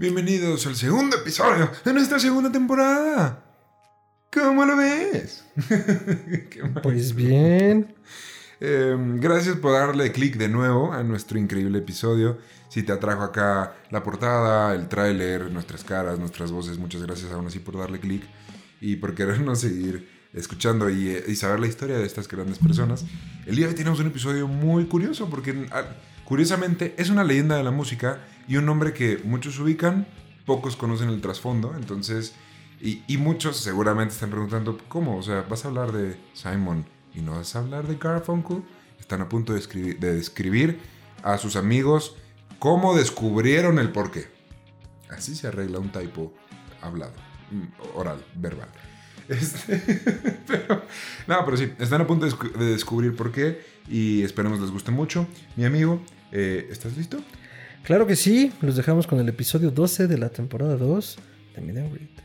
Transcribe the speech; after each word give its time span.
Bienvenidos 0.00 0.66
al 0.66 0.76
segundo 0.76 1.14
episodio 1.18 1.70
de 1.84 1.92
nuestra 1.92 2.18
segunda 2.18 2.50
temporada. 2.50 3.44
¿Cómo 4.32 4.64
lo 4.64 4.74
ves? 4.74 5.44
pues 6.82 7.14
bien. 7.14 7.94
Em, 8.60 9.20
gracias 9.20 9.56
por 9.56 9.72
darle 9.72 10.10
clic 10.10 10.38
de 10.38 10.48
nuevo 10.48 10.90
a 10.90 11.02
nuestro 11.02 11.38
increíble 11.38 11.80
episodio. 11.80 12.38
Si 12.70 12.82
te 12.82 12.92
atrajo 12.92 13.24
acá 13.24 13.74
la 13.90 14.02
portada, 14.02 14.74
el 14.74 14.88
tráiler, 14.88 15.50
nuestras 15.50 15.84
caras, 15.84 16.18
nuestras 16.18 16.50
voces, 16.50 16.78
muchas 16.78 17.02
gracias 17.02 17.30
aún 17.32 17.48
así 17.48 17.58
por 17.58 17.76
darle 17.76 18.00
clic 18.00 18.22
y 18.80 18.96
por 18.96 19.14
querernos 19.14 19.60
seguir 19.60 20.08
escuchando 20.32 20.88
y, 20.88 21.14
y, 21.28 21.36
saber 21.36 21.60
la 21.60 21.66
historia 21.66 21.98
de 21.98 22.06
estas 22.06 22.26
grandes 22.26 22.56
personas. 22.56 23.04
El 23.44 23.54
día 23.54 23.66
de 23.66 23.72
hoy 23.72 23.76
tenemos 23.76 24.00
un 24.00 24.06
episodio 24.06 24.48
muy 24.48 24.86
curioso 24.86 25.28
porque 25.28 25.68
curiosamente 26.24 26.94
es 26.96 27.10
una 27.10 27.22
leyenda 27.22 27.58
de 27.58 27.64
la 27.64 27.70
música 27.70 28.20
y 28.50 28.56
un 28.56 28.66
nombre 28.66 28.92
que 28.92 29.18
muchos 29.22 29.60
ubican, 29.60 30.08
pocos 30.44 30.74
conocen 30.74 31.08
el 31.08 31.20
trasfondo, 31.20 31.72
entonces, 31.76 32.34
y, 32.80 33.16
muchos 33.16 33.58
seguramente 33.58 34.12
están 34.12 34.30
preguntando, 34.30 34.76
¿cómo? 34.88 35.16
O 35.16 35.22
sea, 35.22 35.42
¿vas 35.42 35.64
a 35.64 35.68
hablar 35.68 35.92
de 35.92 36.16
Simon 36.32 36.84
y 37.14 37.20
no 37.20 37.36
vas 37.36 37.54
a 37.54 37.60
hablar 37.60 37.86
de 37.86 37.94
Garfunkel? 37.94 38.64
Están 38.98 39.20
a 39.20 39.28
punto 39.28 39.52
de, 39.52 39.60
escribir, 39.60 40.00
de 40.00 40.14
describir 40.14 40.80
a 41.22 41.38
sus 41.38 41.54
amigos 41.54 42.16
cómo 42.58 42.96
descubrieron 42.96 43.78
el 43.78 43.92
porqué. 43.92 44.26
Así 45.10 45.36
se 45.36 45.46
arregla 45.46 45.78
un 45.78 45.92
typo 45.92 46.32
hablado, 46.82 47.12
mm, 47.52 47.96
oral, 47.96 48.24
verbal. 48.34 48.68
Este, 49.28 49.78
pero, 50.48 50.82
no, 51.28 51.44
pero 51.44 51.56
sí, 51.56 51.72
están 51.78 52.00
a 52.00 52.06
punto 52.08 52.26
de 52.26 52.64
descubrir 52.64 53.14
por 53.14 53.30
qué 53.30 53.64
y 53.88 54.24
esperemos 54.24 54.58
les 54.58 54.72
guste 54.72 54.90
mucho. 54.90 55.28
Mi 55.54 55.64
amigo, 55.64 56.02
eh, 56.32 56.66
¿estás 56.68 56.96
listo? 56.96 57.22
Claro 57.82 58.06
que 58.06 58.16
sí, 58.16 58.52
los 58.60 58.76
dejamos 58.76 59.06
con 59.06 59.18
el 59.18 59.28
episodio 59.28 59.70
12 59.70 60.06
de 60.06 60.18
la 60.18 60.28
temporada 60.28 60.76
2 60.76 61.18
de 61.56 61.62
Meet 61.62 62.20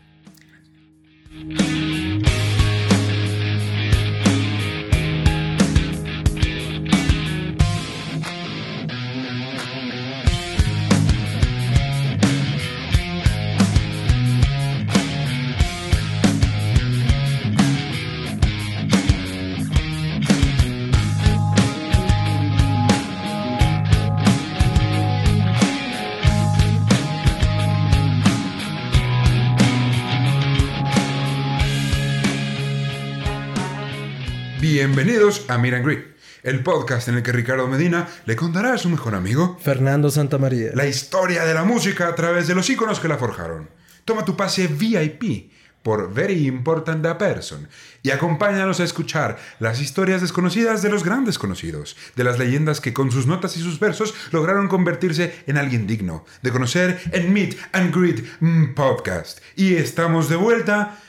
Bienvenidos 34.86 35.46
a 35.48 35.58
Miran 35.58 35.82
Greet, 35.82 36.16
el 36.44 36.62
podcast 36.62 37.08
en 37.08 37.16
el 37.16 37.24
que 37.24 37.32
Ricardo 37.32 37.68
Medina 37.68 38.08
le 38.28 38.36
contará 38.36 38.74
a 38.74 38.78
su 38.78 38.88
mejor 38.88 39.16
amigo, 39.16 39.58
Fernando 39.60 40.12
Santamaría, 40.12 40.74
la 40.76 40.86
historia 40.86 41.44
de 41.44 41.56
la 41.56 41.64
música 41.64 42.08
a 42.08 42.14
través 42.14 42.46
de 42.46 42.54
los 42.54 42.70
iconos 42.70 43.00
que 43.00 43.08
la 43.08 43.18
forjaron. 43.18 43.68
Toma 44.06 44.24
tu 44.24 44.38
pase 44.38 44.68
VIP 44.68 45.52
por 45.82 46.14
Very 46.14 46.46
Important 46.46 47.04
a 47.08 47.18
Person 47.18 47.68
y 48.04 48.12
acompáñanos 48.12 48.80
a 48.80 48.84
escuchar 48.84 49.40
las 49.58 49.82
historias 49.82 50.22
desconocidas 50.22 50.84
de 50.84 50.90
los 50.90 51.04
grandes 51.04 51.40
conocidos, 51.40 51.98
de 52.16 52.24
las 52.24 52.38
leyendas 52.38 52.80
que 52.80 52.94
con 52.94 53.12
sus 53.12 53.26
notas 53.26 53.58
y 53.58 53.62
sus 53.62 53.80
versos 53.80 54.14
lograron 54.30 54.68
convertirse 54.68 55.34
en 55.48 55.58
alguien 55.58 55.88
digno 55.88 56.26
de 56.44 56.52
conocer 56.52 57.02
en 57.12 57.34
Meet 57.34 57.58
and 57.72 57.92
Greet 57.92 58.76
Podcast. 58.76 59.40
Y 59.56 59.78
estamos 59.78 60.30
de 60.30 60.36
vuelta 60.36 61.00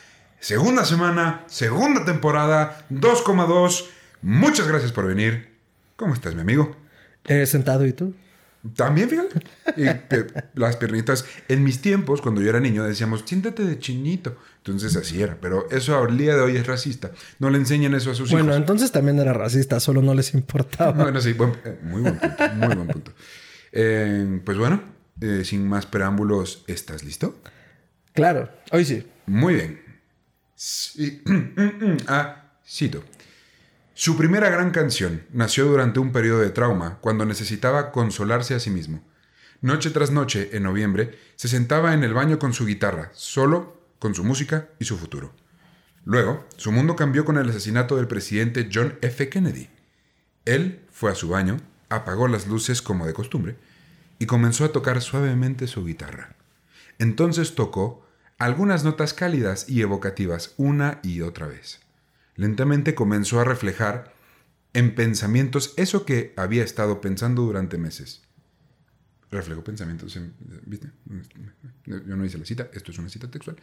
Segunda 0.46 0.84
semana, 0.84 1.42
segunda 1.48 2.04
temporada, 2.04 2.86
2,2. 2.88 3.86
Muchas 4.22 4.68
gracias 4.68 4.92
por 4.92 5.04
venir. 5.04 5.48
¿Cómo 5.96 6.14
estás, 6.14 6.36
mi 6.36 6.40
amigo? 6.40 6.76
He 7.24 7.44
sentado, 7.46 7.84
¿y 7.84 7.92
tú? 7.92 8.14
También, 8.76 9.10
fíjate. 9.10 9.40
Y, 9.76 9.86
las 10.54 10.76
piernitas. 10.76 11.24
En 11.48 11.64
mis 11.64 11.82
tiempos, 11.82 12.22
cuando 12.22 12.42
yo 12.42 12.50
era 12.50 12.60
niño, 12.60 12.84
decíamos, 12.84 13.24
siéntate 13.26 13.64
de 13.64 13.80
chinito. 13.80 14.36
Entonces 14.58 14.94
así 14.94 15.20
era. 15.20 15.36
Pero 15.40 15.68
eso 15.72 15.98
al 15.98 16.16
día 16.16 16.36
de 16.36 16.42
hoy 16.42 16.56
es 16.56 16.64
racista. 16.64 17.10
No 17.40 17.50
le 17.50 17.58
enseñan 17.58 17.94
eso 17.94 18.12
a 18.12 18.14
sus 18.14 18.30
hijos. 18.30 18.40
Bueno, 18.40 18.54
entonces 18.54 18.92
también 18.92 19.18
era 19.18 19.32
racista, 19.32 19.80
solo 19.80 20.00
no 20.00 20.14
les 20.14 20.32
importaba. 20.32 20.92
Bueno, 21.02 21.20
sí, 21.20 21.30
eh, 21.30 21.78
muy 21.82 22.02
buen 22.02 22.20
punto. 22.20 22.48
Muy 22.54 22.74
buen 22.76 22.86
punto. 22.86 23.12
Eh, 23.72 24.40
pues 24.44 24.56
bueno, 24.56 24.80
eh, 25.20 25.42
sin 25.44 25.68
más 25.68 25.86
preámbulos, 25.86 26.62
¿estás 26.68 27.02
listo? 27.02 27.34
Claro, 28.12 28.48
hoy 28.70 28.84
sí. 28.84 29.04
Muy 29.26 29.54
bien. 29.54 29.85
Ah, 32.08 32.52
cito. 32.66 33.04
Su 33.94 34.16
primera 34.16 34.50
gran 34.50 34.70
canción 34.70 35.24
nació 35.32 35.66
durante 35.66 36.00
un 36.00 36.12
periodo 36.12 36.40
de 36.40 36.50
trauma, 36.50 36.98
cuando 37.00 37.24
necesitaba 37.24 37.92
consolarse 37.92 38.54
a 38.54 38.60
sí 38.60 38.70
mismo. 38.70 39.02
Noche 39.60 39.90
tras 39.90 40.10
noche, 40.10 40.50
en 40.52 40.64
noviembre, 40.64 41.18
se 41.36 41.48
sentaba 41.48 41.94
en 41.94 42.04
el 42.04 42.12
baño 42.12 42.38
con 42.38 42.52
su 42.52 42.66
guitarra, 42.66 43.10
solo, 43.14 43.80
con 43.98 44.14
su 44.14 44.22
música 44.24 44.68
y 44.78 44.84
su 44.84 44.98
futuro. 44.98 45.34
Luego, 46.04 46.46
su 46.56 46.72
mundo 46.72 46.94
cambió 46.94 47.24
con 47.24 47.36
el 47.36 47.48
asesinato 47.48 47.96
del 47.96 48.06
presidente 48.06 48.68
John 48.72 48.98
F. 49.02 49.28
Kennedy. 49.28 49.68
Él 50.44 50.82
fue 50.92 51.10
a 51.10 51.14
su 51.14 51.28
baño, 51.28 51.56
apagó 51.88 52.28
las 52.28 52.46
luces 52.46 52.80
como 52.80 53.06
de 53.06 53.14
costumbre, 53.14 53.56
y 54.18 54.26
comenzó 54.26 54.64
a 54.64 54.72
tocar 54.72 55.02
suavemente 55.02 55.66
su 55.66 55.84
guitarra. 55.84 56.36
Entonces 56.98 57.54
tocó 57.54 58.05
algunas 58.38 58.84
notas 58.84 59.14
cálidas 59.14 59.68
y 59.68 59.80
evocativas 59.80 60.54
una 60.56 61.00
y 61.02 61.22
otra 61.22 61.46
vez. 61.46 61.80
Lentamente 62.34 62.94
comenzó 62.94 63.40
a 63.40 63.44
reflejar 63.44 64.14
en 64.74 64.94
pensamientos 64.94 65.72
eso 65.76 66.04
que 66.04 66.34
había 66.36 66.62
estado 66.62 67.00
pensando 67.00 67.42
durante 67.42 67.78
meses. 67.78 68.22
Reflejó 69.30 69.64
pensamientos 69.64 70.16
en... 70.16 70.34
¿Viste? 70.66 70.90
Yo 71.86 71.98
no 71.98 72.24
hice 72.24 72.38
la 72.38 72.44
cita, 72.44 72.68
esto 72.74 72.92
es 72.92 72.98
una 72.98 73.08
cita 73.08 73.30
textual. 73.30 73.56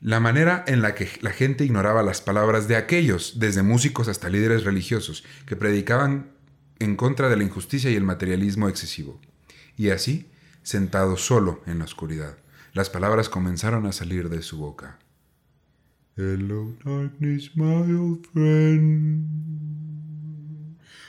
La 0.00 0.18
manera 0.18 0.64
en 0.66 0.82
la 0.82 0.94
que 0.94 1.08
la 1.20 1.30
gente 1.30 1.64
ignoraba 1.64 2.02
las 2.02 2.20
palabras 2.20 2.66
de 2.66 2.76
aquellos, 2.76 3.38
desde 3.38 3.62
músicos 3.62 4.08
hasta 4.08 4.30
líderes 4.30 4.64
religiosos, 4.64 5.24
que 5.46 5.54
predicaban 5.54 6.32
en 6.80 6.96
contra 6.96 7.28
de 7.28 7.36
la 7.36 7.44
injusticia 7.44 7.90
y 7.90 7.94
el 7.94 8.02
materialismo 8.02 8.68
excesivo. 8.68 9.20
Y 9.76 9.90
así, 9.90 10.28
sentado 10.62 11.16
solo 11.16 11.62
en 11.66 11.78
la 11.78 11.84
oscuridad, 11.84 12.36
las 12.72 12.90
palabras 12.90 13.28
comenzaron 13.28 13.86
a 13.86 13.92
salir 13.92 14.28
de 14.28 14.42
su 14.42 14.58
boca. 14.58 14.98
Hello, 16.16 16.74
darkness, 16.84 17.56
my 17.56 17.94
old 17.94 18.26
friend. 18.32 19.28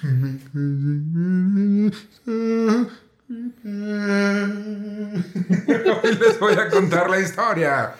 Hoy 6.03 6.16
les 6.19 6.40
voy 6.40 6.53
a 6.53 6.69
contar 6.69 7.09
la 7.09 7.19
historia 7.19 7.96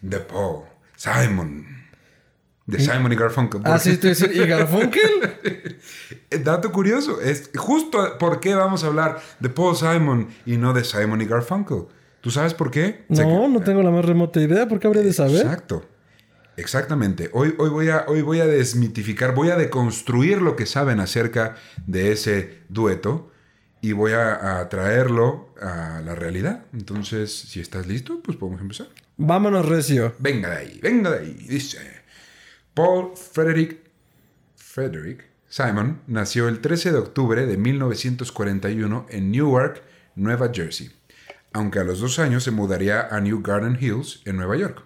de 0.00 0.20
Paul 0.20 0.64
Simon 0.96 1.79
de 2.70 2.80
Simon 2.80 3.12
y 3.12 3.16
Garfunkel. 3.16 3.60
Ah, 3.64 3.78
sí, 3.78 3.90
estoy 3.90 4.10
diciendo, 4.10 4.42
¿y 4.42 4.46
Garfunkel? 4.46 5.78
Dato 6.44 6.70
curioso, 6.72 7.20
es 7.20 7.50
justo 7.56 8.16
por 8.18 8.40
qué 8.40 8.54
vamos 8.54 8.84
a 8.84 8.86
hablar 8.86 9.20
de 9.40 9.48
Paul 9.48 9.76
Simon 9.76 10.28
y 10.46 10.56
no 10.56 10.72
de 10.72 10.84
Simon 10.84 11.20
y 11.20 11.26
Garfunkel. 11.26 11.86
¿Tú 12.20 12.30
sabes 12.30 12.54
por 12.54 12.70
qué? 12.70 13.04
No, 13.08 13.48
no 13.48 13.60
tengo 13.60 13.82
la 13.82 13.90
más 13.90 14.04
remota 14.04 14.40
idea. 14.40 14.68
¿Por 14.68 14.78
qué 14.78 14.86
habría 14.86 15.02
de 15.02 15.12
saber? 15.12 15.40
Exacto. 15.40 15.86
Exactamente. 16.56 17.30
Hoy, 17.32 17.54
hoy, 17.58 17.70
voy 17.70 17.88
a, 17.88 18.04
hoy 18.06 18.20
voy 18.20 18.40
a 18.40 18.46
desmitificar, 18.46 19.34
voy 19.34 19.48
a 19.48 19.56
deconstruir 19.56 20.42
lo 20.42 20.56
que 20.56 20.66
saben 20.66 21.00
acerca 21.00 21.56
de 21.86 22.12
ese 22.12 22.58
dueto 22.68 23.30
y 23.80 23.92
voy 23.92 24.12
a, 24.12 24.60
a 24.60 24.68
traerlo 24.68 25.54
a 25.60 26.02
la 26.04 26.14
realidad. 26.14 26.64
Entonces, 26.74 27.34
si 27.34 27.60
estás 27.60 27.86
listo, 27.86 28.20
pues 28.22 28.36
podemos 28.36 28.60
empezar. 28.60 28.88
Vámonos, 29.16 29.66
Recio. 29.66 30.14
Venga 30.18 30.50
de 30.50 30.56
ahí, 30.56 30.80
venga 30.82 31.10
de 31.10 31.18
ahí. 31.20 31.46
Dice... 31.48 31.99
Paul 32.74 33.16
Frederick, 33.16 33.80
Frederick 34.54 35.28
Simon 35.48 36.02
nació 36.06 36.46
el 36.46 36.60
13 36.60 36.92
de 36.92 36.98
octubre 36.98 37.44
de 37.44 37.56
1941 37.56 39.06
en 39.10 39.32
Newark, 39.32 39.82
Nueva 40.14 40.52
Jersey, 40.54 40.92
aunque 41.52 41.80
a 41.80 41.84
los 41.84 41.98
dos 41.98 42.20
años 42.20 42.44
se 42.44 42.52
mudaría 42.52 43.08
a 43.10 43.20
New 43.20 43.42
Garden 43.42 43.76
Hills, 43.80 44.22
en 44.24 44.36
Nueva 44.36 44.56
York. 44.56 44.84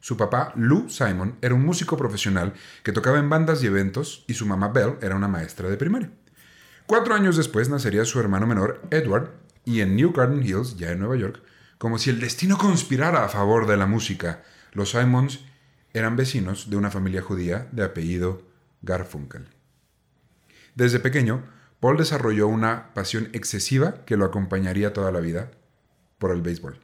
Su 0.00 0.16
papá, 0.16 0.54
Lou 0.56 0.88
Simon, 0.88 1.36
era 1.42 1.54
un 1.54 1.62
músico 1.62 1.98
profesional 1.98 2.54
que 2.82 2.92
tocaba 2.92 3.18
en 3.18 3.28
bandas 3.28 3.62
y 3.62 3.66
eventos, 3.66 4.24
y 4.26 4.32
su 4.32 4.46
mamá 4.46 4.68
Belle 4.68 4.96
era 5.02 5.14
una 5.14 5.28
maestra 5.28 5.68
de 5.68 5.76
primaria. 5.76 6.10
Cuatro 6.86 7.14
años 7.14 7.36
después 7.36 7.68
nacería 7.68 8.06
su 8.06 8.18
hermano 8.18 8.46
menor, 8.46 8.80
Edward, 8.90 9.32
y 9.66 9.82
en 9.82 9.94
New 9.94 10.12
Garden 10.12 10.42
Hills, 10.42 10.78
ya 10.78 10.90
en 10.90 11.00
Nueva 11.00 11.16
York, 11.16 11.42
como 11.76 11.98
si 11.98 12.08
el 12.08 12.18
destino 12.18 12.56
conspirara 12.56 13.26
a 13.26 13.28
favor 13.28 13.66
de 13.66 13.76
la 13.76 13.84
música, 13.84 14.42
los 14.72 14.92
Simons 14.92 15.40
eran 15.92 16.16
vecinos 16.16 16.70
de 16.70 16.76
una 16.76 16.90
familia 16.90 17.22
judía 17.22 17.68
de 17.72 17.84
apellido 17.84 18.42
Garfunkel. 18.82 19.48
Desde 20.74 21.00
pequeño, 21.00 21.44
Paul 21.80 21.96
desarrolló 21.96 22.46
una 22.48 22.92
pasión 22.94 23.28
excesiva 23.32 24.04
que 24.04 24.16
lo 24.16 24.24
acompañaría 24.24 24.92
toda 24.92 25.10
la 25.12 25.20
vida 25.20 25.50
por 26.18 26.30
el 26.30 26.42
béisbol. 26.42 26.78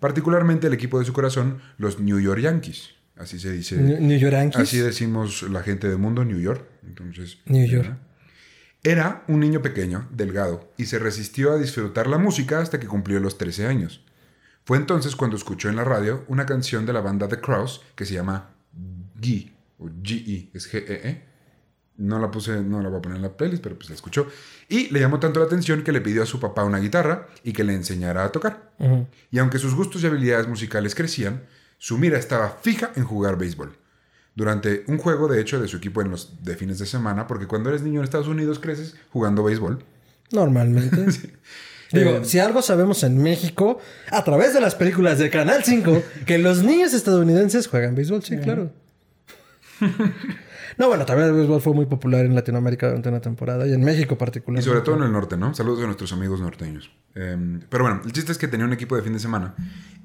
Particularmente 0.00 0.66
el 0.66 0.72
equipo 0.72 0.98
de 0.98 1.04
su 1.04 1.12
corazón, 1.12 1.60
los 1.78 2.00
New 2.00 2.18
York 2.18 2.40
Yankees. 2.40 2.90
Así 3.16 3.38
se 3.38 3.52
dice. 3.52 3.76
New 3.76 4.18
York 4.18 4.32
Yankees. 4.32 4.60
Así 4.60 4.78
decimos 4.78 5.42
la 5.42 5.62
gente 5.62 5.88
del 5.88 5.98
mundo, 5.98 6.24
New 6.24 6.40
York. 6.40 6.64
Entonces, 6.86 7.38
New 7.46 7.66
York. 7.66 7.96
Era 8.82 9.22
un 9.28 9.38
niño 9.38 9.62
pequeño, 9.62 10.08
delgado, 10.10 10.72
y 10.76 10.86
se 10.86 10.98
resistió 10.98 11.52
a 11.52 11.56
disfrutar 11.56 12.08
la 12.08 12.18
música 12.18 12.60
hasta 12.60 12.80
que 12.80 12.88
cumplió 12.88 13.20
los 13.20 13.38
13 13.38 13.66
años. 13.66 14.04
Fue 14.64 14.76
entonces 14.78 15.16
cuando 15.16 15.36
escuchó 15.36 15.68
en 15.68 15.76
la 15.76 15.84
radio 15.84 16.24
una 16.28 16.46
canción 16.46 16.86
de 16.86 16.92
la 16.92 17.00
banda 17.00 17.28
The 17.28 17.40
Crows 17.40 17.82
que 17.94 18.04
se 18.04 18.14
llama 18.14 18.50
G, 19.20 19.52
o 19.78 19.86
G-E, 19.86 20.50
es 20.54 20.72
G-E-E. 20.72 21.32
No 21.98 22.18
la 22.18 22.30
puse, 22.30 22.62
no 22.62 22.80
la 22.80 22.88
voy 22.88 22.98
a 22.98 23.02
poner 23.02 23.16
en 23.16 23.22
la 23.22 23.36
playlist, 23.36 23.62
pero 23.62 23.76
pues 23.76 23.90
la 23.90 23.94
escuchó. 23.94 24.26
Y 24.68 24.88
le 24.90 25.00
llamó 25.00 25.20
tanto 25.20 25.40
la 25.40 25.46
atención 25.46 25.82
que 25.82 25.92
le 25.92 26.00
pidió 26.00 26.22
a 26.22 26.26
su 26.26 26.40
papá 26.40 26.64
una 26.64 26.78
guitarra 26.78 27.28
y 27.44 27.52
que 27.52 27.64
le 27.64 27.74
enseñara 27.74 28.24
a 28.24 28.32
tocar. 28.32 28.72
Y 29.30 29.38
aunque 29.38 29.58
sus 29.58 29.74
gustos 29.74 30.02
y 30.02 30.06
habilidades 30.06 30.48
musicales 30.48 30.94
crecían, 30.94 31.42
su 31.78 31.98
mira 31.98 32.18
estaba 32.18 32.48
fija 32.62 32.92
en 32.96 33.04
jugar 33.04 33.36
béisbol. 33.36 33.76
Durante 34.34 34.84
un 34.88 34.96
juego, 34.98 35.28
de 35.28 35.40
hecho, 35.40 35.60
de 35.60 35.68
su 35.68 35.76
equipo 35.76 36.00
en 36.00 36.10
los 36.10 36.42
de 36.42 36.56
fines 36.56 36.78
de 36.78 36.86
semana, 36.86 37.26
porque 37.26 37.46
cuando 37.46 37.68
eres 37.68 37.82
niño 37.82 38.00
en 38.00 38.04
Estados 38.04 38.28
Unidos 38.28 38.58
creces 38.58 38.96
jugando 39.10 39.44
béisbol. 39.44 39.84
Normalmente. 40.30 41.34
Digo, 41.92 42.10
Eh, 42.10 42.20
si 42.24 42.38
algo 42.38 42.62
sabemos 42.62 43.02
en 43.02 43.22
México, 43.22 43.78
a 44.10 44.24
través 44.24 44.54
de 44.54 44.60
las 44.60 44.74
películas 44.74 45.18
de 45.18 45.30
Canal 45.30 45.62
5, 45.64 46.02
que 46.26 46.38
los 46.38 46.62
niños 46.62 46.94
estadounidenses 46.94 47.66
juegan 47.68 47.94
béisbol, 47.94 48.22
sí, 48.22 48.36
claro. 48.38 48.70
no, 50.78 50.88
bueno, 50.88 51.04
también 51.04 51.28
el 51.28 51.34
béisbol 51.34 51.60
fue 51.60 51.74
muy 51.74 51.86
popular 51.86 52.24
en 52.24 52.34
Latinoamérica 52.34 52.86
durante 52.88 53.08
una 53.08 53.20
temporada 53.20 53.66
y 53.66 53.72
en 53.72 53.82
México 53.84 54.14
Y 54.14 54.16
particularmente. 54.16 54.68
sobre 54.68 54.82
todo 54.82 54.96
en 54.96 55.02
el 55.02 55.12
norte, 55.12 55.36
¿no? 55.36 55.54
Saludos 55.54 55.82
a 55.82 55.86
nuestros 55.86 56.12
amigos 56.12 56.40
norteños. 56.40 56.90
Eh, 57.14 57.36
pero 57.68 57.84
bueno, 57.84 58.00
el 58.04 58.12
chiste 58.12 58.32
es 58.32 58.38
que 58.38 58.48
tenía 58.48 58.66
un 58.66 58.72
equipo 58.72 58.96
de 58.96 59.02
fin 59.02 59.12
de 59.12 59.18
semana. 59.18 59.54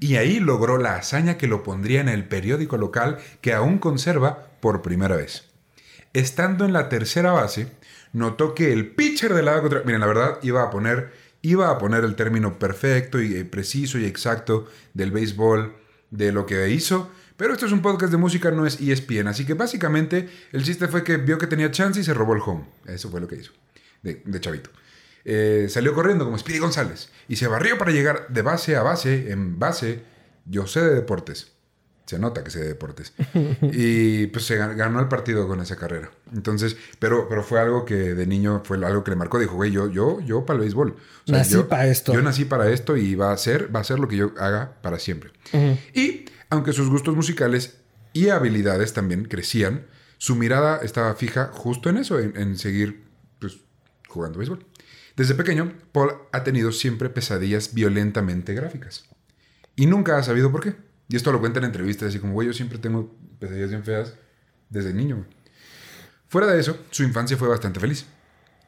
Y 0.00 0.16
ahí 0.16 0.40
logró 0.40 0.78
la 0.78 0.96
hazaña 0.96 1.38
que 1.38 1.46
lo 1.46 1.62
pondría 1.62 2.00
en 2.00 2.08
el 2.08 2.24
periódico 2.26 2.76
local 2.76 3.18
que 3.40 3.54
aún 3.54 3.78
conserva 3.78 4.46
por 4.60 4.82
primera 4.82 5.16
vez. 5.16 5.44
Estando 6.12 6.64
en 6.64 6.72
la 6.72 6.88
tercera 6.88 7.32
base, 7.32 7.68
notó 8.12 8.54
que 8.54 8.72
el 8.72 8.88
pitcher 8.94 9.34
de 9.34 9.42
la 9.42 9.60
contra... 9.60 9.82
Miren, 9.84 10.00
la 10.00 10.06
verdad, 10.06 10.38
iba 10.42 10.62
a 10.62 10.70
poner, 10.70 11.12
iba 11.42 11.70
a 11.70 11.78
poner 11.78 12.04
el 12.04 12.16
término 12.16 12.58
perfecto 12.58 13.20
y 13.20 13.34
eh, 13.34 13.44
preciso 13.44 13.98
y 13.98 14.04
exacto 14.04 14.66
del 14.94 15.10
béisbol, 15.10 15.74
de 16.10 16.32
lo 16.32 16.46
que 16.46 16.68
hizo. 16.70 17.10
Pero 17.36 17.52
esto 17.52 17.66
es 17.66 17.72
un 17.72 17.82
podcast 17.82 18.10
de 18.10 18.18
música, 18.18 18.50
no 18.50 18.66
es 18.66 18.80
ESPN. 18.80 19.28
Así 19.28 19.46
que 19.46 19.54
básicamente 19.54 20.28
el 20.52 20.64
chiste 20.64 20.88
fue 20.88 21.04
que 21.04 21.18
vio 21.18 21.38
que 21.38 21.46
tenía 21.46 21.70
chance 21.70 22.00
y 22.00 22.04
se 22.04 22.14
robó 22.14 22.34
el 22.34 22.42
home. 22.44 22.64
Eso 22.86 23.10
fue 23.10 23.20
lo 23.20 23.28
que 23.28 23.36
hizo, 23.36 23.52
de, 24.02 24.22
de 24.24 24.40
chavito. 24.40 24.70
Eh, 25.24 25.66
salió 25.68 25.94
corriendo 25.94 26.24
como 26.24 26.38
Speedy 26.38 26.58
González 26.58 27.10
y 27.28 27.36
se 27.36 27.46
barrió 27.46 27.76
para 27.76 27.92
llegar 27.92 28.28
de 28.28 28.42
base 28.42 28.76
a 28.76 28.82
base, 28.82 29.30
en 29.30 29.58
base. 29.58 30.02
Yo 30.46 30.66
sé 30.66 30.80
de 30.80 30.94
deportes. 30.94 31.52
Se 32.08 32.18
nota 32.18 32.42
que 32.42 32.50
sé 32.50 32.60
de 32.60 32.68
deportes. 32.68 33.12
Y 33.62 34.26
pues 34.28 34.46
se 34.46 34.58
gan- 34.58 34.74
ganó 34.76 34.98
el 34.98 35.08
partido 35.08 35.46
con 35.46 35.60
esa 35.60 35.76
carrera. 35.76 36.10
Entonces, 36.32 36.76
pero, 36.98 37.28
pero 37.28 37.42
fue 37.44 37.60
algo 37.60 37.84
que 37.84 37.94
de 38.14 38.26
niño 38.26 38.62
fue 38.64 38.84
algo 38.84 39.04
que 39.04 39.10
le 39.10 39.16
marcó. 39.16 39.38
Dijo, 39.38 39.54
güey, 39.56 39.70
yo, 39.70 39.88
yo, 39.90 40.20
yo 40.20 40.44
para 40.46 40.56
el 40.56 40.62
béisbol. 40.62 40.96
O 41.28 41.32
Nací 41.32 41.52
yo- 41.54 41.68
pa' 41.68 41.86
esto. 41.86 42.14
Yo 42.14 42.22
nací 42.22 42.44
para 42.46 42.68
esto 42.70 42.96
y 42.96 43.14
va 43.14 43.32
a 43.32 43.36
ser, 43.36 43.74
va 43.74 43.80
a 43.80 43.84
ser 43.84 43.98
lo 43.98 44.08
que 44.08 44.16
yo 44.16 44.32
haga 44.38 44.78
para 44.82 44.98
siempre. 44.98 45.30
Y 45.94 46.24
aunque 46.50 46.72
sus 46.72 46.88
gustos 46.88 47.14
musicales 47.14 47.76
y 48.14 48.30
habilidades 48.30 48.94
también 48.94 49.24
crecían, 49.26 49.86
su 50.16 50.34
mirada 50.34 50.78
estaba 50.82 51.14
fija 51.14 51.50
justo 51.52 51.90
en 51.90 51.98
eso, 51.98 52.18
en, 52.18 52.36
en 52.36 52.56
seguir 52.56 53.04
pues, 53.38 53.58
jugando 54.08 54.38
béisbol. 54.38 54.64
Desde 55.14 55.34
pequeño, 55.34 55.74
Paul 55.92 56.12
ha 56.32 56.42
tenido 56.42 56.72
siempre 56.72 57.10
pesadillas 57.10 57.74
violentamente 57.74 58.54
gráficas. 58.54 59.04
Y 59.76 59.86
nunca 59.86 60.16
ha 60.16 60.22
sabido 60.22 60.50
por 60.50 60.62
qué. 60.62 60.74
Y 61.08 61.16
esto 61.16 61.32
lo 61.32 61.40
cuenta 61.40 61.58
en 61.58 61.64
entrevistas, 61.66 62.08
así 62.08 62.18
como, 62.18 62.34
güey, 62.34 62.46
yo 62.48 62.52
siempre 62.52 62.78
tengo 62.78 63.14
pesadillas 63.38 63.70
bien 63.70 63.84
feas 63.84 64.14
desde 64.68 64.92
niño. 64.92 65.16
güey". 65.16 65.28
Fuera 66.26 66.46
de 66.48 66.60
eso, 66.60 66.78
su 66.90 67.02
infancia 67.02 67.36
fue 67.36 67.48
bastante 67.48 67.80
feliz. 67.80 68.06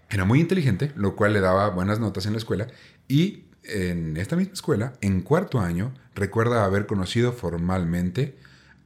Era 0.08 0.24
muy 0.24 0.40
inteligente, 0.40 0.92
lo 0.96 1.14
cual 1.14 1.34
le 1.34 1.40
daba 1.40 1.68
buenas 1.70 2.00
notas 2.00 2.26
en 2.26 2.32
la 2.32 2.38
escuela. 2.38 2.66
Y 3.06 3.44
en 3.64 4.16
esta 4.16 4.34
misma 4.36 4.54
escuela, 4.54 4.92
en 5.02 5.20
cuarto 5.20 5.60
año, 5.60 5.92
recuerda 6.14 6.64
haber 6.64 6.86
conocido 6.86 7.32
formalmente 7.32 8.36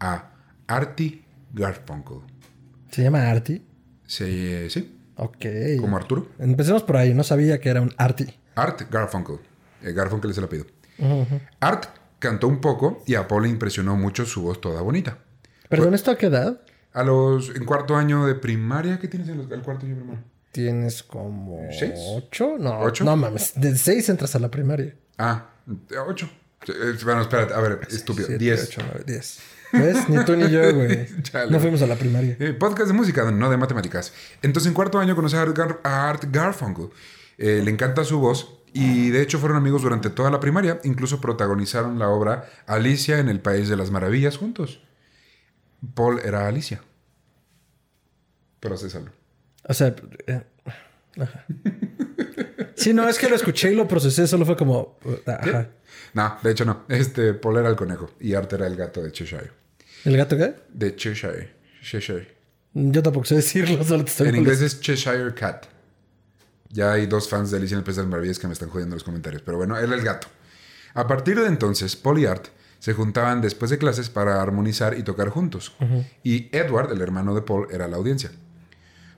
a 0.00 0.32
Artie 0.66 1.24
Garfunkel. 1.52 2.18
¿Se 2.90 3.02
llama 3.04 3.30
Artie? 3.30 3.62
Sí, 4.06 4.68
sí, 4.68 4.98
Ok. 5.16 5.46
como 5.80 5.96
Arturo. 5.96 6.28
Empecemos 6.38 6.82
por 6.82 6.96
ahí, 6.96 7.14
no 7.14 7.22
sabía 7.22 7.60
que 7.60 7.68
era 7.68 7.80
un 7.80 7.92
Artie. 7.96 8.38
Art 8.56 8.82
Garfunkel. 8.90 9.38
Eh, 9.82 9.92
Garfunkel 9.92 10.30
es 10.32 10.38
el 10.38 10.44
apellido. 10.44 10.66
Art 11.60 11.86
cantó 12.24 12.48
un 12.48 12.60
poco 12.60 13.02
y 13.06 13.14
a 13.14 13.28
Paul 13.28 13.44
le 13.44 13.48
impresionó 13.50 13.96
mucho 13.96 14.24
su 14.26 14.42
voz 14.42 14.60
toda 14.60 14.80
bonita. 14.82 15.18
Perdón, 15.68 15.94
¿esto 15.94 16.10
a 16.10 16.16
qué 16.18 16.26
edad? 16.26 16.60
A 16.92 17.02
los, 17.04 17.50
en 17.54 17.64
cuarto 17.64 17.96
año 17.96 18.26
de 18.26 18.34
primaria, 18.34 18.98
¿qué 18.98 19.08
tienes 19.08 19.28
en 19.28 19.40
el 19.40 19.46
cuarto 19.62 19.86
año 19.86 19.94
de 19.94 20.00
primaria? 20.00 20.24
Tienes 20.52 21.02
como... 21.02 21.60
¿Seis? 21.78 21.94
¿Ocho? 22.16 22.56
No, 22.58 22.80
¿Ocho? 22.80 23.04
no 23.04 23.16
mames. 23.16 23.52
De 23.56 23.76
seis 23.76 24.08
entras 24.08 24.34
a 24.36 24.38
la 24.38 24.50
primaria. 24.50 24.94
Ah, 25.18 25.50
ocho. 26.06 26.28
Eh, 26.68 26.96
Bueno, 27.04 27.22
espérate, 27.22 27.52
a 27.54 27.60
ver, 27.60 27.80
estúpido. 27.90 28.26
Siete, 28.28 28.42
Diez. 28.44 28.68
ocho, 28.68 28.80
nueve, 28.84 29.04
diez. 29.06 29.40
¿Ves? 29.72 30.08
Ni 30.08 30.24
tú 30.24 30.36
ni 30.36 30.48
yo, 30.50 30.72
güey. 30.74 31.06
No 31.50 31.58
fuimos 31.58 31.82
a 31.82 31.86
la 31.88 31.96
primaria. 31.96 32.36
Eh, 32.38 32.52
podcast 32.52 32.86
de 32.86 32.92
música, 32.94 33.28
no 33.30 33.50
de 33.50 33.56
matemáticas. 33.56 34.12
Entonces, 34.42 34.68
en 34.68 34.74
cuarto 34.74 35.00
año 35.00 35.16
conocí 35.16 35.34
a 35.36 35.42
Art, 35.42 35.56
Gar- 35.58 35.80
a 35.82 36.08
Art 36.10 36.24
Garfunkel. 36.30 36.90
Eh, 37.38 37.60
le 37.64 37.70
encanta 37.72 38.04
su 38.04 38.20
voz 38.20 38.60
y 38.74 39.10
de 39.10 39.22
hecho 39.22 39.38
fueron 39.38 39.56
amigos 39.56 39.82
durante 39.82 40.10
toda 40.10 40.30
la 40.30 40.40
primaria. 40.40 40.80
Incluso 40.82 41.20
protagonizaron 41.20 41.98
la 41.98 42.08
obra 42.08 42.50
Alicia 42.66 43.20
en 43.20 43.28
el 43.28 43.40
País 43.40 43.68
de 43.68 43.76
las 43.76 43.90
Maravillas 43.90 44.36
juntos. 44.36 44.80
Paul 45.94 46.20
era 46.24 46.48
Alicia. 46.48 46.82
Pero 48.60 48.76
César. 48.76 49.12
O 49.68 49.72
sea... 49.74 49.94
eh, 50.26 50.42
ajá. 51.20 51.44
Sí, 52.76 52.92
no, 52.92 53.08
es 53.08 53.18
que 53.18 53.28
lo 53.28 53.36
escuché 53.36 53.72
y 53.72 53.76
lo 53.76 53.86
procesé. 53.86 54.26
Solo 54.26 54.44
fue 54.44 54.56
como... 54.56 54.98
uh, 55.04 55.30
Ajá. 55.30 55.68
No, 56.12 56.38
de 56.42 56.50
hecho 56.50 56.64
no. 56.64 56.84
Este, 56.88 57.34
Paul 57.34 57.58
era 57.58 57.68
el 57.68 57.76
conejo 57.76 58.10
y 58.18 58.34
Art 58.34 58.52
era 58.52 58.66
el 58.66 58.74
gato 58.76 59.02
de 59.02 59.12
Cheshire. 59.12 59.50
¿El 60.04 60.16
gato 60.16 60.36
qué? 60.36 60.54
De 60.72 60.96
Cheshire. 60.96 61.54
Cheshire. 61.80 62.34
Yo 62.72 63.02
tampoco 63.02 63.26
sé 63.26 63.36
decirlo, 63.36 63.84
solo 63.84 64.04
te 64.04 64.10
estoy 64.10 64.28
En 64.28 64.36
inglés 64.36 64.60
es 64.60 64.80
Cheshire 64.80 65.32
Cat. 65.34 65.66
Ya 66.74 66.92
hay 66.92 67.06
dos 67.06 67.28
fans 67.28 67.52
de 67.52 67.58
Alicia 67.58 67.76
en 67.76 67.78
el 67.78 67.84
País 67.84 67.96
de 67.96 68.02
las 68.02 68.10
Maravillas 68.10 68.40
que 68.40 68.48
me 68.48 68.52
están 68.52 68.68
jodiendo 68.68 68.94
en 68.94 68.96
los 68.96 69.04
comentarios. 69.04 69.42
Pero 69.42 69.58
bueno, 69.58 69.78
él 69.78 69.92
es 69.92 69.98
el 69.98 70.04
gato. 70.04 70.26
A 70.92 71.06
partir 71.06 71.38
de 71.38 71.46
entonces, 71.46 71.94
Paul 71.94 72.18
y 72.18 72.26
Art 72.26 72.46
se 72.80 72.94
juntaban 72.94 73.40
después 73.40 73.70
de 73.70 73.78
clases 73.78 74.10
para 74.10 74.42
armonizar 74.42 74.98
y 74.98 75.04
tocar 75.04 75.28
juntos. 75.28 75.72
Y 76.24 76.48
Edward, 76.50 76.90
el 76.90 77.00
hermano 77.00 77.32
de 77.32 77.42
Paul, 77.42 77.68
era 77.70 77.86
la 77.86 77.96
audiencia. 77.96 78.32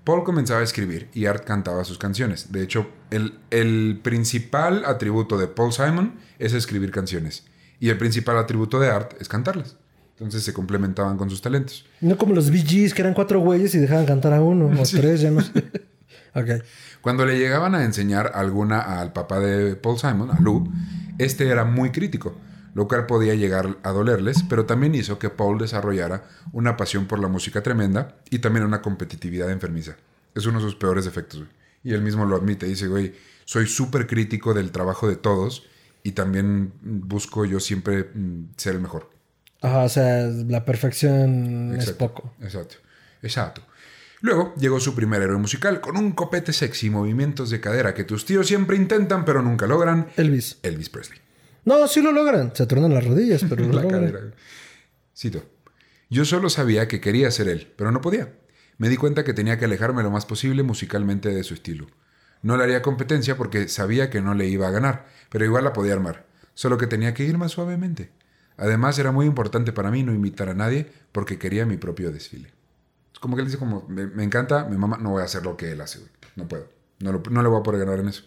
Paul 0.05 0.23
comenzaba 0.23 0.61
a 0.61 0.65
escribir 0.65 1.09
y 1.15 1.25
Art 1.25 1.45
cantaba 1.45 1.83
sus 1.85 1.97
canciones. 1.97 2.53
De 2.53 2.63
hecho, 2.63 2.89
el, 3.11 3.39
el 3.51 4.01
principal 4.03 4.85
atributo 4.85 5.39
de 5.39 5.49
Paul 5.49 5.73
Simon 5.73 6.17
es 6.39 6.53
escribir 6.53 6.91
canciones. 6.91 7.45
Y 7.81 7.89
el 7.89 7.97
principal 7.97 8.37
atributo 8.37 8.79
de 8.79 8.91
Art 8.91 9.15
es 9.19 9.29
cantarlas. 9.29 9.77
Entonces 10.13 10.45
se 10.45 10.53
complementaban 10.53 11.17
con 11.17 11.31
sus 11.31 11.41
talentos. 11.41 11.87
No 12.03 12.19
como 12.19 12.35
los 12.35 12.51
Bee 12.51 12.65
Gees, 12.65 12.93
que 12.93 13.01
eran 13.01 13.15
cuatro 13.15 13.41
güeyes 13.41 13.75
y 13.75 13.79
dejaban 13.79 14.05
cantar 14.05 14.35
a 14.35 14.43
uno 14.43 14.67
o 14.67 14.85
tres, 14.91 15.23
ya 15.23 15.31
no 15.31 15.41
sé. 15.41 15.53
ok. 16.41 16.63
Cuando 17.01 17.25
le 17.25 17.39
llegaban 17.39 17.75
a 17.75 17.85
enseñar 17.85 18.33
alguna 18.35 19.01
al 19.01 19.13
papá 19.13 19.41
de 19.41 19.77
Paul 19.77 19.99
Simon, 19.99 20.31
a 20.31 20.41
Lou, 20.41 20.71
este 21.19 21.49
era 21.49 21.65
muy 21.65 21.91
crítico, 21.91 22.37
lo 22.75 22.87
cual 22.89 23.07
podía 23.07 23.35
llegar 23.35 23.79
a 23.83 23.91
dolerles, 23.91 24.43
pero 24.49 24.67
también 24.67 24.95
hizo 24.95 25.19
que 25.19 25.31
Paul 25.31 25.59
desarrollara 25.59 26.25
una 26.53 26.77
pasión 26.77 27.07
por 27.07 27.19
la 27.19 27.29
música 27.29 27.63
tremenda 27.63 28.17
y 28.31 28.39
también 28.41 28.65
una 28.65 28.83
competitividad 28.83 29.51
enfermiza. 29.51 29.97
Es 30.35 30.47
uno 30.47 30.59
de 30.59 30.65
sus 30.65 30.77
peores 30.77 31.05
defectos, 31.05 31.41
güey. 31.41 31.51
Y 31.83 31.95
él 31.95 32.03
mismo 32.03 32.25
lo 32.25 32.37
admite, 32.37 32.67
dice, 32.67 32.89
güey, 32.89 33.15
soy 33.45 33.67
súper 33.67 34.07
crítico 34.07 34.53
del 34.55 34.73
trabajo 34.73 35.09
de 35.09 35.17
todos 35.17 35.67
y 36.03 36.13
también 36.13 36.73
busco 36.83 37.45
yo 37.45 37.61
siempre 37.61 38.11
mm, 38.13 38.51
ser 38.57 38.75
el 38.75 38.81
mejor. 38.81 39.11
Ajá, 39.63 39.85
o 39.85 39.89
sea, 39.89 40.23
la 40.27 40.65
perfección 40.65 41.75
es 41.77 41.89
Exacto, 41.89 41.99
poco. 41.99 42.35
Exacto. 42.43 42.77
Exacto. 43.23 43.63
Luego 44.21 44.55
llegó 44.57 44.81
su 44.81 44.95
primer 44.95 45.23
héroe 45.23 45.39
musical 45.39 45.81
con 45.81 45.97
un 45.97 46.13
copete 46.13 46.53
sexy 46.53 46.87
y 46.87 46.91
movimientos 46.91 47.51
de 47.51 47.61
cadera 47.61 47.95
que 47.95 48.05
tus 48.05 48.25
tíos 48.25 48.47
siempre 48.47 48.77
intentan 48.77 49.25
pero 49.25 49.43
nunca 49.43 49.67
logran. 49.67 50.09
Elvis. 50.17 50.59
Elvis 50.63 50.89
Presley. 50.89 51.19
No, 51.65 51.87
sí 51.89 52.01
lo 52.01 52.13
logran. 52.13 52.53
Se 52.55 52.67
tronan 52.67 52.95
las 52.95 53.05
rodillas, 53.07 53.45
pero 53.49 53.65
lo 53.67 53.73
La 53.75 53.83
logran. 53.83 54.01
cadera. 54.11 54.21
Cito. 55.17 55.45
Yo 56.09 56.25
solo 56.25 56.49
sabía 56.51 56.87
que 56.89 57.01
quería 57.01 57.31
ser 57.31 57.49
él, 57.49 57.73
pero 57.77 57.91
no 57.91 58.01
podía. 58.01 58.33
Me 58.79 58.89
di 58.89 58.97
cuenta 58.97 59.25
que 59.25 59.35
tenía 59.35 59.59
que 59.59 59.65
alejarme 59.65 60.03
lo 60.03 60.11
más 60.11 60.27
posible 60.27 60.63
musicalmente 60.63 61.31
de 61.31 61.43
su 61.43 61.55
estilo. 61.55 61.87
No 62.43 62.57
le 62.57 62.65
haría 62.65 62.83
competencia 62.83 63.37
porque 63.37 63.67
sabía 63.69 64.11
que 64.11 64.21
no 64.21 64.35
le 64.35 64.47
iba 64.47 64.69
a 64.69 64.71
ganar, 64.71 65.07
pero 65.31 65.45
igual 65.45 65.65
la 65.65 65.73
podía 65.73 65.95
armar. 65.95 66.27
Solo 66.55 66.79
que 66.79 66.87
tenía 66.87 67.13
que 67.15 67.25
ir 67.25 67.37
más 67.39 67.53
suavemente. 67.53 68.11
Además, 68.57 68.99
era 68.99 69.11
muy 69.13 69.27
importante 69.27 69.73
para 69.73 69.91
mí 69.91 70.03
no 70.03 70.15
imitar 70.15 70.49
a 70.49 70.55
nadie 70.55 70.87
porque 71.13 71.39
quería 71.39 71.67
mi 71.67 71.77
propio 71.77 72.13
desfile. 72.13 72.53
Como 73.21 73.37
que 73.37 73.43
él 73.43 73.47
dice 73.49 73.59
como, 73.59 73.85
me, 73.89 74.07
me 74.07 74.25
encanta, 74.25 74.65
mi 74.65 74.77
mamá, 74.77 74.99
no 75.01 75.11
voy 75.11 75.23
a 75.23 75.25
hacer 75.25 75.43
lo 75.45 75.57
que 75.57 75.73
él 75.73 75.81
hace, 75.81 75.99
güey. 76.01 76.11
No 76.37 76.47
puedo. 76.49 76.69
No, 77.01 77.13
lo- 77.13 77.23
no 77.31 77.43
le 77.43 77.49
voy 77.49 77.61
a 77.61 77.63
poder 77.63 77.85
ganar 77.85 78.01
en 78.01 78.09
eso. 78.09 78.23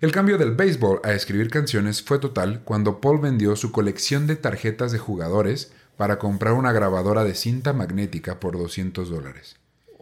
El 0.00 0.12
cambio 0.12 0.38
del 0.38 0.54
béisbol 0.54 1.00
a 1.04 1.12
escribir 1.12 1.48
canciones 1.50 2.02
fue 2.02 2.18
total 2.18 2.62
cuando 2.64 3.00
Paul 3.00 3.20
vendió 3.20 3.56
su 3.56 3.72
colección 3.72 4.26
de 4.26 4.36
tarjetas 4.36 4.92
de 4.92 4.98
jugadores 4.98 5.72
para 5.96 6.18
comprar 6.18 6.52
una 6.54 6.72
grabadora 6.72 7.24
de 7.24 7.34
cinta 7.34 7.72
magnética 7.72 8.38
por 8.40 8.58
200 8.58 9.08
dólares. 9.08 9.56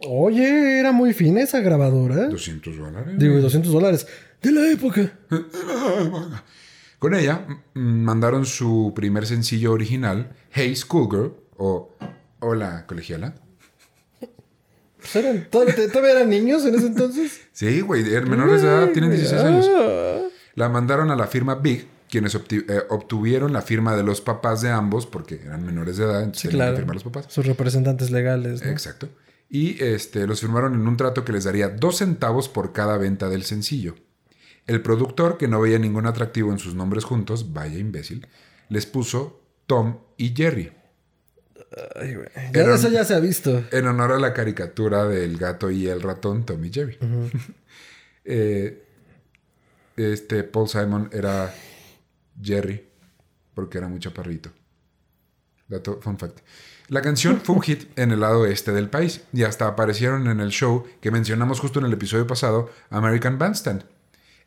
Oye, 0.07 0.79
era 0.79 0.91
muy 0.91 1.13
fina 1.13 1.41
esa 1.41 1.61
grabadora. 1.61 2.27
¿200 2.29 2.75
dólares? 2.77 3.15
Digo, 3.17 3.39
200 3.39 3.71
dólares. 3.71 4.05
De 4.41 4.51
la 4.51 4.69
época. 4.69 5.11
Con 6.99 7.13
ella 7.15 7.45
mm, 7.73 7.79
mandaron 8.03 8.45
su 8.45 8.93
primer 8.95 9.25
sencillo 9.25 9.71
original, 9.71 10.35
Hey 10.51 10.75
Schoolgirl, 10.75 11.33
o 11.57 11.95
Hola 12.39 12.85
Colegiala. 12.87 13.35
Eran, 15.15 15.47
¿todavía, 15.49 16.11
eran 16.11 16.29
niños 16.29 16.65
en 16.65 16.75
ese 16.75 16.87
entonces? 16.87 17.41
Sí, 17.51 17.81
güey, 17.81 18.11
eran 18.11 18.29
menores 18.29 18.61
de 18.61 18.67
edad, 18.67 18.91
tienen 18.91 19.11
16 19.11 19.41
años. 19.41 19.69
Ah. 19.69 20.21
La 20.55 20.69
mandaron 20.69 21.11
a 21.11 21.15
la 21.15 21.27
firma 21.27 21.55
Big, 21.55 21.87
quienes 22.09 22.35
eh, 22.35 22.65
obtuvieron 22.89 23.53
la 23.53 23.61
firma 23.61 23.95
de 23.95 24.03
los 24.03 24.21
papás 24.21 24.61
de 24.61 24.69
ambos, 24.69 25.05
porque 25.05 25.41
eran 25.43 25.65
menores 25.65 25.97
de 25.97 26.05
edad, 26.05 26.19
entonces 26.23 26.51
Sí, 26.51 26.57
que 26.57 26.75
firmar 26.75 26.95
los 26.95 27.03
papás. 27.03 27.25
Sus 27.29 27.45
representantes 27.45 28.11
legales. 28.11 28.63
¿no? 28.63 28.71
Exacto. 28.71 29.09
Y 29.49 29.81
este, 29.83 30.25
los 30.27 30.41
firmaron 30.41 30.73
en 30.73 30.87
un 30.87 30.97
trato 30.97 31.23
que 31.23 31.31
les 31.31 31.43
daría 31.43 31.69
dos 31.69 31.97
centavos 31.97 32.49
por 32.49 32.73
cada 32.73 32.97
venta 32.97 33.29
del 33.29 33.43
sencillo. 33.43 33.95
El 34.67 34.81
productor, 34.81 35.37
que 35.37 35.47
no 35.47 35.61
veía 35.61 35.77
ningún 35.77 36.07
atractivo 36.07 36.51
en 36.51 36.59
sus 36.59 36.73
nombres 36.73 37.03
juntos, 37.03 37.53
vaya 37.53 37.77
imbécil, 37.77 38.27
les 38.69 38.85
puso 38.85 39.41
Tom 39.67 39.99
y 40.17 40.35
Jerry, 40.35 40.71
Ay, 41.95 42.15
güey. 42.15 42.27
Ya 42.53 42.61
Eran- 42.61 42.75
eso 42.75 42.89
ya 42.89 43.03
se 43.03 43.13
ha 43.15 43.19
visto. 43.19 43.63
en 43.71 43.87
honor 43.87 44.13
a 44.13 44.19
la 44.19 44.33
caricatura 44.33 45.05
del 45.05 45.37
gato 45.37 45.69
y 45.71 45.87
el 45.87 46.01
ratón 46.01 46.45
Tom 46.45 46.63
y 46.65 46.71
Jerry. 46.71 46.97
Eh, 48.27 48.83
este 49.97 50.43
Paul 50.43 50.67
Simon 50.67 51.09
era 51.13 51.53
Jerry, 52.41 52.83
porque 53.53 53.77
era 53.77 53.87
muy 53.87 53.99
chaparrito. 53.99 54.49
Dato, 55.67 55.99
fun 56.01 56.17
fact. 56.17 56.39
La 56.87 57.01
canción 57.03 57.39
fue 57.41 57.55
un 57.55 57.61
hit 57.61 57.83
en 57.97 58.11
el 58.11 58.19
lado 58.21 58.45
este 58.47 58.71
del 58.71 58.89
país 58.89 59.21
y 59.31 59.43
hasta 59.43 59.67
aparecieron 59.67 60.27
en 60.27 60.39
el 60.39 60.49
show 60.49 60.85
que 61.01 61.11
mencionamos 61.11 61.59
justo 61.59 61.79
en 61.79 61.85
el 61.85 61.93
episodio 61.93 62.25
pasado, 62.27 62.71
American 62.89 63.37
Bandstand, 63.37 63.83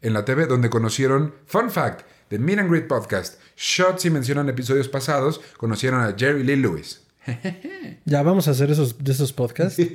en 0.02 0.12
la 0.12 0.25
TV, 0.25 0.47
donde 0.47 0.70
conocieron, 0.70 1.35
fun 1.47 1.70
fact, 1.70 2.06
de 2.30 2.38
Meet 2.38 2.58
and 2.58 2.70
Greet 2.70 2.87
Podcast, 2.88 3.40
Shots 3.56 4.04
y 4.04 4.11
mencionan 4.11 4.49
episodios 4.49 4.88
pasados, 4.88 5.40
conocieron 5.56 6.00
a 6.00 6.14
Jerry 6.16 6.42
Lee 6.44 6.56
Lewis. 6.56 7.02
Ya 8.04 8.23
vamos 8.23 8.49
a 8.49 8.52
hacer 8.52 8.70
esos, 8.70 9.02
de 9.02 9.12
esos 9.12 9.32
podcasts. 9.32 9.80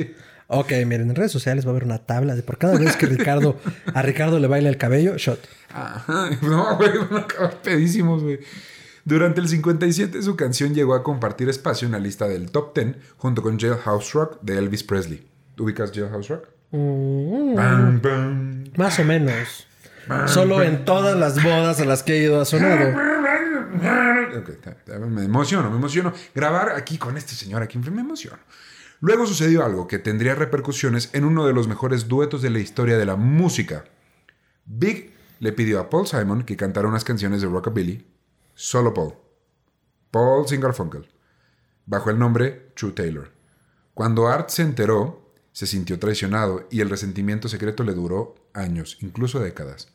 Ok, 0.47 0.71
miren, 0.85 1.09
en 1.09 1.15
redes 1.15 1.31
sociales 1.31 1.65
va 1.65 1.69
a 1.69 1.71
haber 1.71 1.85
una 1.85 1.99
tabla 1.99 2.35
de 2.35 2.43
por 2.43 2.57
cada 2.57 2.77
vez 2.77 2.97
que 2.97 3.05
Ricardo, 3.05 3.57
a 3.93 4.01
Ricardo 4.01 4.39
le 4.39 4.47
baila 4.47 4.67
el 4.67 4.77
cabello, 4.77 5.17
shot. 5.17 5.39
Ajá, 5.73 6.29
no, 6.41 6.75
güey, 6.75 6.91
van 6.97 7.13
a 7.13 7.19
acabar 7.21 7.61
pedísimos, 7.61 8.21
güey. 8.21 8.39
Durante 9.05 9.39
el 9.39 9.47
57 9.47 10.21
su 10.21 10.35
canción 10.35 10.75
llegó 10.75 10.95
a 10.95 11.01
compartir 11.03 11.47
espacio 11.49 11.85
en 11.85 11.93
la 11.93 11.99
lista 11.99 12.27
del 12.27 12.51
top 12.51 12.75
10 12.77 12.95
junto 13.17 13.41
con 13.41 13.57
Jailhouse 13.57 14.11
Rock 14.13 14.41
de 14.41 14.57
Elvis 14.57 14.83
Presley. 14.83 15.25
¿Ubicas 15.57 15.91
Jailhouse 15.93 16.27
Rock? 16.27 16.47
Mm, 16.71 17.55
Bam, 17.55 18.01
bam. 18.01 18.63
más 18.75 18.99
o 18.99 19.05
menos. 19.05 19.65
Solo 20.27 20.61
en 20.61 20.83
todas 20.83 21.17
las 21.17 21.41
bodas 21.41 21.79
a 21.79 21.85
las 21.85 22.03
que 22.03 22.13
he 22.15 22.23
ido 22.23 22.41
a 22.41 22.45
sonado. 22.45 23.22
Me 25.09 25.23
emociono, 25.23 25.69
me 25.69 25.77
emociono. 25.77 26.13
Grabar 26.33 26.71
aquí 26.71 26.97
con 26.97 27.17
este 27.17 27.33
señor 27.33 27.61
aquí 27.61 27.77
me 27.77 28.01
emociono. 28.01 28.39
Luego 28.99 29.25
sucedió 29.25 29.65
algo 29.65 29.87
que 29.87 29.99
tendría 29.99 30.35
repercusiones 30.35 31.09
en 31.13 31.25
uno 31.25 31.45
de 31.45 31.53
los 31.53 31.67
mejores 31.67 32.07
duetos 32.07 32.41
de 32.41 32.49
la 32.49 32.59
historia 32.59 32.97
de 32.97 33.05
la 33.05 33.15
música. 33.15 33.83
Big 34.65 35.13
le 35.39 35.51
pidió 35.51 35.79
a 35.79 35.89
Paul 35.89 36.07
Simon 36.07 36.43
que 36.43 36.55
cantara 36.55 36.87
unas 36.87 37.03
canciones 37.03 37.41
de 37.41 37.47
rockabilly, 37.47 38.07
solo 38.55 38.93
Paul, 38.93 39.15
Paul 40.09 40.47
Singarfunkel, 40.47 41.09
bajo 41.85 42.09
el 42.09 42.17
nombre 42.17 42.71
True 42.75 42.93
Taylor. 42.93 43.31
Cuando 43.93 44.27
Art 44.27 44.49
se 44.49 44.61
enteró, 44.61 45.33
se 45.51 45.67
sintió 45.67 45.99
traicionado 45.99 46.67
y 46.71 46.81
el 46.81 46.89
resentimiento 46.89 47.47
secreto 47.47 47.83
le 47.83 47.93
duró 47.93 48.35
años, 48.53 48.97
incluso 49.01 49.39
décadas. 49.39 49.92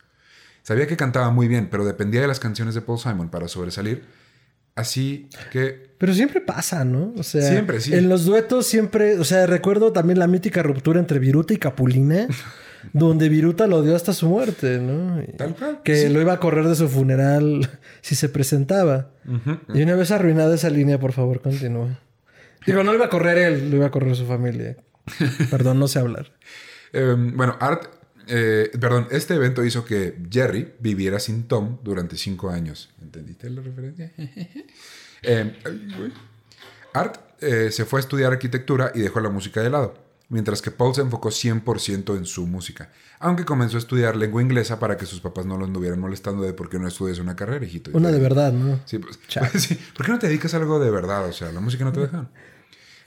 Sabía 0.62 0.87
que 0.87 0.97
cantaba 0.97 1.31
muy 1.31 1.49
bien, 1.49 1.69
pero 1.71 1.85
dependía 1.85 2.21
de 2.21 2.29
las 2.29 2.41
canciones 2.41 2.75
de 2.75 2.83
Paul 2.83 2.99
Simon 2.99 3.31
para 3.31 3.49
sobresalir. 3.49 4.05
Así 4.75 5.29
que 5.50 5.91
Pero 5.99 6.15
siempre 6.15 6.41
pasa, 6.41 6.85
¿no? 6.85 7.12
O 7.17 7.23
sea, 7.25 7.43
Siempre, 7.43 7.81
sí. 7.81 7.95
En 7.95 8.09
los 8.09 8.25
duetos 8.25 8.67
siempre, 8.67 9.19
o 9.19 9.25
sea, 9.25 9.47
recuerdo 9.47 9.93
también 9.93 10.21
la 10.21 10.29
mítica 10.29 10.62
ruptura 10.62 11.00
entre 11.00 11.19
Viruta 11.19 11.53
y 11.53 11.57
Capulina, 11.57 12.29
donde 12.93 13.29
Viruta 13.29 13.67
lo 13.67 13.83
dio 13.83 13.97
hasta 13.97 14.12
su 14.12 14.29
muerte, 14.29 14.79
¿no? 14.79 15.21
Tal 15.37 15.57
cual, 15.57 15.81
Que 15.83 16.03
sí. 16.03 16.09
lo 16.11 16.21
iba 16.21 16.35
a 16.35 16.38
correr 16.38 16.69
de 16.69 16.77
su 16.77 16.88
funeral 16.88 17.69
si 18.03 18.15
se 18.15 18.29
presentaba. 18.29 19.11
Y 19.75 19.83
una 19.83 19.97
vez 19.97 20.11
arruinada 20.12 20.55
esa 20.55 20.71
línea, 20.71 21.00
por 21.00 21.12
favor, 21.12 21.41
continúa. 21.41 21.99
Digo, 22.65 22.85
no 22.85 22.93
lo 22.93 22.99
iba 22.99 23.07
a 23.07 23.11
correr 23.11 23.38
él, 23.38 23.71
lo 23.71 23.77
iba 23.79 23.87
a 23.87 23.91
correr 23.91 24.15
su 24.15 24.27
familia. 24.27 24.77
Perdón, 25.50 25.81
no 25.81 25.88
sé 25.88 25.99
hablar. 25.99 26.33
Eh, 26.93 27.17
bueno, 27.35 27.57
Art, 27.61 27.87
eh, 28.28 28.70
perdón, 28.78 29.08
este 29.11 29.35
evento 29.35 29.64
hizo 29.64 29.85
que 29.85 30.18
Jerry 30.30 30.75
viviera 30.78 31.18
sin 31.18 31.49
Tom 31.49 31.78
durante 31.82 32.16
cinco 32.16 32.50
años. 32.50 32.90
¿Entendiste 33.02 33.50
la 33.50 33.62
referencia? 33.62 34.12
Eh, 35.20 35.52
güey. 35.99 36.12
Art 36.94 37.16
eh, 37.40 37.70
se 37.73 37.85
fue 37.85 37.99
a 37.99 38.02
estudiar 38.02 38.30
arquitectura 38.30 38.92
y 38.94 39.00
dejó 39.00 39.18
la 39.18 39.30
música 39.30 39.61
de 39.61 39.68
lado, 39.68 39.94
mientras 40.28 40.62
que 40.62 40.70
Paul 40.70 40.94
se 40.94 41.00
enfocó 41.00 41.30
100% 41.30 42.16
en 42.16 42.25
su 42.25 42.47
música, 42.47 42.92
aunque 43.18 43.44
comenzó 43.44 43.76
a 43.76 43.80
estudiar 43.80 44.14
lengua 44.14 44.42
inglesa 44.42 44.78
para 44.78 44.97
que 44.97 45.06
sus 45.06 45.20
papás 45.20 45.44
no 45.44 45.56
lo 45.56 45.64
anduvieran 45.64 45.99
molestando 45.99 46.44
de 46.44 46.52
por 46.52 46.68
qué 46.68 46.78
no 46.78 46.87
estudias 46.87 47.18
una 47.18 47.35
carrera, 47.35 47.64
hijito. 47.64 47.90
Una 47.94 48.12
de 48.12 48.20
verdad, 48.20 48.52
¿no? 48.52 48.78
Sí, 48.85 48.99
pues, 48.99 49.18
pues 49.50 49.62
sí. 49.62 49.78
¿Por 49.97 50.06
qué 50.06 50.12
no 50.12 50.18
te 50.18 50.28
dedicas 50.28 50.54
a 50.54 50.58
algo 50.58 50.78
de 50.78 50.90
verdad? 50.90 51.26
O 51.26 51.32
sea, 51.32 51.50
la 51.50 51.61
música 51.61 51.85
no 51.85 51.92
te 51.92 52.00
deja. 52.00 52.28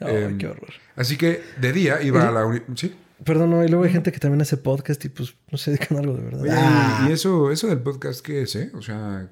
Ay, 0.02 0.16
Em, 0.16 0.38
qué 0.38 0.48
horror. 0.48 0.74
Así 0.96 1.16
que 1.16 1.44
de 1.60 1.72
día 1.72 2.02
iba 2.02 2.28
a 2.28 2.32
la 2.32 2.64
¿Sí? 2.76 2.94
Perdón, 3.24 3.52
no, 3.52 3.64
y 3.64 3.68
luego 3.68 3.84
hay 3.86 3.92
gente 3.92 4.12
que 4.12 4.20
también 4.20 4.42
hace 4.42 4.58
podcast 4.58 5.04
y 5.06 5.10
pues 5.10 5.36
no 5.52 5.58
se 5.58 5.72
dedican 5.72 5.98
a 5.98 6.02
algo 6.02 6.14
de 6.16 6.24
verdad. 6.24 6.42
Oye, 6.42 6.52
Ah, 6.54 7.08
¿y 7.10 7.12
eso, 7.14 7.52
eso 7.52 7.68
del 7.68 7.80
podcast 7.80 8.26
qué 8.26 8.42
es, 8.42 8.56
eh? 8.56 8.72
O 8.74 8.82
sea, 8.82 9.30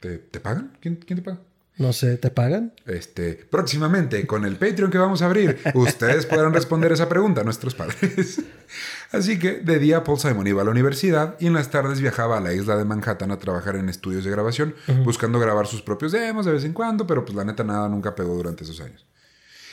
¿te, 0.00 0.18
te 0.18 0.40
pagan? 0.40 0.76
¿Quién, 0.80 0.96
quién 0.96 1.18
te 1.18 1.24
paga? 1.24 1.40
no 1.76 1.94
sé, 1.94 2.18
¿te 2.18 2.30
pagan? 2.30 2.74
Este, 2.84 3.32
próximamente, 3.50 4.26
con 4.26 4.44
el 4.44 4.56
Patreon 4.56 4.90
que 4.90 4.98
vamos 4.98 5.22
a 5.22 5.24
abrir, 5.24 5.58
ustedes 5.72 6.26
podrán 6.26 6.52
responder 6.52 6.92
esa 6.92 7.08
pregunta 7.08 7.40
a 7.40 7.44
nuestros 7.44 7.74
padres. 7.74 8.42
Así 9.12 9.38
que 9.38 9.60
de 9.60 9.78
día 9.78 10.04
Paul 10.04 10.18
Simon 10.18 10.46
iba 10.46 10.60
a 10.60 10.64
la 10.66 10.72
universidad 10.72 11.36
y 11.40 11.46
en 11.46 11.54
las 11.54 11.70
tardes 11.70 12.02
viajaba 12.02 12.36
a 12.36 12.40
la 12.42 12.52
isla 12.52 12.76
de 12.76 12.84
Manhattan 12.84 13.30
a 13.30 13.38
trabajar 13.38 13.76
en 13.76 13.88
estudios 13.88 14.24
de 14.24 14.30
grabación, 14.30 14.74
buscando 15.04 15.40
grabar 15.40 15.66
sus 15.66 15.80
propios 15.80 16.12
demos 16.12 16.44
de 16.44 16.52
vez 16.52 16.64
en 16.64 16.74
cuando, 16.74 17.06
pero 17.06 17.24
pues 17.24 17.34
la 17.34 17.44
neta 17.46 17.64
nada 17.64 17.88
nunca 17.88 18.14
pegó 18.14 18.34
durante 18.34 18.64
esos 18.64 18.78
años. 18.82 19.06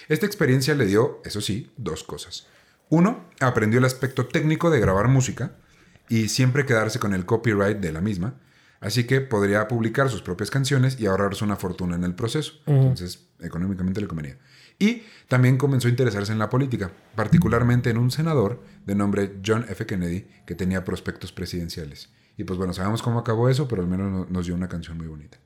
Esta 0.08 0.26
experiencia 0.26 0.76
le 0.76 0.86
dio, 0.86 1.22
eso 1.26 1.42
sí, 1.42 1.74
dos 1.76 2.06
cosas. 2.06 2.48
Uno, 2.90 3.26
aprendió 3.40 3.80
el 3.80 3.86
aspecto 3.86 4.28
técnico 4.28 4.70
de 4.70 4.80
grabar 4.80 5.08
música 5.08 5.52
y 6.10 6.30
siempre 6.30 6.66
quedarse 6.66 7.00
con 7.00 7.14
el 7.14 7.26
copyright 7.26 7.78
de 7.80 7.92
la 7.92 8.02
misma, 8.02 8.36
así 8.80 9.06
que 9.06 9.20
podría 9.22 9.68
publicar 9.68 10.10
sus 10.10 10.22
propias 10.22 10.50
canciones 10.52 11.00
y 11.00 11.06
ahorrarse 11.06 11.44
una 11.44 11.56
fortuna 11.58 11.96
en 11.96 12.04
el 12.04 12.16
proceso. 12.16 12.54
Entonces, 12.66 13.28
económicamente 13.42 14.00
le 14.02 14.08
convenía. 14.08 14.38
Y 14.80 15.04
también 15.28 15.58
comenzó 15.58 15.88
a 15.88 15.92
interesarse 15.92 16.32
en 16.32 16.40
la 16.40 16.50
política, 16.50 16.92
particularmente 17.16 17.90
en 17.90 17.98
un 17.98 18.12
senador 18.12 18.64
de 18.86 18.96
nombre 18.96 19.38
John 19.46 19.66
F. 19.68 19.86
Kennedy 19.86 20.28
que 20.46 20.56
tenía 20.56 20.86
prospectos 20.86 21.32
presidenciales. 21.32 22.10
Y 22.38 22.44
pues 22.44 22.58
bueno, 22.60 22.74
sabemos 22.74 23.02
cómo 23.02 23.18
acabó 23.20 23.50
eso, 23.50 23.68
pero 23.68 23.82
al 23.82 23.88
menos 23.88 24.12
no- 24.12 24.28
nos 24.30 24.46
dio 24.46 24.54
una 24.54 24.70
canción 24.70 24.96
muy 24.98 25.08
bonita. 25.08 25.40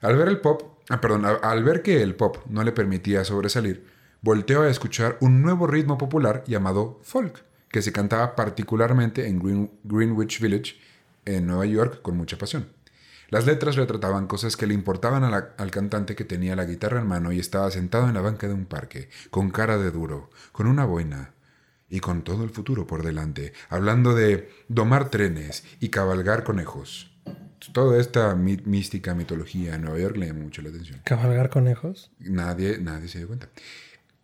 Al 0.00 0.16
ver 0.16 0.26
el 0.26 0.40
pop, 0.40 0.80
ah, 0.88 1.00
perdón, 1.00 1.24
al 1.24 1.62
ver 1.62 1.82
que 1.82 2.02
el 2.02 2.16
pop 2.16 2.38
no 2.48 2.64
le 2.64 2.72
permitía 2.72 3.24
sobresalir, 3.24 3.86
volteó 4.22 4.62
a 4.62 4.70
escuchar 4.70 5.18
un 5.20 5.42
nuevo 5.42 5.66
ritmo 5.66 5.98
popular 5.98 6.44
llamado 6.46 7.00
folk, 7.02 7.44
que 7.68 7.82
se 7.82 7.92
cantaba 7.92 8.34
particularmente 8.36 9.26
en 9.28 9.38
Green- 9.38 9.70
Greenwich 9.84 10.40
Village, 10.40 10.76
en 11.24 11.46
Nueva 11.46 11.66
York, 11.66 12.00
con 12.02 12.16
mucha 12.16 12.38
pasión. 12.38 12.68
Las 13.28 13.46
letras 13.46 13.76
retrataban 13.76 14.26
cosas 14.26 14.56
que 14.56 14.66
le 14.66 14.74
importaban 14.74 15.28
la- 15.30 15.54
al 15.56 15.70
cantante 15.70 16.14
que 16.14 16.24
tenía 16.24 16.54
la 16.54 16.66
guitarra 16.66 17.00
en 17.00 17.06
mano 17.08 17.32
y 17.32 17.38
estaba 17.40 17.70
sentado 17.70 18.08
en 18.08 18.14
la 18.14 18.20
banca 18.20 18.46
de 18.46 18.54
un 18.54 18.66
parque, 18.66 19.08
con 19.30 19.50
cara 19.50 19.78
de 19.78 19.90
duro, 19.90 20.30
con 20.52 20.66
una 20.66 20.84
boina 20.84 21.32
y 21.88 22.00
con 22.00 22.22
todo 22.22 22.44
el 22.44 22.50
futuro 22.50 22.86
por 22.86 23.02
delante, 23.02 23.52
hablando 23.70 24.14
de 24.14 24.50
domar 24.68 25.08
trenes 25.10 25.64
y 25.80 25.88
cabalgar 25.88 26.44
conejos. 26.44 27.08
Toda 27.72 27.98
esta 28.00 28.34
mística 28.34 29.14
mitología 29.14 29.76
en 29.76 29.82
Nueva 29.82 29.98
York 29.98 30.16
le 30.16 30.26
llamó 30.26 30.40
mucho 30.42 30.60
la 30.62 30.68
atención. 30.70 31.00
¿Cabalgar 31.04 31.48
conejos? 31.48 32.10
Nadie, 32.18 32.78
nadie 32.78 33.08
se 33.08 33.18
dio 33.18 33.28
cuenta. 33.28 33.48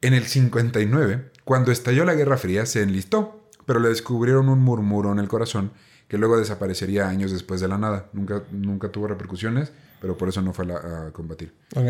En 0.00 0.14
el 0.14 0.24
59, 0.24 1.30
cuando 1.44 1.72
estalló 1.72 2.04
la 2.04 2.14
Guerra 2.14 2.36
Fría, 2.36 2.66
se 2.66 2.82
enlistó, 2.82 3.48
pero 3.66 3.80
le 3.80 3.88
descubrieron 3.88 4.48
un 4.48 4.60
murmuro 4.60 5.12
en 5.12 5.18
el 5.18 5.28
corazón 5.28 5.72
que 6.06 6.18
luego 6.18 6.38
desaparecería 6.38 7.08
años 7.08 7.32
después 7.32 7.60
de 7.60 7.68
la 7.68 7.78
nada. 7.78 8.08
Nunca, 8.12 8.42
nunca 8.50 8.90
tuvo 8.90 9.08
repercusiones, 9.08 9.72
pero 10.00 10.16
por 10.16 10.28
eso 10.28 10.40
no 10.40 10.52
fue 10.54 10.64
a 10.64 10.68
la- 10.68 11.06
a 11.08 11.12
combatir. 11.12 11.52
Ok. 11.74 11.86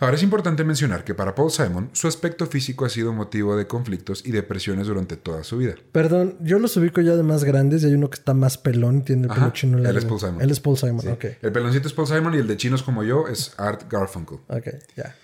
Ahora 0.00 0.14
es 0.14 0.22
importante 0.22 0.62
mencionar 0.62 1.02
que 1.02 1.12
para 1.12 1.34
Paul 1.34 1.50
Simon 1.50 1.90
su 1.92 2.06
aspecto 2.06 2.46
físico 2.46 2.84
ha 2.84 2.88
sido 2.88 3.12
motivo 3.12 3.56
de 3.56 3.66
conflictos 3.66 4.24
y 4.24 4.30
depresiones 4.30 4.86
durante 4.86 5.16
toda 5.16 5.42
su 5.42 5.58
vida. 5.58 5.74
Perdón, 5.90 6.36
yo 6.40 6.60
los 6.60 6.76
ubico 6.76 7.00
ya 7.00 7.16
de 7.16 7.24
más 7.24 7.42
grandes 7.42 7.82
y 7.82 7.86
hay 7.86 7.94
uno 7.94 8.08
que 8.08 8.14
está 8.14 8.32
más 8.32 8.58
pelón 8.58 8.98
y 8.98 9.02
tiene 9.02 9.24
el 9.24 9.30
Ajá, 9.32 9.40
pelo 9.40 9.52
chino 9.52 9.78
él 9.78 9.96
es 9.96 10.04
Paul 10.04 10.20
Simon. 10.20 10.40
Él 10.40 10.50
es 10.52 10.60
Paul 10.60 10.78
Simon, 10.78 11.00
Sí. 11.00 11.08
ok. 11.08 11.24
El 11.42 11.50
peloncito 11.52 11.88
es 11.88 11.94
Paul 11.94 12.06
Simon 12.06 12.34
y 12.34 12.38
el 12.38 12.46
de 12.46 12.56
chinos 12.56 12.84
como 12.84 13.02
yo 13.02 13.26
es 13.26 13.54
Art 13.58 13.90
Garfunkel. 13.92 14.38
Ok, 14.46 14.68
ya. 14.96 15.16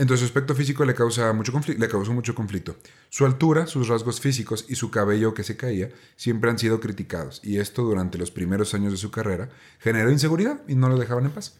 Entonces 0.00 0.20
su 0.20 0.24
aspecto 0.24 0.54
físico 0.54 0.82
le, 0.86 0.94
causa 0.94 1.30
mucho 1.34 1.52
le 1.76 1.88
causó 1.88 2.14
mucho 2.14 2.34
conflicto. 2.34 2.74
Su 3.10 3.26
altura, 3.26 3.66
sus 3.66 3.86
rasgos 3.86 4.18
físicos 4.18 4.64
y 4.66 4.76
su 4.76 4.90
cabello 4.90 5.34
que 5.34 5.42
se 5.44 5.58
caía 5.58 5.90
siempre 6.16 6.48
han 6.48 6.58
sido 6.58 6.80
criticados 6.80 7.42
y 7.44 7.58
esto 7.58 7.82
durante 7.82 8.16
los 8.16 8.30
primeros 8.30 8.72
años 8.72 8.92
de 8.92 8.96
su 8.96 9.10
carrera 9.10 9.50
generó 9.78 10.10
inseguridad 10.10 10.62
y 10.66 10.74
no 10.74 10.88
lo 10.88 10.96
dejaban 10.96 11.26
en 11.26 11.32
paz. 11.32 11.58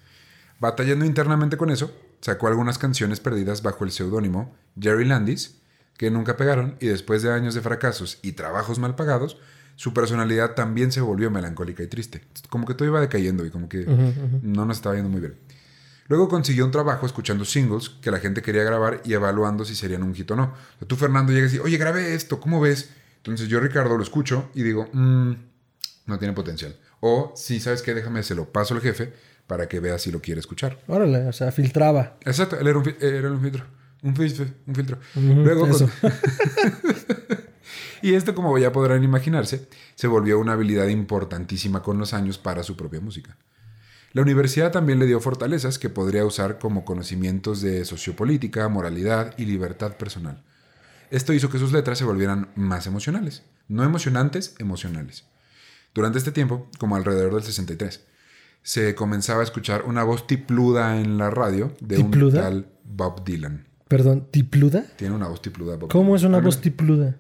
Batallando 0.59 1.05
internamente 1.05 1.59
con 1.59 1.69
eso, 1.69 1.95
sacó 2.23 2.49
algunas 2.49 2.79
canciones 2.79 3.21
perdidas 3.21 3.61
bajo 3.61 3.85
el 3.85 3.91
seudónimo 3.91 4.57
Jerry 4.81 5.05
Landis, 5.05 5.57
que 5.99 6.11
nunca 6.11 6.39
pegaron 6.39 6.79
y 6.81 6.87
después 6.87 7.21
de 7.21 7.31
años 7.31 7.55
de 7.55 7.61
fracasos 7.61 8.21
y 8.23 8.33
trabajos 8.33 8.79
mal 8.79 8.95
pagados, 8.95 9.37
su 9.77 9.93
personalidad 9.93 10.55
también 10.55 10.93
se 10.93 11.03
volvió 11.03 11.31
melancólica 11.31 11.83
y 11.83 11.89
triste. 11.89 12.23
Como 12.49 12.67
que 12.67 12.73
todo 12.73 12.89
iba 12.89 13.03
decayendo 13.03 13.45
y 13.45 13.51
como 13.51 13.69
que 13.69 13.85
no 14.41 14.65
nos 14.65 14.79
estaba 14.79 14.95
yendo 14.95 15.11
muy 15.11 15.21
bien. 15.21 15.35
Luego 16.11 16.29
consiguió 16.29 16.65
un 16.67 16.73
trabajo 16.73 17.07
escuchando 17.07 17.45
singles 17.45 17.89
que 17.89 18.11
la 18.11 18.19
gente 18.19 18.43
quería 18.43 18.65
grabar 18.65 19.01
y 19.05 19.13
evaluando 19.15 19.65
si 19.65 19.75
serían 19.77 20.03
un 20.03 20.13
hit 20.13 20.31
o 20.33 20.37
no. 20.37 20.43
O 20.43 20.79
sea, 20.81 20.89
tú, 20.89 20.97
Fernando, 20.97 21.33
llegas 21.33 21.51
y 21.51 21.53
dices, 21.55 21.65
oye, 21.65 21.79
grabé 21.79 22.15
esto, 22.15 22.41
¿cómo 22.41 22.61
ves? 22.61 22.91
Entonces 23.19 23.49
yo, 23.49 23.61
Ricardo, 23.61 23.97
lo 23.97 24.03
escucho 24.03 24.51
y 24.53 24.65
digo, 24.65 24.89
"Mm, 24.93 25.33
no 26.07 26.19
tiene 26.19 26.35
potencial. 26.35 26.77
O, 26.99 27.33
sí, 27.37 27.61
¿sabes 27.61 27.81
qué? 27.83 27.95
Déjame, 27.95 28.23
se 28.25 28.35
lo 28.35 28.51
paso 28.53 28.75
al 28.75 28.81
jefe 28.81 29.13
para 29.47 29.69
que 29.69 29.79
vea 29.79 29.99
si 30.01 30.11
lo 30.11 30.21
quiere 30.21 30.41
escuchar. 30.41 30.81
Órale, 30.89 31.27
o 31.29 31.33
sea, 31.33 31.53
filtraba. 31.53 32.17
Exacto, 32.27 32.59
él 32.59 32.67
era 32.67 32.79
un, 32.79 32.95
era 33.01 33.31
un 33.31 33.41
filtro. 33.41 33.65
Un, 34.03 34.15
fil- 34.17 34.53
un 34.67 34.75
filtro. 34.75 34.99
Luego, 35.15 35.67
eso. 35.69 35.89
con- 36.01 36.13
y 38.03 38.15
esto, 38.15 38.35
como 38.35 38.57
ya 38.59 38.73
podrán 38.73 39.05
imaginarse, 39.05 39.69
se 39.95 40.07
volvió 40.07 40.39
una 40.39 40.53
habilidad 40.55 40.89
importantísima 40.89 41.83
con 41.83 41.99
los 41.99 42.15
años 42.15 42.39
para 42.39 42.63
su 42.63 42.77
propia 42.77 43.01
música. 43.01 43.37
La 44.13 44.23
universidad 44.23 44.73
también 44.73 44.99
le 44.99 45.07
dio 45.07 45.21
fortalezas 45.21 45.79
que 45.79 45.89
podría 45.89 46.25
usar 46.25 46.59
como 46.59 46.85
conocimientos 46.85 47.61
de 47.61 47.85
sociopolítica, 47.85 48.69
moralidad 48.69 49.35
y 49.39 49.45
libertad 49.45 49.97
personal. 49.97 50.43
Esto 51.11 51.33
hizo 51.33 51.49
que 51.49 51.59
sus 51.59 51.73
letras 51.73 51.99
se 51.99 52.05
volvieran 52.05 52.49
más 52.57 52.89
emocionales. 52.89 53.45
No 53.69 53.85
emocionantes, 53.85 54.57
emocionales. 54.59 55.27
Durante 55.95 56.19
este 56.19 56.33
tiempo, 56.33 56.69
como 56.79 56.97
alrededor 56.97 57.35
del 57.35 57.45
63, 57.45 58.05
se 58.63 58.97
comenzaba 58.97 59.43
a 59.43 59.45
escuchar 59.45 59.85
una 59.85 60.03
voz 60.03 60.27
tipluda 60.27 61.01
en 61.01 61.17
la 61.17 61.31
radio 61.31 61.73
de 61.81 61.97
¿Tipluda? 61.97 62.39
un 62.39 62.45
tal 62.45 62.67
Bob 62.85 63.25
Dylan. 63.25 63.67
Perdón, 63.87 64.27
¿tipluda? 64.31 64.85
Tiene 64.97 65.15
una 65.15 65.29
voz 65.29 65.41
tipluda. 65.41 65.77
Bob 65.77 65.89
¿Cómo 65.91 66.17
es 66.17 66.25
una 66.25 66.41
voz 66.41 66.61
tipluda? 66.61 67.17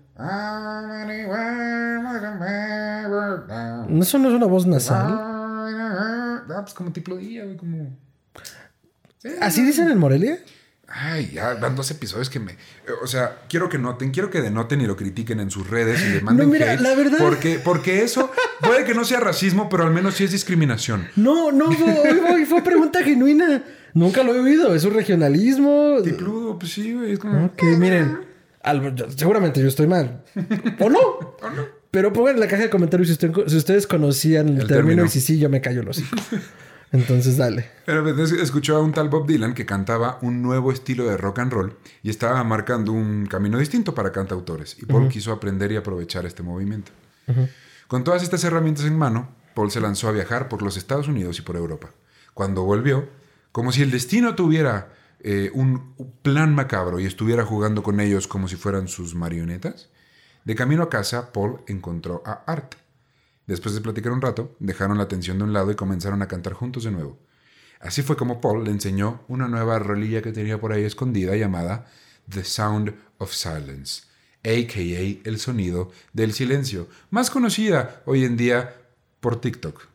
¿No 3.89 4.03
¿Eso 4.03 4.19
no 4.19 4.29
es 4.29 4.35
una 4.35 4.47
voz 4.47 4.67
nasal? 4.67 5.40
Ah, 5.77 6.61
pues 6.63 6.75
como 6.75 6.93
tipludilla, 6.93 7.45
güey, 7.45 7.57
como... 7.57 7.97
¿Así 9.41 9.65
dicen 9.65 9.91
en 9.91 9.99
Morelia? 9.99 10.39
Ay, 10.93 11.31
ya 11.35 11.55
van 11.55 11.77
dos 11.77 11.89
episodios 11.93 12.29
que 12.31 12.41
me. 12.41 12.53
eh, 12.53 12.57
O 13.03 13.07
sea, 13.07 13.43
quiero 13.49 13.69
que 13.69 13.79
noten, 13.79 14.11
quiero 14.11 14.29
que 14.31 14.41
denoten 14.41 14.81
y 14.81 14.87
lo 14.87 14.97
critiquen 14.97 15.39
en 15.39 15.51
sus 15.51 15.69
redes 15.71 16.01
y 16.03 16.09
le 16.15 16.21
manden 16.21 16.47
No, 16.47 16.53
mira, 16.53 16.73
hate, 16.73 16.81
la 16.81 16.95
verdad- 16.97 17.19
Porque, 17.19 17.61
porque 17.63 18.03
eso 18.03 18.33
puede 18.61 18.85
que 18.85 18.95
no 18.95 19.05
sea 19.05 19.21
racismo, 19.21 19.69
pero 19.69 19.85
al 19.85 19.93
menos 19.93 20.15
sí 20.17 20.25
es 20.25 20.33
discriminación. 20.33 21.07
No, 21.15 21.53
no, 21.53 21.71
fue, 21.71 21.95
fue- 22.27 22.47
fue 22.47 22.63
pregunta 22.65 23.05
genuina. 23.05 23.63
Nunca 23.95 24.23
lo 24.25 24.35
he 24.35 24.41
oído. 24.41 24.75
Es 24.75 24.85
un 24.85 24.95
regionalismo. 24.95 25.99
Tipludo, 26.03 26.59
pues 26.59 26.73
sí, 26.73 26.93
güey. 26.95 27.13
Es 27.13 27.19
como. 27.21 27.45
Ok, 27.47 27.63
miren. 27.79 28.21
al- 28.63 28.95
yo- 28.95 29.11
seguramente 29.15 29.61
yo 29.61 29.69
estoy 29.69 29.87
mal. 29.87 30.25
¿O 30.81 30.89
no? 30.91 30.99
Pero 31.91 32.13
pongan 32.13 32.35
en 32.35 32.41
la 32.41 32.47
caja 32.49 32.63
de 32.65 32.71
comentarios 32.71 33.09
si, 33.09 33.13
usted- 33.15 33.33
si 33.49 33.57
ustedes 33.57 33.87
conocían 33.87 34.49
el, 34.49 34.61
El 34.61 34.67
término 34.69 34.77
término. 34.87 35.05
y 35.07 35.09
si 35.09 35.21
sí, 35.21 35.39
yo 35.39 35.49
me 35.49 35.61
callo 35.61 35.83
los 35.83 35.99
hocico. 35.99 36.17
Entonces, 36.93 37.37
dale. 37.37 37.71
Pero 37.87 38.05
escuchó 38.25 38.77
a 38.77 38.81
un 38.83 38.91
tal 38.93 39.09
Bob 39.09 39.27
Dylan 39.27 39.55
que 39.55 39.65
cantaba 39.65 40.19
un 40.23 40.43
nuevo 40.43 40.73
estilo 40.73 41.05
de 41.09 41.17
rock 41.17 41.39
and 41.39 41.53
roll 41.53 41.77
y 42.03 42.11
estaba 42.11 42.43
marcando 42.43 42.91
un 42.93 43.27
camino 43.27 43.59
distinto 43.59 43.95
para 43.95 44.11
cantautores. 44.11 44.77
Y 44.83 44.87
Paul 44.87 45.09
quiso 45.09 45.31
aprender 45.33 45.71
y 45.71 45.77
aprovechar 45.77 46.27
este 46.27 46.43
movimiento. 46.43 46.91
Con 47.87 48.03
todas 48.03 48.25
estas 48.25 48.43
herramientas 48.43 48.87
en 48.87 48.99
mano, 48.99 49.31
Paul 49.55 49.71
se 49.71 49.81
lanzó 49.81 50.09
a 50.09 50.13
viajar 50.13 50.49
por 50.49 50.63
los 50.63 50.77
Estados 50.77 51.07
Unidos 51.07 51.39
y 51.39 51.43
por 51.43 51.55
Europa. 51.55 51.91
Cuando 52.35 52.65
volvió, 52.65 53.09
como 53.53 53.71
si 53.71 53.83
el 53.83 53.93
destino 53.93 54.35
tuviera 54.35 54.93
eh, 55.21 55.51
un 55.55 55.95
plan 56.23 56.53
macabro 56.57 56.99
y 56.99 57.07
estuviera 57.07 57.45
jugando 57.45 57.85
con 57.85 58.01
ellos 58.01 58.27
como 58.27 58.49
si 58.49 58.57
fueran 58.57 58.89
sus 58.89 59.15
marionetas, 59.15 59.91
de 60.45 60.55
camino 60.55 60.83
a 60.83 60.91
casa, 60.91 61.33
Paul 61.33 61.61
encontró 61.67 62.23
a 62.27 62.45
Art. 62.47 62.75
Después 63.47 63.75
de 63.75 63.81
platicar 63.81 64.13
un 64.13 64.21
rato, 64.23 64.55
dejaron 64.61 64.99
la 64.99 65.09
tensión 65.09 65.39
de 65.39 65.45
un 65.45 65.53
lado 65.53 65.71
y 65.71 65.75
comenzaron 65.75 66.23
a 66.23 66.29
cantar 66.29 66.53
juntos 66.53 66.85
de 66.85 66.91
nuevo. 66.93 67.19
Así 67.81 68.03
fue 68.03 68.17
como 68.17 68.41
Paul 68.41 68.65
le 68.65 68.71
enseñó 68.71 69.23
una 69.29 69.49
nueva 69.49 69.79
rolilla 69.79 70.23
que 70.23 70.33
tenía 70.33 70.61
por 70.61 70.73
ahí 70.73 70.85
escondida 70.85 71.35
llamada 71.37 71.87
The 72.29 72.45
Sound 72.45 72.95
of 73.19 73.33
Silence, 73.33 74.03
a.k.a. 74.45 75.29
el 75.29 75.39
sonido 75.39 75.91
del 76.13 76.33
silencio, 76.33 76.89
más 77.11 77.31
conocida 77.31 78.03
hoy 78.05 78.25
en 78.25 78.37
día 78.37 78.75
por 79.21 79.41
TikTok. 79.41 79.89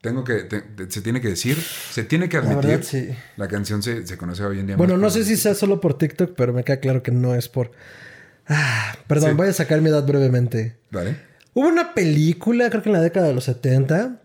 Tengo 0.00 0.22
que, 0.22 0.42
te- 0.44 0.60
te- 0.60 0.90
se 0.90 1.00
tiene 1.00 1.20
que 1.20 1.28
decir, 1.28 1.56
se 1.60 2.04
tiene 2.04 2.28
que 2.28 2.36
La 2.36 2.44
admitir, 2.44 2.70
verdad, 2.70 2.84
sí. 2.84 3.08
la 3.36 3.48
canción 3.48 3.82
se, 3.82 4.06
se 4.06 4.16
conoce 4.16 4.44
hoy 4.44 4.60
en 4.60 4.66
día. 4.68 4.76
Bueno, 4.76 4.96
no 4.96 5.10
sé 5.10 5.24
si 5.24 5.36
sea 5.36 5.54
solo 5.54 5.80
por 5.80 5.96
TikTok, 5.98 6.34
pero 6.36 6.52
me 6.52 6.62
queda 6.62 6.78
claro 6.78 7.02
que 7.02 7.10
no 7.10 7.34
es 7.34 7.48
por. 7.48 7.72
Ah, 8.48 8.96
perdón, 9.06 9.30
Sí. 9.30 9.36
voy 9.36 9.48
a 9.48 9.52
sacar 9.52 9.80
mi 9.80 9.90
edad 9.90 10.06
brevemente. 10.06 10.76
Vale. 10.90 11.16
Hubo 11.54 11.68
una 11.68 11.94
película, 11.94 12.70
creo 12.70 12.82
que 12.82 12.88
en 12.88 12.94
la 12.94 13.00
década 13.00 13.26
de 13.28 13.34
los 13.34 13.44
70, 13.44 14.20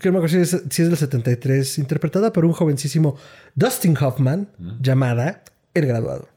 que 0.00 0.08
no 0.08 0.12
me 0.12 0.18
acuerdo 0.18 0.28
si 0.28 0.38
es, 0.56 0.62
si 0.70 0.82
es 0.82 0.88
del 0.88 0.96
73, 0.98 1.78
interpretada 1.78 2.32
por 2.32 2.44
un 2.44 2.52
jovencísimo 2.52 3.16
Dustin 3.54 3.96
Hoffman, 3.96 4.48
llamada 4.80 5.42
El 5.74 5.86
Graduado. 5.86 6.28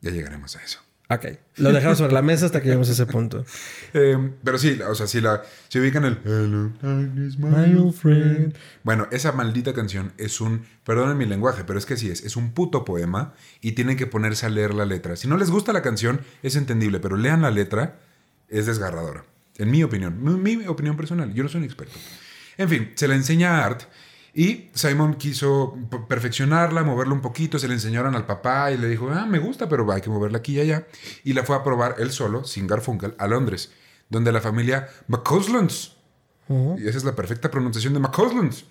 Ya 0.00 0.10
llegaremos 0.10 0.56
a 0.56 0.62
eso. 0.62 0.80
Ok. 1.08 1.26
Lo 1.56 1.72
dejamos 1.72 1.98
sobre 1.98 2.12
la 2.12 2.22
mesa 2.22 2.46
hasta 2.46 2.60
que 2.60 2.66
lleguemos 2.66 2.88
a 2.88 2.92
ese 2.92 3.06
punto. 3.06 3.44
Eh, 3.94 4.32
pero 4.44 4.58
sí, 4.58 4.78
o 4.86 4.94
sea, 4.94 5.06
si 5.06 5.22
la 5.22 5.42
se 5.68 5.80
ubican 5.80 6.04
el 6.04 6.18
Hello, 6.22 6.70
darkness, 6.82 7.38
my 7.38 7.74
old 7.78 7.94
friend. 7.94 8.54
Bueno, 8.82 9.08
esa 9.10 9.32
maldita 9.32 9.72
canción 9.72 10.12
es 10.18 10.40
un, 10.42 10.66
perdonen 10.84 11.16
mi 11.16 11.24
lenguaje, 11.24 11.64
pero 11.64 11.78
es 11.78 11.86
que 11.86 11.96
sí 11.96 12.10
es, 12.10 12.22
es 12.22 12.36
un 12.36 12.52
puto 12.52 12.84
poema 12.84 13.32
y 13.62 13.72
tienen 13.72 13.96
que 13.96 14.06
ponerse 14.06 14.44
a 14.44 14.48
leer 14.50 14.74
la 14.74 14.84
letra. 14.84 15.16
Si 15.16 15.28
no 15.28 15.38
les 15.38 15.50
gusta 15.50 15.72
la 15.72 15.80
canción, 15.80 16.20
es 16.42 16.56
entendible, 16.56 17.00
pero 17.00 17.16
lean 17.16 17.40
la 17.40 17.50
letra, 17.50 18.00
es 18.50 18.66
desgarradora. 18.66 19.24
En 19.56 19.70
mi 19.70 19.82
opinión, 19.82 20.42
mi, 20.42 20.56
mi 20.58 20.66
opinión 20.66 20.96
personal, 20.96 21.32
yo 21.32 21.42
no 21.42 21.48
soy 21.48 21.60
un 21.60 21.64
experto. 21.64 21.96
En 22.58 22.68
fin, 22.68 22.92
se 22.96 23.08
la 23.08 23.14
enseña 23.14 23.60
a 23.60 23.64
Art 23.64 23.82
y 24.38 24.68
Simon 24.74 25.14
quiso 25.14 25.74
perfeccionarla, 26.08 26.82
moverla 26.82 27.14
un 27.14 27.22
poquito, 27.22 27.58
se 27.58 27.68
la 27.68 27.72
enseñaron 27.72 28.14
al 28.14 28.26
papá 28.26 28.70
y 28.70 28.76
le 28.76 28.86
dijo, 28.86 29.08
ah, 29.10 29.24
me 29.24 29.38
gusta, 29.38 29.66
pero 29.66 29.90
hay 29.90 30.02
que 30.02 30.10
moverla 30.10 30.36
aquí 30.38 30.58
y 30.58 30.60
allá. 30.60 30.86
Y 31.24 31.32
la 31.32 31.42
fue 31.42 31.56
a 31.56 31.64
probar 31.64 31.94
él 31.98 32.10
solo, 32.10 32.44
sin 32.44 32.66
Garfunkel, 32.66 33.14
a 33.16 33.28
Londres, 33.28 33.72
donde 34.10 34.32
la 34.32 34.42
familia 34.42 34.88
McCauslands, 35.08 35.96
y 36.50 36.86
esa 36.86 36.98
es 36.98 37.04
la 37.04 37.16
perfecta 37.16 37.50
pronunciación 37.50 37.94
de 37.94 38.00
McCauslands, 38.00 38.66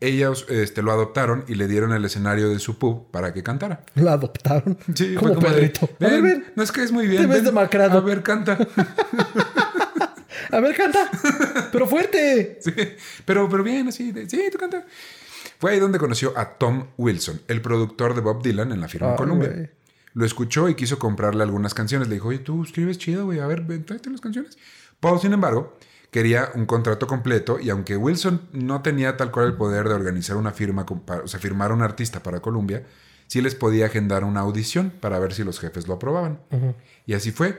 ellos 0.00 0.46
este, 0.48 0.80
lo 0.80 0.90
adoptaron 0.90 1.44
y 1.48 1.54
le 1.56 1.68
dieron 1.68 1.92
el 1.92 2.02
escenario 2.06 2.48
de 2.48 2.58
su 2.58 2.78
pub 2.78 3.10
para 3.10 3.34
que 3.34 3.42
cantara. 3.42 3.84
Lo 3.96 4.10
adoptaron. 4.10 4.78
Sí, 4.94 5.14
como, 5.16 5.34
fue 5.34 5.50
de, 5.50 5.54
Pedrito. 5.56 5.88
a 6.00 6.08
ver, 6.08 6.22
"Ven. 6.22 6.44
No 6.56 6.62
es 6.62 6.72
que 6.72 6.82
es 6.82 6.90
muy 6.92 7.06
bien. 7.06 7.22
Te 7.22 7.28
ves 7.28 7.44
demacrado. 7.44 7.98
A 7.98 8.00
ver, 8.00 8.22
canta. 8.22 8.58
A 10.50 10.60
ver, 10.60 10.74
canta. 10.76 11.10
Pero 11.72 11.86
fuerte. 11.86 12.58
Sí, 12.60 12.72
pero, 13.24 13.48
pero 13.48 13.62
bien, 13.62 13.88
así. 13.88 14.12
de, 14.12 14.28
sí, 14.28 14.42
tú 14.52 14.58
canta. 14.58 14.84
Fue 15.58 15.72
ahí 15.72 15.78
donde 15.80 15.98
conoció 15.98 16.36
a 16.36 16.56
Tom 16.58 16.86
Wilson, 16.98 17.40
el 17.48 17.60
productor 17.62 18.14
de 18.14 18.20
Bob 18.20 18.42
Dylan 18.42 18.72
en 18.72 18.80
la 18.80 18.88
firma 18.88 19.12
Ah, 19.12 19.16
Columbia. 19.16 19.48
güey. 19.50 19.70
Lo 20.14 20.24
escuchó 20.24 20.68
y 20.68 20.74
quiso 20.74 20.98
comprarle 20.98 21.42
algunas 21.42 21.74
canciones. 21.74 22.08
Le 22.08 22.14
dijo, 22.14 22.28
oye, 22.28 22.38
tú 22.38 22.62
escribes 22.62 22.98
chido, 22.98 23.24
güey. 23.24 23.40
A 23.40 23.46
ver, 23.46 23.62
ven, 23.62 23.84
tráete 23.84 24.10
las 24.10 24.20
canciones. 24.20 24.56
Paul, 25.00 25.18
sin 25.20 25.32
embargo, 25.32 25.76
quería 26.10 26.50
un 26.54 26.66
contrato 26.66 27.06
completo 27.08 27.58
y 27.60 27.70
aunque 27.70 27.96
Wilson 27.96 28.42
no 28.52 28.80
tenía 28.82 29.16
tal 29.16 29.30
cual 29.32 29.46
el 29.46 29.54
poder 29.54 29.88
de 29.88 29.94
organizar 29.94 30.36
una 30.36 30.52
firma, 30.52 30.86
o 30.88 31.26
sea, 31.26 31.40
firmar 31.40 31.72
a 31.72 31.74
un 31.74 31.82
artista 31.82 32.22
para 32.22 32.40
Columbia, 32.40 32.84
sí 33.26 33.40
les 33.42 33.54
podía 33.56 33.86
agendar 33.86 34.22
una 34.22 34.40
audición 34.40 34.92
para 35.00 35.18
ver 35.18 35.34
si 35.34 35.42
los 35.42 35.58
jefes 35.58 35.88
lo 35.88 35.94
aprobaban. 35.94 36.38
Y 37.06 37.14
así 37.14 37.32
fue 37.32 37.58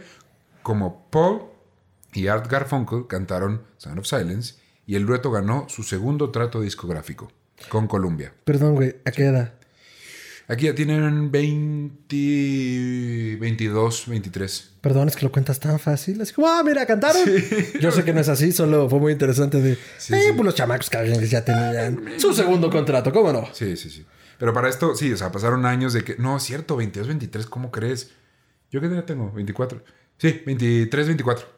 como 0.64 1.10
Paul 1.10 1.42
y 2.16 2.28
Art 2.28 2.50
Garfunkel 2.50 3.06
cantaron 3.08 3.62
Sound 3.78 4.00
of 4.00 4.08
Silence 4.08 4.56
y 4.88 4.96
el 4.96 5.06
dueto 5.06 5.32
ganó 5.32 5.68
su 5.70 5.84
segundo 5.84 6.32
trato 6.32 6.62
discográfico 6.62 7.32
con 7.70 7.88
Columbia. 7.88 8.34
Perdón, 8.44 8.76
güey. 8.76 8.96
¿A 9.06 9.12
qué 9.12 9.26
edad? 9.26 9.54
Aquí 10.48 10.66
ya 10.66 10.76
tienen 10.76 11.32
20, 11.32 13.38
22, 13.40 14.08
23. 14.08 14.74
Perdón, 14.80 15.08
es 15.08 15.16
que 15.16 15.26
lo 15.26 15.32
cuentas 15.32 15.60
tan 15.60 15.80
fácil. 15.80 16.22
Así 16.22 16.34
como, 16.34 16.48
ah, 16.48 16.62
mira, 16.64 16.86
cantaron. 16.86 17.24
Yo 17.82 17.92
sé 17.92 18.04
que 18.04 18.14
no 18.14 18.22
es 18.22 18.30
así, 18.30 18.52
solo 18.52 18.88
fue 18.88 19.00
muy 19.00 19.14
interesante 19.14 19.60
de. 19.60 19.76
Sí, 19.98 20.14
eh, 20.14 20.20
sí. 20.28 20.34
pues 20.36 20.46
los 20.46 20.54
chamacos 20.54 20.92
que 20.92 21.28
ya 21.28 21.44
tenían 21.44 22.20
su 22.20 22.32
segundo 22.34 22.70
contrato, 22.70 23.12
¿cómo 23.12 23.34
no? 23.34 23.50
Sí, 23.54 23.76
sí, 23.76 23.90
sí. 23.90 24.06
Pero 24.38 24.54
para 24.54 24.70
esto, 24.70 24.96
sí, 24.96 25.12
o 25.12 25.18
sea, 25.18 25.32
pasaron 25.32 25.66
años 25.66 25.94
de 25.94 26.04
que, 26.04 26.16
no, 26.18 26.40
cierto, 26.40 26.76
22, 26.76 27.08
23, 27.08 27.48
¿cómo 27.48 27.72
crees? 27.72 28.12
¿Yo 28.70 28.82
qué 28.82 28.88
edad 28.88 29.06
tengo? 29.06 29.32
24. 29.32 29.82
Sí, 30.18 30.44
23, 30.46 31.08
24. 31.08 31.55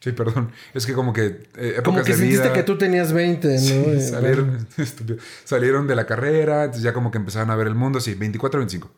Sí, 0.00 0.12
perdón. 0.12 0.52
Es 0.74 0.86
que 0.86 0.92
como 0.92 1.12
que 1.12 1.48
eh, 1.56 1.80
Como 1.84 2.02
que 2.02 2.12
de 2.12 2.16
sentiste 2.18 2.42
vida, 2.44 2.52
que 2.52 2.62
tú 2.62 2.78
tenías 2.78 3.12
20, 3.12 3.48
¿no? 3.48 3.58
Sí, 3.58 3.72
Eh, 3.74 4.00
salieron, 4.00 4.66
estúpido. 4.76 5.18
salieron 5.44 5.86
de 5.88 5.96
la 5.96 6.06
carrera, 6.06 6.64
entonces 6.64 6.82
ya 6.84 6.92
como 6.92 7.10
que 7.10 7.18
empezaron 7.18 7.50
a 7.50 7.56
ver 7.56 7.66
el 7.66 7.74
mundo, 7.74 8.00
sí, 8.00 8.14
24 8.14 8.60
25. 8.60 8.90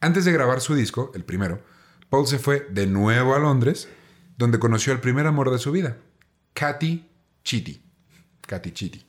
Antes 0.00 0.24
de 0.26 0.32
grabar 0.32 0.60
su 0.60 0.74
disco, 0.74 1.10
el 1.14 1.24
primero, 1.24 1.62
Paul 2.10 2.26
se 2.26 2.38
fue 2.38 2.66
de 2.70 2.86
nuevo 2.86 3.34
a 3.34 3.38
Londres, 3.38 3.88
donde 4.36 4.58
conoció 4.58 4.92
al 4.92 5.00
primer 5.00 5.26
amor 5.26 5.50
de 5.50 5.58
su 5.58 5.72
vida, 5.72 5.96
Katy 6.52 7.08
Chitty. 7.42 7.82
Katy 8.46 8.70
Chitty. 8.72 9.06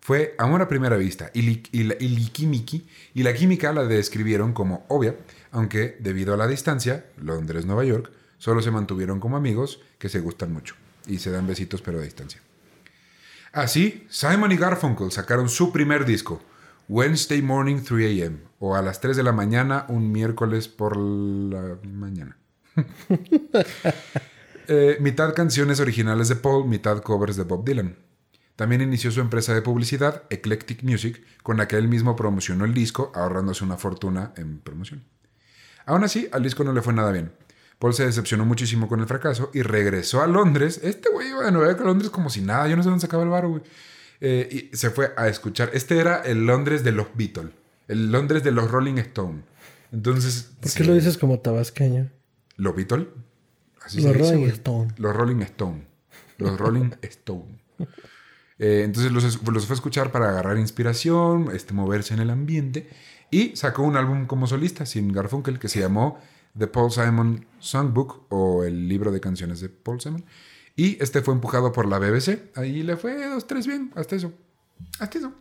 Fue 0.00 0.34
amor 0.38 0.62
a 0.62 0.68
primera 0.68 0.96
vista 0.96 1.30
y, 1.34 1.42
li- 1.42 1.62
y 1.70 1.84
la, 1.84 1.94
y 2.00 2.32
y 3.14 3.22
la 3.22 3.32
química 3.34 3.72
la 3.72 3.84
describieron 3.84 4.52
como 4.54 4.84
obvia, 4.88 5.14
aunque 5.52 5.96
debido 6.00 6.34
a 6.34 6.36
la 6.36 6.46
distancia, 6.46 7.06
Londres-Nueva 7.18 7.84
York, 7.84 8.10
solo 8.38 8.62
se 8.62 8.70
mantuvieron 8.70 9.20
como 9.20 9.36
amigos 9.36 9.80
que 9.98 10.08
se 10.08 10.20
gustan 10.20 10.52
mucho 10.52 10.74
y 11.06 11.18
se 11.18 11.30
dan 11.30 11.46
besitos 11.46 11.82
pero 11.82 11.98
a 11.98 12.02
distancia. 12.02 12.40
Así, 13.52 14.06
Simon 14.10 14.52
y 14.52 14.56
Garfunkel 14.56 15.10
sacaron 15.10 15.48
su 15.48 15.72
primer 15.72 16.04
disco, 16.04 16.40
Wednesday 16.88 17.42
Morning 17.42 17.82
3 17.82 18.22
a.m. 18.22 18.38
o 18.58 18.74
a 18.76 18.82
las 18.82 19.00
3 19.00 19.16
de 19.16 19.22
la 19.22 19.32
mañana 19.32 19.86
un 19.88 20.12
miércoles 20.12 20.68
por 20.68 20.96
la 20.96 21.78
mañana. 21.84 22.36
Eh, 24.70 24.98
mitad 25.00 25.34
canciones 25.34 25.80
originales 25.80 26.28
de 26.28 26.36
Paul, 26.36 26.68
mitad 26.68 27.00
covers 27.00 27.36
de 27.36 27.44
Bob 27.44 27.64
Dylan. 27.64 27.96
También 28.54 28.82
inició 28.82 29.10
su 29.10 29.22
empresa 29.22 29.54
de 29.54 29.62
publicidad, 29.62 30.24
Eclectic 30.28 30.82
Music, 30.82 31.24
con 31.42 31.56
la 31.56 31.66
que 31.66 31.76
él 31.76 31.88
mismo 31.88 32.16
promocionó 32.16 32.66
el 32.66 32.74
disco, 32.74 33.10
ahorrándose 33.14 33.64
una 33.64 33.78
fortuna 33.78 34.34
en 34.36 34.58
promoción. 34.58 35.04
Aún 35.86 36.04
así, 36.04 36.28
al 36.32 36.42
disco 36.42 36.64
no 36.64 36.74
le 36.74 36.82
fue 36.82 36.92
nada 36.92 37.12
bien. 37.12 37.32
Paul 37.78 37.94
se 37.94 38.04
decepcionó 38.06 38.44
muchísimo 38.44 38.88
con 38.88 39.00
el 39.00 39.06
fracaso 39.06 39.50
y 39.54 39.62
regresó 39.62 40.20
a 40.22 40.26
Londres. 40.26 40.80
Este 40.82 41.10
güey 41.10 41.28
iba 41.30 41.44
de 41.44 41.52
Nueva 41.52 41.68
York 41.68 41.80
a 41.80 41.84
Londres 41.84 42.10
como 42.10 42.28
si 42.30 42.40
nada. 42.40 42.66
Yo 42.68 42.76
no 42.76 42.82
sé 42.82 42.88
dónde 42.88 43.02
sacaba 43.02 43.22
el 43.22 43.28
bar, 43.28 43.46
güey. 43.46 43.62
Eh, 44.20 44.68
y 44.72 44.76
se 44.76 44.90
fue 44.90 45.12
a 45.16 45.28
escuchar. 45.28 45.70
Este 45.72 45.98
era 45.98 46.22
el 46.22 46.44
Londres 46.46 46.82
de 46.82 46.90
los 46.92 47.06
Beatles. 47.14 47.52
El 47.86 48.10
Londres 48.10 48.42
de 48.42 48.50
los 48.50 48.70
Rolling 48.70 48.98
Stone. 48.98 49.42
Entonces... 49.92 50.50
¿Por 50.60 50.70
sí. 50.70 50.78
qué 50.78 50.84
lo 50.84 50.94
dices 50.94 51.16
como 51.18 51.38
tabasqueño? 51.38 52.10
¿Los 52.56 52.74
Beatles? 52.74 53.06
Así 53.84 54.00
Los 54.02 54.12
dice, 54.16 54.32
Rolling. 54.32 54.46
Stone. 54.48 54.94
Los 54.98 55.14
Rolling 55.16 55.40
Stone. 55.42 55.86
Los 56.38 56.58
Rolling 56.58 56.90
Stone. 57.02 57.58
Eh, 58.58 58.82
entonces 58.84 59.12
los, 59.12 59.22
es- 59.24 59.40
los 59.40 59.66
fue 59.66 59.74
a 59.74 59.76
escuchar 59.76 60.10
para 60.10 60.28
agarrar 60.30 60.58
inspiración, 60.58 61.50
este, 61.54 61.72
moverse 61.74 62.12
en 62.14 62.20
el 62.20 62.30
ambiente. 62.30 62.88
Y 63.30 63.54
sacó 63.56 63.82
un 63.84 63.96
álbum 63.96 64.26
como 64.26 64.46
solista, 64.48 64.84
sin 64.84 65.12
Garfunkel, 65.12 65.58
que 65.60 65.68
se 65.68 65.78
llamó 65.80 66.18
The 66.58 66.66
Paul 66.66 66.90
Simon 66.90 67.46
Songbook 67.60 68.26
o 68.32 68.64
el 68.64 68.88
libro 68.88 69.12
de 69.12 69.20
canciones 69.20 69.60
de 69.60 69.68
Paul 69.68 70.00
Simon. 70.00 70.24
Y 70.76 71.02
este 71.02 71.22
fue 71.22 71.34
empujado 71.34 71.72
por 71.72 71.86
la 71.86 71.98
BBC. 71.98 72.50
Ahí 72.54 72.82
le 72.82 72.96
fue 72.96 73.26
dos, 73.28 73.46
tres 73.46 73.66
bien, 73.66 73.90
hasta 73.96 74.16
eso. 74.16 74.32
Hasta 75.00 75.18
eso. 75.18 75.32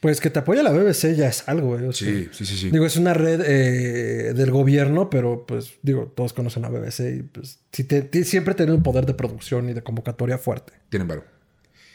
Pues 0.00 0.20
que 0.20 0.30
te 0.30 0.38
apoya 0.38 0.62
la 0.62 0.70
BBC 0.70 1.16
ya 1.16 1.26
es 1.28 1.48
algo, 1.48 1.68
güey. 1.70 1.84
o 1.86 1.92
sea, 1.92 2.06
Sí, 2.08 2.28
sí, 2.30 2.46
sí, 2.46 2.56
sí. 2.56 2.70
Digo, 2.70 2.86
es 2.86 2.96
una 2.96 3.14
red 3.14 3.40
eh, 3.44 4.32
del 4.32 4.50
gobierno, 4.52 5.10
pero 5.10 5.44
pues 5.44 5.72
digo, 5.82 6.12
todos 6.14 6.32
conocen 6.32 6.64
a 6.64 6.68
BBC 6.68 7.00
y 7.18 7.22
pues 7.24 7.58
te- 7.70 8.24
siempre 8.24 8.54
tiene 8.54 8.72
un 8.72 8.84
poder 8.84 9.06
de 9.06 9.14
producción 9.14 9.68
y 9.68 9.72
de 9.72 9.82
convocatoria 9.82 10.38
fuerte. 10.38 10.72
Tienen 10.88 11.08
varo. 11.08 11.24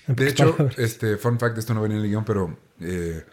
En 0.10 0.16
De 0.16 0.28
hecho, 0.28 0.52
palabras. 0.52 0.78
este, 0.80 1.16
fun 1.16 1.40
fact, 1.40 1.58
esto 1.58 1.74
no 1.74 1.82
venía 1.82 1.96
en 1.98 2.04
el 2.04 2.10
guion, 2.10 2.26
pero 2.26 2.58
eh, 2.82 3.24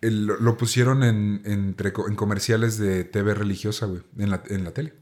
el- 0.00 0.26
lo, 0.26 0.56
pusieron 0.56 1.02
en, 1.02 1.42
entre 1.44 1.92
en 2.08 2.14
comerciales 2.16 2.78
de 2.78 3.04
TV 3.04 3.34
religiosa, 3.34 3.86
güey, 3.86 4.02
en 4.18 4.30
la, 4.30 4.42
en 4.48 4.64
la 4.64 4.72
tele. 4.72 4.94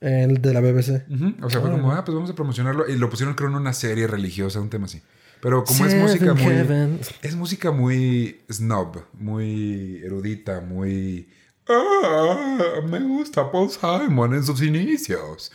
El 0.00 0.42
de 0.42 0.52
la 0.52 0.60
BBC. 0.60 1.04
O 1.42 1.48
sea, 1.48 1.60
fue 1.60 1.70
como, 1.70 1.92
ah, 1.92 2.04
pues 2.04 2.14
vamos 2.14 2.30
a 2.30 2.34
promocionarlo. 2.34 2.86
Y 2.88 2.96
lo 2.96 3.08
pusieron, 3.08 3.34
creo, 3.34 3.48
en 3.48 3.56
una 3.56 3.72
serie 3.72 4.06
religiosa, 4.06 4.60
un 4.60 4.68
tema 4.68 4.84
así. 4.86 5.00
Pero 5.40 5.64
como 5.64 5.86
es 5.86 5.94
música 5.94 6.34
muy. 6.34 6.42
Heaven. 6.42 7.00
Es 7.22 7.36
música 7.36 7.70
muy 7.70 8.40
snob, 8.50 9.04
muy 9.14 9.98
erudita, 10.04 10.60
muy. 10.60 11.28
Ah, 11.68 12.80
me 12.88 13.00
gusta 13.00 13.50
Paul 13.50 13.70
Simon 13.70 14.34
en 14.34 14.44
sus 14.44 14.60
inicios. 14.62 15.52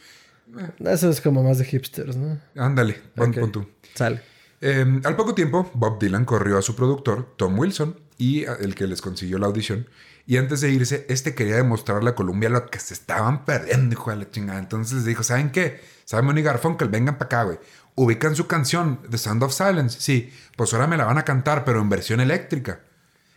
Eso 0.79 1.09
es 1.09 1.21
como 1.21 1.43
más 1.43 1.59
de 1.59 1.65
hipsters, 1.65 2.15
¿no? 2.15 2.39
Ándale, 2.55 2.95
pon 3.15 3.51
tú. 3.51 3.67
Sale. 3.93 4.21
Eh, 4.61 5.01
al 5.05 5.15
poco 5.15 5.33
tiempo, 5.35 5.69
Bob 5.73 5.99
Dylan 5.99 6.25
corrió 6.25 6.57
a 6.57 6.61
su 6.61 6.75
productor, 6.75 7.33
Tom 7.37 7.57
Wilson, 7.57 7.99
y 8.17 8.43
el 8.43 8.75
que 8.75 8.87
les 8.87 9.01
consiguió 9.01 9.37
la 9.37 9.47
audición. 9.47 9.87
Y 10.25 10.37
antes 10.37 10.61
de 10.61 10.69
irse, 10.71 11.05
este 11.09 11.33
quería 11.33 11.55
demostrarle 11.55 12.09
a 12.11 12.15
Columbia 12.15 12.49
lo 12.49 12.65
que 12.67 12.79
se 12.79 12.93
estaban 12.93 13.45
perdiendo, 13.45 13.93
hijo 13.93 14.11
de 14.11 14.17
la 14.17 14.29
chingada. 14.29 14.59
Entonces 14.59 14.97
les 14.97 15.05
dijo, 15.05 15.23
¿saben 15.23 15.51
qué? 15.51 15.81
Simon 16.05 16.37
y 16.37 16.41
Garfunkel, 16.41 16.89
vengan 16.89 17.17
para 17.17 17.25
acá, 17.25 17.43
güey. 17.43 17.59
Ubican 17.95 18.35
su 18.35 18.45
canción, 18.47 18.99
The 19.09 19.17
Sound 19.17 19.41
of 19.43 19.53
Silence. 19.53 19.99
Sí, 19.99 20.31
pues 20.55 20.73
ahora 20.73 20.87
me 20.87 20.97
la 20.97 21.05
van 21.05 21.17
a 21.17 21.25
cantar, 21.25 21.63
pero 21.65 21.81
en 21.81 21.89
versión 21.89 22.19
eléctrica. 22.19 22.81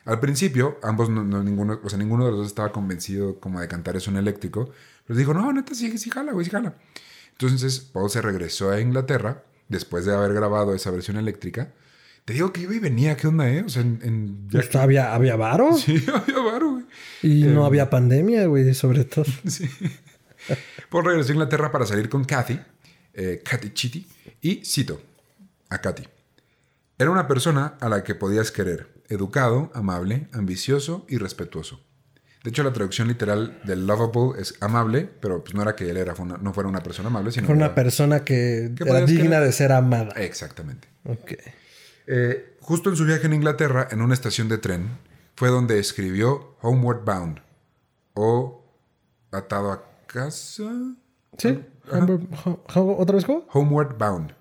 Al 0.04 0.20
principio, 0.20 0.78
ambos, 0.82 1.08
no, 1.08 1.22
no- 1.24 1.42
ninguno, 1.42 1.80
o 1.82 1.88
sea, 1.88 1.98
ninguno 1.98 2.24
de 2.24 2.32
los 2.32 2.40
dos 2.40 2.46
estaba 2.48 2.72
convencido 2.72 3.38
como 3.40 3.60
de 3.60 3.68
cantar 3.68 3.96
eso 3.96 4.10
en 4.10 4.16
eléctrico. 4.16 4.70
Pero 5.06 5.18
dijo, 5.18 5.32
no, 5.32 5.52
neta, 5.52 5.74
sí, 5.74 5.96
sí 5.96 6.10
jala, 6.10 6.32
güey, 6.32 6.44
sí 6.44 6.50
jala. 6.50 6.74
Entonces, 7.32 7.80
Paul 7.80 8.10
se 8.10 8.20
regresó 8.20 8.70
a 8.70 8.80
Inglaterra 8.80 9.44
después 9.72 10.04
de 10.04 10.14
haber 10.14 10.32
grabado 10.34 10.74
esa 10.74 10.90
versión 10.92 11.16
eléctrica. 11.16 11.72
Te 12.24 12.34
digo 12.34 12.52
que 12.52 12.60
iba 12.60 12.74
y 12.74 12.78
venía, 12.78 13.16
¿qué 13.16 13.26
onda, 13.26 13.50
eh? 13.50 13.62
O 13.66 13.68
sea, 13.68 13.82
en... 13.82 13.98
en- 14.04 14.48
ya- 14.48 14.60
Pues, 14.60 14.76
había, 14.76 15.12
había 15.14 15.34
varo 15.34 15.72
Sí, 15.76 16.04
había 16.14 16.38
varo, 16.38 16.70
güey. 16.74 16.84
y 17.22 17.42
Em. 17.44 17.52
no 17.54 17.66
había 17.66 17.90
pandemia, 17.90 18.46
güey, 18.46 18.72
sobre 18.74 19.04
todo. 19.04 19.24
Sí. 19.48 19.68
Regresó 20.90 21.30
a 21.30 21.34
Inglaterra 21.34 21.72
para 21.72 21.86
salir 21.86 22.08
con 22.08 22.24
Kathy, 22.24 22.60
eh, 23.14 23.42
Kathy 23.44 23.70
Chitty, 23.70 24.06
y 24.40 24.64
cito 24.64 25.00
a 25.68 25.78
Kathy. 25.80 26.04
Era 26.98 27.10
una 27.10 27.26
persona 27.26 27.74
a 27.80 27.88
la 27.88 28.04
que 28.04 28.14
podías 28.14 28.50
querer, 28.52 28.88
educado, 29.08 29.70
amable, 29.74 30.28
ambicioso 30.32 31.04
y 31.08 31.16
respetuoso. 31.18 31.80
De 32.44 32.50
hecho, 32.50 32.62
la 32.64 32.72
traducción 32.72 33.06
literal 33.08 33.60
del 33.64 33.86
lovable 33.86 34.40
es 34.40 34.54
amable, 34.60 35.08
pero 35.20 35.42
pues 35.44 35.54
no 35.54 35.62
era 35.62 35.76
que 35.76 35.88
él 35.88 35.96
era, 35.96 36.12
una- 36.18 36.38
no 36.38 36.52
fuera 36.52 36.68
una 36.68 36.82
persona 36.82 37.08
amable, 37.08 37.30
sino 37.30 37.46
Fue 37.46 37.54
una 37.54 37.66
era- 37.66 37.74
persona 37.76 38.24
que 38.24 38.72
¿Qué 38.76 38.82
era 38.84 39.00
digna 39.02 39.40
de 39.40 39.52
ser 39.52 39.70
amada. 39.72 40.12
Exactamente. 40.16 40.88
Ok. 41.04 41.32
Eh, 42.08 42.56
justo 42.60 42.90
en 42.90 42.96
su 42.96 43.04
viaje 43.04 43.26
en 43.26 43.34
Inglaterra, 43.34 43.86
en 43.92 44.02
una 44.02 44.14
estación 44.14 44.48
de 44.48 44.58
tren, 44.58 44.88
fue 45.36 45.50
donde 45.50 45.78
escribió 45.78 46.56
Homeward 46.62 47.04
Bound 47.04 47.40
o 48.14 48.64
Atado 49.30 49.70
a 49.72 49.84
casa. 50.06 50.64
¿Sí? 51.38 51.64
¿Otra 52.66 53.14
vez 53.16 53.24
cómo? 53.24 53.46
Homeward 53.52 53.96
Bound. 53.96 54.34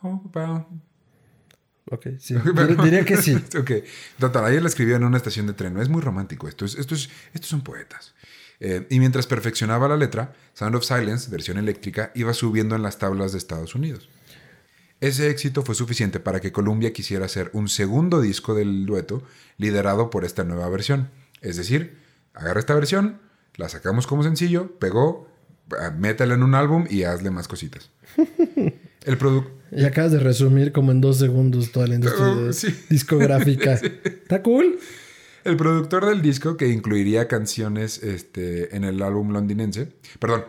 Homeward 0.00 0.30
Bound. 0.32 0.82
Ok, 1.90 2.06
sí. 2.18 2.34
Diría 2.82 3.04
que 3.04 3.16
sí. 3.16 3.34
ok. 3.58 3.70
Total, 4.18 4.44
ayer 4.44 4.62
la 4.62 4.68
escribió 4.68 4.96
en 4.96 5.04
una 5.04 5.16
estación 5.16 5.46
de 5.46 5.52
tren. 5.52 5.76
Es 5.78 5.88
muy 5.88 6.00
romántico 6.02 6.48
esto. 6.48 6.64
Es- 6.64 6.74
esto 6.76 6.94
es- 6.94 7.08
estos 7.32 7.48
son 7.50 7.62
poetas. 7.62 8.14
Eh, 8.58 8.86
y 8.90 8.98
mientras 8.98 9.26
perfeccionaba 9.26 9.86
la 9.86 9.96
letra, 9.96 10.32
Sound 10.54 10.74
of 10.76 10.84
Silence, 10.84 11.30
versión 11.30 11.58
eléctrica, 11.58 12.10
iba 12.14 12.32
subiendo 12.32 12.74
en 12.74 12.82
las 12.82 12.98
tablas 12.98 13.32
de 13.32 13.38
Estados 13.38 13.74
Unidos. 13.74 14.08
Ese 15.00 15.28
éxito 15.28 15.62
fue 15.62 15.74
suficiente 15.74 16.20
para 16.20 16.40
que 16.40 16.52
Columbia 16.52 16.92
quisiera 16.94 17.26
hacer 17.26 17.50
un 17.52 17.68
segundo 17.68 18.20
disco 18.22 18.54
del 18.54 18.86
dueto 18.86 19.22
liderado 19.58 20.08
por 20.08 20.24
esta 20.24 20.42
nueva 20.42 20.68
versión. 20.70 21.10
Es 21.42 21.56
decir, 21.58 21.98
agarra 22.32 22.60
esta 22.60 22.74
versión, 22.74 23.20
la 23.56 23.68
sacamos 23.68 24.06
como 24.06 24.22
sencillo, 24.22 24.78
pegó, 24.78 25.28
ah, 25.78 25.90
métela 25.90 26.32
en 26.34 26.42
un 26.42 26.54
álbum 26.54 26.86
y 26.88 27.02
hazle 27.02 27.30
más 27.30 27.46
cositas. 27.46 27.90
El 29.04 29.18
producto... 29.18 29.52
Y 29.76 29.84
acabas 29.84 30.12
de 30.12 30.18
resumir 30.20 30.72
como 30.72 30.90
en 30.92 31.00
dos 31.00 31.18
segundos 31.18 31.70
toda 31.72 31.86
la 31.86 31.94
industria 31.96 32.26
Oh, 32.28 32.52
sí. 32.52 32.68
discográfica. 32.88 33.72
Está 34.04 34.42
cool. 34.42 34.78
El 35.44 35.56
productor 35.56 36.06
del 36.06 36.22
disco, 36.22 36.56
que 36.56 36.68
incluiría 36.68 37.28
canciones 37.28 38.02
este, 38.02 38.74
en 38.76 38.82
el 38.84 39.00
álbum 39.02 39.30
londinense, 39.32 39.92
perdón, 40.18 40.44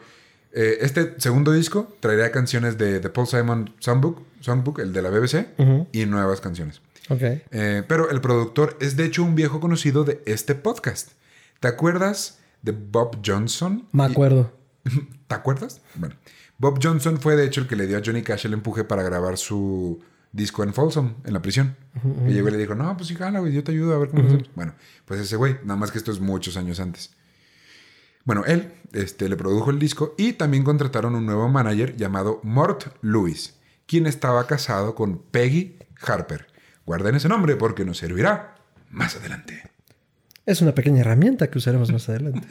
eh, 0.53 0.77
este 0.81 1.13
segundo 1.17 1.51
disco 1.51 1.95
traería 1.99 2.31
canciones 2.31 2.77
de 2.79 2.99
The 2.99 3.09
Paul 3.09 3.27
Simon 3.27 3.73
Songbook, 3.79 4.23
Songbook 4.39 4.79
el 4.79 4.93
de 4.93 5.01
la 5.03 5.09
BBC, 5.11 5.45
y 5.91 6.05
nuevas 6.07 6.41
canciones. 6.41 6.81
Ok. 7.09 7.21
Eh, 7.21 7.83
pero 7.87 8.09
el 8.09 8.21
productor 8.21 8.75
es 8.81 8.97
de 8.97 9.05
hecho 9.05 9.23
un 9.23 9.35
viejo 9.35 9.59
conocido 9.59 10.03
de 10.03 10.21
este 10.25 10.55
podcast. 10.55 11.11
¿Te 11.59 11.67
acuerdas 11.67 12.39
de 12.63 12.71
Bob 12.71 13.17
Johnson? 13.23 13.87
Me 13.91 14.07
Y- 14.07 14.11
acuerdo. 14.11 14.51
¿Te 15.27 15.35
acuerdas? 15.35 15.81
Bueno, 15.95 16.15
Bob 16.57 16.79
Johnson 16.81 17.19
fue 17.19 17.35
de 17.35 17.45
hecho 17.45 17.61
el 17.61 17.67
que 17.67 17.75
le 17.75 17.87
dio 17.87 17.97
a 17.97 18.01
Johnny 18.03 18.23
Cash 18.23 18.45
el 18.45 18.53
empuje 18.53 18.83
para 18.83 19.03
grabar 19.03 19.37
su 19.37 20.01
disco 20.31 20.63
en 20.63 20.73
Folsom, 20.73 21.15
en 21.23 21.33
la 21.33 21.41
prisión. 21.41 21.75
Y 22.27 22.33
llegó 22.33 22.49
y 22.49 22.51
le 22.51 22.57
dijo, 22.57 22.75
no, 22.75 22.95
pues 22.95 23.07
sí, 23.07 23.15
jala, 23.15 23.39
güey, 23.39 23.53
yo 23.53 23.63
te 23.63 23.71
ayudo 23.71 23.95
a 23.95 23.99
ver 23.99 24.09
cómo 24.09 24.27
hacemos". 24.27 24.49
Bueno, 24.55 24.73
pues 25.05 25.19
ese 25.19 25.35
güey, 25.35 25.57
nada 25.63 25.77
más 25.77 25.91
que 25.91 25.97
esto 25.97 26.11
es 26.11 26.19
muchos 26.19 26.57
años 26.57 26.79
antes. 26.79 27.11
Bueno, 28.25 28.43
él 28.45 28.73
este, 28.91 29.29
le 29.29 29.37
produjo 29.37 29.71
el 29.71 29.79
disco 29.79 30.13
y 30.17 30.33
también 30.33 30.63
contrataron 30.63 31.15
un 31.15 31.25
nuevo 31.25 31.47
manager 31.47 31.95
llamado 31.95 32.41
Mort 32.43 32.87
Lewis, 33.01 33.55
quien 33.85 34.05
estaba 34.05 34.45
casado 34.47 34.95
con 34.95 35.19
Peggy 35.19 35.77
Harper. 36.01 36.47
Guarden 36.85 37.15
ese 37.15 37.29
nombre 37.29 37.55
porque 37.55 37.85
nos 37.85 37.97
servirá 37.97 38.55
más 38.89 39.15
adelante. 39.15 39.63
Es 40.45 40.61
una 40.61 40.73
pequeña 40.73 41.01
herramienta 41.01 41.49
que 41.49 41.57
usaremos 41.57 41.91
más 41.91 42.09
adelante. 42.09 42.47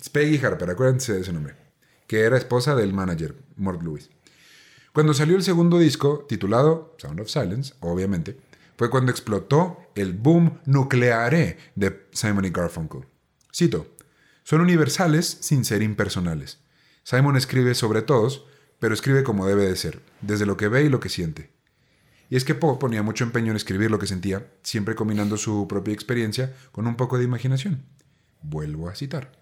Es 0.00 0.08
Peggy 0.12 0.44
Harper, 0.44 0.70
acuérdense 0.70 1.12
de 1.12 1.20
ese 1.20 1.32
nombre. 1.32 1.54
Que 2.06 2.20
era 2.20 2.36
esposa 2.36 2.74
del 2.74 2.92
manager, 2.92 3.36
Mort 3.56 3.82
Lewis. 3.82 4.10
Cuando 4.92 5.14
salió 5.14 5.36
el 5.36 5.42
segundo 5.42 5.78
disco, 5.78 6.24
titulado 6.28 6.94
Sound 6.98 7.20
of 7.20 7.28
Silence, 7.28 7.74
obviamente, 7.80 8.38
fue 8.76 8.90
cuando 8.90 9.10
explotó 9.10 9.78
el 9.94 10.12
boom 10.12 10.60
nucleare 10.66 11.58
de 11.74 12.06
Simon 12.12 12.44
y 12.44 12.50
Garfunkel. 12.50 13.04
Cito, 13.52 13.88
son 14.42 14.60
universales 14.60 15.38
sin 15.40 15.64
ser 15.64 15.82
impersonales. 15.82 16.58
Simon 17.02 17.36
escribe 17.36 17.74
sobre 17.74 18.02
todos, 18.02 18.46
pero 18.78 18.94
escribe 18.94 19.22
como 19.22 19.46
debe 19.46 19.66
de 19.66 19.76
ser, 19.76 20.00
desde 20.20 20.46
lo 20.46 20.56
que 20.56 20.68
ve 20.68 20.84
y 20.84 20.88
lo 20.88 21.00
que 21.00 21.08
siente. 21.08 21.50
Y 22.30 22.36
es 22.36 22.44
que 22.44 22.54
Poe 22.54 22.78
ponía 22.78 23.02
mucho 23.02 23.24
empeño 23.24 23.50
en 23.50 23.56
escribir 23.56 23.90
lo 23.90 23.98
que 23.98 24.06
sentía, 24.06 24.46
siempre 24.62 24.94
combinando 24.94 25.36
su 25.36 25.68
propia 25.68 25.94
experiencia 25.94 26.54
con 26.72 26.86
un 26.86 26.96
poco 26.96 27.18
de 27.18 27.24
imaginación. 27.24 27.84
Vuelvo 28.42 28.88
a 28.88 28.94
citar. 28.94 29.32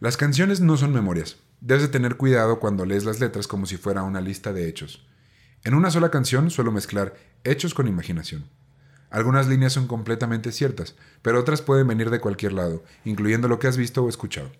Las 0.00 0.16
canciones 0.16 0.60
no 0.60 0.76
son 0.76 0.92
memorias. 0.92 1.36
Debes 1.64 1.84
de 1.84 1.88
tener 1.90 2.16
cuidado 2.16 2.58
cuando 2.58 2.84
lees 2.84 3.04
las 3.04 3.20
letras 3.20 3.46
como 3.46 3.66
si 3.66 3.76
fuera 3.76 4.02
una 4.02 4.20
lista 4.20 4.52
de 4.52 4.68
hechos. 4.68 5.06
En 5.62 5.74
una 5.74 5.92
sola 5.92 6.10
canción 6.10 6.50
suelo 6.50 6.72
mezclar 6.72 7.14
hechos 7.44 7.72
con 7.72 7.86
imaginación. 7.86 8.46
Algunas 9.10 9.46
líneas 9.46 9.72
son 9.72 9.86
completamente 9.86 10.50
ciertas, 10.50 10.96
pero 11.22 11.38
otras 11.38 11.62
pueden 11.62 11.86
venir 11.86 12.10
de 12.10 12.18
cualquier 12.18 12.52
lado, 12.52 12.82
incluyendo 13.04 13.46
lo 13.46 13.60
que 13.60 13.68
has 13.68 13.76
visto 13.76 14.02
o 14.02 14.08
escuchado. 14.08 14.50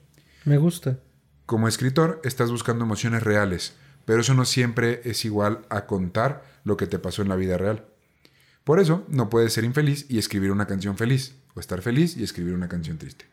Me 0.44 0.58
gusta. 0.58 1.00
Como 1.44 1.66
escritor, 1.66 2.20
estás 2.22 2.52
buscando 2.52 2.84
emociones 2.84 3.24
reales, 3.24 3.74
pero 4.04 4.20
eso 4.20 4.34
no 4.34 4.44
siempre 4.44 5.00
es 5.04 5.24
igual 5.24 5.66
a 5.70 5.86
contar 5.86 6.44
lo 6.62 6.76
que 6.76 6.86
te 6.86 7.00
pasó 7.00 7.20
en 7.22 7.30
la 7.30 7.36
vida 7.36 7.58
real. 7.58 7.84
Por 8.62 8.78
eso, 8.78 9.04
no 9.08 9.28
puedes 9.28 9.52
ser 9.52 9.64
infeliz 9.64 10.06
y 10.08 10.18
escribir 10.18 10.52
una 10.52 10.68
canción 10.68 10.96
feliz, 10.96 11.34
o 11.56 11.58
estar 11.58 11.82
feliz 11.82 12.16
y 12.16 12.22
escribir 12.22 12.54
una 12.54 12.68
canción 12.68 12.96
triste. 12.96 13.24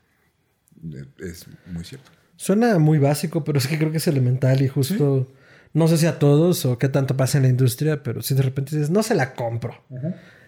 Es 1.20 1.46
muy 1.68 1.84
cierto. 1.84 2.19
Suena 2.40 2.80
muy 2.80 3.00
básico, 3.00 3.44
pero 3.44 3.58
es 3.58 3.68
que 3.68 3.78
creo 3.78 3.92
que 3.92 3.98
es 3.98 4.08
elemental 4.08 4.62
y 4.62 4.70
justo. 4.70 5.28
No 5.74 5.90
sé 5.90 5.98
si 5.98 6.06
a 6.06 6.20
todos 6.20 6.66
o 6.66 6.78
qué 6.78 6.88
tanto 6.88 7.18
pasa 7.18 7.38
en 7.38 7.44
la 7.44 7.50
industria, 7.50 8.02
pero 8.02 8.22
si 8.22 8.34
de 8.34 8.44
repente 8.44 8.78
dices, 8.78 8.90
no 8.90 9.04
se 9.04 9.14
la 9.14 9.34
compro. 9.34 9.76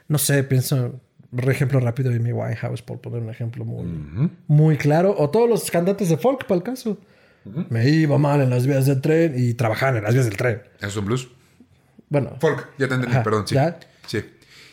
No 0.07 0.17
sé, 0.17 0.45
pienso, 0.45 1.01
por 1.35 1.51
ejemplo 1.51 1.81
rápido 1.81 2.09
de 2.09 2.19
mi 2.19 2.31
Winehouse, 2.31 2.81
por 2.81 3.01
poner 3.01 3.21
un 3.21 3.29
ejemplo 3.29 3.65
muy, 3.65 4.31
muy 4.47 4.77
claro. 4.77 5.13
O 5.17 5.31
todos 5.31 5.49
los 5.49 5.69
cantantes 5.69 6.07
de 6.07 6.15
folk, 6.15 6.45
para 6.45 6.59
el 6.59 6.63
caso. 6.63 6.97
Me 7.69 7.89
iba 7.89 8.17
mal 8.17 8.39
en 8.39 8.51
las 8.51 8.65
vías 8.65 8.85
del 8.85 9.01
tren 9.01 9.33
y 9.35 9.53
trabajaban 9.55 9.97
en 9.97 10.03
las 10.03 10.13
vías 10.13 10.27
del 10.27 10.37
tren. 10.37 10.61
¿Eso 10.77 10.87
es 10.87 10.95
un 10.95 11.05
blues? 11.05 11.27
Bueno, 12.07 12.37
Folk, 12.39 12.69
ya 12.77 12.87
te 12.87 12.93
entendí, 12.93 13.15
Ajá, 13.17 13.23
perdón, 13.23 13.49
sí. 13.49 13.55
¿ya? 13.55 13.77
Sí. 14.07 14.23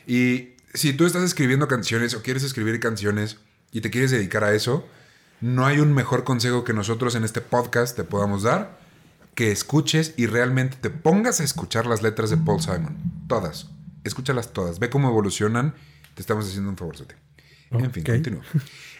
Y 0.06 0.50
si 0.72 0.92
tú 0.92 1.04
estás 1.04 1.24
escribiendo 1.24 1.66
canciones 1.66 2.14
o 2.14 2.22
quieres 2.22 2.44
escribir 2.44 2.78
canciones 2.78 3.38
y 3.72 3.80
te 3.80 3.90
quieres 3.90 4.12
dedicar 4.12 4.44
a 4.44 4.54
eso, 4.54 4.86
no 5.40 5.66
hay 5.66 5.78
un 5.80 5.92
mejor 5.94 6.24
consejo 6.24 6.64
que 6.64 6.72
nosotros 6.72 7.14
en 7.14 7.24
este 7.24 7.40
podcast 7.40 7.96
te 7.96 8.04
podamos 8.04 8.42
dar 8.42 8.78
que 9.34 9.52
escuches 9.52 10.14
y 10.16 10.26
realmente 10.26 10.76
te 10.80 10.90
pongas 10.90 11.40
a 11.40 11.44
escuchar 11.44 11.86
las 11.86 12.02
letras 12.02 12.28
de 12.30 12.36
Paul 12.36 12.60
Simon. 12.60 12.96
Todas. 13.28 13.68
Escúchalas 14.02 14.52
todas. 14.52 14.80
Ve 14.80 14.90
cómo 14.90 15.08
evolucionan. 15.08 15.74
Te 16.14 16.22
estamos 16.22 16.46
haciendo 16.48 16.70
un 16.70 16.76
favorzote. 16.76 17.14
En 17.70 17.92
fin, 17.92 18.02
Ok. 18.02 18.10
continúo. 18.10 18.40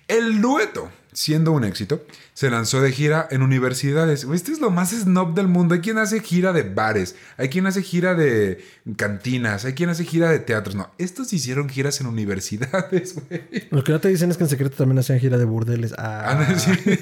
El 0.07 0.41
dueto, 0.41 0.91
siendo 1.19 1.51
un 1.51 1.65
éxito, 1.65 2.05
se 2.33 2.49
lanzó 2.49 2.81
de 2.81 2.93
gira 2.93 3.27
en 3.33 3.43
universidades. 3.43 4.25
Este 4.33 4.53
es 4.53 4.61
lo 4.61 4.71
más 4.71 4.91
snob 4.91 5.35
del 5.35 5.49
mundo. 5.49 5.75
Hay 5.75 5.81
quien 5.81 5.99
hace 5.99 6.21
gira 6.21 6.53
de 6.53 6.63
bares, 6.63 7.17
hay 7.37 7.49
quien 7.49 7.67
hace 7.67 7.83
gira 7.83 8.15
de 8.15 8.65
cantinas, 8.97 9.65
hay 9.65 9.73
quien 9.73 9.91
hace 9.91 10.05
gira 10.05 10.31
de 10.31 10.39
teatros. 10.39 10.77
No, 10.77 10.93
estos 10.97 11.33
hicieron 11.33 11.69
giras 11.69 12.01
en 12.01 12.07
universidades, 12.07 13.15
güey. 13.29 13.43
lo 13.71 13.83
que 13.83 13.91
no 13.91 14.01
te 14.01 14.09
dicen 14.09 14.31
es 14.31 14.37
que 14.37 14.45
en 14.45 14.51
secreto 14.51 14.77
también 14.77 15.01
hacían 15.01 15.19
gira 15.19 15.37
de 15.39 15.45
burdeles. 15.45 15.93
Ah, 15.99 16.39
Ah, 16.39 16.55
sí. 16.57 16.71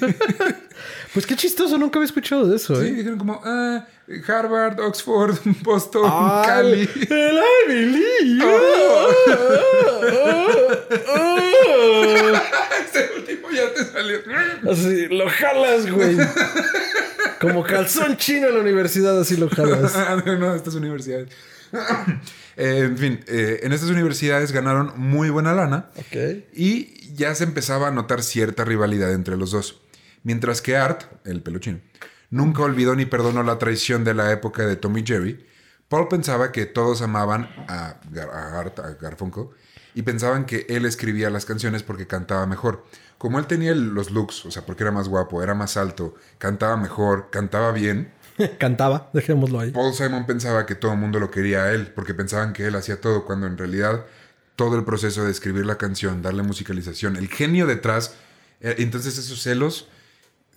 Pues 1.14 1.26
qué 1.26 1.34
chistoso, 1.36 1.78
nunca 1.78 1.98
había 1.98 2.06
escuchado 2.06 2.46
de 2.46 2.56
eso, 2.56 2.78
Sí, 2.78 2.88
¿eh? 2.88 2.92
dijeron 2.92 3.18
como 3.18 3.40
ah, 3.44 3.86
Harvard, 4.28 4.78
Oxford, 4.80 5.34
Boston, 5.62 6.02
Ah, 6.04 6.42
Cali. 6.46 6.82
El 7.08 7.40
Ivy 7.70 7.86
League. 7.92 8.44
Este 12.84 13.10
último 13.16 13.48
ya 13.50 13.72
te 13.74 13.84
salió. 13.84 14.05
Así, 14.70 15.06
lo 15.08 15.28
jalas, 15.28 15.90
güey. 15.90 16.16
Como 17.40 17.62
calzón 17.64 18.16
chino 18.16 18.48
en 18.48 18.54
la 18.54 18.60
universidad, 18.60 19.18
así 19.20 19.36
lo 19.36 19.48
jalas. 19.50 19.92
Ah, 19.96 20.22
no, 20.24 20.54
estas 20.54 20.74
universidades. 20.74 21.28
Eh, 22.58 22.84
en 22.86 22.96
fin, 22.96 23.20
eh, 23.26 23.60
en 23.64 23.74
estas 23.74 23.90
universidades 23.90 24.50
ganaron 24.50 24.94
muy 24.96 25.28
buena 25.28 25.52
lana 25.52 25.90
Ok. 25.98 26.44
y 26.54 27.12
ya 27.14 27.34
se 27.34 27.44
empezaba 27.44 27.88
a 27.88 27.90
notar 27.90 28.22
cierta 28.22 28.64
rivalidad 28.64 29.12
entre 29.12 29.36
los 29.36 29.50
dos. 29.50 29.82
Mientras 30.22 30.62
que 30.62 30.74
Art, 30.78 31.02
el 31.26 31.42
peluchín, 31.42 31.82
nunca 32.30 32.62
olvidó 32.62 32.96
ni 32.96 33.04
perdonó 33.04 33.42
la 33.42 33.58
traición 33.58 34.04
de 34.04 34.14
la 34.14 34.32
época 34.32 34.66
de 34.66 34.76
Tommy 34.76 35.04
Jerry, 35.06 35.44
Paul 35.90 36.08
pensaba 36.08 36.50
que 36.50 36.64
todos 36.64 37.02
amaban 37.02 37.44
a, 37.68 38.00
Gar- 38.10 38.30
a 38.32 38.58
Art, 38.58 38.78
a 38.78 38.94
Garfunkel, 38.94 39.48
y 39.94 40.00
pensaban 40.00 40.46
que 40.46 40.64
él 40.70 40.86
escribía 40.86 41.28
las 41.28 41.44
canciones 41.44 41.82
porque 41.82 42.06
cantaba 42.06 42.46
mejor. 42.46 42.86
Como 43.18 43.38
él 43.38 43.46
tenía 43.46 43.74
los 43.74 44.10
looks, 44.10 44.44
o 44.46 44.50
sea, 44.50 44.66
porque 44.66 44.82
era 44.82 44.92
más 44.92 45.08
guapo, 45.08 45.42
era 45.42 45.54
más 45.54 45.76
alto, 45.76 46.14
cantaba 46.38 46.76
mejor, 46.76 47.28
cantaba 47.30 47.72
bien, 47.72 48.12
Cantaba, 48.58 49.10
dejémoslo 49.12 49.60
ahí. 49.60 49.70
Paul 49.70 49.94
Simon 49.94 50.26
pensaba 50.26 50.66
que 50.66 50.74
todo 50.74 50.92
el 50.92 50.98
mundo 50.98 51.18
lo 51.18 51.30
quería 51.30 51.64
a 51.64 51.72
él, 51.72 51.88
porque 51.94 52.14
pensaban 52.14 52.52
que 52.52 52.66
él 52.66 52.74
hacía 52.74 53.00
todo, 53.00 53.24
cuando 53.24 53.46
en 53.46 53.56
realidad 53.56 54.04
todo 54.56 54.76
el 54.78 54.84
proceso 54.84 55.24
de 55.24 55.30
escribir 55.30 55.66
la 55.66 55.76
canción, 55.76 56.22
darle 56.22 56.42
musicalización, 56.42 57.16
el 57.16 57.28
genio 57.28 57.66
detrás, 57.66 58.14
eh, 58.60 58.76
entonces 58.78 59.18
esos 59.18 59.42
celos 59.42 59.88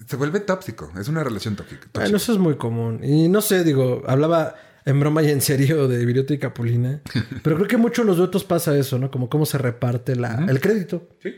se 0.07 0.15
vuelve 0.15 0.39
tóxico, 0.39 0.91
es 0.97 1.09
una 1.09 1.23
relación 1.23 1.55
tóxica. 1.55 1.81
tóxica. 1.81 1.99
Bueno, 1.99 2.17
eso 2.17 2.31
es 2.31 2.37
muy 2.37 2.55
común. 2.55 3.03
Y 3.03 3.27
no 3.27 3.41
sé, 3.41 3.63
digo, 3.63 4.03
hablaba 4.07 4.55
en 4.85 4.99
broma 4.99 5.21
y 5.23 5.29
en 5.29 5.41
serio 5.41 5.87
de 5.89 6.05
Viriota 6.05 6.33
y 6.33 6.37
Capulina. 6.37 7.01
pero 7.43 7.57
creo 7.57 7.67
que 7.67 7.77
mucho 7.77 8.01
en 8.01 8.07
los 8.07 8.17
duetos 8.17 8.45
pasa 8.45 8.77
eso, 8.77 8.97
¿no? 8.97 9.11
Como 9.11 9.29
cómo 9.29 9.45
se 9.45 9.57
reparte 9.57 10.15
la, 10.15 10.45
el 10.47 10.61
crédito. 10.61 11.09
Sí, 11.21 11.35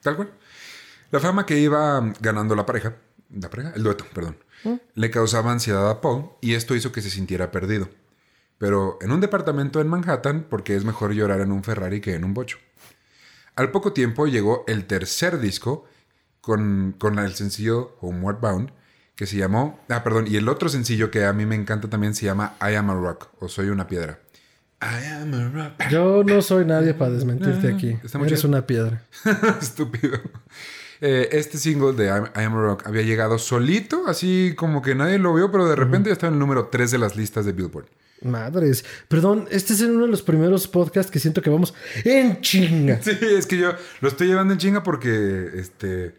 tal 0.00 0.16
cual. 0.16 0.30
La 1.14 1.20
fama 1.20 1.46
que 1.46 1.56
iba 1.60 2.12
ganando 2.18 2.56
la 2.56 2.66
pareja, 2.66 2.96
la 3.30 3.48
pareja, 3.48 3.72
el 3.76 3.84
dueto, 3.84 4.04
perdón, 4.12 4.36
le 4.96 5.10
causaba 5.12 5.52
ansiedad 5.52 5.88
a 5.88 6.00
Paul 6.00 6.30
y 6.40 6.54
esto 6.54 6.74
hizo 6.74 6.90
que 6.90 7.02
se 7.02 7.08
sintiera 7.08 7.52
perdido. 7.52 7.88
Pero 8.58 8.98
en 9.00 9.12
un 9.12 9.20
departamento 9.20 9.80
en 9.80 9.86
Manhattan, 9.86 10.44
porque 10.50 10.74
es 10.74 10.84
mejor 10.84 11.12
llorar 11.12 11.40
en 11.40 11.52
un 11.52 11.62
Ferrari 11.62 12.00
que 12.00 12.16
en 12.16 12.24
un 12.24 12.34
bocho. 12.34 12.58
Al 13.54 13.70
poco 13.70 13.92
tiempo 13.92 14.26
llegó 14.26 14.64
el 14.66 14.86
tercer 14.86 15.38
disco 15.38 15.84
con, 16.40 16.96
con 16.98 17.20
el 17.20 17.32
sencillo 17.36 17.96
Homeward 18.00 18.40
Bound, 18.40 18.72
que 19.14 19.26
se 19.26 19.36
llamó. 19.36 19.78
Ah, 19.90 20.02
perdón, 20.02 20.24
y 20.26 20.34
el 20.34 20.48
otro 20.48 20.68
sencillo 20.68 21.12
que 21.12 21.26
a 21.26 21.32
mí 21.32 21.46
me 21.46 21.54
encanta 21.54 21.88
también 21.88 22.16
se 22.16 22.26
llama 22.26 22.56
I 22.60 22.74
Am 22.74 22.90
a 22.90 22.94
Rock 22.94 23.28
o 23.38 23.48
Soy 23.48 23.68
una 23.68 23.86
piedra. 23.86 24.18
I 24.82 25.22
am 25.22 25.32
a 25.32 25.48
rock. 25.48 25.88
Yo 25.90 26.24
no 26.24 26.42
soy 26.42 26.64
nadie 26.64 26.92
para 26.92 27.12
desmentirte 27.12 27.72
aquí. 27.72 27.96
está 28.02 28.18
muy 28.18 28.26
Eres 28.26 28.42
una 28.42 28.66
piedra. 28.66 29.04
Estúpido. 29.60 30.18
Eh, 31.06 31.28
este 31.32 31.58
single 31.58 31.92
de 31.92 32.06
I, 32.06 32.40
I 32.40 32.44
Am 32.44 32.54
a 32.56 32.62
Rock 32.62 32.86
había 32.86 33.02
llegado 33.02 33.38
solito, 33.38 34.04
así 34.06 34.54
como 34.56 34.80
que 34.80 34.94
nadie 34.94 35.18
lo 35.18 35.34
vio, 35.34 35.52
pero 35.52 35.68
de 35.68 35.76
repente 35.76 36.08
ya 36.08 36.14
estaba 36.14 36.28
en 36.28 36.34
el 36.34 36.38
número 36.40 36.68
3 36.68 36.90
de 36.92 36.96
las 36.96 37.14
listas 37.14 37.44
de 37.44 37.52
Billboard. 37.52 37.84
Madres. 38.22 38.86
Perdón, 39.06 39.46
este 39.50 39.74
es 39.74 39.82
en 39.82 39.90
uno 39.90 40.06
de 40.06 40.10
los 40.10 40.22
primeros 40.22 40.66
podcasts 40.66 41.12
que 41.12 41.18
siento 41.18 41.42
que 41.42 41.50
vamos 41.50 41.74
en 42.04 42.40
chinga. 42.40 43.00
Sí, 43.02 43.18
es 43.20 43.44
que 43.44 43.58
yo 43.58 43.74
lo 44.00 44.08
estoy 44.08 44.28
llevando 44.28 44.54
en 44.54 44.58
chinga 44.58 44.82
porque 44.82 45.50
este. 45.56 46.06
eh, 46.06 46.12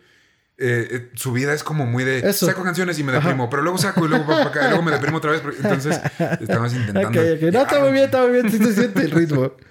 eh, 0.91 1.09
su 1.15 1.31
vida 1.31 1.55
es 1.55 1.63
como 1.63 1.87
muy 1.87 2.03
de 2.03 2.19
Eso. 2.19 2.45
saco 2.45 2.61
canciones 2.63 2.99
y 2.99 3.03
me 3.03 3.11
deprimo, 3.11 3.49
pero 3.49 3.63
luego 3.63 3.79
saco 3.79 4.05
y 4.05 4.09
luego 4.09 4.27
para 4.27 4.43
acá 4.45 4.65
y 4.65 4.69
luego 4.69 4.83
me 4.83 4.91
deprimo 4.91 5.17
otra 5.17 5.31
vez. 5.31 5.41
Entonces 5.63 5.99
estamos 6.39 6.75
intentando. 6.75 7.09
No, 7.51 7.61
está 7.63 7.79
muy 7.79 7.91
bien, 7.91 8.05
está 8.05 8.21
muy 8.21 8.33
bien. 8.33 8.51
Se 8.51 8.71
siente 8.73 9.01
el 9.01 9.09
ritmo. 9.09 9.51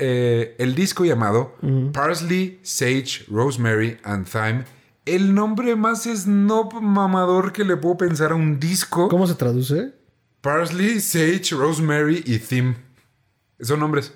Eh, 0.00 0.56
el 0.58 0.74
disco 0.74 1.04
llamado 1.04 1.54
Parsley, 1.92 2.58
Sage, 2.62 3.24
Rosemary 3.28 3.98
and 4.02 4.26
Thyme. 4.26 4.64
El 5.06 5.34
nombre 5.34 5.76
más 5.76 6.04
snob 6.04 6.80
mamador 6.80 7.52
que 7.52 7.64
le 7.64 7.76
puedo 7.76 7.96
pensar 7.98 8.32
a 8.32 8.34
un 8.34 8.58
disco. 8.58 9.08
¿Cómo 9.08 9.26
se 9.26 9.34
traduce? 9.34 9.92
Parsley, 10.40 11.00
Sage, 11.00 11.50
Rosemary 11.52 12.22
y 12.26 12.38
Theme. 12.38 12.76
Son 13.60 13.78
nombres 13.80 14.12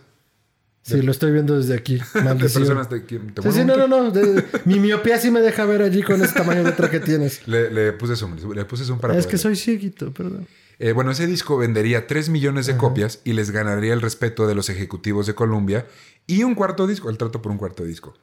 Sí, 0.85 1.01
lo 1.01 1.13
estoy 1.13 1.33
viendo 1.33 1.57
desde 1.57 1.75
aquí. 1.75 1.95
de 2.15 2.23
Maldición. 2.23 2.63
personas 2.63 2.91
de 2.91 3.05
quien 3.07 3.33
te 3.33 3.41
Sí, 3.43 3.53
sí, 3.53 3.65
no, 3.65 3.77
no, 3.77 3.89
no. 3.89 4.11
De- 4.11 4.45
mi 4.67 4.79
miopía 4.79 5.19
sí 5.19 5.31
me 5.31 5.41
deja 5.41 5.65
ver 5.65 5.81
allí 5.81 6.03
con 6.03 6.23
ese 6.23 6.35
tamaño 6.35 6.63
de 6.63 6.71
letra 6.71 6.91
que 6.91 7.01
tienes. 7.01 7.47
Le, 7.49 7.71
le 7.71 7.93
puse 7.95 8.17
zoom, 8.17 8.37
le 8.55 8.65
puse 8.67 8.85
zoom 8.85 8.99
para 9.01 9.17
es 9.17 9.27
que 9.27 9.39
soy 9.39 9.57
cieguito, 9.57 10.13
perdón. 10.13 10.47
Eh, 10.79 10.93
bueno, 10.93 11.13
ese 11.13 11.27
disco 11.27 11.57
vendería 11.57 12.07
3 12.07 12.29
millones 12.31 12.67
de 12.67 12.77
copias 12.77 13.21
y 13.25 13.33
les 13.33 13.51
ganaría 13.51 13.93
el 13.93 14.01
respeto 14.01 14.47
de 14.47 14.55
los 14.55 14.69
ejecutivos 14.69 15.27
de 15.27 15.35
Columbia 15.35 15.87
y 16.27 16.43
un 16.43 16.55
cuarto 16.55 16.87
disco, 16.87 17.11
el 17.11 17.19
trato 17.19 17.41
por 17.43 17.53
un 17.53 17.59
cuarto 17.59 17.85
disco, 17.85 18.15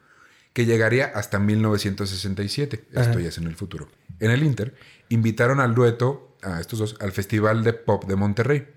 que 0.54 0.66
llegaría 0.66 1.06
hasta 1.06 1.40
1967. 1.40 2.86
Esto 2.92 3.20
ya 3.20 3.30
es 3.30 3.38
en 3.38 3.48
el 3.48 3.56
futuro. 3.56 3.88
En 4.20 4.32
el 4.32 4.44
Inter, 4.44 4.76
invitaron 5.10 5.60
al 5.60 5.74
dueto, 5.74 6.36
a 6.42 6.60
estos 6.60 6.80
dos, 6.80 6.98
al 7.00 7.12
Festival 7.12 7.64
de 7.64 7.74
Pop 7.74 8.06
de 8.06 8.16
Monterrey. 8.16 8.68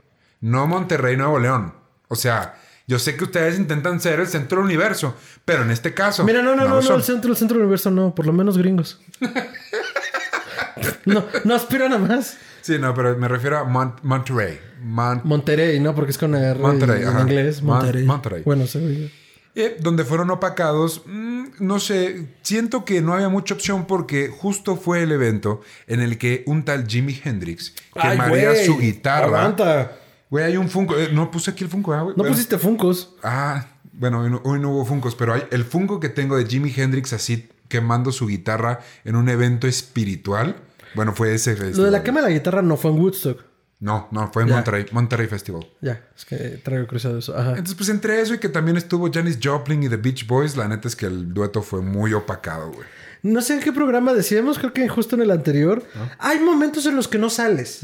No 0.40 0.66
Monterrey, 0.66 1.16
Nuevo 1.16 1.38
León. 1.38 1.74
O 2.08 2.16
sea, 2.16 2.60
Yo 2.86 2.98
sé 2.98 3.16
que 3.16 3.24
ustedes 3.24 3.58
intentan 3.58 3.98
ser 3.98 4.20
el 4.20 4.26
centro 4.26 4.58
del 4.58 4.66
universo, 4.66 5.16
pero 5.46 5.62
en 5.62 5.70
este 5.70 5.94
caso. 5.94 6.22
Mira, 6.22 6.42
no, 6.42 6.54
no, 6.54 6.68
no, 6.68 6.82
no, 6.82 6.96
el 6.96 7.02
centro, 7.02 7.30
el 7.30 7.36
centro 7.36 7.54
del 7.56 7.62
universo 7.62 7.90
no, 7.90 8.14
por 8.14 8.26
lo 8.26 8.32
menos 8.34 8.58
gringos. 8.58 9.00
no, 11.06 11.24
no 11.44 11.54
aspiran 11.54 11.94
a 11.94 11.98
más. 11.98 12.36
Sí, 12.64 12.78
no, 12.78 12.94
pero 12.94 13.14
me 13.18 13.28
refiero 13.28 13.58
a 13.58 13.64
Mont- 13.64 14.00
Monterrey. 14.02 14.58
Mon- 14.82 15.20
Monterrey, 15.24 15.78
¿no? 15.80 15.94
Porque 15.94 16.12
es 16.12 16.16
con 16.18 16.34
R 16.34 16.58
Monterrey, 16.58 17.02
en 17.02 17.08
ajá. 17.08 17.20
inglés. 17.20 17.60
Mon- 17.62 17.76
Monterrey. 17.76 18.04
Monterrey. 18.04 18.42
Bueno, 18.42 18.66
se 18.66 18.78
oye. 18.78 19.12
Eh, 19.54 19.76
donde 19.80 20.02
fueron 20.04 20.30
opacados, 20.30 21.02
mm, 21.04 21.44
no 21.60 21.78
sé, 21.78 22.26
siento 22.40 22.86
que 22.86 23.02
no 23.02 23.12
había 23.12 23.28
mucha 23.28 23.52
opción 23.52 23.86
porque 23.86 24.28
justo 24.28 24.76
fue 24.76 25.02
el 25.02 25.12
evento 25.12 25.60
en 25.86 26.00
el 26.00 26.16
que 26.16 26.42
un 26.46 26.64
tal 26.64 26.86
Jimi 26.88 27.20
Hendrix 27.22 27.74
quemaría 28.00 28.64
su 28.64 28.78
guitarra. 28.78 29.26
Aguanta. 29.26 29.92
Güey, 30.30 30.44
hay 30.46 30.56
un 30.56 30.70
Funko. 30.70 30.96
eh, 30.98 31.10
no 31.12 31.30
puse 31.30 31.50
aquí 31.50 31.64
el 31.64 31.70
Funko, 31.70 31.92
ah, 31.92 32.00
güey. 32.00 32.16
No 32.16 32.24
pusiste 32.24 32.56
Funcos. 32.56 33.14
Ah, 33.22 33.66
bueno, 33.92 34.22
hoy 34.22 34.30
no, 34.30 34.40
hoy 34.42 34.58
no 34.58 34.70
hubo 34.70 34.86
Funkos, 34.86 35.14
pero 35.14 35.34
hay 35.34 35.42
el 35.50 35.64
Funko 35.64 36.00
que 36.00 36.08
tengo 36.08 36.36
de 36.38 36.46
Jimi 36.46 36.72
Hendrix 36.74 37.12
así 37.12 37.46
quemando 37.68 38.10
su 38.10 38.26
guitarra 38.26 38.80
en 39.04 39.16
un 39.16 39.28
evento 39.28 39.66
espiritual. 39.68 40.56
Bueno, 40.94 41.12
fue 41.14 41.34
ese 41.34 41.52
festival. 41.56 41.78
Lo 41.78 41.84
de 41.84 41.90
la 41.90 42.02
quema 42.02 42.20
de 42.20 42.28
la 42.28 42.32
guitarra 42.32 42.62
no 42.62 42.76
fue 42.76 42.90
en 42.90 42.98
Woodstock. 42.98 43.44
No, 43.80 44.08
no, 44.12 44.30
fue 44.32 44.42
en 44.44 44.48
Ya. 44.48 44.54
Monterrey, 44.54 44.86
Monterrey 44.92 45.26
Festival. 45.26 45.66
Ya, 45.82 46.08
es 46.16 46.24
que 46.24 46.36
traigo 46.64 46.86
cruzado 46.86 47.18
eso. 47.18 47.36
Ajá. 47.36 47.50
Entonces, 47.50 47.74
pues 47.74 47.88
entre 47.90 48.20
eso 48.20 48.32
y 48.34 48.38
que 48.38 48.48
también 48.48 48.76
estuvo 48.76 49.10
Janis 49.12 49.38
Joplin 49.42 49.82
y 49.82 49.88
The 49.88 49.96
Beach 49.96 50.26
Boys, 50.26 50.56
la 50.56 50.68
neta 50.68 50.88
es 50.88 50.96
que 50.96 51.06
el 51.06 51.34
dueto 51.34 51.60
fue 51.60 51.82
muy 51.82 52.14
opacado, 52.14 52.70
güey. 52.72 52.86
No 53.22 53.40
sé 53.42 53.54
en 53.54 53.60
qué 53.60 53.72
programa 53.72 54.12
decíamos, 54.14 54.58
creo 54.58 54.72
que 54.72 54.88
justo 54.88 55.16
en 55.16 55.22
el 55.22 55.30
anterior. 55.30 55.82
Hay 56.18 56.40
momentos 56.40 56.86
en 56.86 56.94
los 56.94 57.08
que 57.08 57.18
no 57.18 57.30
sales. 57.30 57.80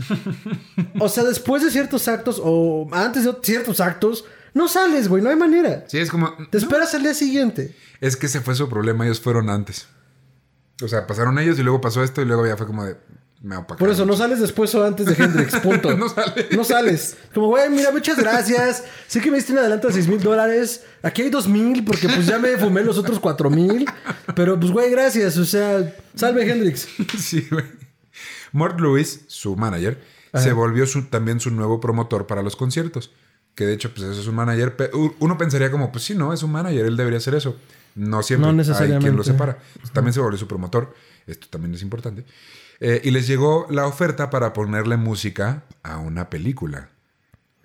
o 1.00 1.08
sea, 1.08 1.24
después 1.24 1.62
de 1.64 1.70
ciertos 1.70 2.08
actos 2.08 2.40
o 2.42 2.88
antes 2.92 3.24
de 3.24 3.34
ciertos 3.42 3.80
actos, 3.80 4.24
no 4.54 4.68
sales, 4.68 5.08
güey, 5.08 5.22
no 5.22 5.30
hay 5.30 5.36
manera. 5.36 5.84
Sí, 5.88 5.98
es 5.98 6.10
como... 6.10 6.34
Te 6.50 6.58
esperas 6.58 6.94
al 6.94 7.02
día 7.02 7.14
siguiente. 7.14 7.74
Es 8.00 8.16
que 8.16 8.26
ese 8.26 8.40
fue 8.40 8.54
su 8.54 8.68
problema, 8.68 9.04
ellos 9.04 9.20
fueron 9.20 9.48
antes. 9.48 9.86
O 10.82 10.88
sea, 10.88 11.06
pasaron 11.06 11.38
ellos 11.38 11.58
y 11.58 11.62
luego 11.62 11.80
pasó 11.80 12.02
esto 12.02 12.22
y 12.22 12.24
luego 12.24 12.46
ya 12.46 12.56
fue 12.56 12.66
como 12.66 12.84
de... 12.84 12.96
Me 13.42 13.56
opacaron. 13.56 13.78
Por 13.78 13.88
eso, 13.90 14.04
no 14.04 14.14
sales 14.16 14.38
después 14.38 14.74
o 14.74 14.84
antes 14.84 15.06
de 15.06 15.14
Hendrix, 15.14 15.56
punto. 15.60 15.96
No 15.96 16.10
sales. 16.10 16.46
No 16.50 16.62
sales. 16.62 17.16
Como, 17.32 17.46
güey, 17.48 17.70
mira, 17.70 17.90
muchas 17.90 18.18
gracias. 18.18 18.84
Sé 19.06 19.18
que 19.22 19.30
me 19.30 19.38
diste 19.38 19.52
un 19.52 19.58
adelanto 19.60 19.88
de 19.88 19.94
6 19.94 20.08
mil 20.08 20.20
dólares. 20.20 20.82
Aquí 21.02 21.22
hay 21.22 21.30
2 21.30 21.48
mil 21.48 21.82
porque 21.82 22.06
pues 22.08 22.26
ya 22.26 22.38
me 22.38 22.50
fumé 22.58 22.84
los 22.84 22.98
otros 22.98 23.18
4 23.18 23.48
mil. 23.48 23.86
Pero 24.36 24.60
pues, 24.60 24.70
güey, 24.72 24.90
gracias. 24.90 25.38
O 25.38 25.46
sea, 25.46 25.90
salve 26.14 26.50
Hendrix. 26.50 26.86
Sí, 27.18 27.46
güey. 27.50 27.64
Mort 28.52 28.78
Lewis, 28.78 29.20
su 29.28 29.56
manager, 29.56 29.98
se 30.34 30.52
volvió 30.52 30.84
su- 30.86 31.04
también 31.06 31.40
su 31.40 31.50
nuevo 31.50 31.80
promotor 31.80 32.26
para 32.26 32.42
los 32.42 32.56
conciertos. 32.56 33.10
Que 33.54 33.64
de 33.64 33.72
hecho, 33.72 33.90
pues 33.94 34.02
eso 34.06 34.20
es 34.20 34.26
un 34.26 34.34
manager. 34.34 34.76
Uno 35.18 35.38
pensaría 35.38 35.70
como, 35.70 35.90
pues 35.92 36.04
sí, 36.04 36.14
no, 36.14 36.32
es 36.34 36.42
un 36.42 36.52
manager, 36.52 36.84
él 36.84 36.96
debería 36.98 37.18
hacer 37.18 37.34
eso. 37.34 37.56
No 37.94 38.22
siempre. 38.22 38.44
No 38.46 38.50
Hay 38.50 38.56
necesariamente. 38.56 39.04
quien 39.04 39.16
lo 39.16 39.24
separa. 39.24 39.58
También 39.92 40.12
se 40.14 40.20
volvió 40.20 40.38
su 40.38 40.46
promotor. 40.48 40.94
Esto 41.26 41.46
también 41.50 41.74
es 41.74 41.82
importante. 41.82 42.24
Eh, 42.80 43.00
y 43.04 43.10
les 43.10 43.26
llegó 43.26 43.66
la 43.70 43.86
oferta 43.86 44.30
para 44.30 44.52
ponerle 44.52 44.96
música 44.96 45.64
a 45.82 45.98
una 45.98 46.30
película. 46.30 46.88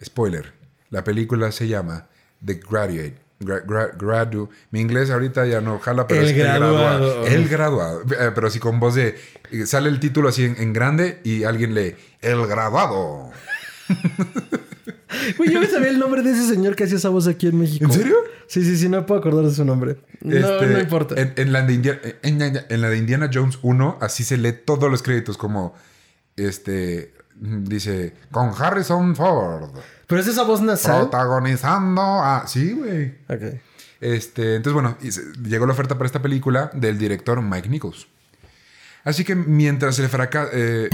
Spoiler. 0.04 0.54
La 0.90 1.04
película 1.04 1.52
se 1.52 1.68
llama 1.68 2.08
The 2.44 2.56
Graduate. 2.70 3.18
Gra- 3.40 3.66
gra- 3.66 3.92
gradu. 3.98 4.50
Mi 4.72 4.80
inglés 4.80 5.10
ahorita 5.12 5.46
ya 5.46 5.60
no 5.62 5.78
jala, 5.80 6.08
pero 6.08 6.22
El 6.22 6.28
es 6.28 6.36
graduado. 6.38 7.26
El 7.26 7.48
graduado. 7.50 8.02
Eh, 8.04 8.32
Pero 8.34 8.48
así 8.48 8.60
con 8.60 8.80
voz 8.80 8.96
de. 8.96 9.16
eh, 9.52 9.66
Sale 9.66 9.90
el 9.90 10.00
título 10.00 10.30
así 10.30 10.46
en, 10.46 10.56
en 10.58 10.72
grande 10.74 11.20
y 11.24 11.44
alguien 11.44 11.74
lee 11.76 11.96
El 12.22 12.46
graduado. 12.48 13.32
Güey, 15.38 15.52
yo 15.52 15.60
me 15.60 15.68
sabía 15.68 15.90
el 15.90 16.00
nombre 16.00 16.22
de 16.24 16.32
ese 16.32 16.48
señor 16.48 16.76
que 16.76 16.84
hacía 16.86 16.98
esa 16.98 17.10
voz 17.10 17.28
aquí 17.28 17.48
en 17.48 17.60
México. 17.60 17.86
¿En 17.86 17.92
serio? 17.92 18.16
Sí, 18.48 18.64
sí, 18.64 18.78
sí, 18.78 18.90
no 18.90 19.06
puedo 19.06 19.20
acordar 19.20 19.46
de 19.46 19.54
su 19.54 19.66
nombre. 19.66 19.98
No, 20.22 20.36
Este, 20.36 20.68
no 20.68 20.80
importa. 20.80 21.16
En, 21.20 21.34
en 21.36 21.52
la 21.52 21.62
de 21.64 21.74
India- 21.74 22.00
en- 22.24 22.82
la 22.82 22.90
de 22.90 22.98
Indiana 22.98 23.30
Jones 23.34 23.60
1, 23.62 23.98
así 24.02 24.24
se 24.24 24.38
lee 24.38 24.54
todos 24.66 24.90
los 24.92 25.02
créditos, 25.04 25.38
como. 25.38 25.74
Este. 26.36 27.14
Dice. 27.40 28.14
Con 28.32 28.52
Harrison 28.58 29.16
Ford. 29.16 29.70
Pero 30.08 30.22
es 30.22 30.28
esa 30.28 30.44
voz 30.44 30.62
nasal. 30.62 31.02
Protagonizando 31.02 32.02
a. 32.02 32.46
Sí, 32.48 32.74
güey. 32.74 33.16
Ok. 33.28 33.60
Este, 34.02 34.56
entonces, 34.56 34.74
bueno, 34.74 34.98
llegó 35.48 35.66
la 35.66 35.74
oferta 35.74 35.96
para 35.96 36.06
esta 36.06 36.22
película 36.22 36.70
del 36.74 36.98
director 36.98 37.42
Mike 37.42 37.70
Nichols. 37.70 38.08
Así 39.04 39.24
que 39.24 39.36
mientras 39.36 39.98
el, 40.00 40.10
fraca- 40.10 40.50
eh, 40.52 40.90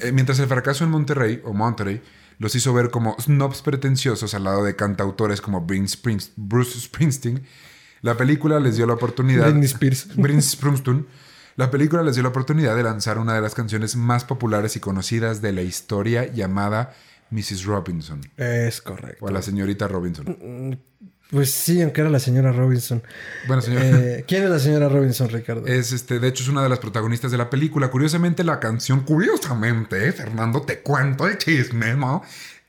eh, 0.00 0.12
mientras 0.12 0.38
el 0.38 0.46
fracaso 0.46 0.84
en 0.84 0.90
Monterrey, 0.90 1.40
o 1.44 1.52
Monterrey, 1.52 2.00
los 2.38 2.54
hizo 2.54 2.72
ver 2.74 2.90
como 2.90 3.16
snobs 3.20 3.62
pretenciosos 3.62 4.34
al 4.34 4.44
lado 4.44 4.64
de 4.64 4.76
cantautores 4.76 5.40
como 5.40 5.60
Bruce 5.60 5.96
Springs- 5.98 6.32
Bruce 6.36 6.78
Springsteen, 6.80 7.44
la 8.02 8.16
película 8.16 8.60
les 8.60 8.76
dio 8.76 8.86
la 8.86 8.94
oportunidad... 8.94 9.44
Britney 9.46 9.64
Spears. 9.66 10.08
Britney 10.16 10.42
Springsteen. 10.42 11.06
La 11.56 11.70
película 11.70 12.02
les 12.02 12.16
dio 12.16 12.22
la 12.22 12.30
oportunidad 12.30 12.74
de 12.76 12.82
lanzar 12.82 13.18
una 13.18 13.34
de 13.34 13.40
las 13.40 13.54
canciones 13.54 13.94
más 13.96 14.24
populares 14.24 14.74
y 14.76 14.80
conocidas 14.80 15.40
de 15.40 15.52
la 15.52 15.62
historia 15.62 16.26
llamada 16.32 16.94
Mrs. 17.30 17.64
Robinson, 17.64 18.20
Es 18.36 18.82
correcto. 18.82 19.24
o 19.24 19.28
a 19.28 19.30
la 19.32 19.40
señorita 19.40 19.86
Robinson. 19.88 20.78
Pues 21.30 21.50
sí, 21.50 21.82
aunque 21.82 22.00
era 22.02 22.10
la 22.10 22.20
señora 22.20 22.52
Robinson. 22.52 23.02
Bueno, 23.48 23.60
señora... 23.62 23.84
Eh, 23.84 24.24
¿Quién 24.28 24.44
es 24.44 24.50
la 24.50 24.58
señora 24.60 24.88
Robinson, 24.88 25.28
Ricardo? 25.30 25.66
Es 25.66 25.90
este, 25.92 26.20
de 26.20 26.28
hecho, 26.28 26.42
es 26.44 26.48
una 26.48 26.62
de 26.62 26.68
las 26.68 26.78
protagonistas 26.78 27.30
de 27.32 27.38
la 27.38 27.50
película. 27.50 27.88
Curiosamente, 27.90 28.44
la 28.44 28.60
canción, 28.60 29.00
curiosamente, 29.00 30.12
Fernando, 30.12 30.62
te 30.62 30.80
cuento 30.80 31.26
el 31.26 31.38
chisme, 31.38 31.94
¿no? 31.94 32.22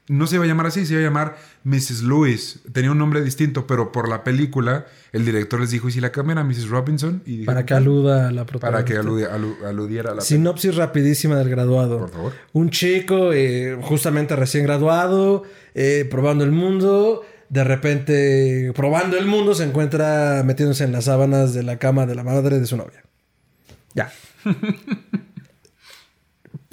No 0.08 0.28
se 0.28 0.36
iba 0.36 0.46
a 0.46 0.48
llamar 0.48 0.68
así, 0.68 0.86
se 0.86 0.94
iba 0.94 1.02
a 1.02 1.06
llamar 1.06 1.36
Mrs. 1.64 2.04
Lewis. 2.04 2.60
Tenía 2.72 2.92
un 2.92 2.98
nombre 3.00 3.22
distinto, 3.24 3.66
pero 3.68 3.92
por 3.92 4.08
la 4.08 4.24
película, 4.24 4.86
el 5.12 5.26
director 5.26 5.60
les 5.60 5.72
dijo, 5.72 5.88
¿y 5.90 5.92
si 5.92 6.00
la 6.00 6.12
cambian 6.12 6.38
a 6.38 6.44
Mrs. 6.44 6.70
Robinson? 6.70 7.24
Y 7.26 7.32
dijeron, 7.38 7.46
para 7.56 7.66
que 7.66 7.74
aluda 7.74 8.28
a 8.30 8.32
la 8.32 8.46
para 8.46 8.86
que 8.86 8.94
protagonista. 8.96 9.02
aludi- 9.02 9.28
alu- 9.30 9.66
aludiera 9.68 10.12
a 10.12 10.16
la 10.16 10.22
Sinopsis 10.22 10.76
rapidísima 10.76 11.36
del 11.38 11.50
graduado. 11.50 12.00
Por 12.00 12.12
favor. 12.12 12.34
Un 12.54 12.70
chico, 12.70 13.32
eh, 13.34 13.78
justamente 13.82 14.36
recién 14.36 14.64
graduado, 14.64 15.44
eh, 15.74 16.08
probando 16.10 16.44
el 16.44 16.52
mundo. 16.52 17.26
De 17.50 17.64
repente, 17.64 18.72
probando 18.76 19.18
el 19.18 19.28
mundo, 19.28 19.54
se 19.54 19.64
encuentra 19.64 20.44
metiéndose 20.46 20.84
en 20.84 20.92
las 20.92 21.06
sábanas 21.06 21.54
de 21.54 21.64
la 21.64 21.78
cama 21.78 22.06
de 22.06 22.16
la 22.16 22.24
madre 22.24 22.60
de 22.60 22.66
su 22.66 22.76
novia. 22.78 23.04
Ya. 23.94 24.12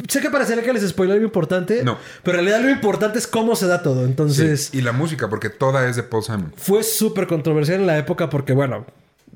sé 0.08 0.20
que 0.20 0.30
parecería 0.30 0.62
que 0.62 0.72
les 0.72 0.88
spoilé 0.88 1.14
algo 1.14 1.24
importante. 1.24 1.82
No. 1.84 1.98
Pero 2.22 2.38
en 2.38 2.44
realidad 2.46 2.64
lo 2.66 2.70
importante 2.72 3.18
es 3.18 3.26
cómo 3.26 3.56
se 3.56 3.66
da 3.66 3.82
todo. 3.82 4.04
Entonces, 4.04 4.70
Sí, 4.72 4.78
Y 4.78 4.82
la 4.82 4.92
música, 4.92 5.28
porque 5.28 5.50
toda 5.50 5.88
es 5.88 5.96
de 5.96 6.02
Paul 6.02 6.22
Simon. 6.22 6.52
fue 6.56 6.82
súper 6.82 7.26
controversial 7.26 7.80
en 7.80 7.86
la 7.86 7.98
época 7.98 8.28
porque, 8.28 8.52
bueno, 8.52 8.86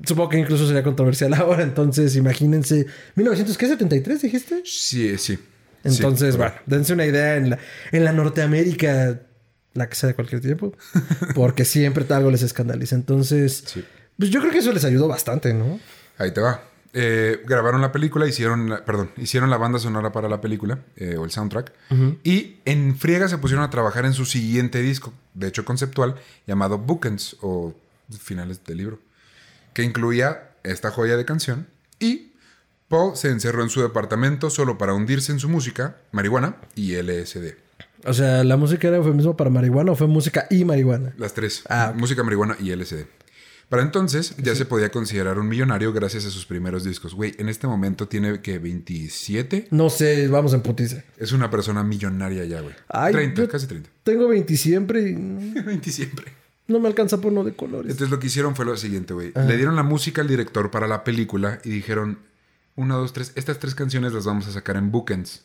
supongo 0.03 0.29
que 0.29 0.39
incluso 0.39 0.67
sería 0.67 0.83
controversial 0.83 1.33
ahora. 1.35 1.63
Entonces, 1.63 2.15
imagínense. 2.15 2.85
¿1973 3.15 4.19
dijiste? 4.21 4.61
Sí, 4.65 5.17
sí. 5.17 5.39
Entonces, 5.83 6.33
Sí, 6.33 6.37
bueno, 6.37 6.53
dense 6.65 6.93
una 6.93 7.05
idea 7.05 7.35
en 7.37 7.51
la, 7.51 7.59
en 7.91 8.03
la 8.03 8.11
Norteamérica, 8.11 9.21
la 9.77 9.87
que 9.89 9.95
sea 9.95 10.07
de 10.07 10.15
cualquier 10.15 10.41
tiempo, 10.41 10.73
porque 11.35 11.63
siempre 11.65 12.05
algo 12.09 12.31
les 12.31 12.41
escandaliza. 12.43 12.95
Entonces, 12.95 13.63
Sí. 13.65 13.85
pues 14.17 14.29
yo 14.29 14.39
creo 14.41 14.51
que 14.51 14.57
eso 14.59 14.71
les 14.73 14.83
ayudó 14.83 15.07
bastante, 15.07 15.53
¿no? 15.53 15.79
Ahí 16.17 16.31
te 16.31 16.41
va. 16.41 16.61
Eh, 16.93 17.43
grabaron 17.45 17.81
la 17.81 17.91
película, 17.91 18.25
hicieron, 18.27 18.69
la- 18.69 18.83
perdón, 18.83 19.11
hicieron 19.17 19.49
la 19.51 19.57
banda 19.57 19.77
sonora 19.77 20.11
para 20.11 20.27
la 20.29 20.41
película, 20.41 20.79
eh, 20.95 21.15
o 21.17 21.25
el 21.25 21.31
soundtrack, 21.31 21.71
y 22.23 22.55
en 22.65 22.97
friega 22.97 23.27
se 23.27 23.37
pusieron 23.37 23.63
a 23.63 23.69
trabajar 23.69 24.05
en 24.05 24.13
su 24.13 24.25
siguiente 24.25 24.81
disco, 24.81 25.13
de 25.35 25.47
hecho 25.47 25.63
conceptual, 25.63 26.15
llamado 26.47 26.79
Bookends, 26.79 27.35
o 27.41 27.75
finales 28.19 28.63
del 28.63 28.77
libro, 28.77 28.99
que 29.73 29.83
incluía 29.83 30.49
esta 30.63 30.89
joya 30.89 31.17
de 31.17 31.25
canción, 31.25 31.67
y 31.99 32.31
Paul 32.87 33.15
se 33.17 33.29
encerró 33.29 33.61
en 33.63 33.69
su 33.69 33.81
departamento 33.81 34.49
solo 34.49 34.77
para 34.79 34.93
hundirse 34.93 35.31
en 35.33 35.39
su 35.39 35.49
música, 35.49 35.97
marihuana 36.11 36.55
y 36.73 36.93
LSD. 36.95 37.57
O 38.05 38.13
sea, 38.13 38.43
¿la 38.43 38.57
música 38.57 38.87
era 38.87 38.97
eufemismo 38.97 39.35
para 39.35 39.49
marihuana 39.49 39.91
o 39.91 39.95
fue 39.95 40.07
música 40.07 40.47
y 40.49 40.63
marihuana? 40.65 41.13
Las 41.17 41.33
tres. 41.33 41.63
Ah. 41.69 41.93
Música, 41.95 42.23
marihuana 42.23 42.55
y 42.59 42.71
LSD. 42.75 43.05
Para 43.69 43.81
entonces 43.81 44.33
ya 44.37 44.55
se 44.55 44.63
podía 44.63 44.89
considerar 44.91 45.37
un 45.39 45.49
millonario 45.49 45.91
gracias 45.91 46.25
a 46.25 46.29
sus 46.29 46.45
primeros 46.45 46.85
discos. 46.85 47.13
Güey, 47.13 47.35
en 47.37 47.49
este 47.49 47.67
momento 47.67 48.07
tiene 48.07 48.39
que 48.41 48.59
27. 48.59 49.67
No 49.71 49.89
sé, 49.89 50.29
vamos 50.29 50.53
en 50.53 50.61
putiza. 50.61 51.03
Es 51.17 51.33
una 51.33 51.49
persona 51.49 51.83
millonaria 51.83 52.45
ya, 52.45 52.61
güey. 52.61 52.73
Ay, 52.87 53.11
30, 53.13 53.41
yo- 53.41 53.49
casi 53.49 53.67
30. 53.67 53.89
Tengo 54.03 54.29
20 54.29 54.55
siempre 54.55 55.09
y 55.09 55.13
no 55.15 55.63
20 55.65 55.91
siempre. 55.91 56.31
no 56.67 56.79
me 56.79 56.87
alcanza 56.87 57.19
por 57.19 57.33
uno 57.33 57.43
de 57.43 57.55
colores. 57.55 57.91
Entonces 57.91 58.09
lo 58.09 58.19
que 58.19 58.27
hicieron 58.27 58.55
fue 58.55 58.63
lo 58.63 58.77
siguiente, 58.77 59.13
güey. 59.13 59.33
Le 59.35 59.57
dieron 59.57 59.75
la 59.75 59.83
música 59.83 60.21
al 60.21 60.29
director 60.29 60.71
para 60.71 60.87
la 60.87 61.03
película 61.03 61.59
y 61.65 61.69
dijeron, 61.71 62.19
una, 62.77 62.95
dos, 62.95 63.11
tres, 63.11 63.33
estas 63.35 63.59
tres 63.59 63.75
canciones 63.75 64.13
las 64.13 64.23
vamos 64.25 64.47
a 64.47 64.53
sacar 64.53 64.77
en 64.77 64.91
Bookends. 64.91 65.43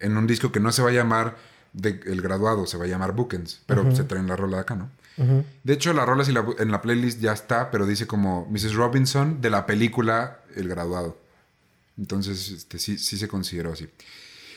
En 0.00 0.16
un 0.16 0.26
disco 0.26 0.50
que 0.50 0.58
no 0.58 0.72
se 0.72 0.82
va 0.82 0.88
a 0.88 0.92
llamar 0.92 1.36
de 1.72 2.00
El 2.06 2.20
Graduado, 2.22 2.66
se 2.66 2.76
va 2.76 2.84
a 2.84 2.88
llamar 2.88 3.12
Bookends. 3.12 3.62
Pero 3.66 3.94
se 3.96 4.04
traen 4.04 4.26
la 4.26 4.36
rola 4.36 4.56
de 4.58 4.60
acá, 4.62 4.74
¿no? 4.74 4.90
De 5.62 5.72
hecho, 5.74 5.92
la 5.92 6.04
rola 6.06 6.24
sí 6.24 6.32
la- 6.32 6.44
en 6.58 6.70
la 6.70 6.80
playlist 6.82 7.20
ya 7.20 7.32
está, 7.32 7.70
pero 7.70 7.86
dice 7.86 8.06
como 8.06 8.46
Mrs. 8.50 8.74
Robinson 8.74 9.40
de 9.40 9.50
la 9.50 9.66
película 9.66 10.40
El 10.56 10.68
Graduado. 10.68 11.18
Entonces, 11.98 12.48
este, 12.50 12.78
sí, 12.78 12.96
sí 12.98 13.18
se 13.18 13.28
consideró 13.28 13.72
así. 13.72 13.88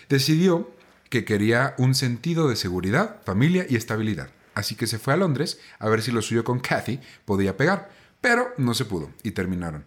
Decidió 0.09 0.72
que 1.09 1.26
quería 1.26 1.76
un 1.78 1.95
sentido 1.95 2.47
de 2.49 2.55
seguridad, 2.55 3.22
familia 3.26 3.66
y 3.70 3.76
estabilidad. 3.76 4.30
así 4.53 4.76
que 4.76 4.88
se 4.88 4.99
fue 4.99 5.13
a 5.13 5.18
Londres 5.18 5.59
a 5.80 5.89
ver 5.89 6.01
si 6.01 6.11
lo 6.13 6.22
suyo 6.22 6.45
con 6.45 6.59
Kathy 6.61 7.01
podía 7.26 7.57
pegar, 7.57 7.89
pero 8.22 8.53
no 8.57 8.74
se 8.74 8.86
pudo 8.86 9.11
y 9.22 9.32
terminaron. 9.32 9.84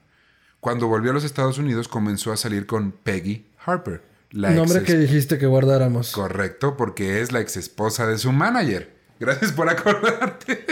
Cuando 0.60 0.88
volvió 0.88 1.10
a 1.10 1.14
los 1.14 1.24
Estados 1.24 1.56
Unidos 1.56 1.88
comenzó 1.88 2.32
a 2.32 2.36
salir 2.36 2.66
con 2.66 2.92
Peggy 2.92 3.46
Harper. 3.64 4.02
La 4.30 4.50
Nombre 4.50 4.82
que 4.82 4.94
dijiste 4.94 5.38
que 5.38 5.46
guardáramos. 5.46 6.12
Correcto, 6.12 6.76
porque 6.76 7.22
es 7.22 7.32
la 7.32 7.40
ex 7.40 7.56
esposa 7.56 8.06
de 8.06 8.18
su 8.18 8.32
manager. 8.32 8.94
Gracias 9.18 9.52
por 9.52 9.68
acordarte. 9.68 10.64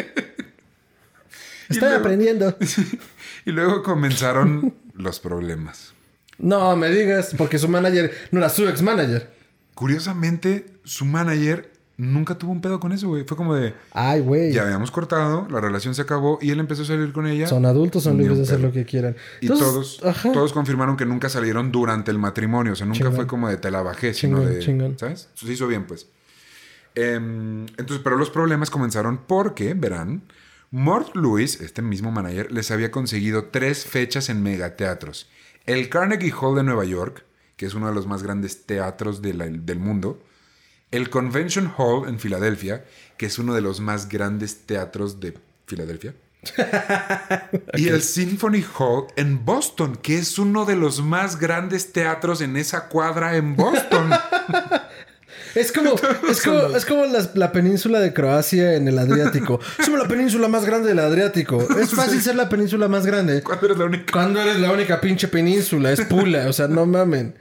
Estoy 1.68 1.94
aprendiendo. 1.94 2.56
y 3.46 3.50
luego 3.50 3.82
comenzaron 3.82 4.74
los 4.94 5.20
problemas. 5.20 5.94
No 6.38 6.76
me 6.76 6.90
digas, 6.90 7.34
porque 7.36 7.58
su 7.58 7.68
manager 7.68 8.12
no 8.30 8.40
era 8.40 8.50
su 8.50 8.68
ex 8.68 8.82
manager. 8.82 9.34
Curiosamente, 9.74 10.66
su 10.84 11.06
manager 11.06 11.72
nunca 11.98 12.36
tuvo 12.36 12.52
un 12.52 12.60
pedo 12.60 12.78
con 12.78 12.92
eso, 12.92 13.08
güey. 13.08 13.24
Fue 13.24 13.36
como 13.36 13.54
de. 13.54 13.74
Ay, 13.92 14.20
güey. 14.20 14.52
Ya 14.52 14.62
habíamos 14.62 14.90
cortado, 14.90 15.46
la 15.50 15.60
relación 15.60 15.94
se 15.94 16.02
acabó 16.02 16.38
y 16.40 16.50
él 16.50 16.60
empezó 16.60 16.82
a 16.82 16.86
salir 16.86 17.12
con 17.12 17.26
ella. 17.26 17.46
Son 17.46 17.64
adultos, 17.64 18.04
son 18.04 18.18
libres 18.18 18.38
de 18.38 18.44
hacer 18.44 18.60
lo 18.60 18.72
que 18.72 18.84
quieran. 18.84 19.16
Y 19.40 19.48
todos, 19.48 20.00
todos 20.22 20.52
confirmaron 20.52 20.96
que 20.96 21.06
nunca 21.06 21.28
salieron 21.28 21.72
durante 21.72 22.10
el 22.10 22.18
matrimonio. 22.18 22.72
O 22.72 22.76
sea, 22.76 22.86
nunca 22.86 23.10
fue 23.10 23.26
como 23.26 23.48
de 23.48 23.56
te 23.56 23.70
la 23.70 23.82
bajé, 23.82 24.14
sino 24.14 24.40
de. 24.40 24.96
¿Sabes? 24.98 25.28
Se 25.34 25.52
hizo 25.52 25.66
bien, 25.66 25.86
pues. 25.86 26.08
Em, 26.94 27.66
entonces, 27.76 28.00
pero 28.02 28.16
los 28.16 28.30
problemas 28.30 28.70
comenzaron 28.70 29.20
porque, 29.26 29.74
verán, 29.74 30.22
Mort 30.70 31.14
Lewis, 31.14 31.60
este 31.60 31.82
mismo 31.82 32.10
manager, 32.10 32.50
les 32.50 32.70
había 32.70 32.90
conseguido 32.90 33.46
tres 33.46 33.84
fechas 33.84 34.30
en 34.30 34.42
megateatros. 34.42 35.28
El 35.66 35.90
Carnegie 35.90 36.32
Hall 36.32 36.56
de 36.56 36.62
Nueva 36.62 36.86
York, 36.86 37.24
que 37.56 37.66
es 37.66 37.74
uno 37.74 37.88
de 37.88 37.94
los 37.94 38.06
más 38.06 38.22
grandes 38.22 38.64
teatros 38.64 39.20
del 39.20 39.78
mundo 39.78 40.22
el 40.90 41.10
Convention 41.10 41.72
Hall 41.76 42.08
en 42.08 42.18
Filadelfia, 42.18 42.84
que 43.16 43.26
es 43.26 43.38
uno 43.38 43.54
de 43.54 43.60
los 43.60 43.80
más 43.80 44.08
grandes 44.08 44.66
teatros 44.66 45.20
de 45.20 45.34
Filadelfia. 45.66 46.14
Y 47.74 47.88
el 47.88 48.02
Symphony 48.02 48.64
Hall 48.78 49.06
en 49.16 49.44
Boston, 49.44 49.96
que 49.96 50.18
es 50.18 50.38
uno 50.38 50.64
de 50.64 50.76
los 50.76 51.02
más 51.02 51.38
grandes 51.38 51.92
teatros 51.92 52.40
en 52.40 52.56
esa 52.56 52.88
cuadra 52.88 53.36
en 53.36 53.56
Boston. 53.56 54.10
Es 55.56 55.72
como, 55.72 55.94
es 56.28 56.84
como, 56.84 57.06
la, 57.34 57.50
península 57.50 57.98
de 57.98 58.12
Croacia 58.12 58.74
en 58.74 58.88
el 58.88 58.98
Adriático. 58.98 59.58
Somos 59.82 59.98
la 59.98 60.06
península 60.06 60.48
más 60.48 60.66
grande 60.66 60.88
del 60.88 60.98
Adriático. 60.98 61.66
Es 61.80 61.94
fácil 61.94 62.20
ser 62.20 62.34
la 62.34 62.50
península 62.50 62.88
más 62.88 63.06
grande. 63.06 63.42
¿Cuándo 63.42 63.64
eres 63.64 63.78
la 63.78 63.84
única? 63.86 64.12
Cuando 64.12 64.42
eres 64.42 64.60
la 64.60 64.70
única 64.70 65.00
pinche 65.00 65.28
península. 65.28 65.92
Es 65.92 66.02
Pula. 66.02 66.46
O 66.48 66.52
sea, 66.52 66.68
no 66.68 66.84
mamen. 66.84 67.34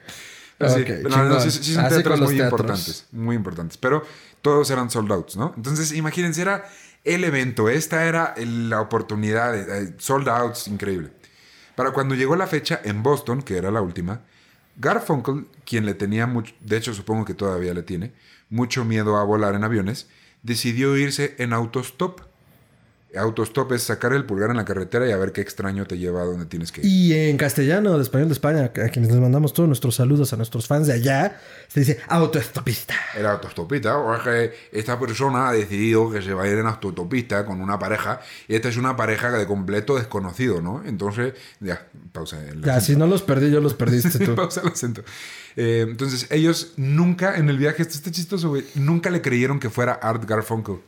Sí, 0.60 1.52
sí, 1.52 1.74
son 1.74 1.90
teatros 1.90 2.22
muy 2.22 2.42
importantes, 2.42 3.06
muy 3.12 3.36
importantes. 3.36 3.78
Pero 3.78 4.04
todos 4.42 4.70
eran 4.70 4.90
sold 4.90 5.12
outs, 5.12 5.36
¿no? 5.36 5.54
Entonces, 5.58 5.92
imagínense, 5.92 6.42
era 6.42 6.66
el 7.04 7.24
evento. 7.24 7.70
Esta 7.70 8.06
era 8.06 8.34
la 8.38 8.82
oportunidad 8.82 9.52
de 9.52 9.94
sold 9.98 10.30
outs, 10.30 10.68
increíble. 10.68 11.12
Para 11.76 11.92
cuando 11.92 12.16
llegó 12.16 12.36
la 12.36 12.48
fecha 12.48 12.80
en 12.84 13.04
Boston, 13.04 13.42
que 13.42 13.58
era 13.58 13.70
la 13.70 13.82
última, 13.82 14.22
Garfunkel, 14.78 15.48
quien 15.66 15.86
le 15.86 15.94
tenía 15.94 16.26
mucho, 16.28 16.54
de 16.62 16.78
hecho 16.78 16.94
supongo 16.94 17.26
que 17.26 17.34
todavía 17.34 17.74
le 17.74 17.84
tiene, 17.84 18.14
mucho 18.50 18.86
miedo 18.86 19.18
a 19.18 19.24
volar 19.24 19.56
en 19.56 19.64
aviones, 19.64 20.08
decidió 20.44 20.96
irse 20.96 21.36
en 21.38 21.54
autostop 21.54 22.22
Autostop 23.18 23.72
es 23.74 23.84
sacar 23.84 24.14
el 24.14 24.26
pulgar 24.26 24.50
en 24.50 24.58
la 24.58 24.66
carretera 24.66 25.08
y 25.08 25.12
a 25.12 25.18
ver 25.18 25.32
qué 25.32 25.42
extraño 25.42 25.86
te 25.86 25.98
lleva 25.98 26.22
a 26.22 26.26
donde 26.26 26.46
tienes 26.46 26.72
que 26.72 26.82
ir. 26.82 26.88
Y 26.88 27.14
en 27.14 27.38
castellano, 27.38 27.98
de 27.98 28.04
español 28.04 28.28
de 28.28 28.34
España, 28.34 28.66
a 28.66 28.90
quienes 28.90 29.12
les 29.12 29.20
mandamos 29.20 29.54
todos 29.54 29.68
nuestros 29.68 29.96
saludos 29.96 30.34
a 30.34 30.38
nuestros 30.38 30.68
fans 30.68 30.88
de 30.88 30.94
allá, 30.94 31.40
se 31.68 31.82
dice 31.82 32.00
autostopista. 32.08 32.96
El 33.16 33.26
autostopista, 33.26 33.98
o 33.98 34.16
es 34.16 34.22
que 34.22 34.54
esta 34.72 35.00
persona 35.00 35.50
ha 35.50 35.54
decidido 35.54 36.12
que 36.12 36.22
se 36.22 36.34
va 36.34 36.44
a 36.44 36.48
ir 36.48 36.58
en 36.58 36.68
autostopista 36.68 37.46
con 37.46 37.62
una 37.62 37.80
pareja, 37.80 38.20
y 38.48 38.56
esta 38.56 38.70
es 38.70 38.78
una 38.78 38.96
pareja 38.96 39.32
de 39.32 39.46
completo 39.46 39.96
desconocido, 39.96 40.62
¿no? 40.62 40.84
Entonces, 40.86 41.34
ya, 41.60 41.88
pausa. 42.12 42.38
ya, 42.64 42.80
si 42.82 42.96
no 42.96 43.08
los 43.08 43.22
perdí, 43.22 43.52
yo 43.52 43.62
los 43.62 43.74
perdiste 43.74 44.20
tú. 44.20 44.36
pausa 44.36 44.62
el 44.62 44.68
acento. 44.68 45.04
Eh, 45.56 45.86
entonces, 45.88 46.28
ellos 46.30 46.74
nunca 46.78 47.38
en 47.38 47.50
el 47.50 47.58
viaje, 47.58 47.82
esto 47.82 47.96
está 47.96 48.12
chistoso, 48.12 48.50
güey, 48.50 48.66
nunca 48.76 49.10
le 49.10 49.22
creyeron 49.22 49.60
que 49.60 49.70
fuera 49.70 49.94
Art 49.94 50.26
Garfunkel. 50.26 50.80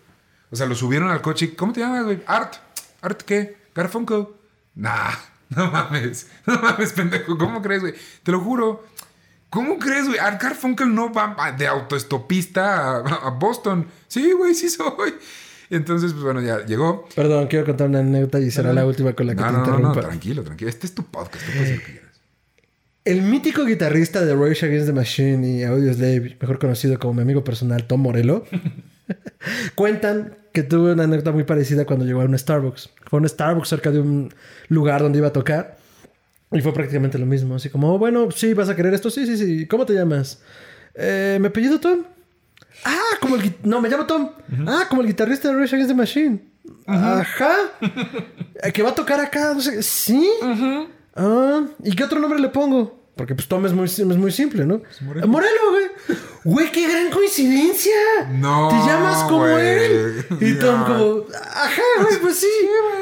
O 0.51 0.55
sea, 0.55 0.65
lo 0.65 0.75
subieron 0.75 1.09
al 1.09 1.21
coche. 1.21 1.55
¿Cómo 1.55 1.73
te 1.73 1.81
llamas, 1.81 2.05
güey? 2.05 2.21
Art. 2.25 2.55
¿Art 3.01 3.21
qué? 3.21 3.57
Garfunkel. 3.75 4.27
Nah, 4.75 5.11
no 5.49 5.71
mames. 5.71 6.27
No 6.45 6.59
mames, 6.59 6.93
pendejo. 6.93 7.37
¿Cómo 7.37 7.61
crees, 7.61 7.81
güey? 7.81 7.93
Te 8.23 8.31
lo 8.31 8.39
juro. 8.39 8.85
¿Cómo 9.49 9.79
crees, 9.79 10.07
güey? 10.07 10.19
Art 10.19 10.41
Garfunkel 10.41 10.93
no 10.93 11.11
va 11.13 11.53
de 11.57 11.67
autoestopista 11.67 12.97
a, 12.97 13.29
Boston. 13.31 13.87
Sí, 14.07 14.31
güey, 14.33 14.53
sí 14.53 14.69
soy. 14.69 15.13
Entonces, 15.69 16.13
pues 16.13 16.23
bueno, 16.23 16.41
ya 16.41 16.65
llegó. 16.65 17.07
Perdón, 17.15 17.47
quiero 17.47 17.65
contar 17.65 17.87
una 17.87 17.99
anécdota 17.99 18.39
y 18.39 18.51
será 18.51 18.73
la 18.73 18.85
última 18.85 19.13
con 19.13 19.27
la 19.27 19.35
que 19.35 19.43
te 19.43 19.51
no, 19.51 19.59
interrumpa. 19.59 19.87
No, 19.89 19.95
no, 19.95 20.01
tranquilo, 20.01 20.43
tranquilo. 20.43 20.69
Este 20.69 20.87
es 20.87 20.95
tu 20.95 21.03
podcast, 21.03 21.45
tú 21.45 21.51
puedes 21.53 21.71
lo 21.71 21.85
que 21.85 21.91
quieras. 21.91 22.07
El 23.05 23.21
mítico 23.21 23.63
guitarrista 23.63 24.25
de 24.25 24.35
Rage 24.35 24.65
Against 24.65 24.87
the 24.87 24.93
Machine 24.93 25.47
y 25.47 25.63
Audioslave, 25.63 26.37
mejor 26.41 26.59
conocido 26.59 26.99
como 26.99 27.13
mi 27.13 27.21
amigo 27.21 27.41
personal 27.41 27.87
Tom 27.87 28.01
Morello, 28.01 28.43
Cuentan 29.75 30.37
que 30.53 30.63
tuve 30.63 30.93
una 30.93 31.03
anécdota 31.03 31.31
muy 31.31 31.43
parecida 31.43 31.85
cuando 31.85 32.05
llegó 32.05 32.21
a 32.21 32.25
un 32.25 32.37
Starbucks. 32.37 32.89
Fue 33.05 33.19
un 33.19 33.29
Starbucks 33.29 33.69
cerca 33.69 33.91
de 33.91 33.99
un 33.99 34.33
lugar 34.69 35.01
donde 35.01 35.19
iba 35.19 35.27
a 35.27 35.33
tocar. 35.33 35.77
Y 36.51 36.61
fue 36.61 36.73
prácticamente 36.73 37.17
lo 37.17 37.25
mismo. 37.25 37.55
Así 37.55 37.69
como, 37.69 37.93
oh, 37.93 37.97
bueno, 37.97 38.31
sí, 38.31 38.53
vas 38.53 38.69
a 38.69 38.75
querer 38.75 38.93
esto. 38.93 39.09
Sí, 39.09 39.25
sí, 39.25 39.37
sí. 39.37 39.67
¿Cómo 39.67 39.85
te 39.85 39.93
llamas? 39.93 40.41
Eh, 40.95 41.37
¿Me 41.39 41.49
apellido 41.49 41.79
Tom? 41.79 42.03
Ah, 42.85 43.17
como 43.21 43.35
el... 43.35 43.55
No, 43.63 43.81
me 43.81 43.89
llamo 43.89 44.05
Tom. 44.05 44.31
Ah, 44.65 44.85
como 44.89 45.01
el 45.01 45.07
guitarrista 45.07 45.49
de 45.49 45.55
Rage 45.55 45.75
Against 45.75 45.91
the 45.91 45.95
Machine. 45.95 46.39
Ajá. 46.85 47.53
Eh, 48.63 48.71
que 48.71 48.81
va 48.81 48.89
a 48.89 48.95
tocar 48.95 49.19
acá. 49.19 49.53
No 49.53 49.61
sé. 49.61 49.83
¿Sí? 49.83 50.27
Ah, 51.15 51.65
¿y 51.83 51.95
qué 51.95 52.03
otro 52.03 52.19
nombre 52.19 52.39
le 52.39 52.49
pongo? 52.49 53.06
Porque 53.17 53.35
pues 53.35 53.47
Tom 53.47 53.65
es 53.65 53.73
muy, 53.73 53.85
es 53.85 53.99
muy 53.99 54.31
simple, 54.31 54.65
¿no? 54.65 54.81
Morelo. 55.01 55.25
güey. 55.69 56.17
Güey, 56.43 56.71
qué 56.71 56.87
gran 56.87 57.11
coincidencia. 57.11 57.91
No. 58.31 58.69
Te 58.69 58.75
llamas 58.87 59.23
como 59.23 59.47
él. 59.47 60.25
Y 60.39 60.53
Tom 60.53 60.85
como, 60.85 61.25
ajá, 61.33 61.81
güey, 62.01 62.21
pues 62.21 62.37
sí, 62.37 62.47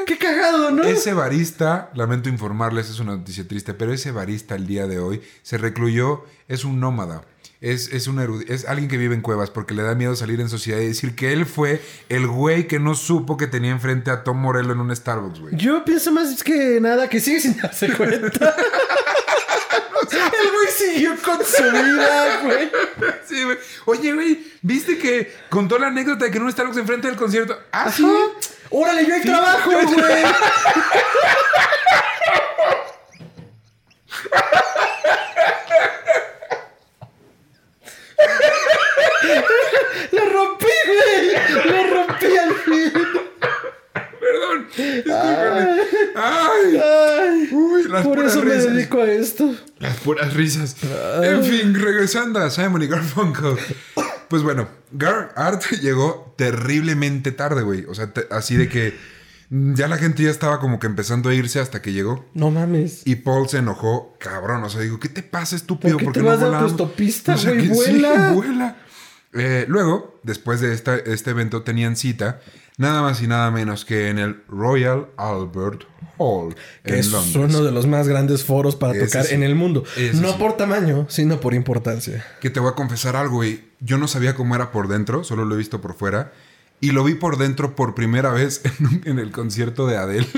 qué 0.06 0.18
cagado, 0.18 0.70
¿no? 0.72 0.82
Ese 0.82 1.12
barista, 1.12 1.90
lamento 1.94 2.28
informarles, 2.28 2.90
es 2.90 2.98
una 2.98 3.16
noticia 3.16 3.46
triste, 3.46 3.74
pero 3.74 3.92
ese 3.92 4.10
barista 4.10 4.56
el 4.56 4.66
día 4.66 4.86
de 4.86 4.98
hoy 4.98 5.22
se 5.42 5.58
recluyó, 5.58 6.24
es 6.48 6.64
un 6.64 6.80
nómada. 6.80 7.22
Es, 7.60 7.92
es, 7.92 8.06
un 8.06 8.44
es 8.48 8.66
alguien 8.66 8.88
que 8.88 8.98
vive 8.98 9.14
en 9.14 9.22
cuevas 9.22 9.50
porque 9.50 9.74
le 9.74 9.82
da 9.82 9.94
miedo 9.94 10.14
salir 10.14 10.40
en 10.40 10.48
sociedad 10.48 10.78
y 10.78 10.88
decir 10.88 11.14
que 11.14 11.32
él 11.32 11.46
fue 11.46 11.80
el 12.10 12.26
güey 12.26 12.68
que 12.68 12.78
no 12.78 12.94
supo 12.94 13.38
que 13.38 13.46
tenía 13.46 13.70
enfrente 13.70 14.10
a 14.10 14.24
Tom 14.24 14.38
Morello 14.38 14.72
en 14.72 14.80
un 14.80 14.94
Starbucks, 14.94 15.40
güey. 15.40 15.56
Yo 15.56 15.84
pienso 15.84 16.12
más 16.12 16.42
que 16.44 16.80
nada 16.80 17.08
que 17.08 17.18
sigue 17.18 17.40
sin 17.40 17.56
darse 17.56 17.92
cuenta. 17.94 18.54
El 20.12 20.50
güey 20.50 20.68
siguió 20.76 21.16
con 21.22 21.44
su 21.44 21.62
vida, 21.62 22.40
güey. 22.42 22.70
Sí, 23.26 23.42
güey. 23.44 23.58
Oye, 23.86 24.12
güey, 24.12 24.46
¿viste 24.62 24.98
que 24.98 25.32
contó 25.48 25.78
la 25.78 25.86
anécdota 25.88 26.26
de 26.26 26.30
que 26.30 26.38
no 26.38 26.48
estábamos 26.48 26.76
enfrente 26.76 27.08
del 27.08 27.16
concierto? 27.16 27.58
Ah, 27.72 27.90
sí. 27.90 28.06
Órale, 28.70 29.06
yo 29.06 29.14
hay 29.14 29.22
trabajo, 29.22 29.70
güey. 29.70 29.86
Lo 40.12 40.24
rompí, 40.24 40.66
güey. 40.86 41.64
Lo 41.64 41.94
rompí 41.94 42.36
al 42.36 42.54
fin. 42.54 42.92
Perdón. 44.20 44.68
Ay. 46.16 46.80
Ay. 46.82 47.48
Uy, 47.52 47.88
Por 48.02 48.18
eso 48.24 48.42
me 48.42 48.54
dedico 48.54 49.00
a 49.00 49.10
esto. 49.10 49.54
Las 49.78 49.95
puras 50.06 50.32
risas. 50.34 50.76
En 51.22 51.44
fin, 51.44 51.74
regresando 51.74 52.38
a 52.38 52.48
Simon 52.48 52.82
y 52.82 52.86
Garfunkel. 52.86 53.56
Pues 54.28 54.42
bueno, 54.42 54.68
Gar 54.92 55.32
Art 55.36 55.62
llegó 55.82 56.34
terriblemente 56.38 57.32
tarde, 57.32 57.62
güey. 57.62 57.84
O 57.84 57.94
sea, 57.94 58.12
así 58.30 58.56
de 58.56 58.68
que 58.68 58.94
ya 59.50 59.86
la 59.88 59.98
gente 59.98 60.22
ya 60.22 60.30
estaba 60.30 60.58
como 60.58 60.78
que 60.78 60.86
empezando 60.86 61.28
a 61.28 61.34
irse 61.34 61.60
hasta 61.60 61.82
que 61.82 61.92
llegó. 61.92 62.24
No 62.34 62.50
mames. 62.50 63.02
Y 63.04 63.16
Paul 63.16 63.48
se 63.48 63.58
enojó, 63.58 64.16
cabrón. 64.18 64.64
O 64.64 64.70
sea, 64.70 64.80
digo, 64.80 64.98
¿qué 64.98 65.08
te 65.08 65.22
pasa, 65.22 65.56
estúpido? 65.56 65.98
¿Por 65.98 66.12
qué, 66.12 66.20
te 66.20 66.26
vas 66.26 66.40
no 66.40 66.50
de 66.50 66.56
autostopista, 66.56 67.36
güey? 67.36 67.68
vuela. 67.68 68.30
Sí, 68.30 68.34
vuela. 68.34 68.76
Eh, 69.34 69.66
luego, 69.68 70.18
después 70.22 70.60
de 70.60 70.72
este 70.72 71.30
evento, 71.30 71.62
tenían 71.62 71.96
cita 71.96 72.40
nada 72.76 73.02
más 73.02 73.22
y 73.22 73.26
nada 73.26 73.50
menos 73.50 73.84
que 73.84 74.08
en 74.08 74.18
el 74.18 74.42
Royal 74.48 75.08
Albert 75.16 75.84
Hall. 76.18 76.54
Que 76.84 76.98
es 76.98 77.12
uno 77.12 77.62
de 77.62 77.72
los 77.72 77.86
más 77.86 78.08
grandes 78.08 78.44
foros 78.44 78.76
para 78.76 78.98
tocar 78.98 79.26
en 79.30 79.42
el 79.42 79.54
mundo. 79.54 79.84
no 80.14 80.38
por 80.38 80.56
tamaño, 80.56 81.06
sino 81.08 81.40
por 81.40 81.54
importancia. 81.54 82.24
Que 82.40 82.50
te 82.50 82.60
voy 82.60 82.70
a 82.70 82.74
confesar 82.74 83.16
algo, 83.16 83.36
güey. 83.36 83.64
Yo 83.80 83.98
no 83.98 84.08
sabía 84.08 84.34
cómo 84.34 84.54
era 84.54 84.72
por 84.72 84.88
dentro, 84.88 85.24
solo 85.24 85.44
lo 85.44 85.54
he 85.54 85.58
visto 85.58 85.80
por 85.80 85.94
fuera. 85.94 86.32
Y 86.80 86.90
lo 86.90 87.04
vi 87.04 87.14
por 87.14 87.38
dentro 87.38 87.74
por 87.74 87.94
primera 87.94 88.30
vez 88.30 88.62
en, 89.04 89.18
el 89.18 89.30
concierto 89.32 89.86
de 89.86 89.96
Adele. 89.96 90.28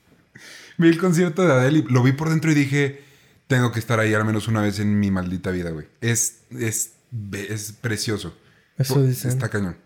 vi 0.78 0.88
el 0.88 0.98
concierto 0.98 1.46
de 1.46 1.52
Adele 1.52 1.78
y 1.78 1.82
lo 1.82 2.02
vi 2.02 2.12
por 2.12 2.28
dentro 2.28 2.50
y 2.50 2.54
dije, 2.54 3.02
tengo 3.46 3.72
que 3.72 3.78
estar 3.78 3.98
ahí 3.98 4.12
al 4.12 4.24
menos 4.24 4.46
una 4.48 4.60
vez 4.60 4.78
en 4.78 5.00
mi 5.00 5.10
maldita 5.10 5.50
vida, 5.50 5.70
güey. 5.70 5.86
Es, 6.00 6.40
es, 6.50 6.92
es 7.32 7.72
precioso. 7.72 8.36
Eso 8.76 9.02
dice. 9.02 9.28
Está 9.28 9.48
cañón. 9.48 9.76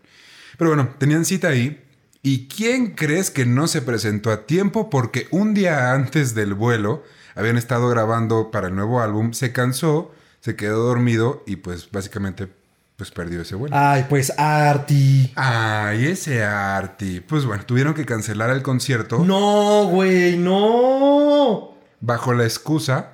Pero 0.57 0.69
bueno, 0.69 0.95
tenían 0.97 1.25
cita 1.25 1.49
ahí. 1.49 1.84
¿Y 2.25 2.47
quién 2.47 2.95
crees 2.95 3.29
que 3.29 3.45
no 3.45 3.67
se 3.67 3.83
presentó 3.83 4.31
a 4.31 4.47
tiempo? 4.47 4.89
Porque 4.89 5.27
un 5.29 5.53
día 5.53 5.91
antes 5.93 6.33
del 6.33 6.55
vuelo 6.55 7.03
habían 7.35 7.55
estado 7.55 7.87
grabando 7.87 8.49
para 8.49 8.69
el 8.69 8.75
nuevo 8.75 8.99
álbum, 8.99 9.33
se 9.33 9.51
cansó, 9.51 10.11
se 10.41 10.55
quedó 10.55 10.87
dormido 10.87 11.43
y 11.45 11.57
pues 11.57 11.91
básicamente 11.91 12.47
pues 12.95 13.11
perdió 13.11 13.41
ese 13.41 13.53
vuelo. 13.53 13.75
Ay, 13.77 14.07
pues 14.09 14.33
Arti. 14.39 15.31
Ay, 15.35 16.07
ese 16.07 16.43
Arti. 16.43 17.19
Pues 17.19 17.45
bueno, 17.45 17.63
tuvieron 17.63 17.93
que 17.93 18.05
cancelar 18.07 18.49
el 18.49 18.63
concierto 18.63 19.19
No, 19.23 19.85
güey, 19.85 20.35
no. 20.35 21.77
bajo 21.99 22.33
la 22.33 22.45
excusa, 22.45 23.11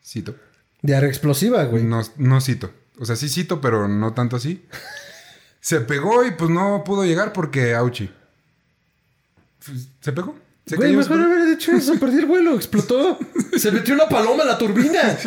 cito, 0.00 0.36
Diarrea 0.80 1.08
explosiva, 1.10 1.64
güey. 1.64 1.82
no, 1.82 2.02
no 2.18 2.40
cito, 2.40 2.70
o 3.00 3.04
sea, 3.04 3.16
sí 3.16 3.28
cito, 3.28 3.60
pero 3.60 3.88
no 3.88 4.12
tanto 4.14 4.36
así. 4.36 4.64
Se 5.60 5.80
pegó 5.80 6.24
y 6.24 6.30
pues 6.30 6.50
no 6.50 6.84
pudo 6.84 7.04
llegar 7.04 7.32
porque 7.32 7.74
Auchi. 7.74 8.12
Pues, 9.66 9.88
Se 10.00 10.12
pegó. 10.12 10.36
Se 10.66 10.76
Güey, 10.76 10.96
mejor 10.96 11.18
se 11.18 11.24
haber 11.24 11.46
dicho 11.46 11.72
eso, 11.72 11.94
perdí 12.00 12.18
el 12.20 12.26
vuelo, 12.26 12.54
explotó. 12.54 13.18
Se 13.58 13.70
metió 13.70 13.94
una 13.94 14.08
paloma 14.08 14.42
en 14.44 14.48
la 14.48 14.58
turbina. 14.58 15.00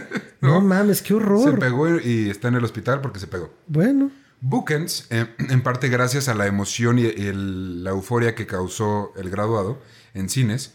No 0.40 0.60
mames, 0.60 1.02
qué 1.02 1.08
Se 1.08 1.14
horror. 1.14 1.58
pegó 1.60 2.00
y 2.00 2.28
está 2.28 2.48
en 2.48 2.56
el 2.56 2.64
hospital 2.64 3.00
porque 3.00 3.20
se 3.20 3.28
pegó. 3.28 3.54
Bueno, 3.68 4.10
Bookends, 4.40 5.06
eh, 5.10 5.26
en 5.38 5.62
parte 5.62 5.88
gracias 5.88 6.26
a 6.28 6.34
la 6.34 6.48
emoción 6.48 6.98
y 6.98 7.04
el- 7.04 7.84
la 7.84 7.90
euforia 7.90 8.34
que 8.34 8.44
causó 8.44 9.12
el 9.16 9.30
graduado 9.30 9.78
en 10.14 10.28
cines, 10.28 10.72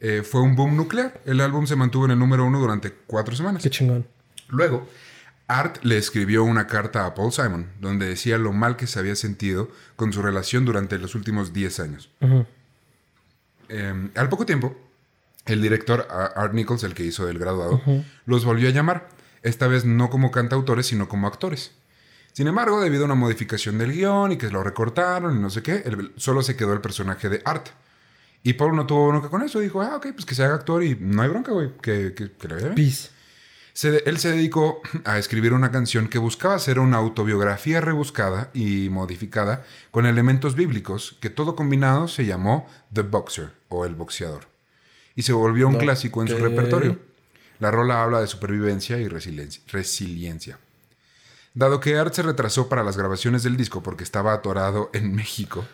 eh, 0.00 0.22
fue 0.22 0.42
un 0.42 0.54
boom 0.54 0.76
nuclear. 0.76 1.18
El 1.24 1.40
álbum 1.40 1.66
se 1.66 1.76
mantuvo 1.76 2.04
en 2.04 2.10
el 2.10 2.18
número 2.18 2.44
uno 2.44 2.60
durante 2.60 2.92
cuatro 3.06 3.34
semanas. 3.34 3.62
qué 3.62 3.70
chingón. 3.70 4.06
Luego, 4.48 4.86
Art 5.48 5.78
le 5.84 5.96
escribió 5.96 6.42
una 6.44 6.66
carta 6.66 7.06
a 7.06 7.14
Paul 7.14 7.32
Simon, 7.32 7.66
donde 7.80 8.06
decía 8.06 8.36
lo 8.38 8.52
mal 8.52 8.76
que 8.76 8.86
se 8.86 8.98
había 8.98 9.14
sentido 9.14 9.70
con 9.94 10.12
su 10.12 10.20
relación 10.22 10.64
durante 10.64 10.98
los 10.98 11.14
últimos 11.14 11.52
10 11.52 11.80
años. 11.80 12.10
Eh, 13.68 14.10
al 14.14 14.28
poco 14.28 14.46
tiempo, 14.46 14.76
el 15.46 15.62
director 15.62 16.06
Art 16.10 16.52
Nichols, 16.52 16.82
el 16.84 16.94
que 16.94 17.04
hizo 17.04 17.28
el 17.28 17.38
graduado, 17.38 17.80
los 18.26 18.44
volvió 18.44 18.68
a 18.68 18.72
llamar, 18.72 19.08
esta 19.42 19.66
vez 19.68 19.84
no 19.84 20.10
como 20.10 20.30
cantautores, 20.30 20.86
sino 20.86 21.08
como 21.08 21.26
actores. 21.26 21.72
Sin 22.32 22.48
embargo, 22.48 22.80
debido 22.80 23.02
a 23.02 23.06
una 23.06 23.14
modificación 23.14 23.78
del 23.78 23.92
guion 23.92 24.32
y 24.32 24.36
que 24.36 24.50
lo 24.50 24.62
recortaron 24.62 25.36
y 25.36 25.40
no 25.40 25.48
sé 25.50 25.62
qué, 25.62 25.82
el- 25.86 26.12
solo 26.16 26.42
se 26.42 26.56
quedó 26.56 26.72
el 26.72 26.80
personaje 26.80 27.28
de 27.28 27.40
Art. 27.44 27.68
Y 28.42 28.52
Paul 28.54 28.76
no 28.76 28.86
tuvo 28.86 29.08
bronca 29.08 29.28
con 29.30 29.42
eso, 29.42 29.58
dijo, 29.58 29.80
ah, 29.80 29.96
ok, 29.96 30.08
pues 30.12 30.26
que 30.26 30.34
se 30.34 30.44
haga 30.44 30.54
actor 30.56 30.82
y 30.84 30.96
no 31.00 31.22
hay 31.22 31.28
bronca, 31.28 31.52
güey, 31.52 31.70
que, 31.80 32.12
que, 32.14 32.30
que 32.32 32.48
le 32.48 32.54
vaya 32.54 32.66
bien. 32.68 32.74
Peace. 32.76 33.08
Se 33.76 34.02
él 34.08 34.16
se 34.16 34.30
dedicó 34.30 34.80
a 35.04 35.18
escribir 35.18 35.52
una 35.52 35.70
canción 35.70 36.08
que 36.08 36.16
buscaba 36.16 36.58
ser 36.58 36.78
una 36.78 36.96
autobiografía 36.96 37.82
rebuscada 37.82 38.48
y 38.54 38.88
modificada 38.88 39.66
con 39.90 40.06
elementos 40.06 40.54
bíblicos 40.54 41.18
que 41.20 41.28
todo 41.28 41.54
combinado 41.54 42.08
se 42.08 42.24
llamó 42.24 42.66
The 42.94 43.02
Boxer 43.02 43.50
o 43.68 43.84
El 43.84 43.94
Boxeador. 43.94 44.44
Y 45.14 45.22
se 45.22 45.34
volvió 45.34 45.68
un 45.68 45.76
clásico 45.76 46.22
en 46.22 46.28
su 46.28 46.38
repertorio. 46.38 46.98
La 47.58 47.70
rola 47.70 48.02
habla 48.02 48.22
de 48.22 48.26
supervivencia 48.28 48.96
y 48.96 49.08
resiliencia. 49.08 49.62
resiliencia. 49.70 50.58
Dado 51.52 51.78
que 51.78 51.98
Art 51.98 52.14
se 52.14 52.22
retrasó 52.22 52.70
para 52.70 52.82
las 52.82 52.96
grabaciones 52.96 53.42
del 53.42 53.58
disco 53.58 53.82
porque 53.82 54.04
estaba 54.04 54.32
atorado 54.32 54.88
en 54.94 55.14
México, 55.14 55.66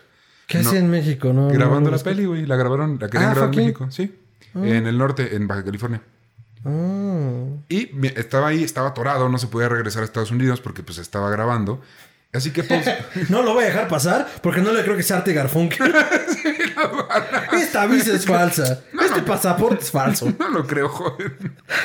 ¿Qué 0.47 0.59
No. 0.59 0.67
hacía 0.67 0.79
en 0.79 0.89
México? 0.89 1.31
No, 1.31 1.47
grabando 1.47 1.89
no, 1.89 1.95
la 1.95 2.03
peli, 2.03 2.25
güey, 2.25 2.45
la 2.45 2.57
grabaron, 2.57 2.97
la 2.99 3.07
querían 3.09 3.31
Ah, 3.31 3.33
grabar 3.33 3.53
en. 3.53 3.59
México, 3.61 3.87
sí. 3.91 4.13
En 4.55 4.87
el 4.87 4.97
norte, 4.97 5.35
en 5.37 5.47
Baja 5.47 5.63
California. 5.63 6.01
Ah. 6.65 7.45
Y 7.69 7.89
estaba 8.17 8.47
ahí, 8.49 8.63
estaba 8.63 8.89
atorado, 8.89 9.29
no 9.29 9.37
se 9.37 9.47
podía 9.47 9.69
regresar 9.69 10.01
a 10.01 10.05
Estados 10.05 10.31
Unidos 10.31 10.61
porque 10.61 10.83
pues 10.83 10.97
estaba 10.97 11.29
grabando. 11.29 11.81
Así 12.33 12.49
que 12.51 12.63
pues 12.63 12.83
No 13.29 13.43
lo 13.43 13.53
voy 13.53 13.63
a 13.63 13.67
dejar 13.67 13.87
pasar 13.87 14.27
porque 14.41 14.61
no 14.61 14.73
le 14.73 14.81
creo 14.83 14.97
que 14.97 15.03
sea 15.03 15.17
Arte 15.17 15.33
Garfunkel. 15.33 15.93
Esta 17.53 17.85
visa 17.85 18.13
es 18.13 18.25
falsa. 18.25 18.81
Este 18.99 19.21
pasaporte 19.21 19.83
es 19.83 19.91
falso. 19.91 20.33
no 20.37 20.49
lo 20.49 20.65
creo, 20.65 20.89
joder. 20.89 21.37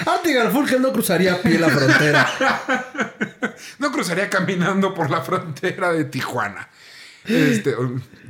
Arte 0.06 0.32
Garfunkel 0.32 0.80
no 0.80 0.92
cruzaría 0.92 1.34
a 1.34 1.42
pie 1.42 1.58
la 1.58 1.68
frontera. 1.68 2.28
No 3.78 3.92
cruzaría 3.92 4.30
caminando 4.30 4.94
por 4.94 5.10
la 5.10 5.20
frontera 5.20 5.92
de 5.92 6.04
Tijuana. 6.04 6.68
Este, 7.24 7.74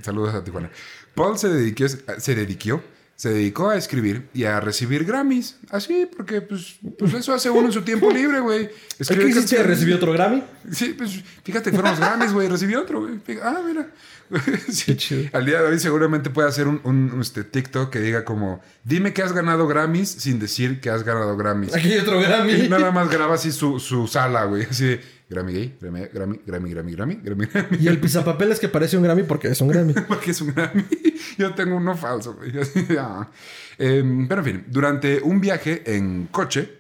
saludos 0.03 0.35
a 0.35 0.43
Tijuana. 0.43 0.71
Paul 1.15 1.39
se 1.39 1.49
dedicó, 1.49 1.85
se 2.19 2.35
dedicó, 2.35 2.83
se 3.19 3.31
dedicó 3.31 3.71
a 3.71 3.77
escribir 3.77 4.29
y 4.33 4.45
a 4.45 4.61
recibir 4.61 5.05
Grammys. 5.05 5.57
Así, 5.71 6.09
porque 6.17 6.41
pues, 6.41 6.77
pues 6.97 7.13
eso 7.15 7.35
hace 7.35 7.51
uno 7.51 7.67
en 7.67 7.73
su 7.73 7.83
tiempo 7.83 8.13
libre, 8.13 8.39
güey. 8.39 8.69
¿Qué 8.69 8.75
Escribe 9.01 9.31
hiciste? 9.31 9.61
¿Recibió 9.65 9.97
otro 9.97 10.13
Grammy? 10.13 10.45
Sí, 10.71 10.95
pues 10.97 11.25
fíjate, 11.43 11.73
fueron 11.73 11.91
los 11.91 11.99
Grammys, 12.01 12.33
güey. 12.33 12.47
Recibió 12.47 12.81
otro, 12.81 13.01
güey. 13.01 13.19
Ah, 13.43 13.61
mira. 13.67 13.89
Sí. 14.69 14.85
Qué 14.87 14.97
chido. 14.97 15.31
Al 15.33 15.47
día 15.47 15.63
de 15.63 15.69
hoy 15.69 15.81
seguramente 15.81 16.31
puede 16.31 16.49
hacer 16.49 16.69
un, 16.69 16.81
un, 16.85 17.19
este, 17.21 17.43
TikTok 17.43 17.91
que 17.91 17.99
diga 17.99 18.25
como, 18.25 18.61
dime 18.85 19.15
que 19.15 19.23
has 19.23 19.33
ganado 19.33 19.67
Grammys 19.67 20.11
sin 20.11 20.39
decir 20.39 20.81
que 20.81 20.91
has 20.91 21.03
ganado 21.03 21.37
Grammys. 21.37 21.75
Aquí 21.75 21.91
hay 21.91 21.99
otro 21.99 22.21
Grammy. 22.21 22.53
Y 22.53 22.69
nada 22.69 22.93
más 22.93 23.11
graba 23.11 23.35
así 23.35 23.51
su, 23.51 23.81
su 23.81 24.07
sala, 24.07 24.45
güey. 24.45 24.65
Así 24.71 24.85
de 24.85 25.01
Grammy 25.29 25.53
gay, 25.53 25.77
Grammy, 25.79 26.07
Grammy, 26.07 26.41
Grammy, 26.47 26.71
Grammy, 26.71 26.95
Grammy, 26.95 27.17
Grammy, 27.17 27.47
Grammy. 27.47 27.79
Y 27.81 27.89
el 27.89 28.01
pisapapeles 28.01 28.59
que 28.59 28.69
parece 28.69 28.97
un 28.97 29.03
Grammy 29.03 29.25
porque 29.25 29.49
es 29.49 29.61
un 29.61 29.69
Grammy. 29.69 29.93
Porque 30.09 30.31
es 30.31 30.41
un 30.41 30.55
Grammy. 30.55 30.85
Yo 31.39 31.55
tengo 31.55 31.77
uno 31.77 31.95
falso, 31.97 32.35
güey. 32.35 32.53
Ah. 32.99 33.29
Em, 33.77 34.27
pero 34.27 34.41
en 34.41 34.45
fin, 34.45 34.65
durante 34.69 35.21
un 35.21 35.41
viaje 35.41 35.83
en 35.97 36.29
coche, 36.31 36.79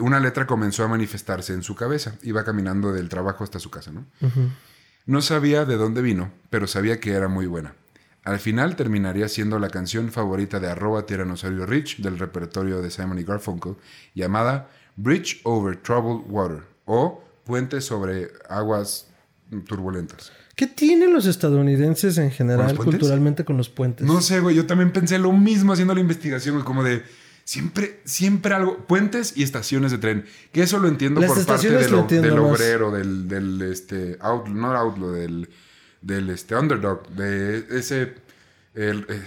una 0.00 0.18
letra 0.18 0.46
comenzó 0.46 0.84
a 0.84 0.88
manifestarse 0.88 1.52
en 1.52 1.62
su 1.62 1.74
cabeza. 1.74 2.14
Iba 2.22 2.42
caminando 2.44 2.92
del 2.92 3.08
trabajo 3.10 3.44
hasta 3.44 3.58
su 3.58 3.70
casa, 3.70 3.92
¿no? 3.92 4.06
No 5.04 5.20
sabía 5.20 5.64
de 5.66 5.76
dónde 5.76 6.00
vino, 6.00 6.32
pero 6.48 6.66
sabía 6.66 7.00
que 7.00 7.12
era 7.12 7.28
muy 7.28 7.46
buena. 7.46 7.74
Al 8.24 8.38
final 8.38 8.76
terminaría 8.76 9.28
siendo 9.28 9.58
la 9.58 9.68
canción 9.68 10.10
favorita 10.10 10.60
de 10.60 10.68
arroba 10.68 11.06
tiranosaurio 11.06 11.66
Rich 11.66 12.02
del 12.02 12.18
repertorio 12.18 12.80
de 12.80 12.90
Simon 12.90 13.18
y 13.18 13.24
Garfunkel, 13.24 13.76
llamada 14.14 14.68
Bridge 14.96 15.40
Over 15.44 15.76
Troubled 15.76 16.24
Water 16.28 16.62
o 16.84 17.27
Puente 17.48 17.80
sobre 17.80 18.28
aguas 18.50 19.06
turbulentas. 19.66 20.30
¿Qué 20.54 20.66
tienen 20.66 21.14
los 21.14 21.24
estadounidenses 21.24 22.18
en 22.18 22.28
¿Con 22.28 22.36
general 22.36 22.66
puentes? 22.76 22.84
culturalmente 22.84 23.44
con 23.46 23.56
los 23.56 23.70
puentes? 23.70 24.06
No 24.06 24.20
sé, 24.20 24.40
güey, 24.40 24.54
yo 24.54 24.66
también 24.66 24.92
pensé 24.92 25.18
lo 25.18 25.32
mismo 25.32 25.72
haciendo 25.72 25.94
la 25.94 26.00
investigación, 26.00 26.56
güey, 26.56 26.64
como 26.66 26.84
de 26.84 27.02
siempre, 27.44 28.00
siempre 28.04 28.52
algo, 28.52 28.76
puentes 28.86 29.32
y 29.34 29.44
estaciones 29.44 29.92
de 29.92 29.96
tren, 29.96 30.26
que 30.52 30.60
eso 30.62 30.78
lo 30.78 30.88
entiendo 30.88 31.22
Las 31.22 31.30
por 31.30 31.46
parte 31.46 31.70
del, 31.70 31.90
lo 32.36 32.48
obrero, 32.50 32.90
del, 32.90 33.26
del 33.26 33.62
este, 33.62 34.18
outlaw, 34.20 34.54
no 34.54 34.76
outlaw, 34.76 35.12
del, 35.12 35.48
del 36.02 36.28
este, 36.28 36.54
underdog, 36.54 37.08
de 37.08 37.64
ese, 37.70 38.16
el, 38.74 39.06
eh, 39.08 39.22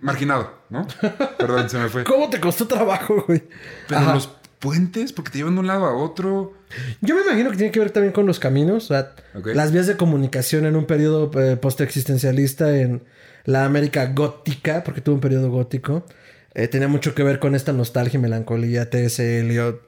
marginado, 0.00 0.62
¿no? 0.70 0.86
Perdón, 1.38 1.68
se 1.68 1.78
me 1.78 1.88
fue. 1.88 2.04
¿Cómo 2.04 2.30
te 2.30 2.38
costó 2.38 2.68
trabajo, 2.68 3.24
güey? 3.26 3.42
Pero 3.88 4.00
Ajá. 4.00 4.14
los 4.14 4.30
puentes, 4.64 5.12
porque 5.12 5.30
te 5.30 5.38
llevan 5.38 5.54
de 5.54 5.60
un 5.60 5.66
lado 5.66 5.84
a 5.84 5.94
otro. 5.94 6.54
Yo 7.02 7.14
me 7.14 7.20
imagino 7.20 7.50
que 7.50 7.56
tiene 7.58 7.70
que 7.70 7.80
ver 7.80 7.90
también 7.90 8.12
con 8.14 8.24
los 8.26 8.38
caminos, 8.40 8.84
o 8.84 8.88
sea, 8.94 9.14
Ok. 9.34 9.48
las 9.54 9.72
vías 9.72 9.86
de 9.86 9.96
comunicación 9.98 10.64
en 10.64 10.74
un 10.74 10.86
periodo 10.86 11.30
eh, 11.40 11.56
postexistencialista 11.56 12.76
en 12.78 13.02
la 13.44 13.66
América 13.66 14.06
gótica, 14.14 14.82
porque 14.82 15.02
tuvo 15.02 15.16
un 15.16 15.20
periodo 15.20 15.50
gótico, 15.50 16.06
eh, 16.54 16.66
tenía 16.68 16.88
mucho 16.88 17.14
que 17.14 17.22
ver 17.22 17.38
con 17.38 17.54
esta 17.54 17.72
nostalgia 17.74 18.16
y 18.18 18.22
melancolía, 18.22 18.88
T.S. 18.88 19.40
Eliot, 19.40 19.82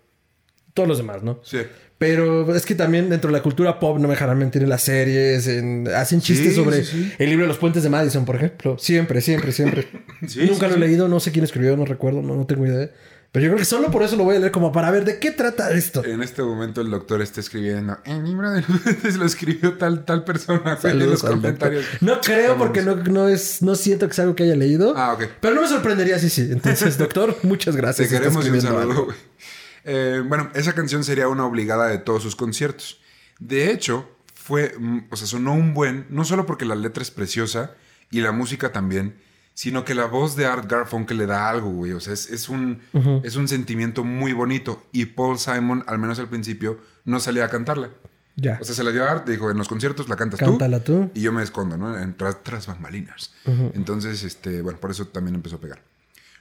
todos 0.75 0.89
los 0.89 0.99
demás, 0.99 1.23
¿no? 1.23 1.41
Sí. 1.43 1.59
Pero 1.99 2.55
es 2.55 2.67
que 2.67 2.75
también 2.75 3.09
dentro 3.09 3.31
de 3.31 3.39
la 3.39 3.43
cultura 3.43 3.81
pop 3.81 3.97
no 3.99 4.03
me 4.07 4.13
dejarán 4.13 4.37
mentir 4.37 4.63
en 4.63 4.69
las 4.69 4.83
series, 4.83 5.47
en- 5.49 5.89
hacen 5.97 6.21
chistes 6.21 6.51
Sí, 6.51 6.55
sobre 6.55 6.85
sí, 6.85 7.05
sí. 7.05 7.13
el 7.19 7.31
libro 7.31 7.45
de 7.45 7.49
los 7.49 7.57
puentes 7.57 7.83
de 7.83 7.89
Madison, 7.89 8.27
por 8.27 8.37
ejemplo. 8.37 8.77
Siempre, 8.79 9.23
siempre, 9.23 9.53
siempre. 9.53 9.87
Nunca 10.51 10.69
lo 10.69 10.75
he 10.75 10.79
leído, 10.79 11.09
no 11.09 11.19
sé 11.21 11.33
quién 11.33 11.45
escribió, 11.47 11.75
no 11.79 11.87
recuerdo, 11.87 12.21
no, 12.21 12.37
no 12.37 12.45
tengo 12.47 12.67
idea. 12.67 12.91
Pero 13.33 13.45
yo 13.45 13.51
creo 13.51 13.59
que 13.59 13.65
solo 13.67 13.91
por 13.91 14.03
eso 14.03 14.17
lo 14.17 14.25
voy 14.25 14.37
a 14.37 14.39
leer 14.39 14.53
como 14.53 14.73
para 14.73 14.91
ver 14.91 15.05
de 15.05 15.19
qué 15.19 15.31
trata 15.31 15.71
esto. 15.73 16.05
En 16.05 16.23
este 16.23 16.43
momento 16.43 16.81
el 16.81 16.91
doctor 16.91 17.21
está 17.21 17.41
escribiendo, 17.41 17.99
el 18.05 18.25
libro 18.25 18.51
de 18.51 18.63
los 18.63 18.81
puentes 18.81 19.17
lo 19.17 19.27
escribió 19.27 19.75
tal, 19.75 20.05
tal 20.05 20.25
persona 20.25 20.79
en 20.85 20.99
los 20.99 21.21
doctor. 21.21 21.31
comentarios. 21.33 21.85
No 22.01 22.21
creo 22.21 22.57
porque 22.57 22.83
no, 22.83 22.97
no 22.97 23.29
es, 23.29 23.61
no 23.63 23.75
siento 23.75 24.09
que 24.09 24.15
sea 24.15 24.23
algo 24.25 24.35
que 24.37 24.45
haya 24.45 24.57
leído. 24.57 24.95
Ah, 24.97 25.13
ok. 25.13 25.25
Pero 25.41 25.55
no 25.55 25.63
me 25.63 25.69
sorprendería 25.69 26.19
si 26.19 26.31
sí. 26.31 26.49
Entonces, 26.51 26.97
doctor, 26.99 27.37
muchas 27.43 27.75
Te 27.75 27.81
gracias. 27.81 28.07
Está 28.11 28.19
queremos 28.21 28.47
un 28.47 28.61
saludo. 28.61 29.09
Eh, 29.85 30.23
bueno, 30.27 30.51
esa 30.55 30.73
canción 30.75 31.05
sería 31.05 31.29
una 31.29 31.45
obligada 31.47 31.87
de 31.89 31.99
todos 31.99 32.23
sus 32.23 32.35
conciertos. 32.35 33.01
De 33.39 33.71
hecho, 33.71 34.09
fue, 34.35 34.75
mm, 34.79 35.07
o 35.11 35.17
sea, 35.17 35.27
sonó 35.27 35.55
un 35.55 35.75
buen, 35.75 36.07
no 36.11 36.25
solo 36.25 36.47
porque 36.47 36.65
la 36.65 36.75
letra 36.75 37.03
es 37.03 37.11
preciosa 37.11 37.73
y 38.11 38.21
la 38.21 38.33
música 38.33 38.73
también, 38.73 39.17
sino 39.57 39.87
que 39.87 39.95
la 39.95 40.05
voz 40.05 40.37
de 40.37 40.45
Art 40.45 40.71
Garfunkel 40.71 41.17
le 41.17 41.25
da 41.25 41.49
algo, 41.49 41.71
güey. 41.71 41.93
O 41.93 42.01
sea, 42.01 42.13
es, 42.13 42.29
es 42.31 42.51
un, 42.51 42.83
es 43.25 43.37
un 43.37 43.49
sentimiento 43.49 44.05
muy 44.05 44.35
bonito. 44.35 44.85
Y 44.93 45.07
Paul 45.07 45.39
Simon, 45.39 45.83
al 45.87 45.99
menos 45.99 46.19
al 46.19 46.29
principio, 46.29 46.79
no 47.07 47.21
salía 47.21 47.47
a 47.47 47.49
cantarla. 47.49 47.89
Ya. 48.37 48.59
O 48.61 48.65
sea, 48.67 48.75
se 48.75 48.85
la 48.85 48.93
dio 48.93 49.03
a 49.07 49.11
Art, 49.11 49.27
dijo, 49.27 49.51
en 49.51 49.57
los 49.57 49.67
conciertos 49.67 50.11
la 50.11 50.17
cantas 50.17 50.41
Cántala 50.41 50.85
tú. 50.85 51.11
y 51.15 51.23
yo 51.23 51.33
me 51.33 51.43
escondo, 51.43 51.79
¿no? 51.79 51.99
En 51.99 52.15
tras, 52.19 52.43
tras 52.43 52.67
bambalinas. 52.67 53.33
Entonces, 53.73 54.25
este, 54.25 54.61
bueno, 54.61 54.79
por 54.79 54.91
eso 54.91 55.07
también 55.07 55.35
empezó 55.37 55.57
a 55.57 55.61
pegar. 55.61 55.81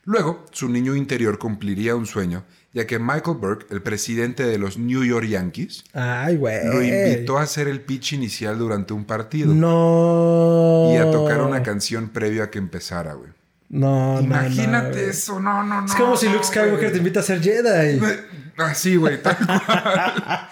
Luego, 0.03 0.45
su 0.51 0.67
niño 0.67 0.93
interior 0.93 1.39
cumpliría 1.39 1.95
un 1.95 2.05
sueño, 2.05 2.43
ya 2.75 2.85
que 2.85 2.99
Michael 2.99 3.37
Burke, 3.39 3.65
el 3.73 3.81
presidente 3.81 4.43
de 4.45 4.57
los 4.59 4.77
New 4.77 5.03
York 5.05 5.25
Yankees, 5.25 5.85
Ay, 5.93 6.37
lo 6.37 6.83
invitó 6.83 7.37
a 7.37 7.43
hacer 7.43 7.69
el 7.69 7.79
pitch 7.81 8.13
inicial 8.13 8.59
durante 8.59 8.93
un 8.93 9.05
partido 9.05 9.53
No. 9.55 10.91
y 10.93 10.97
a 10.97 11.09
tocar 11.09 11.41
una 11.41 11.63
canción 11.63 12.09
previo 12.09 12.43
a 12.43 12.51
que 12.51 12.59
empezara, 12.59 13.13
güey. 13.13 13.31
No, 13.79 14.15
no, 14.15 14.21
no, 14.21 14.21
Imagínate 14.21 14.91
güey. 14.99 15.09
eso, 15.09 15.39
no, 15.39 15.63
no, 15.63 15.81
no. 15.81 15.85
Es 15.87 15.95
como 15.95 16.15
si 16.15 16.27
no, 16.27 16.33
Luke 16.33 16.45
Skywalker 16.45 16.91
te 16.91 16.97
invita 16.97 17.19
a 17.19 17.23
ser 17.23 17.41
Jedi. 17.41 17.99
Así, 18.57 18.95
güey, 18.95 19.21
tal 19.21 19.35
cual. 19.37 20.47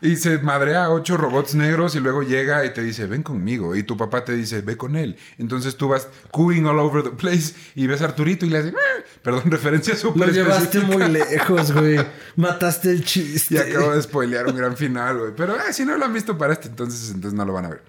Y 0.00 0.14
se 0.14 0.38
madrea 0.38 0.84
a 0.84 0.90
ocho 0.90 1.16
robots 1.16 1.56
negros 1.56 1.96
y 1.96 1.98
luego 2.00 2.22
llega 2.22 2.64
y 2.64 2.72
te 2.72 2.82
dice, 2.84 3.06
ven 3.06 3.24
conmigo. 3.24 3.74
Y 3.74 3.82
tu 3.82 3.96
papá 3.96 4.24
te 4.24 4.32
dice, 4.36 4.60
ve 4.60 4.76
con 4.76 4.94
él. 4.94 5.16
Entonces 5.38 5.76
tú 5.76 5.88
vas 5.88 6.06
cooing 6.30 6.66
all 6.66 6.78
over 6.78 7.02
the 7.02 7.10
place 7.10 7.52
y 7.74 7.88
ves 7.88 8.00
a 8.02 8.04
Arturito 8.04 8.46
y 8.46 8.50
le 8.50 8.58
haces, 8.58 8.74
"Ah". 8.76 9.02
perdón, 9.22 9.42
referencia 9.50 9.94
Lo 9.94 9.98
súper 10.00 10.32
llevaste 10.32 10.78
específica. 10.78 10.96
muy 10.98 11.08
lejos, 11.08 11.72
güey. 11.72 11.98
Mataste 12.36 12.90
el 12.92 13.04
chiste. 13.04 13.54
Y 13.56 13.58
acabo 13.58 13.90
de 13.92 14.02
spoilear 14.02 14.46
un 14.46 14.54
gran 14.56 14.76
final, 14.76 15.18
güey. 15.18 15.32
Pero 15.36 15.56
eh, 15.56 15.72
si 15.72 15.84
no 15.84 15.98
lo 15.98 16.04
han 16.04 16.12
visto 16.12 16.38
para 16.38 16.52
este, 16.52 16.68
entonces, 16.68 17.10
entonces 17.12 17.36
no 17.36 17.44
lo 17.44 17.52
van 17.54 17.64
a 17.64 17.68
ver. 17.70 17.82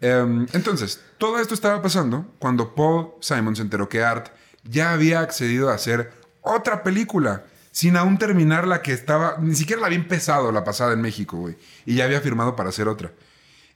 Em, 0.00 0.46
entonces, 0.52 1.00
todo 1.18 1.38
esto 1.38 1.54
estaba 1.54 1.80
pasando 1.80 2.26
cuando 2.38 2.74
Paul 2.74 3.12
Simon 3.20 3.56
se 3.56 3.62
enteró 3.62 3.88
que 3.88 4.02
Art 4.02 4.28
ya 4.64 4.92
había 4.92 5.20
accedido 5.20 5.70
a 5.70 5.74
hacer 5.74 6.12
otra 6.42 6.82
película 6.82 7.44
sin 7.70 7.96
aún 7.96 8.18
terminar 8.18 8.66
la 8.66 8.80
que 8.80 8.92
estaba, 8.92 9.36
ni 9.38 9.54
siquiera 9.54 9.80
la 9.80 9.88
había 9.88 9.98
empezado 9.98 10.50
la 10.50 10.64
pasada 10.64 10.94
en 10.94 11.00
México, 11.02 11.36
güey. 11.36 11.56
Y 11.84 11.96
ya 11.96 12.04
había 12.04 12.20
firmado 12.20 12.56
para 12.56 12.70
hacer 12.70 12.88
otra. 12.88 13.12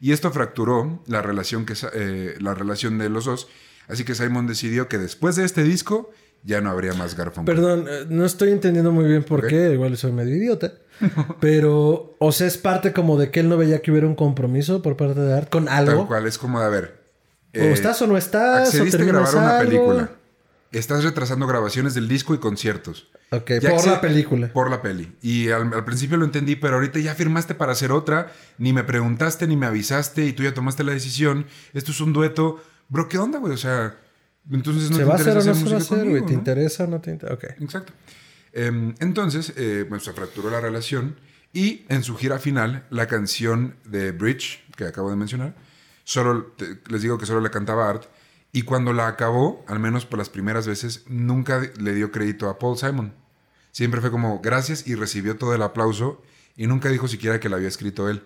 Y 0.01 0.13
esto 0.13 0.31
fracturó 0.31 1.03
la 1.07 1.21
relación, 1.21 1.67
que, 1.67 1.75
eh, 1.93 2.35
la 2.41 2.55
relación 2.55 2.97
de 2.97 3.11
los 3.11 3.27
dos. 3.27 3.49
Así 3.89 4.05
que 4.05 4.15
Simon 4.15 4.47
decidió 4.47 4.89
que 4.89 4.97
después 4.97 5.37
de 5.37 5.45
este 5.45 5.63
disco 5.63 6.11
ya 6.45 6.61
no 6.61 6.71
habría 6.71 6.93
más 6.95 7.17
Garfunkel. 7.17 7.55
Perdón, 7.55 7.87
eh, 7.89 8.07
no 8.09 8.25
estoy 8.25 8.51
entendiendo 8.53 8.93
muy 8.93 9.05
bien 9.05 9.23
por 9.25 9.47
qué. 9.47 9.73
Igual 9.73 9.97
soy 9.97 10.13
medio 10.13 10.35
idiota. 10.37 10.73
Pero, 11.41 12.17
o 12.19 12.33
sea, 12.33 12.47
es 12.47 12.59
parte 12.59 12.93
como 12.93 13.19
de 13.19 13.31
que 13.31 13.41
él 13.41 13.49
no 13.49 13.57
veía 13.57 13.81
que 13.83 13.91
hubiera 13.91 14.07
un 14.07 14.15
compromiso 14.15 14.83
por 14.83 14.97
parte 14.97 15.21
de 15.21 15.33
Art 15.35 15.49
con 15.51 15.65
Tal 15.67 15.89
algo. 15.89 16.07
cual, 16.07 16.27
es 16.27 16.39
como 16.39 16.61
de, 16.61 16.67
a 16.67 16.69
ver. 16.69 17.01
O 17.55 17.59
eh, 17.59 17.73
estás 17.73 18.01
o 18.03 18.07
no 18.07 18.17
estás. 18.17 18.69
Accediste 18.69 18.99
o 18.99 19.03
a 19.03 19.07
grabar 19.07 19.35
una 19.35 19.59
algo. 19.59 19.71
película. 19.71 20.11
Estás 20.73 21.03
retrasando 21.03 21.47
grabaciones 21.49 21.95
del 21.95 22.07
disco 22.07 22.33
y 22.35 22.39
conciertos. 22.39 23.09
Ok, 23.33 23.53
Ya 23.61 23.75
por 23.75 23.87
la 23.87 24.01
película. 24.01 24.53
Por 24.53 24.71
la 24.71 24.83
peli. 24.83 25.13
Y 25.21 25.49
al, 25.51 25.73
al 25.75 25.85
principio 25.85 26.17
lo 26.17 26.25
entendí, 26.25 26.55
pero 26.55 26.75
ahorita 26.77 27.01
ya 27.01 27.15
firmaste 27.15 27.55
para 27.57 27.73
hacer 27.73 27.91
otra. 27.91 28.33
Ni 28.59 28.73
me 28.73 28.85
preguntaste, 28.85 29.47
ni 29.49 29.57
me 29.57 29.67
avisaste 29.67 30.27
y 30.27 30.33
tú 30.33 30.45
ya 30.45 30.55
tomaste 30.55 30.85
la 30.85 30.93
decisión. 30.93 31.47
Esto 31.73 31.91
es 31.91 32.01
un 32.01 32.13
dueto. 32.13 32.63
Bro, 32.89 33.09
¿qué 33.09 33.19
onda, 33.19 33.39
güey? 33.41 33.53
O 33.53 33.57
sea, 33.57 33.97
entonces 34.51 34.91
no 34.91 34.97
¿Se 34.97 35.03
te 35.03 35.05
va 35.09 35.15
a 35.15 35.17
hacer 35.17 35.37
o 35.39 35.45
no 35.45 35.55
se 35.55 35.65
va 35.65 35.75
a 35.75 35.79
hacer, 35.79 36.09
güey? 36.09 36.23
¿Te 36.25 36.33
¿no? 36.33 36.39
interesa 36.39 36.85
o 36.85 36.87
no 36.87 37.01
te 37.01 37.11
interesa? 37.11 37.35
Ok. 37.35 37.45
Exacto. 37.61 37.93
Em, 38.53 38.95
entonces, 39.01 39.53
eh, 39.57 39.85
bueno, 39.89 40.03
se 40.03 40.13
fracturó 40.13 40.51
la 40.51 40.61
relación 40.61 41.17
y 41.53 41.85
en 41.89 42.03
su 42.03 42.17
gira 42.17 42.39
final, 42.39 42.87
la 42.91 43.07
canción 43.07 43.77
de 43.85 44.13
Bridge, 44.13 44.65
que 44.77 44.85
acabo 44.85 45.11
de 45.11 45.17
mencionar, 45.17 45.55
solo, 46.05 46.45
te- 46.57 46.79
les 46.89 47.03
digo 47.03 47.19
que 47.19 47.27
solo 47.27 47.41
la 47.41 47.51
cantaba 47.51 47.89
Art, 47.89 48.05
y 48.53 48.63
cuando 48.63 48.93
la 48.93 49.07
acabó, 49.07 49.65
al 49.69 49.79
menos 49.79 50.07
por 50.07 50.19
las 50.19 50.29
primeras 50.29 50.67
veces, 50.67 51.05
nunca 51.07 51.63
le 51.79 51.95
dio 51.95 52.11
crédito 52.11 52.49
a 52.49 52.59
Paul 52.59 52.77
Simon. 52.77 53.13
Siempre 53.71 54.01
fue 54.01 54.11
como 54.11 54.41
gracias 54.41 54.89
y 54.89 54.97
recibió 54.97 55.37
todo 55.37 55.55
el 55.55 55.63
aplauso 55.63 56.21
y 56.57 56.67
nunca 56.67 56.89
dijo 56.89 57.07
siquiera 57.07 57.39
que 57.39 57.49
la 57.49 57.57
había 57.57 57.69
escrito 57.69 58.09
él. 58.09 58.25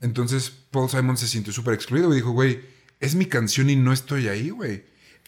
Entonces 0.00 0.50
Paul 0.70 0.88
Simon 0.88 1.16
se 1.16 1.26
sintió 1.26 1.52
súper 1.52 1.74
excluido 1.74 2.12
y 2.12 2.16
dijo, 2.16 2.30
güey, 2.30 2.60
es 3.00 3.16
mi 3.16 3.26
canción 3.26 3.68
y 3.70 3.74
no 3.76 3.92
estoy 3.92 4.28
ahí, 4.28 4.50
güey. 4.50 4.84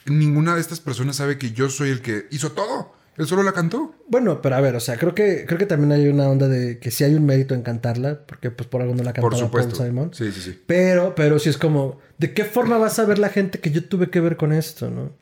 Ninguna 0.06 0.54
de 0.54 0.60
estas 0.60 0.80
personas 0.80 1.16
sabe 1.16 1.38
que 1.38 1.52
yo 1.52 1.68
soy 1.70 1.90
el 1.90 2.00
que 2.02 2.26
hizo 2.30 2.52
todo. 2.52 2.92
Él 3.18 3.26
solo 3.26 3.42
la 3.42 3.52
cantó. 3.52 3.94
Bueno, 4.08 4.40
pero 4.40 4.56
a 4.56 4.60
ver, 4.60 4.74
o 4.74 4.80
sea, 4.80 4.96
creo 4.96 5.14
que, 5.14 5.44
creo 5.46 5.58
que 5.58 5.66
también 5.66 5.92
hay 5.92 6.08
una 6.08 6.28
onda 6.28 6.48
de 6.48 6.78
que 6.78 6.90
sí 6.90 7.04
hay 7.04 7.14
un 7.14 7.26
mérito 7.26 7.54
en 7.54 7.60
cantarla, 7.62 8.20
porque 8.26 8.50
pues 8.50 8.66
por 8.68 8.80
algo 8.80 8.94
no 8.94 9.02
la 9.02 9.12
Por 9.12 9.30
cantaba 9.32 9.50
Paul 9.50 9.62
supuesto. 9.64 9.84
Simon. 9.84 10.10
Sí, 10.14 10.32
sí, 10.32 10.40
sí. 10.40 10.62
Pero, 10.66 11.14
pero 11.14 11.38
sí 11.38 11.50
es 11.50 11.58
como, 11.58 11.98
¿de 12.16 12.32
qué 12.32 12.44
forma 12.46 12.78
vas 12.78 12.98
a 12.98 13.04
ver 13.04 13.18
la 13.18 13.28
gente 13.28 13.60
que 13.60 13.70
yo 13.70 13.84
tuve 13.84 14.08
que 14.08 14.20
ver 14.20 14.36
con 14.38 14.52
esto, 14.52 14.90
no? 14.90 15.12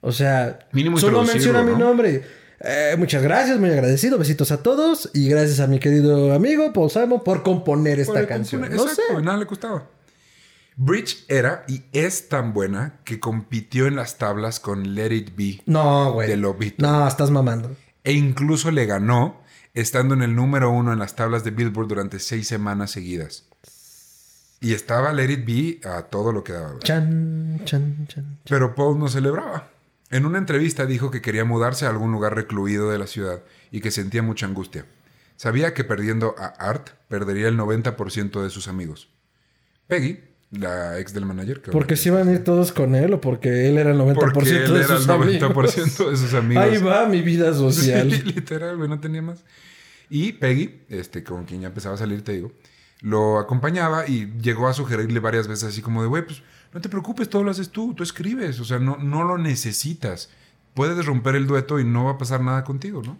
O 0.00 0.12
sea, 0.12 0.60
Mínimo 0.70 0.96
solo 0.98 1.24
menciona 1.24 1.62
mi 1.62 1.72
¿no? 1.72 1.78
nombre. 1.78 2.22
Eh, 2.60 2.94
muchas 2.96 3.20
gracias, 3.22 3.58
muy 3.58 3.70
agradecido. 3.70 4.16
Besitos 4.16 4.52
a 4.52 4.62
todos. 4.62 5.10
Y 5.12 5.28
gracias 5.28 5.58
a 5.58 5.66
mi 5.66 5.80
querido 5.80 6.32
amigo 6.32 6.72
Paul 6.72 6.88
Simon 6.90 7.22
por 7.24 7.42
componer 7.42 7.98
esta 7.98 8.12
Por 8.14 8.26
canción. 8.28 8.60
No 8.60 8.66
Exacto, 8.68 9.02
sé. 9.16 9.22
nada 9.22 9.38
le 9.38 9.46
costaba. 9.46 9.88
Bridge 10.80 11.24
era 11.28 11.64
y 11.66 11.82
es 11.92 12.28
tan 12.28 12.52
buena 12.52 13.00
que 13.04 13.18
compitió 13.18 13.86
en 13.88 13.96
las 13.96 14.16
tablas 14.16 14.60
con 14.60 14.94
Let 14.94 15.12
It 15.12 15.36
Be 15.36 15.60
No, 15.66 16.12
güey. 16.12 16.28
de 16.28 16.36
Lobito. 16.36 16.76
No, 16.86 17.06
estás 17.08 17.30
mamando. 17.32 17.76
E 18.04 18.12
incluso 18.12 18.70
le 18.70 18.86
ganó 18.86 19.42
estando 19.74 20.14
en 20.14 20.22
el 20.22 20.36
número 20.36 20.70
uno 20.70 20.92
en 20.92 21.00
las 21.00 21.16
tablas 21.16 21.42
de 21.42 21.50
Billboard 21.50 21.88
durante 21.88 22.20
seis 22.20 22.46
semanas 22.46 22.92
seguidas. 22.92 23.44
Y 24.60 24.72
estaba 24.72 25.12
Let 25.12 25.30
It 25.32 25.44
Be 25.44 25.88
a 25.88 26.02
todo 26.02 26.30
lo 26.32 26.44
que 26.44 26.52
daba. 26.52 26.68
güey. 26.68 26.80
Chan, 26.82 27.60
chan, 27.64 28.06
chan. 28.08 28.38
Pero 28.48 28.74
Paul 28.76 28.98
no 29.00 29.08
celebraba. 29.08 29.70
En 30.10 30.26
una 30.26 30.38
entrevista 30.38 30.86
dijo 30.86 31.10
que 31.10 31.20
quería 31.20 31.44
mudarse 31.44 31.86
a 31.86 31.90
algún 31.90 32.12
lugar 32.12 32.34
recluido 32.36 32.88
de 32.90 32.98
la 32.98 33.06
ciudad 33.08 33.42
y 33.72 33.80
que 33.80 33.90
sentía 33.90 34.22
mucha 34.22 34.46
angustia. 34.46 34.86
Sabía 35.36 35.74
que 35.74 35.84
perdiendo 35.84 36.34
a 36.38 36.46
Art 36.46 36.90
perdería 37.08 37.48
el 37.48 37.58
90% 37.58 38.42
de 38.42 38.50
sus 38.50 38.68
amigos. 38.68 39.08
Peggy, 39.86 40.20
la 40.50 40.98
ex 40.98 41.12
del 41.12 41.26
manager, 41.26 41.60
que 41.60 41.70
Porque 41.70 41.96
si 41.96 42.08
iban 42.08 42.28
a 42.28 42.32
ir 42.32 42.44
todos 42.44 42.72
con 42.72 42.94
él 42.94 43.12
o 43.12 43.20
porque 43.20 43.68
él 43.68 43.76
era 43.76 43.90
el 43.90 43.98
90% 43.98 44.32
porque 44.32 44.50
él 44.50 44.72
de 44.72 44.80
era 44.80 44.94
el 44.94 45.02
sus 45.02 45.08
90% 45.08 46.10
de 46.10 46.16
sus 46.16 46.34
amigos. 46.34 46.64
Ahí 46.64 46.78
va 46.78 47.06
mi 47.06 47.20
vida 47.20 47.52
social. 47.54 48.10
Sí, 48.10 48.22
literal, 48.22 48.76
güey, 48.76 48.88
no 48.88 48.98
tenía 48.98 49.20
más. 49.20 49.44
Y 50.10 50.32
Peggy, 50.32 50.82
este, 50.88 51.22
con 51.22 51.44
quien 51.44 51.60
ya 51.60 51.68
empezaba 51.68 51.94
a 51.94 51.98
salir, 51.98 52.22
te 52.22 52.32
digo, 52.32 52.52
lo 53.00 53.38
acompañaba 53.38 54.08
y 54.08 54.32
llegó 54.40 54.68
a 54.68 54.72
sugerirle 54.72 55.20
varias 55.20 55.46
veces 55.48 55.68
así 55.68 55.82
como 55.82 56.02
de, 56.02 56.08
güey, 56.08 56.24
pues 56.24 56.42
no 56.72 56.80
te 56.80 56.88
preocupes, 56.88 57.28
todo 57.28 57.44
lo 57.44 57.50
haces 57.50 57.70
tú, 57.70 57.94
tú 57.94 58.02
escribes, 58.02 58.58
o 58.60 58.64
sea, 58.64 58.78
no, 58.78 58.96
no 58.96 59.24
lo 59.24 59.36
necesitas. 59.36 60.30
Puedes 60.74 61.04
romper 61.04 61.34
el 61.34 61.46
dueto 61.46 61.78
y 61.78 61.84
no 61.84 62.04
va 62.04 62.12
a 62.12 62.18
pasar 62.18 62.40
nada 62.40 62.64
contigo, 62.64 63.02
¿no? 63.02 63.18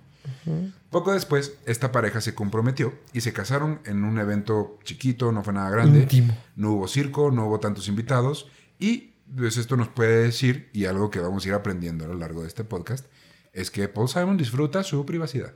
Poco 0.90 1.12
después, 1.12 1.54
esta 1.66 1.92
pareja 1.92 2.20
se 2.20 2.34
comprometió 2.34 2.94
y 3.12 3.20
se 3.20 3.32
casaron 3.32 3.80
en 3.84 4.04
un 4.04 4.18
evento 4.18 4.78
chiquito, 4.84 5.32
no 5.32 5.42
fue 5.42 5.52
nada 5.52 5.70
grande. 5.70 6.00
Íntimo. 6.00 6.36
No 6.56 6.72
hubo 6.72 6.88
circo, 6.88 7.30
no 7.30 7.46
hubo 7.46 7.60
tantos 7.60 7.88
invitados 7.88 8.48
y 8.78 9.14
pues 9.36 9.56
esto 9.56 9.76
nos 9.76 9.88
puede 9.88 10.22
decir, 10.24 10.70
y 10.72 10.86
algo 10.86 11.10
que 11.10 11.20
vamos 11.20 11.44
a 11.44 11.48
ir 11.48 11.54
aprendiendo 11.54 12.04
a 12.04 12.08
lo 12.08 12.14
largo 12.14 12.42
de 12.42 12.48
este 12.48 12.64
podcast, 12.64 13.06
es 13.52 13.70
que 13.70 13.88
Paul 13.88 14.08
Simon 14.08 14.36
disfruta 14.36 14.82
su 14.82 15.04
privacidad. 15.04 15.52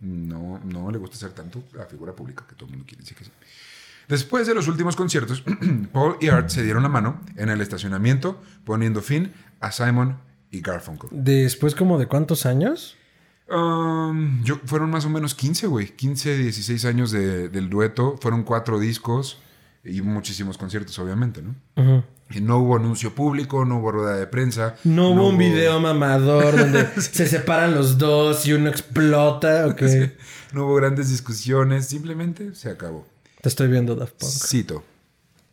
No, 0.00 0.60
no 0.64 0.90
le 0.90 0.98
gusta 0.98 1.16
ser 1.16 1.32
tanto 1.32 1.62
la 1.74 1.86
figura 1.86 2.14
pública 2.14 2.44
que 2.48 2.54
todo 2.54 2.66
el 2.66 2.70
mundo 2.72 2.86
quiere 2.86 3.02
decir 3.02 3.16
que 3.16 3.24
sí. 3.24 3.30
Después 4.08 4.46
de 4.46 4.54
los 4.54 4.66
últimos 4.66 4.96
conciertos, 4.96 5.44
Paul 5.92 6.16
y 6.20 6.28
Art 6.28 6.48
se 6.48 6.62
dieron 6.62 6.82
la 6.82 6.88
mano 6.88 7.20
en 7.36 7.50
el 7.50 7.60
estacionamiento, 7.60 8.40
poniendo 8.64 9.00
fin 9.00 9.32
a 9.60 9.70
Simon 9.70 10.18
y 10.50 10.60
Garfunkel. 10.60 11.10
Después 11.12 11.74
como 11.74 11.98
de 11.98 12.06
cuántos 12.06 12.44
años? 12.46 12.96
Um, 13.52 14.42
yo, 14.44 14.58
fueron 14.64 14.90
más 14.90 15.04
o 15.04 15.10
menos 15.10 15.34
15, 15.34 15.66
güey. 15.66 15.94
15, 15.94 16.36
16 16.38 16.84
años 16.84 17.10
de- 17.10 17.48
del 17.48 17.68
dueto. 17.68 18.16
Fueron 18.20 18.44
cuatro 18.44 18.78
discos 18.78 19.38
y 19.84 20.00
muchísimos 20.00 20.56
conciertos, 20.58 20.98
obviamente, 20.98 21.42
¿no? 21.42 21.54
Y 22.30 22.40
no 22.40 22.58
hubo 22.58 22.76
anuncio 22.76 23.14
público, 23.14 23.64
no 23.66 23.78
hubo 23.78 23.92
rueda 23.92 24.16
de 24.16 24.26
prensa. 24.26 24.76
No 24.84 25.10
hubo 25.10 25.28
un 25.28 25.36
video 25.36 25.78
mamador 25.80 26.56
donde 26.56 26.86
se 27.00 27.26
separan 27.26 27.74
los 27.74 27.98
dos 27.98 28.46
y 28.46 28.54
uno 28.54 28.70
explota. 28.70 29.66
No 30.54 30.64
hubo 30.66 30.76
grandes 30.76 31.10
discusiones, 31.10 31.86
simplemente 31.88 32.54
se 32.54 32.70
acabó. 32.70 33.06
Te 33.42 33.48
estoy 33.50 33.68
viendo, 33.68 33.94
Daft 33.96 34.14
Punk. 34.18 34.30
Cito. 34.32 34.82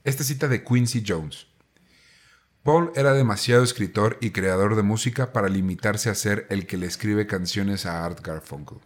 Esta 0.06 0.24
cita 0.24 0.48
de 0.48 0.64
Quincy 0.64 1.04
Jones. 1.06 1.48
Paul 2.64 2.92
era 2.96 3.14
demasiado 3.14 3.64
escritor 3.64 4.18
y 4.22 4.32
creador 4.32 4.76
de 4.76 4.84
música 4.84 5.32
para 5.32 5.48
limitarse 5.48 6.10
a 6.10 6.16
ser 6.16 6.46
el 6.50 6.68
que 6.68 6.78
le 6.78 6.88
escribe 6.88 7.26
canciones 7.26 7.86
a 7.86 8.06
Art 8.06 8.26
Garfunkel. 8.26 8.80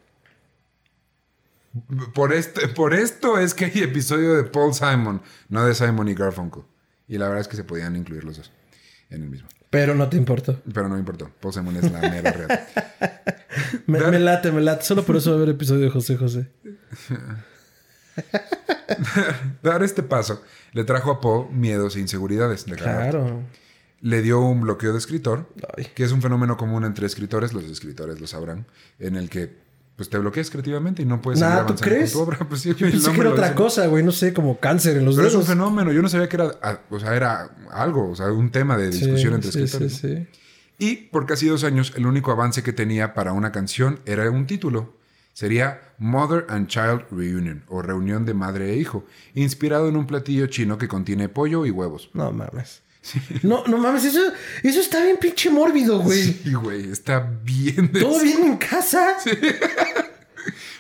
Por, 2.14 2.34
este, 2.34 2.68
por 2.68 2.94
esto 2.94 3.40
es 3.40 3.56
que 3.56 3.66
hay 3.66 3.82
episodio 3.82 4.36
de 4.36 4.44
Paul 4.44 4.74
Simon, 4.74 5.22
no 5.50 5.66
de 5.66 5.74
Simon 5.74 6.08
y 6.08 6.14
Garfunkel. 6.14 6.64
Y 7.08 7.18
la 7.18 7.26
verdad 7.26 7.42
es 7.42 7.48
que 7.48 7.56
se 7.56 7.64
podían 7.64 7.96
incluir 7.96 8.24
los 8.24 8.38
dos 8.38 8.52
en 9.10 9.24
el 9.24 9.30
mismo. 9.30 9.50
Pero 9.72 9.96
no 9.96 10.08
te 10.08 10.18
importó. 10.18 10.62
Pero 10.72 10.88
no 10.88 10.94
me 10.94 11.00
importó. 11.00 11.32
Paul 11.40 11.54
Simon 11.54 11.78
es 11.78 11.92
la 11.92 12.02
mera 12.02 12.32
real. 12.32 12.68
Me, 13.86 14.00
me 14.00 14.20
late, 14.20 14.52
me 14.52 14.62
late. 14.62 14.84
Solo 14.84 15.04
por 15.04 15.16
eso 15.16 15.32
va 15.32 15.36
a 15.36 15.38
haber 15.38 15.50
episodio 15.50 15.82
de 15.82 15.90
José 15.90 16.18
José. 16.18 16.50
Dar 19.64 19.84
este 19.84 20.04
paso 20.04 20.42
le 20.74 20.84
trajo 20.84 21.12
a 21.12 21.22
Paul 21.22 21.52
miedos 21.52 21.96
e 21.96 22.00
inseguridades. 22.00 22.66
de. 22.66 22.76
Claro. 22.76 23.42
Le 24.02 24.22
dio 24.22 24.42
un 24.42 24.62
bloqueo 24.62 24.92
de 24.92 24.98
escritor, 24.98 25.48
Ay. 25.78 25.88
que 25.96 26.04
es 26.04 26.12
un 26.12 26.22
fenómeno 26.22 26.58
común 26.58 26.84
entre 26.84 27.06
escritores, 27.06 27.54
los 27.54 27.64
escritores 27.64 28.20
lo 28.20 28.28
sabrán, 28.28 28.66
en 29.00 29.16
el 29.16 29.30
que 29.30 29.62
pues 29.96 30.10
te 30.10 30.18
bloqueas 30.18 30.50
creativamente 30.50 31.04
y 31.04 31.06
no 31.06 31.22
puedes 31.22 31.40
Nah, 31.40 31.66
¿tú 31.68 31.76
crees? 31.76 32.12
con 32.14 32.26
tu 32.26 32.28
obra. 32.34 32.40
Pues 32.50 32.62
sí, 32.62 32.74
Yo 32.76 32.86
el 32.88 32.92
pensé 32.94 33.12
que 33.14 33.22
era 33.22 33.30
otra 33.30 33.54
cosa, 33.56 33.86
güey. 33.88 34.04
No 34.04 34.12
sé, 34.12 34.34
como 34.34 34.60
cáncer 34.60 34.98
en 34.98 35.06
los 35.06 35.16
Pero 35.16 35.28
es 35.28 35.34
un 35.36 35.42
dedos. 35.42 35.50
fenómeno. 35.54 35.92
Yo 35.94 36.02
no 36.02 36.10
sabía 36.10 36.28
que 36.28 36.36
era, 36.36 36.52
ah, 36.64 36.80
o 36.90 37.00
sea, 37.00 37.16
era 37.16 37.52
algo, 37.72 38.10
o 38.10 38.16
sea, 38.16 38.32
un 38.32 38.52
tema 38.52 38.76
de 38.76 38.90
discusión 38.90 39.18
Sí, 39.18 39.28
entre 39.36 39.52
sí, 39.52 39.62
escritores. 39.64 39.94
sí, 39.94 40.16
sí. 40.18 40.28
Y 40.80 40.96
por 40.96 41.26
casi 41.28 41.48
dos 41.48 41.64
años, 41.64 41.94
el 41.96 42.08
único 42.08 42.32
avance 42.32 42.64
que 42.64 42.74
tenía 42.74 43.14
para 43.14 43.32
una 43.34 43.52
canción 43.52 44.00
era 44.06 44.30
un 44.32 44.48
título. 44.48 44.98
Sería 45.32 45.93
Mother 46.04 46.46
and 46.50 46.68
Child 46.68 47.06
Reunion, 47.12 47.64
o 47.70 47.82
Reunión 47.82 48.26
de 48.26 48.34
Madre 48.34 48.74
e 48.74 48.78
Hijo, 48.78 49.06
inspirado 49.36 49.88
en 49.88 49.96
un 49.96 50.06
platillo 50.06 50.48
chino 50.48 50.78
que 50.78 50.90
contiene 50.90 51.30
pollo 51.30 51.66
y 51.66 51.72
huevos. 51.72 52.10
No 52.14 52.32
mames. 52.34 52.82
No, 53.42 53.64
no 53.68 53.78
mames, 53.78 54.04
eso, 54.06 54.20
eso 54.64 54.80
está 54.82 55.02
bien 55.04 55.18
pinche 55.20 55.50
mórbido, 55.50 56.00
güey. 56.00 56.22
Sí, 56.24 56.54
güey, 56.54 56.90
está 56.92 57.20
bien. 57.44 57.92
¿Todo 57.92 58.22
bien 58.22 58.44
en 58.44 58.58
casa? 58.58 59.16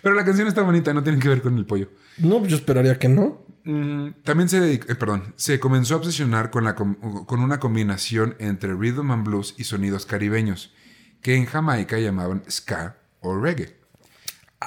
Pero 0.01 0.15
la 0.15 0.25
canción 0.25 0.47
está 0.47 0.61
bonita, 0.61 0.93
no 0.93 1.03
tiene 1.03 1.19
que 1.19 1.29
ver 1.29 1.41
con 1.41 1.57
el 1.57 1.65
pollo. 1.65 1.89
No, 2.17 2.45
yo 2.45 2.57
esperaría 2.57 2.99
que 2.99 3.07
no. 3.07 3.41
Mm, 3.63 4.09
también 4.23 4.49
se, 4.49 4.59
dedic- 4.61 4.89
eh, 4.91 4.95
perdón, 4.95 5.33
se 5.37 5.59
comenzó 5.59 5.93
a 5.93 5.97
obsesionar 5.97 6.49
con, 6.51 6.65
la 6.65 6.75
com- 6.75 6.95
con 7.25 7.39
una 7.39 7.59
combinación 7.61 8.35
entre 8.39 8.73
rhythm 8.75 9.11
and 9.11 9.25
blues 9.25 9.55
y 9.57 9.63
sonidos 9.63 10.05
caribeños, 10.05 10.73
que 11.21 11.35
en 11.35 11.45
Jamaica 11.45 11.97
llamaban 11.97 12.43
ska 12.51 12.97
o 13.21 13.37
reggae. 13.39 13.77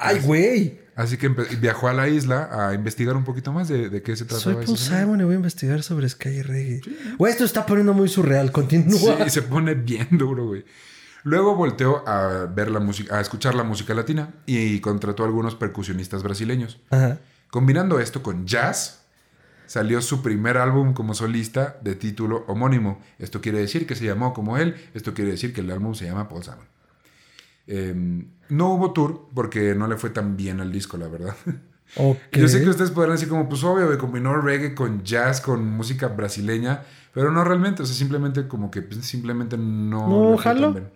Ay, 0.01 0.19
güey. 0.19 0.79
Así 0.95 1.17
que 1.17 1.29
viajó 1.29 1.87
a 1.87 1.93
la 1.93 2.07
isla 2.09 2.49
a 2.51 2.73
investigar 2.73 3.15
un 3.15 3.23
poquito 3.23 3.53
más 3.53 3.67
de, 3.67 3.89
de 3.89 4.01
qué 4.01 4.15
se 4.15 4.27
Soy 4.27 4.27
trataba. 4.55 4.63
ese 4.63 4.73
Paul. 4.73 4.77
Simon 4.79 5.21
y 5.21 5.23
voy 5.25 5.33
a 5.33 5.37
investigar 5.37 5.83
sobre 5.83 6.09
Sky 6.09 6.41
Reggae. 6.41 6.81
Güey, 7.19 7.31
esto 7.31 7.45
está 7.45 7.65
poniendo 7.67 7.93
muy 7.93 8.09
surreal. 8.09 8.51
Continúa. 8.51 9.23
Sí, 9.25 9.29
se 9.29 9.41
pone 9.43 9.75
bien 9.75 10.07
duro, 10.11 10.47
güey. 10.47 10.65
Luego 11.23 11.55
volteó 11.55 12.07
a 12.07 12.45
ver 12.45 12.71
la 12.71 12.79
música, 12.79 13.17
a 13.17 13.21
escuchar 13.21 13.53
la 13.53 13.63
música 13.63 13.93
latina 13.93 14.33
y 14.45 14.79
contrató 14.79 15.23
a 15.23 15.25
algunos 15.27 15.55
percusionistas 15.55 16.23
brasileños. 16.23 16.79
Ajá. 16.89 17.19
Combinando 17.51 17.99
esto 17.99 18.23
con 18.23 18.47
jazz, 18.47 19.01
salió 19.67 20.01
su 20.01 20.23
primer 20.23 20.57
álbum 20.57 20.93
como 20.93 21.13
solista 21.13 21.77
de 21.83 21.95
título 21.95 22.43
homónimo. 22.47 23.01
Esto 23.19 23.39
quiere 23.41 23.59
decir 23.59 23.85
que 23.85 23.95
se 23.95 24.05
llamó 24.05 24.33
como 24.33 24.57
él, 24.57 24.75
esto 24.93 25.13
quiere 25.13 25.31
decir 25.31 25.53
que 25.53 25.61
el 25.61 25.69
álbum 25.69 25.93
se 25.95 26.05
llama 26.05 26.27
Paul 26.29 26.43
Simon. 26.43 26.65
Eh, 27.67 28.25
no 28.49 28.73
hubo 28.73 28.93
tour 28.93 29.27
porque 29.33 29.75
no 29.75 29.87
le 29.87 29.97
fue 29.97 30.09
tan 30.09 30.37
bien 30.37 30.59
al 30.59 30.71
disco, 30.71 30.97
la 30.97 31.07
verdad. 31.07 31.35
Yo 32.31 32.47
sé 32.47 32.61
que 32.61 32.69
ustedes 32.69 32.91
podrán 32.91 33.13
decir 33.13 33.29
como, 33.29 33.47
pues 33.47 33.63
obvio, 33.63 33.97
combinó 33.97 34.39
reggae 34.41 34.75
con 34.75 35.03
jazz, 35.03 35.39
con 35.41 35.65
música 35.69 36.07
brasileña, 36.07 36.83
pero 37.13 37.31
no 37.31 37.43
realmente, 37.43 37.83
o 37.83 37.85
sea, 37.85 37.95
simplemente 37.95 38.47
como 38.47 38.69
que 38.69 38.81
pues, 38.81 39.05
simplemente 39.05 39.57
no... 39.57 40.35
No, 40.35 40.73
bien. 40.73 40.89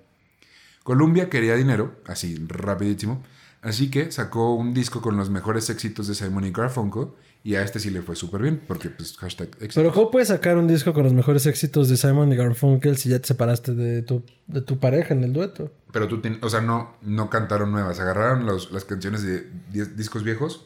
Columbia 0.84 1.30
quería 1.30 1.55
dinero, 1.55 1.95
así 2.07 2.43
rapidísimo, 2.47 3.24
así 3.61 3.89
que 3.89 4.11
sacó 4.11 4.53
un 4.55 4.74
disco 4.74 5.01
con 5.01 5.15
los 5.15 5.30
mejores 5.30 5.69
éxitos 5.69 6.07
de 6.07 6.15
Simon 6.15 6.45
y 6.45 6.51
Garfunkel 6.51 7.09
y 7.44 7.56
a 7.56 7.64
este 7.64 7.80
sí 7.80 7.89
le 7.89 8.02
fue 8.02 8.16
súper 8.16 8.42
bien, 8.44 8.62
porque 8.68 8.89
pues 8.89 9.18
hashtag 9.18 9.48
éxito. 9.60 9.74
Pero 9.82 9.92
¿cómo 9.94 10.12
puedes 10.12 10.28
sacar 10.28 10.58
un 10.58 10.68
disco 10.68 10.94
con 10.94 11.04
los 11.04 11.14
mejores 11.14 11.46
éxitos 11.48 11.89
de 11.89 11.98
Simon 11.98 12.32
y 12.32 12.36
Garfunkel 12.36 12.98
si 12.98 13.10
ya 13.10 13.20
te 13.20 13.28
separaste 13.28 13.74
de 13.74 14.02
tu, 14.04 14.24
de 14.48 14.62
tu 14.62 14.80
pareja 14.80 15.14
en 15.14 15.24
el 15.24 15.34
dueto? 15.34 15.72
Pero 15.92 16.08
tú, 16.08 16.22
ten- 16.22 16.39
o 16.42 16.50
sea, 16.50 16.62
no, 16.62 16.96
no 17.02 17.30
cantaron 17.30 17.72
nuevas, 17.72 18.00
agarraron 18.00 18.46
los- 18.46 18.72
las 18.72 18.86
canciones 18.86 19.24
de 19.24 19.48
discos 19.96 20.24
viejos 20.24 20.66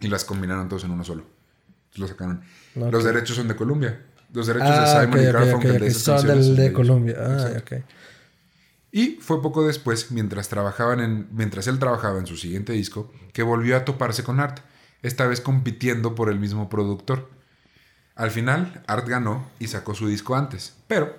y 0.00 0.08
las 0.08 0.24
combinaron 0.24 0.68
todos 0.68 0.84
en 0.84 0.90
uno 0.90 1.04
solo. 1.04 1.24
Lo 1.96 2.06
sacaron. 2.08 2.42
Los 2.74 3.04
derechos 3.04 3.36
son 3.36 3.48
de 3.48 3.56
Columbia. 3.56 4.02
Los 4.32 4.46
derechos 4.46 4.68
Ah, 4.70 5.00
de 5.00 5.06
Simon 5.06 5.18
ok, 5.18 5.22
y 5.28 5.32
Garfunkel 5.32 5.80
de 5.80 5.86
esas 5.88 6.02
Son 6.02 6.26
del 6.26 6.56
de 6.56 6.62
ellos. 6.66 6.74
Colombia. 6.76 7.16
Ah, 7.18 7.50
ok. 7.58 7.82
Y 8.92 9.18
fue 9.20 9.40
poco 9.40 9.66
después, 9.66 10.10
mientras 10.10 10.48
trabajaban 10.48 11.00
en, 11.00 11.28
mientras 11.32 11.66
él 11.68 11.78
trabajaba 11.78 12.18
en 12.18 12.26
su 12.26 12.36
siguiente 12.36 12.72
disco, 12.72 13.12
que 13.32 13.42
volvió 13.44 13.76
a 13.76 13.84
toparse 13.84 14.24
con 14.24 14.40
Art, 14.40 14.58
esta 15.02 15.26
vez 15.26 15.40
compitiendo 15.40 16.14
por 16.14 16.30
el 16.30 16.38
mismo 16.38 16.68
productor. 16.68 17.30
Al 18.14 18.30
final, 18.30 18.82
Art 18.86 19.08
ganó 19.08 19.48
y 19.58 19.68
sacó 19.68 19.94
su 19.94 20.08
disco 20.08 20.36
antes, 20.36 20.74
pero 20.86 21.14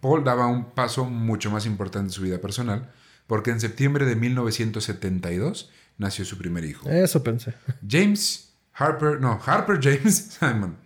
Paul 0.00 0.22
daba 0.22 0.46
un 0.46 0.70
paso 0.70 1.04
mucho 1.04 1.50
más 1.50 1.66
importante 1.66 2.08
en 2.08 2.12
su 2.12 2.22
vida 2.22 2.38
personal, 2.40 2.92
porque 3.26 3.50
en 3.50 3.60
septiembre 3.60 4.04
de 4.04 4.16
1972 4.16 5.70
nació 5.98 6.24
su 6.24 6.38
primer 6.38 6.64
hijo. 6.64 6.88
Eso 6.88 7.22
pensé. 7.22 7.54
James 7.88 8.52
Harper, 8.74 9.20
no, 9.20 9.40
Harper 9.44 9.80
James 9.82 10.36
Simon. 10.40 10.76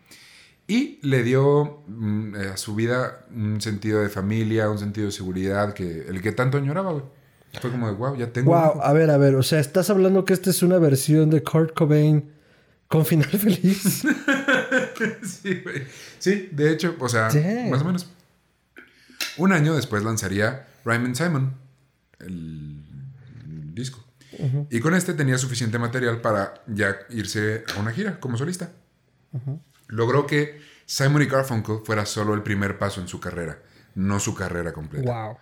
Y 0.66 0.98
le 1.02 1.22
dio 1.22 1.82
mm, 1.86 2.36
eh, 2.36 2.48
a 2.52 2.56
su 2.58 2.74
vida 2.74 3.24
un 3.34 3.60
sentido 3.60 4.00
de 4.00 4.10
familia, 4.10 4.68
un 4.70 4.78
sentido 4.78 5.06
de 5.06 5.12
seguridad, 5.12 5.72
que 5.72 6.02
el 6.06 6.20
que 6.20 6.32
tanto 6.32 6.58
añoraba, 6.58 6.92
güey. 6.92 7.04
Fue 7.60 7.70
como 7.70 7.88
de, 7.88 7.94
wow, 7.94 8.14
ya 8.16 8.30
tengo. 8.30 8.52
un 8.52 8.58
Wow, 8.58 8.70
hijo". 8.74 8.84
a 8.84 8.92
ver, 8.92 9.10
a 9.10 9.16
ver. 9.16 9.34
O 9.34 9.42
sea, 9.42 9.58
estás 9.58 9.88
hablando 9.88 10.26
que 10.26 10.34
esta 10.34 10.50
es 10.50 10.62
una 10.62 10.78
versión 10.78 11.30
de 11.30 11.42
Kurt 11.42 11.74
Cobain 11.74 12.30
con 12.88 13.04
final 13.04 13.28
feliz. 13.28 14.02
sí, 15.22 15.60
güey. 15.62 15.86
Sí, 16.18 16.48
de 16.50 16.72
hecho, 16.72 16.96
o 16.98 17.08
sea, 17.08 17.28
más 17.70 17.82
o 17.82 17.84
menos. 17.84 18.10
Un 19.36 19.52
año 19.52 19.74
después 19.74 20.02
lanzaría 20.02 20.66
Ryman 20.84 21.14
Simon, 21.14 21.54
el 22.18 22.82
disco. 23.74 24.04
Y 24.70 24.80
con 24.80 24.94
este 24.94 25.14
tenía 25.14 25.38
suficiente 25.38 25.78
material 25.78 26.20
para 26.20 26.62
ya 26.66 26.96
irse 27.10 27.64
a 27.74 27.80
una 27.80 27.92
gira 27.92 28.18
como 28.20 28.36
solista. 28.36 28.72
Logró 29.88 30.26
que 30.26 30.60
Simon 30.86 31.22
y 31.22 31.26
Garfunkel 31.26 31.80
fuera 31.84 32.06
solo 32.06 32.34
el 32.34 32.42
primer 32.42 32.78
paso 32.78 33.00
en 33.00 33.08
su 33.08 33.20
carrera, 33.20 33.58
no 33.94 34.18
su 34.20 34.34
carrera 34.34 34.72
completa. 34.72 35.10
wow. 35.10 35.36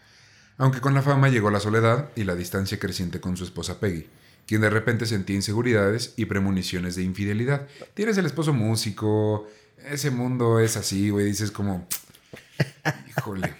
Aunque 0.59 0.80
con 0.80 0.94
la 0.94 1.03
fama 1.03 1.28
llegó 1.28 1.51
la 1.51 1.61
soledad 1.61 2.11
y 2.16 2.24
la 2.24 2.34
distancia 2.34 2.78
creciente 2.78 3.20
con 3.20 3.36
su 3.36 3.44
esposa 3.44 3.78
Peggy, 3.78 4.09
quien 4.47 4.61
de 4.61 4.70
repente 4.70 5.07
sentía 5.07 5.36
inseguridades 5.36 6.12
y 6.16 6.26
premoniciones 6.26 6.97
de 6.97 7.03
infidelidad. 7.03 7.66
Tienes 7.94 8.16
el 8.18 8.26
esposo 8.26 8.53
músico, 8.53 9.47
ese 9.90 10.11
mundo 10.11 10.61
es 10.61 10.76
así, 10.76 11.11
güey, 11.11 11.26
dices 11.26 11.51
como, 11.51 11.86
híjole. 13.18 13.55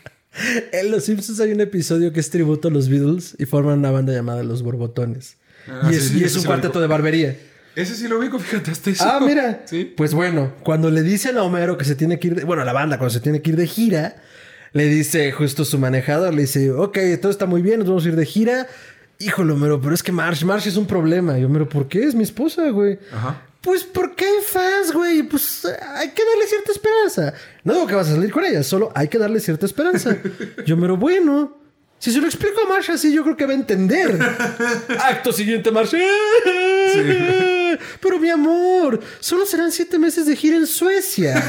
En 0.73 0.91
Los 0.91 1.05
Simpsons 1.05 1.41
hay 1.41 1.53
un 1.53 1.61
episodio 1.61 2.13
que 2.13 2.21
es 2.21 2.31
tributo 2.31 2.69
a 2.69 2.71
los 2.71 2.89
Beatles 2.89 3.35
y 3.39 3.47
forman 3.47 3.79
una 3.79 3.91
banda 3.91 4.13
llamada 4.13 4.43
Los 4.43 4.63
Borbotones. 4.63 5.37
Ah, 5.69 5.89
y 5.91 5.95
es, 5.95 6.09
sí, 6.09 6.15
y 6.15 6.25
ese 6.25 6.27
es 6.27 6.37
un 6.37 6.45
cuarteto 6.45 6.81
de 6.81 6.87
barbería. 6.87 7.37
Ese 7.75 7.95
sí 7.95 8.07
lo 8.09 8.19
ubico, 8.19 8.39
fíjate, 8.39 8.71
hasta 8.71 8.91
eso. 8.91 9.05
Ah, 9.07 9.21
mira. 9.25 9.63
Sí. 9.67 9.93
Pues 9.97 10.15
bueno, 10.15 10.53
cuando 10.63 10.91
le 10.91 11.03
dicen 11.03 11.37
a 11.37 11.43
Homero 11.43 11.77
que 11.77 11.85
se 11.85 11.95
tiene 11.95 12.19
que 12.19 12.29
ir, 12.29 12.35
de- 12.37 12.45
bueno, 12.45 12.63
a 12.63 12.65
la 12.65 12.73
banda 12.73 12.99
cuando 12.99 13.13
se 13.13 13.21
tiene 13.21 13.43
que 13.43 13.51
ir 13.51 13.57
de 13.57 13.67
gira, 13.67 14.17
le 14.73 14.87
dice 14.87 15.33
justo 15.33 15.65
su 15.65 15.79
manejador, 15.79 16.33
le 16.35 16.43
dice, 16.43 16.71
ok, 16.71 16.99
todo 17.21 17.31
está 17.33 17.47
muy 17.47 17.63
bien, 17.63 17.79
nos 17.81 17.89
vamos 17.89 18.05
a 18.05 18.09
ir 18.09 18.17
de 18.17 18.27
gira. 18.27 18.67
Híjole, 19.19 19.53
Homero, 19.53 19.81
pero 19.81 19.95
es 19.95 20.03
que 20.03 20.13
Marsh, 20.13 20.45
Marsh 20.45 20.69
es 20.69 20.77
un 20.77 20.87
problema. 20.87 21.39
Y 21.39 21.45
Homero, 21.45 21.69
¿por 21.69 21.89
qué? 21.89 22.05
Es 22.05 22.15
mi 22.15 22.23
esposa, 22.23 22.69
güey. 22.71 22.99
Ajá. 23.13 23.43
Pues 23.63 23.83
porque 23.83 24.25
hay 24.25 24.45
fans, 24.47 24.93
güey. 24.93 25.23
Pues 25.25 25.65
hay 25.65 26.11
que 26.11 26.25
darle 26.25 26.47
cierta 26.47 26.71
esperanza. 26.71 27.35
No 27.65 27.75
digo 27.75 27.87
que 27.87 27.95
vas 27.95 28.09
a 28.09 28.13
salir 28.15 28.31
con 28.31 28.45
ella, 28.45 28.63
solo 28.63 28.93
hay 28.95 29.09
que 29.09 29.19
darle 29.19 29.41
cierta 29.41 29.67
esperanza. 29.67 30.17
Yo, 30.67 30.79
pero 30.79 30.97
bueno. 30.97 31.57
Si 31.99 32.13
se 32.13 32.21
lo 32.21 32.27
explico 32.27 32.61
a 32.65 32.69
Marsh 32.69 32.91
así, 32.91 33.13
yo 33.13 33.25
creo 33.25 33.37
que 33.37 33.47
va 33.47 33.53
a 33.53 33.57
entender. 33.57 34.19
Acto 35.03 35.33
siguiente, 35.33 35.73
Marsh. 35.73 35.95
Pero 38.01 38.19
mi 38.21 38.29
amor, 38.29 39.01
solo 39.19 39.47
serán 39.47 39.73
siete 39.73 39.99
meses 39.99 40.27
de 40.27 40.37
gira 40.37 40.57
en 40.57 40.67
Suecia. 40.67 41.43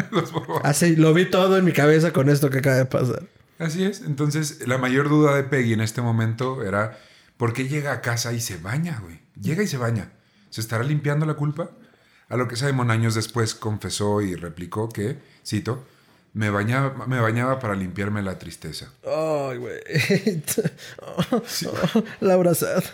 Los. 0.10 0.30
Así, 0.62 0.96
lo 0.96 1.14
vi 1.14 1.30
todo 1.30 1.56
en 1.56 1.64
mi 1.64 1.72
cabeza 1.72 2.12
con 2.12 2.28
esto 2.28 2.50
que 2.50 2.58
acaba 2.58 2.76
de 2.76 2.84
pasar. 2.84 3.22
Así 3.58 3.84
es. 3.84 4.00
Entonces, 4.02 4.66
la 4.66 4.78
mayor 4.78 5.08
duda 5.08 5.34
de 5.36 5.44
Peggy 5.44 5.72
en 5.74 5.80
este 5.80 6.02
momento 6.02 6.62
era, 6.64 6.98
¿por 7.36 7.52
qué 7.52 7.68
llega 7.68 7.92
a 7.92 8.00
casa 8.00 8.32
y 8.32 8.40
se 8.40 8.56
baña, 8.56 9.00
güey? 9.02 9.20
Llega 9.40 9.62
y 9.62 9.66
se 9.68 9.76
baña. 9.78 10.12
¿Se 10.50 10.60
estará 10.60 10.84
limpiando 10.84 11.26
la 11.26 11.34
culpa? 11.34 11.70
A 12.28 12.36
lo 12.36 12.48
que 12.48 12.56
Simon 12.56 12.90
años 12.90 13.14
después 13.14 13.54
confesó 13.54 14.20
y 14.22 14.34
replicó 14.34 14.88
que, 14.88 15.18
cito, 15.46 15.84
me 16.34 16.48
bañaba, 16.50 17.06
me 17.06 17.20
bañaba 17.20 17.58
para 17.58 17.74
limpiarme 17.74 18.22
la 18.22 18.38
tristeza. 18.38 18.90
Ay, 19.04 19.58
güey. 19.58 19.80
Laura 22.20 22.54
Sad. 22.54 22.84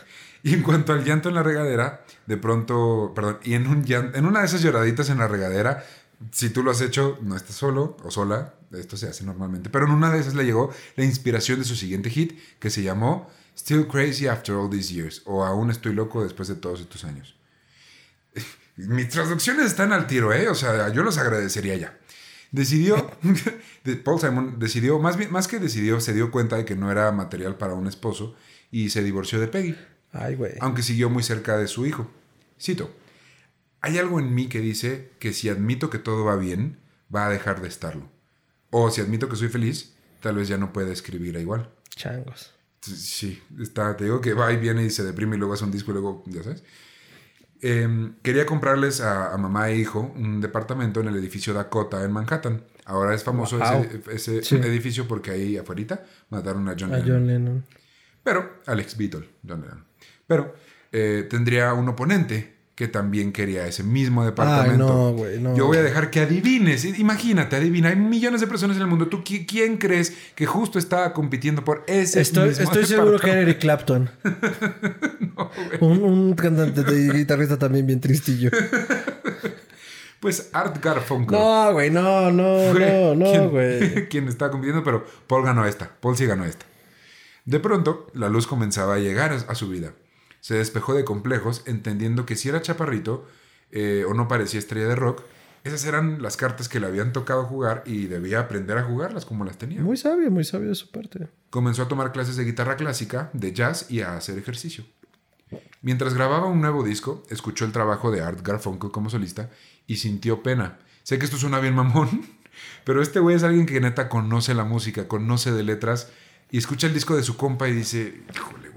Y 0.42 0.54
en 0.54 0.62
cuanto 0.62 0.92
al 0.92 1.04
llanto 1.04 1.28
en 1.28 1.34
la 1.34 1.42
regadera, 1.42 2.04
de 2.26 2.36
pronto, 2.36 3.12
perdón, 3.14 3.38
y 3.42 3.54
en, 3.54 3.66
un 3.66 3.84
llan- 3.84 4.12
en 4.14 4.24
una 4.24 4.40
de 4.40 4.46
esas 4.46 4.62
lloraditas 4.62 5.10
en 5.10 5.18
la 5.18 5.26
regadera, 5.28 5.84
si 6.32 6.50
tú 6.50 6.62
lo 6.62 6.70
has 6.70 6.80
hecho, 6.80 7.18
no 7.22 7.36
estás 7.36 7.56
solo 7.56 7.96
o 8.02 8.10
sola, 8.10 8.54
esto 8.72 8.96
se 8.96 9.08
hace 9.08 9.24
normalmente, 9.24 9.70
pero 9.70 9.86
en 9.86 9.92
una 9.92 10.10
de 10.10 10.20
esas 10.20 10.34
le 10.34 10.44
llegó 10.44 10.70
la 10.96 11.04
inspiración 11.04 11.58
de 11.58 11.64
su 11.64 11.76
siguiente 11.76 12.10
hit, 12.10 12.38
que 12.58 12.70
se 12.70 12.82
llamó 12.82 13.30
Still 13.56 13.86
Crazy 13.88 14.26
After 14.26 14.54
All 14.54 14.68
These 14.70 14.92
Years, 14.94 15.22
o 15.24 15.44
Aún 15.44 15.70
estoy 15.70 15.92
loco 15.94 16.22
después 16.22 16.48
de 16.48 16.54
todos 16.56 16.80
estos 16.80 17.04
años. 17.04 17.36
Mis 18.76 19.08
traducciones 19.08 19.66
están 19.66 19.92
al 19.92 20.06
tiro, 20.06 20.32
¿eh? 20.32 20.48
O 20.48 20.54
sea, 20.54 20.88
yo 20.92 21.02
los 21.02 21.18
agradecería 21.18 21.76
ya. 21.76 21.98
Decidió, 22.50 23.10
de- 23.84 23.96
Paul 23.96 24.20
Simon 24.20 24.58
decidió, 24.58 24.98
más, 24.98 25.16
bien, 25.16 25.30
más 25.32 25.48
que 25.48 25.58
decidió, 25.58 26.00
se 26.00 26.14
dio 26.14 26.30
cuenta 26.30 26.56
de 26.56 26.64
que 26.64 26.76
no 26.76 26.90
era 26.90 27.10
material 27.12 27.56
para 27.56 27.74
un 27.74 27.86
esposo 27.86 28.34
y 28.70 28.90
se 28.90 29.02
divorció 29.02 29.38
de 29.40 29.48
Peggy 29.48 29.76
Ay, 30.12 30.34
güey. 30.36 30.52
aunque 30.60 30.82
siguió 30.82 31.10
muy 31.10 31.22
cerca 31.22 31.58
de 31.58 31.66
su 31.66 31.84
hijo. 31.86 32.10
Cito, 32.60 32.90
hay 33.80 33.98
algo 33.98 34.18
en 34.20 34.34
mí 34.34 34.48
que 34.48 34.60
dice 34.60 35.10
que 35.18 35.32
si 35.32 35.48
admito 35.48 35.90
que 35.90 35.98
todo 35.98 36.24
va 36.24 36.36
bien, 36.36 36.78
va 37.14 37.26
a 37.26 37.30
dejar 37.30 37.60
de 37.62 37.68
estarlo. 37.68 38.08
O 38.70 38.90
si 38.90 39.00
admito 39.00 39.28
que 39.28 39.36
soy 39.36 39.48
feliz, 39.48 39.94
tal 40.20 40.36
vez 40.36 40.48
ya 40.48 40.58
no 40.58 40.72
pueda 40.72 40.92
escribir 40.92 41.36
igual. 41.36 41.70
Changos. 41.90 42.54
Sí, 42.80 43.42
está, 43.60 43.96
te 43.96 44.04
digo 44.04 44.20
que 44.20 44.34
va 44.34 44.52
y 44.52 44.56
viene 44.56 44.84
y 44.84 44.90
se 44.90 45.04
deprime 45.04 45.36
y 45.36 45.38
luego 45.38 45.54
hace 45.54 45.64
un 45.64 45.70
disco 45.72 45.90
y 45.90 45.94
luego, 45.94 46.22
ya 46.26 46.42
sabes. 46.42 46.62
Em, 47.60 48.14
quería 48.22 48.46
comprarles 48.46 49.00
a, 49.00 49.32
a 49.34 49.36
mamá 49.36 49.68
e 49.70 49.76
hijo 49.76 50.12
un 50.14 50.40
departamento 50.40 51.00
en 51.00 51.08
el 51.08 51.16
edificio 51.16 51.52
Dakota 51.52 52.04
en 52.04 52.12
Manhattan. 52.12 52.64
Ahora 52.84 53.14
es 53.14 53.24
famoso 53.24 53.58
Wow. 53.58 53.86
ese, 54.12 54.38
ese 54.38 54.42
Sí. 54.44 54.54
edificio 54.56 55.08
porque 55.08 55.32
ahí 55.32 55.56
afuera 55.56 56.04
mataron 56.30 56.68
a 56.68 56.76
John 56.78 56.94
A 56.94 56.98
Lennon. 56.98 57.08
John 57.10 57.26
Lennon. 57.26 57.64
Pero, 58.22 58.60
Alex 58.66 58.96
Beatle, 58.96 59.28
John 59.46 59.62
Lennon. 59.62 59.84
Pero 60.26 60.54
eh, 60.92 61.26
tendría 61.28 61.72
un 61.74 61.88
oponente 61.88 62.57
que 62.78 62.86
también 62.86 63.32
quería 63.32 63.66
ese 63.66 63.82
mismo 63.82 64.24
departamento. 64.24 64.86
no, 64.86 65.10
güey, 65.12 65.40
no. 65.40 65.56
Yo 65.56 65.66
voy 65.66 65.78
a 65.78 65.82
dejar 65.82 66.10
que 66.10 66.20
adivines. 66.20 66.84
Imagínate, 66.84 67.56
adivina. 67.56 67.88
Hay 67.88 67.96
millones 67.96 68.40
de 68.40 68.46
personas 68.46 68.76
en 68.76 68.82
el 68.82 68.88
mundo. 68.88 69.08
¿Tú 69.08 69.24
qui- 69.24 69.46
quién 69.48 69.78
crees 69.78 70.16
que 70.36 70.46
justo 70.46 70.78
estaba 70.78 71.12
compitiendo 71.12 71.64
por 71.64 71.82
ese 71.88 72.20
Estoy, 72.20 72.50
mismo 72.50 72.62
estoy 72.62 72.86
seguro 72.86 73.18
que 73.18 73.30
era? 73.32 73.40
Eric 73.40 73.58
Clapton. 73.58 74.08
No, 75.36 75.50
un, 75.80 76.02
un 76.04 76.34
cantante 76.34 76.84
de 76.84 77.12
guitarrista 77.12 77.58
también 77.58 77.84
bien 77.84 78.00
tristillo. 78.00 78.50
Pues 80.20 80.50
Art 80.52 80.82
Garfunkel. 80.82 81.38
No, 81.38 81.72
güey, 81.72 81.90
no, 81.90 82.32
no, 82.32 82.72
fue 82.72 82.80
no, 82.80 83.14
no, 83.14 83.50
güey. 83.50 84.08
quien 84.08 84.26
estaba 84.26 84.50
compitiendo, 84.50 84.82
pero 84.82 85.04
Paul 85.28 85.44
ganó 85.44 85.64
esta. 85.64 85.88
Paul 86.00 86.16
sí 86.16 86.26
ganó 86.26 86.44
esta. 86.44 86.66
De 87.44 87.60
pronto, 87.60 88.08
la 88.14 88.28
luz 88.28 88.46
comenzaba 88.48 88.94
a 88.94 88.98
llegar 88.98 89.32
a 89.32 89.54
su 89.54 89.68
vida. 89.68 89.92
Se 90.40 90.54
despejó 90.54 90.94
de 90.94 91.04
complejos, 91.04 91.62
entendiendo 91.66 92.26
que 92.26 92.36
si 92.36 92.48
era 92.48 92.62
chaparrito 92.62 93.26
eh, 93.70 94.04
o 94.08 94.14
no 94.14 94.28
parecía 94.28 94.58
estrella 94.58 94.88
de 94.88 94.96
rock, 94.96 95.22
esas 95.64 95.84
eran 95.84 96.22
las 96.22 96.36
cartas 96.36 96.68
que 96.68 96.80
le 96.80 96.86
habían 96.86 97.12
tocado 97.12 97.44
jugar 97.44 97.82
y 97.84 98.06
debía 98.06 98.40
aprender 98.40 98.78
a 98.78 98.84
jugarlas 98.84 99.24
como 99.24 99.44
las 99.44 99.58
tenía. 99.58 99.80
Muy 99.80 99.96
sabio, 99.96 100.30
muy 100.30 100.44
sabio 100.44 100.68
de 100.68 100.74
su 100.74 100.90
parte. 100.90 101.28
Comenzó 101.50 101.82
a 101.82 101.88
tomar 101.88 102.12
clases 102.12 102.36
de 102.36 102.44
guitarra 102.44 102.76
clásica, 102.76 103.30
de 103.32 103.52
jazz 103.52 103.90
y 103.90 104.00
a 104.00 104.16
hacer 104.16 104.38
ejercicio. 104.38 104.84
Mientras 105.82 106.14
grababa 106.14 106.46
un 106.46 106.60
nuevo 106.60 106.82
disco, 106.82 107.22
escuchó 107.30 107.64
el 107.64 107.72
trabajo 107.72 108.10
de 108.10 108.20
Art 108.20 108.40
Garfunkel 108.42 108.90
como 108.90 109.10
solista 109.10 109.50
y 109.86 109.96
sintió 109.96 110.42
pena. 110.42 110.78
Sé 111.02 111.18
que 111.18 111.24
esto 111.24 111.36
suena 111.36 111.60
bien 111.60 111.74
mamón, 111.74 112.22
pero 112.84 113.02
este 113.02 113.20
güey 113.20 113.36
es 113.36 113.42
alguien 113.42 113.66
que 113.66 113.80
neta 113.80 114.08
conoce 114.08 114.54
la 114.54 114.64
música, 114.64 115.08
conoce 115.08 115.52
de 115.52 115.62
letras 115.62 116.10
y 116.50 116.58
escucha 116.58 116.86
el 116.86 116.94
disco 116.94 117.16
de 117.16 117.22
su 117.22 117.36
compa 117.36 117.68
y 117.68 117.72
dice, 117.72 118.22
híjole, 118.34 118.67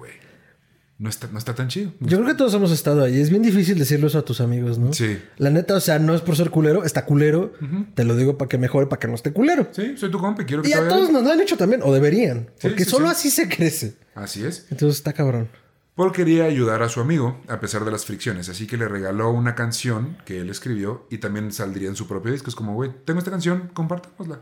no 1.02 1.10
está, 1.10 1.28
no 1.32 1.40
está 1.40 1.56
tan 1.56 1.68
chido. 1.68 1.92
Yo 2.00 2.18
creo 2.20 2.28
que 2.30 2.36
todos 2.36 2.54
hemos 2.54 2.72
estado 2.72 3.04
ahí. 3.04 3.20
Es 3.20 3.32
bien 3.32 3.42
difícil 3.42 3.78
decirlo 3.80 4.06
eso 4.08 4.20
a 4.20 4.22
tus 4.22 4.40
amigos, 4.40 4.78
¿no? 4.78 4.94
Sí. 4.94 5.20
La 5.38 5.50
neta, 5.50 5.74
o 5.76 5.80
sea, 5.80 5.98
no 5.98 6.14
es 6.14 6.22
por 6.22 6.36
ser 6.36 6.52
culero, 6.52 6.84
está 6.84 7.06
culero. 7.06 7.54
Te 7.96 8.04
lo 8.04 8.16
digo 8.16 8.38
para 8.38 8.48
que 8.48 8.58
mejore, 8.60 8.86
para 8.86 9.00
que 9.00 9.08
no 9.08 9.16
esté 9.16 9.34
culero. 9.34 9.68
Sí, 9.72 9.98
soy 9.98 10.12
tu 10.12 10.20
compa 10.20 10.44
y 10.44 10.46
quiero 10.46 10.62
que 10.62 10.70
Y 10.70 10.74
a 10.74 10.88
todos 10.88 11.02
bien". 11.10 11.14
nos 11.14 11.24
lo 11.24 11.32
han 11.32 11.42
hecho 11.42 11.58
también, 11.58 11.82
o 11.84 11.92
deberían. 11.92 12.52
Sí, 12.60 12.68
Porque 12.68 12.86
sí, 12.86 12.92
solo 12.92 13.08
sí. 13.08 13.12
así 13.14 13.32
se 13.32 13.50
crece. 13.50 13.96
Así 14.14 14.46
es. 14.46 14.68
Entonces 14.70 14.98
está 14.98 15.12
cabrón. 15.14 15.50
Paul 15.96 16.12
quería 16.14 16.46
ayudar 16.46 16.84
a 16.84 16.90
su 16.90 17.02
amigo 17.02 17.42
a 17.48 17.60
pesar 17.60 17.84
de 17.84 17.92
las 17.92 18.06
fricciones, 18.06 18.48
así 18.50 18.66
que 18.68 18.78
le 18.78 18.88
regaló 18.88 19.30
una 19.32 19.56
canción 19.56 20.18
que 20.26 20.40
él 20.40 20.50
escribió 20.50 21.06
y 21.10 21.18
también 21.18 21.52
saldría 21.52 21.90
en 21.90 21.96
su 21.96 22.08
propio 22.08 22.32
disco. 22.32 22.50
Es 22.50 22.56
como, 22.56 22.74
güey, 22.76 22.92
tengo 23.06 23.20
esta 23.20 23.32
canción, 23.32 23.72
compartámosla. 23.74 24.40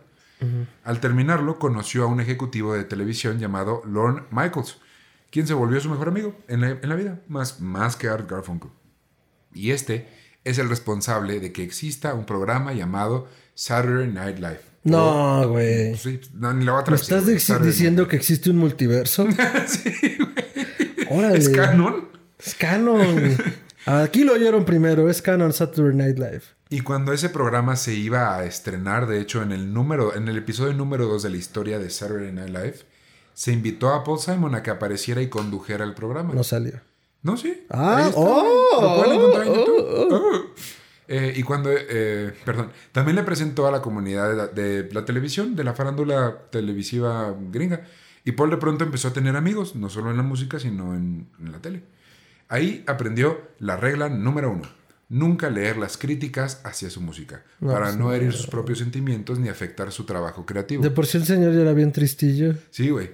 Al 0.84 0.99
terminarlo, 0.99 1.57
conoció 1.60 2.03
a 2.03 2.07
un 2.07 2.22
ejecutivo 2.22 2.74
de 2.74 2.84
televisión 2.86 3.39
llamado 3.39 3.82
Lorne 3.86 4.24
Michaels, 4.32 4.78
quien 5.32 5.48
se 5.48 5.54
volvió 5.54 5.80
su 5.80 5.90
mejor 5.90 6.08
amigo 6.10 6.36
en 6.48 6.62
la, 6.62 6.70
en 6.72 6.90
la 6.90 6.96
vida, 6.96 7.20
más, 7.28 7.60
más 7.62 7.96
que 7.96 8.08
Art 8.10 8.30
Garfunkel. 8.30 8.72
Y 9.54 9.72
este 9.72 10.08
es 10.44 10.58
el 10.58 10.70
responsable 10.70 11.40
de 11.40 11.52
que 11.52 11.64
exista 11.64 12.14
un 12.14 12.26
programa 12.26 12.74
llamado 12.74 13.28
Saturday 13.56 14.08
Night 14.08 14.38
Live. 14.38 14.62
No, 14.84 15.42
O- 15.42 15.50
güey. 15.50 15.96
sí, 15.98 16.22
no, 16.34 16.54
ni 16.54 16.64
la 16.66 16.72
voy 16.72 16.80
a 16.80 16.82
¿Me 16.92 16.98
traducir, 16.98 17.14
estás 17.18 17.44
Saturday 17.44 17.72
diciendo 17.72 18.08
que 18.08 18.16
existe 18.16 18.50
un 18.50 18.58
multiverso? 18.58 19.28
Sí, 19.68 20.18
güey. 21.10 21.36
¿Es 21.36 21.50
canon? 21.50 22.08
Es 22.38 22.56
canon. 22.56 23.36
Aquí 23.86 24.24
lo 24.24 24.34
oyeron 24.34 24.64
primero. 24.66 25.10
Es 25.10 25.22
canon 25.22 25.52
Saturday 25.54 25.96
Night 25.96 26.18
Live. 26.20 26.42
Y 26.70 26.82
cuando 26.82 27.14
ese 27.14 27.30
programa 27.30 27.76
se 27.76 27.96
iba 27.96 28.36
a 28.38 28.46
estrenar, 28.46 29.08
de 29.08 29.20
hecho, 29.20 29.42
en 29.42 29.52
el 29.52 29.74
número, 29.74 30.16
en 30.16 30.28
el 30.28 30.38
episodio 30.38 30.74
número 30.74 31.08
2 31.08 31.24
de 31.24 31.30
la 31.32 31.38
historia 31.38 31.80
de 31.80 31.90
Saturday 31.90 32.32
Night 32.32 32.50
Live, 32.50 32.76
se 33.34 33.52
invitó 33.52 33.90
a 33.94 34.04
Paul 34.04 34.20
Simon 34.20 34.56
a 34.56 34.64
que 34.64 34.70
apareciera 34.70 35.22
y 35.22 35.30
condujera 35.30 35.86
el 35.86 35.94
programa. 35.94 36.34
No 36.34 36.44
salió. 36.44 36.82
No, 37.22 37.36
sí. 37.38 37.66
Ah, 37.70 38.10
oh, 38.16 38.80
lo 38.82 38.96
pueden 38.96 39.20
encontrar 39.20 39.48
en 39.48 39.54
oh, 39.54 39.56
YouTube. 39.56 39.86
oh. 39.90 40.16
Oh. 40.16 40.42
Eh, 41.12 41.34
y 41.36 41.42
cuando, 41.44 41.72
eh, 41.74 42.34
perdón, 42.46 42.72
también 42.92 43.16
le 43.16 43.24
presentó 43.24 43.68
a 43.68 43.72
la 43.72 43.82
comunidad 43.82 44.30
de 44.30 44.36
la, 44.36 44.48
de 44.48 44.90
la 44.94 45.06
televisión, 45.06 45.56
de 45.56 45.64
la 45.64 45.74
farándula 45.74 46.44
televisiva 46.52 47.36
gringa. 47.52 47.82
Y 48.24 48.34
Paul 48.34 48.52
de 48.52 48.58
pronto 48.58 48.84
empezó 48.84 49.08
a 49.08 49.14
tener 49.14 49.36
amigos, 49.36 49.76
no 49.76 49.90
solo 49.90 50.12
en 50.12 50.18
la 50.18 50.24
música, 50.24 50.60
sino 50.60 50.94
en, 50.94 51.28
en 51.40 51.52
la 51.52 51.60
tele. 51.60 51.82
Ahí 52.48 52.84
aprendió 52.86 53.42
la 53.58 53.76
regla 53.76 54.08
número 54.10 54.52
uno. 54.52 54.70
Nunca 55.10 55.50
leer 55.50 55.78
las 55.78 55.98
críticas 55.98 56.62
hacia 56.64 56.92
su 56.92 57.02
música, 57.02 57.44
No, 57.60 57.72
para 57.72 57.86
pues, 57.86 57.98
no. 57.98 58.14
herir 58.14 58.32
sus 58.32 58.46
propios 58.46 58.78
sentimientos 58.78 59.40
ni 59.40 59.50
afectar 59.50 59.92
su 59.92 60.04
trabajo 60.04 60.46
creativo. 60.46 60.84
De 60.84 60.92
por 60.92 61.08
sí 61.08 61.18
el 61.18 61.26
señor 61.26 61.54
ya 61.56 61.62
era 61.62 61.74
bien 61.74 61.92
tristillo. 61.92 62.54
Sí, 62.70 62.90
güey. 62.92 63.10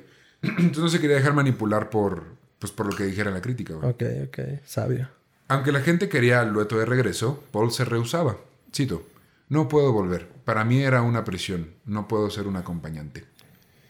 Entonces 0.58 0.84
no 0.84 0.90
se 0.90 1.00
quería 1.00 1.18
dejar 1.18 1.34
manipular 1.34 1.90
por, 1.90 2.24
pues, 2.60 2.72
por 2.72 2.88
lo 2.88 2.96
que 2.96 3.06
dijera 3.06 3.32
la 3.32 3.42
crítica, 3.42 3.74
güey. 3.74 3.90
Ok, 3.90 4.04
ok. 4.28 4.40
Sabio. 4.66 5.10
Aunque 5.48 5.72
la 5.72 5.82
gente 5.82 6.10
quería 6.10 6.42
al 6.42 6.52
Lueto 6.52 6.78
de 6.78 6.86
regreso, 6.86 7.44
Paul 7.52 7.72
se 7.72 7.86
rehusaba. 7.86 8.38
Cito, 8.74 9.06
no 9.50 9.68
puedo 9.68 9.92
volver. 9.92 10.28
Para 10.44 10.64
mí 10.66 10.82
era 10.82 11.02
una 11.02 11.24
presión. 11.24 11.72
No 11.86 12.08
puedo 12.08 12.30
ser 12.30 12.48
un 12.48 12.56
acompañante. 12.56 13.26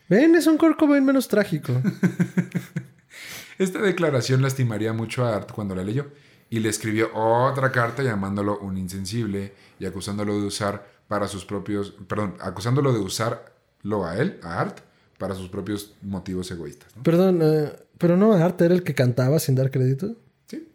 Ven, 0.10 0.36
es 0.36 0.48
un 0.48 0.58
Kurt 0.58 0.78
Cobain 0.78 1.04
menos 1.04 1.28
trágico. 1.28 1.74
Esta 3.58 3.80
declaración 3.80 4.42
lastimaría 4.42 4.92
mucho 4.92 5.26
a 5.26 5.36
Art 5.36 5.52
cuando 5.52 5.76
la 5.76 5.84
leyó 5.84 6.12
y 6.50 6.60
le 6.60 6.70
escribió 6.70 7.10
otra 7.14 7.72
carta 7.72 8.04
llamándolo 8.04 8.60
un 8.60 8.78
insensible 8.78 9.54
y 9.80 9.86
acusándolo 9.86 10.40
de 10.40 10.46
usar 10.46 10.88
para 11.08 11.28
sus 11.28 11.46
propios, 11.46 11.94
perdón, 12.08 12.36
acusándolo 12.40 12.92
de 12.94 13.00
usarlo 13.00 14.06
a 14.06 14.18
él, 14.18 14.40
a 14.44 14.60
Art, 14.60 14.80
para 15.18 15.36
sus 15.36 15.50
propios 15.50 15.94
motivos 16.02 16.50
egoístas. 16.52 16.96
¿no? 16.96 17.04
Perdón, 17.04 17.40
eh, 17.42 17.72
pero 17.98 18.18
no, 18.18 18.34
Art 18.34 18.62
era 18.62 18.74
el 18.74 18.84
que 18.84 18.94
cantaba 18.96 19.40
sin 19.40 19.56
dar 19.56 19.72
crédito. 19.72 20.16
Sí, 20.48 20.68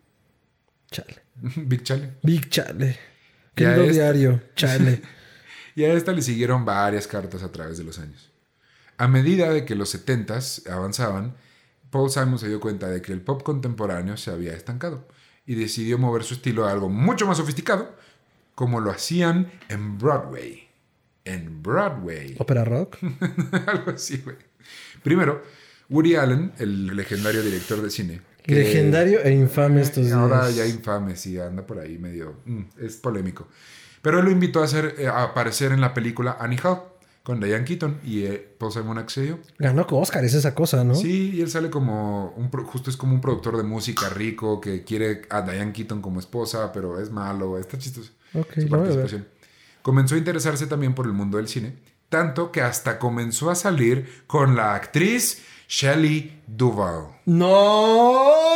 Chale. 0.91 1.17
Big 1.67 1.83
Chale. 1.83 2.15
Big 2.23 2.49
Chale. 2.51 2.99
Ya 3.57 3.75
Querido 3.75 3.85
es- 3.85 3.93
diario. 3.95 4.43
Chale. 4.57 5.03
Y 5.77 5.85
a 5.85 5.93
esta 5.95 6.13
le 6.13 6.21
siguieron 6.21 6.65
varias 6.65 7.07
cartas 7.07 7.43
a 7.45 7.53
través 7.53 7.79
de 7.79 7.85
los 7.85 7.99
años. 8.01 8.31
A 8.99 9.07
medida 9.07 9.51
de 9.51 9.65
que 9.65 9.77
los 9.77 9.95
70s 9.95 10.69
avanzaban, 10.69 11.37
Paul 11.91 12.11
Simon 12.11 12.39
se 12.41 12.49
dio 12.49 12.61
cuenta 12.61 12.89
de 12.89 13.01
que 13.01 13.13
el 13.13 13.21
pop 13.23 13.43
contemporáneo 13.45 14.17
se 14.17 14.31
había 14.33 14.53
estancado 14.53 15.07
y 15.47 15.55
decidió 15.55 15.97
mover 15.97 16.25
su 16.25 16.35
estilo 16.35 16.67
a 16.67 16.73
algo 16.73 16.89
mucho 16.89 17.25
más 17.27 17.39
sofisticado, 17.39 17.95
como 18.57 18.81
lo 18.81 18.91
hacían 18.91 19.51
en 19.69 19.97
Broadway. 19.97 20.69
En 21.25 21.63
Broadway. 21.63 22.37
Ópera 22.39 22.65
rock. 22.65 22.97
algo 23.67 23.91
así, 23.93 24.19
güey. 24.19 24.37
Primero, 25.03 25.43
Woody 25.89 26.17
Allen, 26.17 26.53
el 26.59 26.95
legendario 26.97 27.43
director 27.43 27.83
de 27.83 27.91
cine. 27.91 28.21
que- 28.43 28.55
Legendario 28.55 29.23
e 29.23 29.33
infame 29.33 29.83
estos 29.83 30.05
días. 30.07 30.17
Ahora 30.17 30.51
ya 30.51 30.67
infame, 30.67 31.17
sí, 31.17 31.39
anda 31.39 31.67
por 31.67 31.79
ahí 31.79 31.99
medio. 31.99 32.37
mm, 32.47 32.63
es 32.81 32.97
polémico. 32.97 33.49
Pero 34.03 34.19
él 34.21 34.25
lo 34.25 34.31
invitó 34.31 34.63
a, 34.63 34.65
hacer, 34.65 34.95
eh, 34.99 35.09
a 35.09 35.23
aparecer 35.25 35.73
en 35.73 35.81
la 35.83 35.93
película 35.93 36.37
Annie 36.41 36.59
Hall 36.65 36.79
con 37.23 37.39
Diane 37.39 37.65
Keaton 37.67 38.01
y 38.03 38.23
eh, 38.25 38.55
Paul 38.59 38.73
Simon 38.73 38.97
accedió. 38.97 39.39
Ganó 39.59 39.87
con 39.87 40.01
Oscar, 40.03 40.25
es 40.25 40.33
esa 40.33 40.55
cosa, 40.55 40.85
¿no? 40.85 40.95
Sí, 40.95 41.33
y 41.35 41.43
él 41.43 41.51
sale 41.51 41.69
como. 41.69 42.31
Un, 42.35 42.51
justo 42.65 42.89
es 42.89 42.97
como 42.97 43.13
un 43.15 43.21
productor 43.21 43.59
de 43.59 43.63
música 43.63 44.09
rico 44.09 44.59
que 44.59 44.85
quiere 44.85 45.23
a 45.29 45.43
Diane 45.43 45.73
Keaton 45.73 46.01
como 46.01 46.19
esposa, 46.19 46.73
pero 46.73 46.99
es 46.99 47.11
malo, 47.11 47.59
está 47.59 47.77
chistoso. 47.77 48.11
Ok, 48.33 48.55
su 48.55 48.69
lo 48.69 48.79
voy 48.79 48.89
a 48.93 48.97
ver. 48.97 49.27
Comenzó 49.83 50.15
a 50.15 50.19
interesarse 50.19 50.67
también 50.67 50.95
por 50.95 51.07
el 51.07 51.13
mundo 51.13 51.39
del 51.39 51.49
cine, 51.49 51.77
tanto 52.09 52.53
que 52.53 52.63
hasta 52.63 52.99
comenzó 52.99 53.51
a 53.51 53.55
salir 53.55 54.25
con 54.27 54.57
la 54.57 54.75
actriz 54.75 55.43
Shelley 55.69 56.43
Duvall. 56.47 57.09
¡No! 57.27 58.51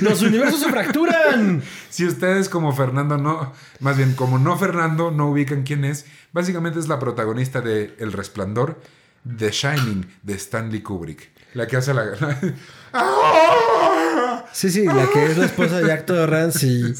Los 0.00 0.22
universos 0.22 0.60
se 0.60 0.70
fracturan. 0.70 1.62
Si 1.90 2.06
ustedes 2.06 2.48
como 2.48 2.72
Fernando 2.72 3.18
no, 3.18 3.52
más 3.80 3.96
bien 3.96 4.14
como 4.14 4.38
no 4.38 4.56
Fernando 4.56 5.10
no 5.10 5.30
ubican 5.30 5.64
quién 5.64 5.84
es, 5.84 6.06
básicamente 6.32 6.78
es 6.78 6.86
la 6.86 6.98
protagonista 6.98 7.60
de 7.60 7.96
El 7.98 8.12
Resplandor, 8.12 8.80
The 9.36 9.50
Shining 9.50 10.06
de 10.22 10.34
Stanley 10.34 10.82
Kubrick. 10.82 11.30
La 11.54 11.66
que 11.66 11.76
hace 11.76 11.94
la... 11.94 12.04
¡Ah! 12.92 14.44
Sí, 14.52 14.70
sí, 14.70 14.84
la 14.86 15.08
que 15.12 15.26
es 15.26 15.36
la 15.36 15.44
esposa 15.44 15.78
de 15.78 15.86
Jack 15.88 16.06
Torrance 16.06 16.66
y... 16.66 16.94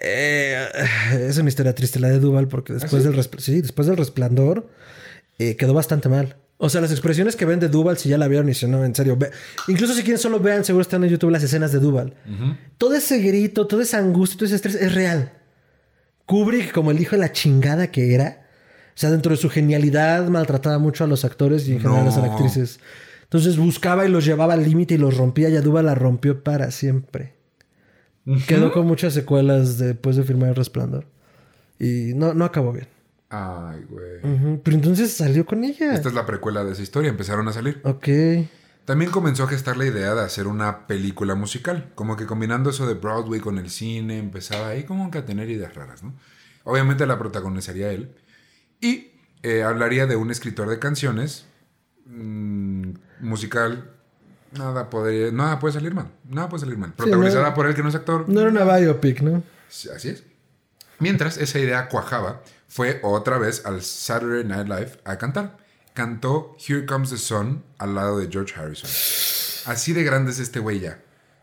Eh, 0.00 0.66
es 1.28 1.38
una 1.38 1.48
historia 1.48 1.74
triste 1.74 1.98
la 2.00 2.08
de 2.08 2.18
Duval 2.20 2.48
porque 2.48 2.72
después 2.72 3.04
del 3.04 3.14
respl- 3.16 3.40
sí, 3.40 3.60
después 3.60 3.86
del 3.88 3.96
resplandor 3.96 4.68
eh, 5.38 5.56
quedó 5.56 5.74
bastante 5.74 6.08
mal. 6.08 6.36
O 6.60 6.68
sea, 6.68 6.80
las 6.80 6.90
expresiones 6.90 7.36
que 7.36 7.44
ven 7.44 7.60
de 7.60 7.68
Duval, 7.68 7.98
si 7.98 8.08
ya 8.08 8.18
la 8.18 8.26
vieron 8.26 8.48
y 8.48 8.54
si 8.54 8.66
no, 8.66 8.84
en 8.84 8.92
serio. 8.94 9.16
ve- 9.16 9.30
Incluso 9.68 9.94
si 9.94 10.02
quieren 10.02 10.18
solo 10.18 10.40
vean, 10.40 10.64
seguro 10.64 10.82
están 10.82 11.04
en 11.04 11.10
YouTube 11.10 11.30
las 11.30 11.42
escenas 11.44 11.70
de 11.72 11.78
Duval. 11.78 12.14
Todo 12.78 12.94
ese 12.96 13.18
grito, 13.20 13.66
toda 13.68 13.84
esa 13.84 13.98
angustia, 13.98 14.36
todo 14.38 14.46
ese 14.46 14.56
estrés 14.56 14.74
es 14.74 14.92
real. 14.94 15.32
Kubrick, 16.26 16.72
como 16.72 16.90
el 16.90 17.00
hijo 17.00 17.12
de 17.12 17.18
la 17.20 17.32
chingada 17.32 17.90
que 17.92 18.12
era, 18.14 18.46
o 18.88 18.92
sea, 19.00 19.10
dentro 19.10 19.30
de 19.30 19.36
su 19.36 19.48
genialidad, 19.48 20.26
maltrataba 20.28 20.78
mucho 20.78 21.04
a 21.04 21.06
los 21.06 21.24
actores 21.24 21.66
y 21.68 21.72
en 21.74 21.80
general 21.80 22.02
a 22.02 22.04
las 22.06 22.18
actrices. 22.18 22.80
Entonces 23.22 23.56
buscaba 23.56 24.04
y 24.06 24.10
los 24.10 24.24
llevaba 24.24 24.54
al 24.54 24.64
límite 24.64 24.94
y 24.94 24.98
los 24.98 25.16
rompía 25.16 25.48
y 25.50 25.56
a 25.56 25.60
Duval 25.60 25.86
la 25.86 25.94
rompió 25.94 26.42
para 26.42 26.70
siempre. 26.72 27.34
Quedó 28.46 28.72
con 28.72 28.86
muchas 28.86 29.14
secuelas 29.14 29.78
después 29.78 30.16
de 30.16 30.22
firmar 30.22 30.50
El 30.50 30.56
Resplandor. 30.56 31.06
Y 31.78 32.12
no, 32.14 32.34
no 32.34 32.44
acabó 32.44 32.72
bien. 32.72 32.88
Ay, 33.30 33.84
güey. 33.88 34.60
Pero 34.62 34.76
entonces 34.76 35.12
salió 35.12 35.44
con 35.44 35.64
ella. 35.64 35.94
Esta 35.94 36.08
es 36.08 36.14
la 36.14 36.26
precuela 36.26 36.64
de 36.64 36.72
esa 36.72 36.82
historia, 36.82 37.10
empezaron 37.10 37.46
a 37.48 37.52
salir. 37.52 37.80
Ok. 37.84 38.08
También 38.84 39.10
comenzó 39.10 39.44
a 39.44 39.48
gestar 39.48 39.76
la 39.76 39.84
idea 39.84 40.14
de 40.14 40.22
hacer 40.22 40.46
una 40.46 40.86
película 40.86 41.34
musical, 41.34 41.92
como 41.94 42.16
que 42.16 42.24
combinando 42.24 42.70
eso 42.70 42.86
de 42.86 42.94
Broadway 42.94 43.38
con 43.38 43.58
el 43.58 43.68
cine, 43.68 44.18
empezaba 44.18 44.68
ahí 44.68 44.84
como 44.84 45.10
que 45.10 45.18
a 45.18 45.26
tener 45.26 45.50
ideas 45.50 45.74
raras, 45.74 46.02
¿no? 46.02 46.14
Obviamente 46.64 47.06
la 47.06 47.18
protagonizaría 47.18 47.92
él. 47.92 48.14
Y 48.80 49.12
eh, 49.42 49.62
hablaría 49.62 50.06
de 50.06 50.16
un 50.16 50.30
escritor 50.30 50.70
de 50.70 50.78
canciones 50.78 51.46
mm, 52.06 52.92
musical. 53.20 53.90
Nada, 54.52 54.88
podría, 54.88 55.30
nada 55.30 55.58
puede 55.58 55.74
salir 55.74 55.94
mal. 55.94 56.08
Nada 56.28 56.48
puede 56.48 56.60
salir 56.62 56.78
mal. 56.78 56.92
Protagonizada 56.94 57.48
no- 57.50 57.54
por 57.54 57.66
él 57.66 57.74
que 57.74 57.82
no 57.82 57.88
es 57.88 57.94
actor. 57.94 58.28
No 58.28 58.40
era 58.40 58.50
una 58.50 58.64
biopic, 58.64 59.20
¿no? 59.20 59.42
Sí, 59.68 59.88
Así 59.94 60.08
es. 60.08 60.22
Mientras 60.98 61.36
esa 61.38 61.58
idea 61.58 61.88
cuajaba, 61.88 62.42
fue 62.66 63.00
otra 63.02 63.38
vez 63.38 63.64
al 63.66 63.82
Saturday 63.82 64.44
Night 64.44 64.66
Live 64.68 65.00
a 65.04 65.16
cantar. 65.18 65.56
Cantó 65.94 66.56
Here 66.66 66.86
Comes 66.86 67.10
the 67.10 67.16
Sun 67.18 67.62
al 67.78 67.94
lado 67.94 68.18
de 68.18 68.28
George 68.30 68.54
Harrison. 68.58 68.88
Así 69.72 69.92
de 69.92 70.02
grande 70.04 70.30
es 70.32 70.38
este 70.38 70.60
güey 70.60 70.80
ya. 70.80 71.00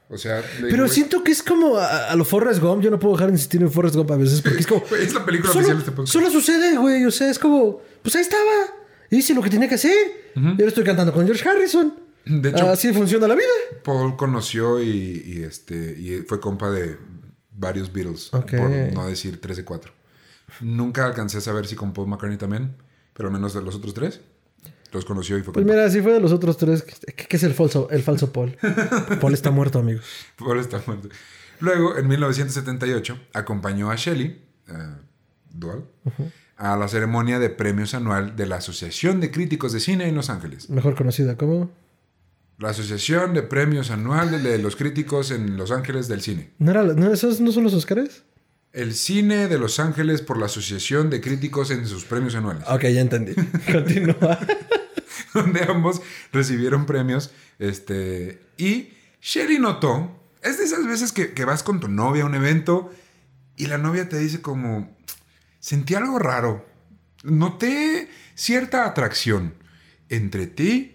O 0.10 0.18
sea, 0.18 0.42
digo, 0.58 0.68
Pero 0.70 0.88
siento 0.88 1.24
que 1.24 1.32
es 1.32 1.42
como 1.42 1.78
a, 1.78 2.10
a 2.10 2.16
lo 2.16 2.26
Forrest 2.26 2.62
Gump. 2.62 2.82
Yo 2.84 2.92
no 2.92 3.00
puedo 3.00 3.16
dejar 3.16 3.28
de 3.30 3.34
insistir 3.34 3.62
en 3.62 3.72
Forrest 3.72 3.96
Gump 3.96 4.12
a 4.12 4.18
veces 4.18 4.42
porque 4.42 4.60
es 4.60 4.68
como. 4.68 4.84
es 5.00 5.14
la 5.14 5.26
película 5.26 5.52
solo, 5.52 5.66
oficial 5.66 5.78
de 5.78 5.84
este 5.84 5.92
podcast. 5.92 6.14
solo 6.14 6.30
sucede, 6.30 6.78
güey. 6.78 7.06
O 7.06 7.12
sea, 7.12 7.30
es 7.30 7.40
como. 7.40 7.82
Pues 8.02 8.16
ahí 8.16 8.22
estaba. 8.22 8.44
Hice 9.10 9.34
lo 9.34 9.42
que 9.42 9.50
tenía 9.50 9.68
que 9.70 9.76
hacer. 9.76 9.96
Y 10.36 10.40
ahora 10.40 10.68
estoy 10.68 10.84
cantando 10.84 11.12
con 11.14 11.26
George 11.26 11.48
Harrison. 11.48 11.94
De 12.26 12.50
hecho, 12.50 12.70
Así 12.70 12.92
funciona 12.92 13.28
la 13.28 13.36
vida. 13.36 13.46
Paul 13.84 14.16
conoció 14.16 14.82
y, 14.82 15.24
y, 15.26 15.44
este, 15.44 15.96
y 15.98 16.24
fue 16.28 16.40
compa 16.40 16.72
de 16.72 16.98
varios 17.52 17.92
Beatles, 17.92 18.30
por 18.30 18.46
no 18.94 19.08
decir 19.08 19.40
tres 19.40 19.58
de 19.58 19.64
cuatro. 19.64 19.94
Nunca 20.62 21.06
alcancé 21.06 21.38
a 21.38 21.42
saber 21.42 21.68
si 21.68 21.76
con 21.76 21.94
Paul 21.94 22.08
McCartney 22.08 22.38
también, 22.38 22.76
pero 23.14 23.30
al 23.30 23.34
menos 23.34 23.54
de 23.54 23.62
los 23.62 23.76
otros 23.76 23.94
tres, 23.94 24.22
los 24.92 25.06
conoció 25.06 25.38
y 25.38 25.44
fue 25.44 25.54
Pues 25.54 25.64
compa. 25.64 25.74
mira, 25.76 25.90
si 25.90 26.02
fue 26.02 26.14
de 26.14 26.20
los 26.20 26.32
otros 26.32 26.58
tres, 26.58 26.84
¿qué, 26.84 27.28
es 27.30 27.44
el 27.44 27.54
falso, 27.54 27.90
el 27.90 28.02
falso 28.04 28.32
Paul? 28.32 28.58
Paul 29.22 29.34
está 29.34 29.52
muerto, 29.52 29.80
amigos. 29.80 30.06
Paul 30.38 30.60
está 30.60 30.82
muerto. 30.86 31.10
Luego, 31.60 31.98
en 31.98 32.08
1978, 32.08 33.20
acompañó 33.34 33.90
a 33.92 33.96
Shelley, 33.96 34.42
eh, 34.68 34.74
Dual, 35.52 35.86
a 36.58 36.76
la 36.76 36.88
ceremonia 36.88 37.40
de 37.40 37.50
premios 37.50 37.94
anual 37.94 38.36
de 38.36 38.46
la 38.46 38.58
Asociación 38.58 39.22
de 39.22 39.32
Críticos 39.32 39.72
de 39.72 39.80
Cine 39.80 40.08
en 40.08 40.16
Los 40.16 40.30
Ángeles. 40.30 40.70
Mejor 40.70 40.96
conocida 40.96 41.38
como. 41.38 41.70
La 42.58 42.70
Asociación 42.70 43.34
de 43.34 43.44
Premios 43.44 43.92
Anual 43.92 44.42
de 44.44 44.58
los 44.60 44.76
Críticos 44.76 45.32
en 45.32 45.58
Los 45.58 45.72
Ángeles 45.72 46.08
del 46.08 46.22
Cine. 46.22 46.52
¿No, 46.58 46.72
era, 46.72 46.84
no, 46.84 47.12
¿Esos 47.12 47.42
no 47.42 47.52
son 47.52 47.64
los 47.64 47.74
Oscars? 47.74 48.24
El 48.72 48.94
cine 48.94 49.48
de 49.48 49.58
Los 49.58 49.80
Ángeles 49.80 50.22
por 50.22 50.38
la 50.38 50.46
Asociación 50.46 51.10
de 51.10 51.22
Críticos 51.22 51.72
en 51.72 51.86
sus 51.86 52.06
premios 52.06 52.36
anuales, 52.36 52.64
Ok, 52.68 52.84
ya 52.84 53.02
entendí. 53.02 53.34
Continúa. 53.72 54.40
donde 55.34 55.64
ambos 55.64 56.02
recibieron 56.32 56.86
premios. 56.86 57.32
Este, 57.60 58.42
y 58.58 58.90
Sherry 59.22 59.60
notó, 59.60 60.18
es 60.42 60.58
de 60.58 60.64
esas 60.64 60.86
veces 60.88 61.12
que, 61.12 61.34
que 61.34 61.46
vas 61.46 61.62
con 61.64 61.80
tu 61.80 61.88
novia 61.88 62.24
a 62.24 62.26
un 62.26 62.36
evento 62.36 62.92
y 63.58 63.68
la 63.68 63.78
novia 63.78 64.10
te 64.10 64.18
dice 64.18 64.42
como, 64.42 64.96
sentí 65.60 65.96
algo 65.96 66.20
raro, 66.20 66.66
noté 67.24 68.10
cierta 68.34 68.86
atracción 68.86 69.56
entre 70.10 70.48
ti, 70.48 70.95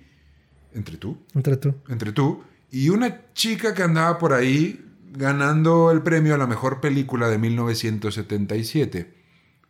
entre 0.74 0.96
tú, 0.96 1.18
Entre 1.34 1.56
tú. 1.56 1.74
entre 1.88 2.12
tú 2.12 2.44
y 2.70 2.88
una 2.90 3.22
chica 3.34 3.74
que 3.74 3.82
andaba 3.82 4.18
por 4.18 4.32
ahí 4.32 4.84
ganando 5.12 5.90
el 5.90 6.02
premio 6.02 6.34
a 6.34 6.38
la 6.38 6.46
mejor 6.46 6.80
película 6.80 7.28
de 7.28 7.38
1977. 7.38 9.14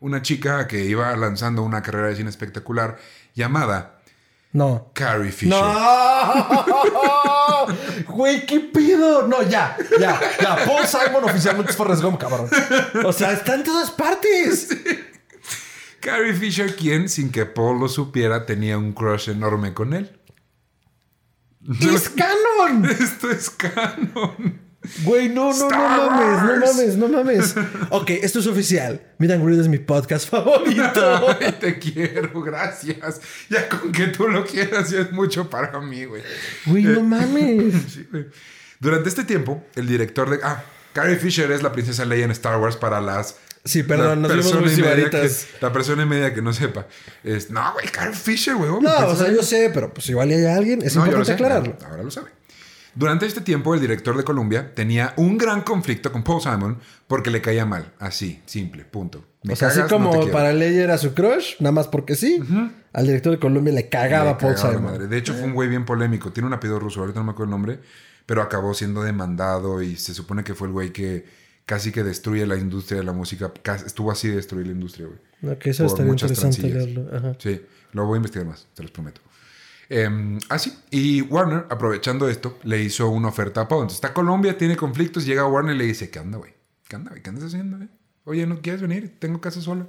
Una 0.00 0.22
chica 0.22 0.66
que 0.66 0.84
iba 0.84 1.14
lanzando 1.16 1.62
una 1.62 1.82
carrera 1.82 2.08
de 2.08 2.16
cine 2.16 2.30
espectacular 2.30 2.98
llamada 3.34 4.00
No. 4.52 4.90
Carrie 4.94 5.32
Fisher. 5.32 5.56
¡No! 5.58 7.66
Güey, 8.08 8.46
¿qué 8.46 8.60
pido? 8.60 9.26
No, 9.28 9.42
ya, 9.42 9.76
ya, 9.98 10.20
ya. 10.40 10.56
Paul 10.66 10.86
Simon 10.86 11.24
oficialmente 11.24 11.70
es 11.70 11.76
Forrest 11.76 12.02
Gump, 12.02 12.18
cabrón. 12.18 12.48
O 13.04 13.12
sea, 13.12 13.32
está 13.32 13.54
en 13.54 13.64
todas 13.64 13.90
partes. 13.90 14.68
Carrie 16.00 16.34
Fisher, 16.34 16.74
quien, 16.74 17.08
sin 17.08 17.30
que 17.30 17.46
Paul 17.46 17.78
lo 17.78 17.88
supiera, 17.88 18.46
tenía 18.46 18.78
un 18.78 18.92
crush 18.92 19.28
enorme 19.30 19.74
con 19.74 19.92
él. 19.92 20.18
¡Es 21.68 22.08
canon! 22.08 22.84
Esto 22.90 23.30
es 23.30 23.50
canon. 23.50 24.70
Güey, 25.04 25.28
no, 25.28 25.52
no, 25.52 25.68
no 25.68 26.10
mames, 26.10 26.42
no 26.42 26.66
mames, 26.66 26.96
no 26.96 27.08
mames. 27.08 27.54
Ok, 27.90 28.10
esto 28.10 28.38
es 28.38 28.46
oficial. 28.46 29.00
Meet 29.18 29.32
and 29.32 29.44
Greet 29.44 29.60
es 29.60 29.68
mi 29.68 29.78
podcast 29.78 30.30
favorito. 30.30 31.36
Ay, 31.40 31.52
te 31.60 31.78
quiero, 31.78 32.40
gracias. 32.40 33.20
Ya 33.50 33.68
con 33.68 33.92
que 33.92 34.06
tú 34.06 34.26
lo 34.26 34.44
quieras, 34.46 34.90
ya 34.90 35.00
es 35.00 35.12
mucho 35.12 35.50
para 35.50 35.78
mí, 35.80 36.06
güey. 36.06 36.22
Güey, 36.64 36.84
no 36.84 37.02
mames. 37.02 37.74
Sí, 37.92 38.08
güey. 38.10 38.26
Durante 38.78 39.10
este 39.10 39.24
tiempo, 39.24 39.62
el 39.74 39.86
director 39.86 40.30
de. 40.30 40.38
Ah, 40.42 40.64
Carrie 40.94 41.16
Fisher 41.16 41.52
es 41.52 41.62
la 41.62 41.72
princesa 41.72 42.06
Leia 42.06 42.24
en 42.24 42.30
Star 42.30 42.58
Wars 42.58 42.76
para 42.76 43.02
las. 43.02 43.36
Sí, 43.64 43.82
perdón, 43.82 44.22
la 44.22 44.28
nos 44.28 44.36
vimos 44.38 44.60
muy 44.60 44.70
sibaritas. 44.70 45.44
que- 45.44 45.58
La 45.66 45.72
persona 45.72 46.02
y 46.02 46.06
media 46.06 46.32
que 46.32 46.40
no 46.40 46.52
sepa. 46.52 46.86
Es, 47.22 47.50
no, 47.50 47.72
güey, 47.74 47.86
Carrie 47.88 48.14
Fisher, 48.16 48.54
güey. 48.56 48.70
No, 48.80 49.06
o 49.06 49.14
sea, 49.16 49.30
yo 49.30 49.42
sé, 49.42 49.70
pero 49.74 49.92
pues 49.92 50.08
igual 50.08 50.30
hay 50.30 50.44
alguien. 50.46 50.80
Es 50.82 50.96
No, 50.96 51.02
importante 51.02 51.26
sé, 51.26 51.32
aclararlo. 51.34 51.72
Ahora, 51.74 51.88
ahora 51.90 52.02
lo 52.04 52.10
sabe. 52.10 52.30
Durante 52.94 53.24
este 53.26 53.40
tiempo, 53.40 53.72
el 53.74 53.80
director 53.80 54.16
de 54.16 54.24
Columbia 54.24 54.74
tenía 54.74 55.12
un 55.16 55.38
gran 55.38 55.60
conflicto 55.60 56.10
con 56.10 56.24
Paul 56.24 56.40
Simon 56.42 56.78
porque 57.06 57.30
le 57.30 57.40
caía 57.40 57.64
mal. 57.64 57.92
Así, 58.00 58.42
simple, 58.46 58.84
punto. 58.84 59.24
Me 59.42 59.52
O 59.52 59.56
sea, 59.56 59.68
así 59.68 59.76
cagas, 59.76 59.90
no 59.92 59.96
como 59.98 60.10
quiero. 60.22 60.32
para 60.32 60.52
Leia 60.52 60.82
era 60.84 60.98
su 60.98 61.14
crush, 61.14 61.54
nada 61.60 61.72
más 61.72 61.86
porque 61.86 62.16
sí, 62.16 62.42
al 62.92 63.06
director 63.06 63.32
de 63.32 63.38
Colombia 63.38 63.72
le 63.72 63.88
cagaba 63.88 64.32
Le 64.32 64.36
Paul 64.38 64.54
cagaba 64.54 64.74
Simon. 64.74 64.84
madre. 64.92 65.06
De 65.06 65.16
hecho, 65.18 65.34
fue 65.34 65.44
un 65.44 65.52
güey 65.54 65.68
bien 65.68 65.84
polémico. 65.84 66.32
Tiene 66.32 66.46
un 66.48 66.52
apellido 66.54 66.80
ruso, 66.80 67.00
ahorita 67.00 67.20
no 67.20 67.24
me 67.26 67.30
acuerdo 67.32 67.44
el 67.44 67.50
nombre, 67.58 67.78
pero 68.26 68.42
acabó 68.42 68.74
siendo 68.74 69.02
demandado 69.02 69.80
y 69.82 69.96
se 69.96 70.12
supone 70.12 70.42
que 70.42 70.54
fue 70.54 70.66
el 70.66 70.72
güey 70.72 70.92
que 70.92 71.26
casi 71.70 71.92
que 71.92 72.02
destruye 72.02 72.44
la 72.48 72.56
industria 72.56 72.98
de 72.98 73.04
la 73.06 73.12
música. 73.12 73.52
Casi- 73.62 73.86
estuvo 73.86 74.10
así 74.10 74.26
de 74.26 74.34
destruir 74.34 74.66
la 74.66 74.72
industria, 74.72 75.06
güey. 75.06 75.54
Ok, 75.54 75.66
eso 75.68 75.86
estaría 75.86 76.10
interesante 76.10 76.62
leerlo. 76.62 77.06
Ajá. 77.16 77.36
Sí, 77.38 77.62
lo 77.92 78.06
voy 78.06 78.16
a 78.16 78.18
investigar 78.18 78.44
más, 78.48 78.66
te 78.74 78.82
los 78.82 78.90
prometo. 78.90 79.20
Eh, 79.88 80.38
así, 80.48 80.76
y 80.90 81.20
Warner, 81.22 81.66
aprovechando 81.70 82.28
esto, 82.28 82.58
le 82.64 82.82
hizo 82.82 83.08
una 83.08 83.28
oferta 83.28 83.60
a 83.60 83.68
Paul. 83.68 83.82
Entonces 83.82 83.98
está 84.04 84.12
Colombia, 84.12 84.58
tiene 84.58 84.76
conflictos, 84.76 85.24
llega 85.24 85.46
Warner 85.46 85.76
y 85.76 85.78
le 85.78 85.84
dice, 85.84 86.10
¿qué 86.10 86.18
onda, 86.18 86.38
güey? 86.38 86.52
¿Qué 86.88 86.96
onda, 86.96 87.10
güey? 87.10 87.22
¿Qué 87.22 87.30
andas 87.30 87.44
haciendo, 87.44 87.76
güey? 87.76 87.88
Oye, 88.24 88.46
¿no 88.48 88.60
quieres 88.60 88.82
venir? 88.82 89.14
Tengo 89.20 89.40
casa 89.40 89.60
sola. 89.60 89.86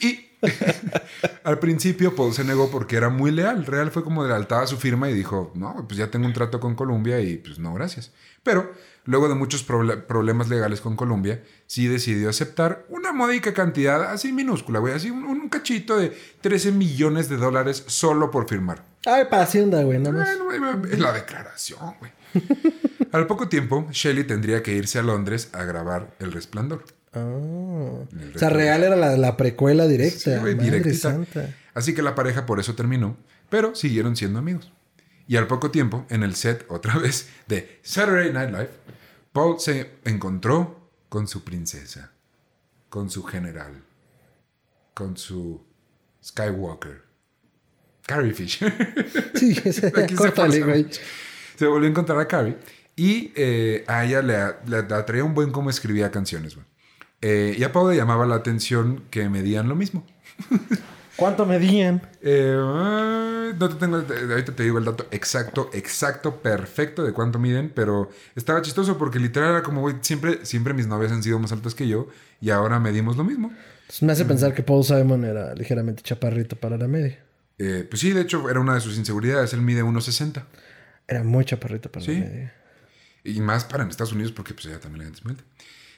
Y 0.00 0.26
al 1.44 1.60
principio 1.60 2.16
Paul 2.16 2.32
se 2.32 2.42
negó 2.42 2.68
porque 2.68 2.96
era 2.96 3.10
muy 3.10 3.30
leal. 3.30 3.64
Real 3.64 3.92
fue 3.92 4.02
como 4.02 4.24
de 4.24 4.30
lealtad 4.30 4.62
a 4.62 4.66
su 4.66 4.76
firma 4.76 5.08
y 5.08 5.14
dijo, 5.14 5.52
no, 5.54 5.84
pues 5.86 5.98
ya 5.98 6.10
tengo 6.10 6.26
un 6.26 6.32
trato 6.32 6.58
con 6.58 6.74
Colombia 6.74 7.20
y 7.20 7.36
pues 7.36 7.58
no, 7.60 7.72
gracias. 7.74 8.12
Pero 8.42 8.72
luego 9.04 9.28
de 9.28 9.34
muchos 9.34 9.66
proble- 9.66 10.02
problemas 10.06 10.48
legales 10.48 10.80
con 10.80 10.96
Colombia, 10.96 11.42
sí 11.66 11.86
decidió 11.88 12.28
aceptar 12.30 12.84
una 12.88 13.12
módica 13.12 13.52
cantidad, 13.54 14.10
así 14.12 14.32
minúscula, 14.32 14.78
güey, 14.78 14.94
así 14.94 15.10
un, 15.10 15.24
un 15.24 15.48
cachito 15.48 15.96
de 15.98 16.16
13 16.40 16.72
millones 16.72 17.28
de 17.28 17.36
dólares 17.36 17.84
solo 17.86 18.30
por 18.30 18.48
firmar. 18.48 18.84
Ay, 19.06 19.24
para 19.30 19.44
Hacienda, 19.44 19.82
güey. 19.82 19.98
Bueno, 19.98 20.78
güey, 20.78 20.96
la 20.98 21.12
declaración, 21.12 21.94
güey. 21.98 22.12
Al 23.12 23.26
poco 23.26 23.48
tiempo, 23.48 23.88
Shelley 23.90 24.24
tendría 24.24 24.62
que 24.62 24.72
irse 24.72 24.98
a 24.98 25.02
Londres 25.02 25.48
a 25.52 25.64
grabar 25.64 26.14
El 26.20 26.30
Resplandor. 26.32 26.84
Ah. 27.12 27.18
O 27.24 28.06
sea, 28.36 28.50
real 28.50 28.84
era 28.84 28.94
la, 28.94 29.16
la 29.16 29.36
precuela 29.36 29.86
directa. 29.88 30.18
Sí, 30.18 30.30
güey. 30.40 30.56
Así 31.74 31.94
que 31.94 32.02
la 32.02 32.14
pareja 32.14 32.46
por 32.46 32.60
eso 32.60 32.74
terminó, 32.74 33.16
pero 33.48 33.74
siguieron 33.74 34.14
siendo 34.16 34.38
amigos. 34.38 34.72
Y 35.30 35.36
al 35.36 35.46
poco 35.46 35.70
tiempo, 35.70 36.06
en 36.10 36.24
el 36.24 36.34
set 36.34 36.66
otra 36.70 36.98
vez 36.98 37.28
de 37.46 37.78
Saturday 37.84 38.32
Night 38.32 38.50
Live, 38.50 38.70
Paul 39.32 39.60
se 39.60 39.92
encontró 40.04 40.90
con 41.08 41.28
su 41.28 41.44
princesa, 41.44 42.10
con 42.88 43.08
su 43.10 43.22
general, 43.22 43.80
con 44.92 45.16
su 45.16 45.64
Skywalker, 46.20 47.04
Carrie 48.02 48.34
Fisher. 48.34 48.74
Sí, 49.36 49.54
se 49.54 49.92
córtale, 49.92 50.16
forza 50.16 50.48
güey. 50.66 50.82
mucho. 50.82 51.00
Se 51.54 51.66
volvió 51.66 51.86
a 51.86 51.90
encontrar 51.90 52.18
a 52.18 52.26
Carrie 52.26 52.56
y 52.96 53.32
eh, 53.36 53.84
a 53.86 54.04
ella 54.04 54.22
le, 54.22 54.34
le 54.66 54.78
atraía 54.96 55.22
un 55.22 55.34
buen 55.34 55.52
cómo 55.52 55.70
escribía 55.70 56.10
canciones. 56.10 56.56
güey. 56.56 56.66
Eh, 57.20 57.54
y 57.56 57.62
a 57.62 57.70
Paul 57.72 57.90
le 57.90 57.96
llamaba 57.96 58.26
la 58.26 58.34
atención 58.34 59.04
que 59.10 59.28
medían 59.28 59.68
lo 59.68 59.76
mismo. 59.76 60.04
¿Cuánto 61.20 61.46
medían? 61.46 62.00
Eh, 62.22 63.52
no 63.58 63.68
te 63.68 63.74
tengo, 63.76 63.96
ahorita 63.96 64.56
te 64.56 64.62
digo 64.62 64.78
el 64.78 64.84
dato 64.86 65.06
exacto, 65.10 65.70
exacto, 65.72 66.36
perfecto 66.40 67.04
de 67.04 67.12
cuánto 67.12 67.38
miden, 67.38 67.70
pero 67.74 68.10
estaba 68.34 68.62
chistoso 68.62 68.98
porque 68.98 69.18
literal 69.20 69.50
era 69.50 69.62
como, 69.62 69.82
güey, 69.82 69.96
siempre, 70.00 70.44
siempre 70.46 70.74
mis 70.74 70.86
novias 70.86 71.12
han 71.12 71.22
sido 71.22 71.38
más 71.38 71.52
altas 71.52 71.74
que 71.74 71.86
yo 71.86 72.08
y 72.40 72.50
ahora 72.50 72.80
medimos 72.80 73.16
lo 73.16 73.24
mismo. 73.24 73.52
Me 74.00 74.12
hace 74.12 74.24
pensar 74.24 74.54
que 74.54 74.62
Paul 74.62 74.82
Simon 74.84 75.24
era 75.24 75.54
ligeramente 75.54 76.02
chaparrito 76.02 76.56
para 76.56 76.76
la 76.78 76.88
media. 76.88 77.18
Eh, 77.58 77.86
pues 77.88 78.00
sí, 78.00 78.12
de 78.12 78.22
hecho 78.22 78.48
era 78.48 78.58
una 78.58 78.74
de 78.74 78.80
sus 78.80 78.96
inseguridades, 78.96 79.52
él 79.52 79.60
mide 79.60 79.82
1,60. 79.84 80.44
Era 81.06 81.22
muy 81.22 81.44
chaparrito 81.44 81.90
para 81.92 82.04
Sí. 82.06 82.14
la 82.14 82.20
media. 82.26 82.54
Y 83.24 83.40
más 83.42 83.64
para 83.66 83.82
en 83.82 83.90
Estados 83.90 84.14
Unidos 84.14 84.32
porque 84.32 84.54
pues 84.54 84.64
allá 84.66 84.80
también 84.80 85.00
la 85.06 85.12
gente 85.14 85.28
alta. 85.28 85.44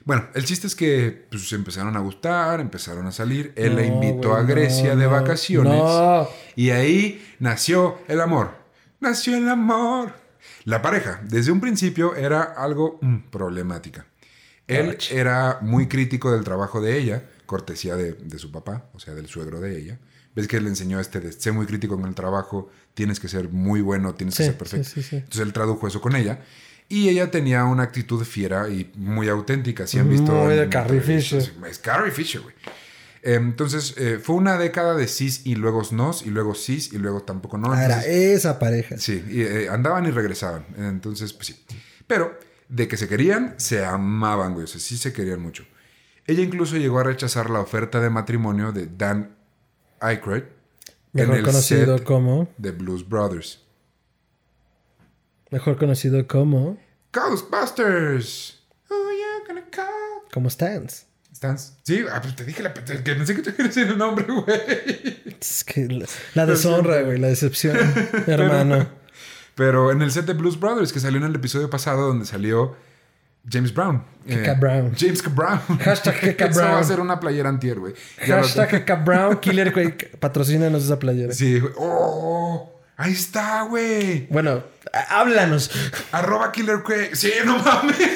Bueno, 0.04 0.28
el 0.34 0.44
chiste 0.44 0.66
es 0.66 0.74
que 0.74 1.26
pues, 1.30 1.48
se 1.48 1.54
empezaron 1.54 1.96
a 1.96 2.00
gustar, 2.00 2.60
empezaron 2.60 3.06
a 3.06 3.12
salir. 3.12 3.52
Él 3.56 3.76
la 3.76 3.84
invitó 3.84 4.30
güey, 4.30 4.40
a 4.40 4.44
Grecia 4.44 4.94
no, 4.94 5.00
de 5.00 5.06
vacaciones. 5.06 5.78
No. 5.78 6.28
Y 6.56 6.70
ahí 6.70 7.34
nació 7.38 7.98
el 8.08 8.20
amor. 8.20 8.50
Nació 9.00 9.36
el 9.36 9.48
amor. 9.48 10.12
La 10.64 10.82
pareja, 10.82 11.20
desde 11.24 11.52
un 11.52 11.60
principio, 11.60 12.14
era 12.14 12.42
algo 12.42 12.98
mm, 13.00 13.30
problemática. 13.30 14.06
Él 14.66 14.96
era 15.10 15.58
muy 15.60 15.88
crítico 15.88 16.32
del 16.32 16.44
trabajo 16.44 16.80
de 16.80 16.96
ella, 16.98 17.24
cortesía 17.46 17.96
de, 17.96 18.14
de 18.14 18.38
su 18.38 18.50
papá, 18.50 18.88
o 18.94 19.00
sea, 19.00 19.14
del 19.14 19.26
suegro 19.26 19.60
de 19.60 19.78
ella. 19.78 19.98
Ves 20.34 20.48
que 20.48 20.60
le 20.60 20.68
enseñó 20.68 20.98
este 20.98 21.20
de 21.20 21.32
sé 21.32 21.52
muy 21.52 21.66
crítico 21.66 21.96
con 21.96 22.08
el 22.08 22.14
trabajo, 22.14 22.70
tienes 22.94 23.20
que 23.20 23.28
ser 23.28 23.50
muy 23.50 23.82
bueno, 23.82 24.14
tienes 24.14 24.36
que 24.36 24.44
ser 24.44 24.56
perfecto. 24.56 24.88
sí, 24.88 25.02
sí, 25.02 25.08
sí. 25.10 25.16
Entonces 25.16 25.42
él 25.42 25.52
tradujo 25.52 25.86
eso 25.86 26.00
con 26.00 26.16
ella. 26.16 26.40
Y 26.94 27.08
ella 27.08 27.30
tenía 27.30 27.64
una 27.64 27.84
actitud 27.84 28.22
fiera 28.24 28.68
y 28.68 28.92
muy 28.96 29.28
auténtica. 29.28 29.86
Si 29.86 29.98
han 29.98 30.10
visto. 30.10 30.30
Muy 30.32 30.54
de 30.56 30.64
en- 30.64 30.68
Carrie 30.70 31.00
Fisher. 31.00 31.42
Es 31.68 31.78
Carrie 31.78 32.10
Fisher, 32.12 32.42
güey. 32.42 32.54
Entonces, 33.22 33.94
eh, 33.96 34.18
fue 34.22 34.36
una 34.36 34.58
década 34.58 34.94
de 34.94 35.06
cis 35.06 35.42
y 35.46 35.54
luego 35.54 35.82
nos, 35.92 36.26
y 36.26 36.30
luego 36.30 36.54
cis 36.54 36.92
y 36.92 36.98
luego 36.98 37.22
tampoco 37.22 37.56
no. 37.56 37.72
Era 37.74 38.04
esa 38.04 38.58
pareja. 38.58 38.98
Sí, 38.98 39.24
y, 39.30 39.40
eh, 39.42 39.68
andaban 39.70 40.04
y 40.06 40.10
regresaban. 40.10 40.66
Entonces, 40.76 41.32
pues 41.32 41.46
sí. 41.46 41.64
Pero 42.06 42.38
de 42.68 42.88
que 42.88 42.96
se 42.98 43.08
querían, 43.08 43.54
se 43.58 43.84
amaban, 43.84 44.52
güey. 44.54 44.64
O 44.64 44.66
sea, 44.66 44.80
sí 44.80 44.98
se 44.98 45.12
querían 45.12 45.40
mucho. 45.40 45.64
Ella 46.26 46.42
incluso 46.42 46.76
llegó 46.76 46.98
a 46.98 47.04
rechazar 47.04 47.48
la 47.48 47.60
oferta 47.60 48.00
de 48.00 48.10
matrimonio 48.10 48.70
de 48.72 48.86
Dan 48.86 49.34
Aykroyd 50.00 50.42
Mejor 51.12 51.42
conocido 51.42 51.96
set 51.98 52.04
como. 52.06 52.48
de 52.58 52.70
Blues 52.72 53.08
Brothers. 53.08 53.61
Mejor 55.52 55.76
conocido 55.76 56.26
como. 56.26 56.78
Ghostbusters. 57.12 58.58
Who 58.88 58.94
you 58.96 59.46
gonna 59.46 59.62
call? 59.70 59.86
Como 60.32 60.48
Stans. 60.48 61.04
¿Estás? 61.30 61.76
Sí, 61.82 62.04
ah, 62.10 62.20
pues 62.22 62.34
te 62.34 62.44
dije 62.46 62.62
la, 62.62 62.72
que 62.72 62.80
pensé 62.80 63.34
que 63.36 63.42
te 63.42 63.62
decir 63.62 63.86
el 63.86 63.98
nombre, 63.98 64.24
güey. 64.26 65.36
Es 65.38 65.62
que 65.62 65.86
la, 65.88 66.06
la 66.34 66.46
deshonra, 66.46 67.02
güey, 67.02 67.18
la 67.18 67.28
decepción, 67.28 67.76
hermano. 68.26 68.88
Pero 69.54 69.92
en 69.92 70.00
el 70.00 70.10
set 70.10 70.24
de 70.24 70.32
Blues 70.32 70.58
Brothers, 70.58 70.90
que 70.90 71.00
salió 71.00 71.18
en 71.18 71.26
el 71.26 71.34
episodio 71.34 71.68
pasado, 71.68 72.06
donde 72.06 72.24
salió 72.24 72.74
James 73.46 73.74
Brown. 73.74 74.02
Eh, 74.26 74.36
Keka 74.36 74.54
Brown. 74.54 74.94
James 74.96 75.20
K. 75.20 75.28
Brown. 75.28 75.60
Hashtag 75.80 76.18
Keka 76.18 76.44
Eso 76.50 76.60
va 76.60 76.66
a 76.66 76.70
Brown. 76.70 76.84
ser 76.86 77.00
una 77.00 77.20
playera 77.20 77.50
antier, 77.50 77.78
güey. 77.78 77.92
Hashtag 78.26 78.70
Keka 78.70 78.94
Brown 78.96 79.38
Killer, 79.38 79.70
güey. 79.70 79.94
Patrocínanos 80.18 80.84
esa 80.84 80.98
playera. 80.98 81.34
Sí, 81.34 81.60
güey. 81.60 81.74
¡Oh! 81.76 82.72
Ahí 82.96 83.12
está, 83.12 83.64
güey. 83.64 84.28
Bueno, 84.30 84.62
háblanos. 84.92 85.70
Arroba 86.12 86.52
Killer. 86.52 86.82
Sí, 87.12 87.32
no 87.44 87.58
mames. 87.58 87.96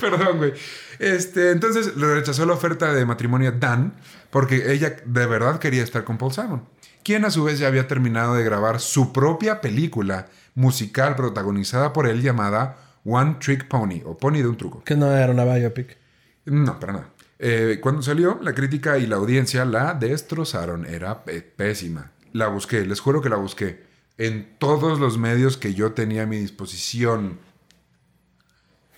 Perdón, 0.00 0.38
güey. 0.38 0.52
Este, 0.98 1.50
entonces 1.50 1.96
le 1.96 2.14
rechazó 2.14 2.46
la 2.46 2.54
oferta 2.54 2.92
de 2.92 3.04
matrimonio 3.04 3.50
a 3.50 3.52
Dan 3.52 3.94
porque 4.30 4.72
ella 4.72 4.96
de 5.04 5.26
verdad 5.26 5.58
quería 5.58 5.82
estar 5.82 6.04
con 6.04 6.16
Paul 6.16 6.32
Simon, 6.32 6.62
quien 7.02 7.24
a 7.24 7.30
su 7.30 7.44
vez 7.44 7.58
ya 7.58 7.66
había 7.66 7.86
terminado 7.86 8.34
de 8.34 8.44
grabar 8.44 8.80
su 8.80 9.12
propia 9.12 9.60
película 9.60 10.28
musical 10.54 11.16
protagonizada 11.16 11.92
por 11.92 12.06
él 12.06 12.22
llamada 12.22 12.76
One 13.04 13.36
Trick 13.40 13.68
Pony 13.68 14.02
o 14.04 14.16
Pony 14.16 14.38
de 14.38 14.48
un 14.48 14.56
truco. 14.56 14.82
Que 14.84 14.96
no 14.96 15.10
era 15.14 15.32
una 15.32 15.44
biopic. 15.44 15.98
No, 16.46 16.78
para 16.80 16.92
nada. 16.92 17.08
Eh, 17.38 17.78
cuando 17.82 18.02
salió, 18.02 18.38
la 18.40 18.54
crítica 18.54 18.98
y 18.98 19.06
la 19.06 19.16
audiencia 19.16 19.64
la 19.64 19.94
destrozaron. 19.94 20.86
Era 20.86 21.22
eh, 21.26 21.42
pésima. 21.42 22.12
La 22.32 22.46
busqué, 22.46 22.86
les 22.86 23.00
juro 23.00 23.20
que 23.20 23.28
la 23.28 23.36
busqué. 23.36 23.91
En 24.18 24.56
todos 24.58 25.00
los 25.00 25.18
medios 25.18 25.56
que 25.56 25.74
yo 25.74 25.92
tenía 25.92 26.22
a 26.24 26.26
mi 26.26 26.38
disposición. 26.38 27.38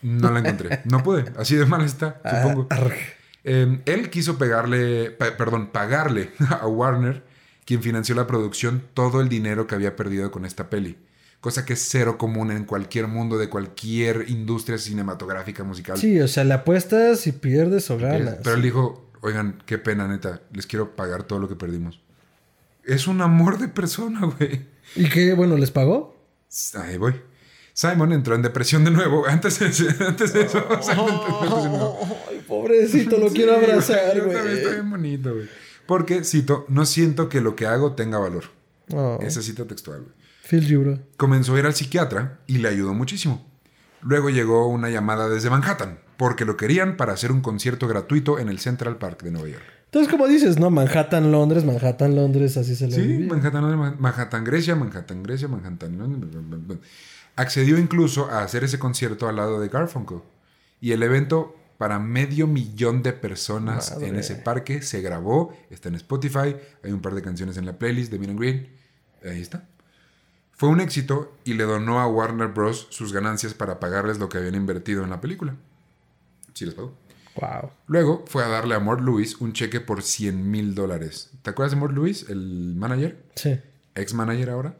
No 0.03 0.31
la 0.31 0.41
encontré. 0.41 0.81
No 0.85 1.03
pude. 1.03 1.25
Así 1.39 1.57
de 1.57 1.67
mal 1.67 1.83
está, 1.85 2.21
supongo. 2.25 2.67
Ah, 2.71 2.77
arg. 2.77 2.93
Eh, 3.45 3.81
él 3.87 4.11
quiso 4.11 4.39
pegarle, 4.39 5.11
pa- 5.11 5.37
perdón, 5.37 5.69
pagarle 5.69 6.31
a 6.61 6.67
Warner, 6.67 7.23
quien 7.65 7.83
financió 7.83 8.15
la 8.15 8.27
producción, 8.27 8.83
todo 8.95 9.21
el 9.21 9.29
dinero 9.29 9.67
que 9.67 9.75
había 9.75 9.97
perdido 9.97 10.31
con 10.31 10.45
esta 10.45 10.69
peli. 10.71 10.99
Cosa 11.41 11.65
que 11.67 11.75
es 11.75 11.87
cero 11.91 12.17
común 12.17 12.51
en 12.51 12.65
cualquier 12.65 13.07
mundo 13.07 13.37
de 13.37 13.51
cualquier 13.51 14.25
industria 14.29 14.79
cinematográfica 14.79 15.63
musical. 15.63 15.99
Sí, 15.99 16.19
o 16.21 16.29
sea, 16.29 16.43
le 16.45 16.55
apuestas 16.55 17.27
y 17.27 17.33
pierdes 17.33 17.91
o 17.91 17.99
ganas. 17.99 18.37
Pero 18.43 18.57
él 18.57 18.63
dijo, 18.63 19.11
oigan, 19.21 19.63
qué 19.67 19.77
pena, 19.77 20.09
neta, 20.09 20.41
les 20.53 20.67
quiero 20.67 20.97
pagar 20.97 21.25
todo 21.25 21.39
lo 21.39 21.49
que 21.49 21.55
perdimos. 21.57 22.01
Es 22.87 23.07
un 23.07 23.21
amor 23.23 23.59
de 23.59 23.69
persona, 23.69 24.21
güey. 24.27 24.67
¿Y 24.97 25.09
qué? 25.09 25.35
Bueno, 25.35 25.57
¿les 25.57 25.71
pagó? 25.71 26.17
Ahí 26.75 26.97
voy. 26.99 27.15
Simon 27.73 28.13
entró 28.13 28.35
en 28.37 28.43
depresión 28.43 28.85
de 28.85 28.91
nuevo. 28.93 29.27
Antes 29.27 29.59
de, 29.59 29.67
antes 30.07 30.33
de 30.33 30.43
eso, 30.43 30.65
Simon 30.83 31.09
entró 31.09 31.27
en 31.27 31.33
depresión 31.33 31.63
de 31.63 31.69
nuevo. 31.79 31.99
Ay, 32.31 32.45
pobrecito, 32.47 33.19
lo 33.19 33.29
quiero 33.29 33.55
abrazar, 33.57 34.13
también, 34.13 34.29
Está 34.31 34.43
güey. 34.63 34.75
bien 34.75 34.91
bonito, 34.91 35.35
güey. 35.35 35.49
Porque, 35.87 36.25
cito, 36.25 36.65
no 36.69 36.87
siento 36.87 37.29
que 37.29 37.41
lo 37.41 37.57
que 37.57 37.67
hago 37.67 37.93
tenga 37.95 38.19
valor. 38.19 38.45
Oh, 38.93 39.19
Esa 39.23 39.43
cita 39.43 39.67
textual, 39.67 40.03
güey. 40.03 40.13
feel 40.43 40.67
you, 40.67 40.81
bro. 40.83 40.99
Comenzó 41.17 41.55
a 41.55 41.59
ir 41.59 41.67
al 41.67 41.75
psiquiatra 41.75 42.39
y 42.47 42.59
le 42.59 42.69
ayudó 42.69 42.95
muchísimo. 42.95 43.45
Luego 44.03 44.31
llegó 44.31 44.69
una 44.69 44.91
llamada 44.91 45.29
desde 45.29 45.51
Manhattan, 45.51 45.99
porque 46.17 46.45
lo 46.45 46.57
querían 46.57 46.97
para 46.97 47.13
hacer 47.15 47.33
un 47.33 47.41
concierto 47.41 47.89
gratuito 47.89 48.39
en 48.39 48.49
el 48.49 48.59
Central 48.61 48.99
Park 48.99 49.23
de 49.23 49.31
Nueva 49.33 49.49
York. 49.49 49.65
Entonces, 49.95 50.11
como 50.11 50.27
dices, 50.27 50.59
¿no? 50.59 50.71
Manhattan, 50.71 51.31
Londres, 51.31 51.65
Manhattan, 51.65 52.17
Londres, 52.17 52.57
así 52.57 52.75
se 52.75 52.89
le 52.89 52.97
Sí, 52.97 53.03
vivía. 53.03 53.29
Manhattan, 53.29 53.97
Manhattan, 54.01 54.43
Grecia, 54.43 54.75
Manhattan, 54.75 55.23
Grecia, 55.23 55.47
Manhattan. 55.47 56.81
Accedió 57.37 57.79
incluso 57.79 58.29
a 58.29 58.43
hacer 58.43 58.65
ese 58.65 58.81
concierto 58.81 59.29
al 59.29 59.37
lado 59.37 59.61
de 59.61 59.69
Garfunkel. 59.69 60.19
Y 60.81 60.91
el 60.91 61.05
evento 61.05 61.55
para 61.79 62.01
medio 62.01 62.49
millón 62.49 63.05
de 63.05 63.13
personas 63.13 63.93
Madre. 63.93 64.09
en 64.09 64.17
ese 64.17 64.35
parque 64.35 64.83
se 64.83 65.01
grabó, 65.01 65.57
está 65.71 65.91
en 65.91 65.95
Spotify, 65.95 66.57
hay 66.83 66.91
un 66.91 67.01
par 67.01 67.15
de 67.15 67.23
canciones 67.23 67.57
en 67.57 67.65
la 67.65 67.79
playlist 67.79 68.11
de 68.13 68.17
and 68.17 68.37
Green. 68.37 68.69
Ahí 69.25 69.41
está. 69.41 69.69
Fue 70.51 70.71
un 70.71 70.81
éxito 70.81 71.37
y 71.45 71.55
le 71.55 71.63
donó 71.63 72.01
a 72.01 72.09
Warner 72.09 72.49
Bros. 72.49 72.89
sus 72.91 73.13
ganancias 73.13 73.55
para 73.55 73.79
pagarles 73.79 74.19
lo 74.19 74.29
que 74.29 74.39
habían 74.39 74.57
invertido 74.57 75.05
en 75.05 75.11
la 75.11 75.21
película. 75.21 75.55
Sí, 76.53 76.65
les 76.65 76.75
pagó. 76.75 76.95
Wow. 77.37 77.71
Luego 77.87 78.25
fue 78.27 78.45
a 78.45 78.49
darle 78.49 78.75
a 78.75 78.79
Mort 78.81 79.01
Lewis 79.01 79.37
un 79.41 79.53
cheque 79.53 79.81
por 79.81 80.03
100 80.03 80.51
mil 80.51 80.75
dólares. 80.75 81.31
¿Te 81.43 81.51
acuerdas 81.51 81.73
de 81.73 81.79
Mort 81.79 81.93
Lewis, 81.93 82.27
el 82.29 82.75
manager? 82.77 83.25
Sí. 83.35 83.59
ex 83.95 84.15
manager 84.15 84.51
ahora. 84.51 84.77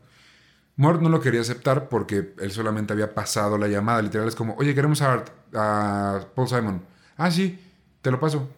Mort 0.77 1.01
no 1.01 1.09
lo 1.09 1.21
quería 1.21 1.41
aceptar 1.41 1.89
porque 1.89 2.35
él 2.41 2.51
solamente 2.51 2.93
había 2.93 3.15
pasado 3.15 3.59
la 3.59 3.69
llamada. 3.69 4.03
Literal 4.03 4.27
es 4.29 4.35
como, 4.35 4.55
oye, 4.57 4.75
queremos 4.75 5.03
a, 5.03 5.25
a 5.55 6.27
Paul 6.35 6.49
Simon. 6.49 6.83
Ah, 7.17 7.31
sí, 7.31 7.59
te 8.03 8.11
lo 8.11 8.19
paso. 8.19 8.49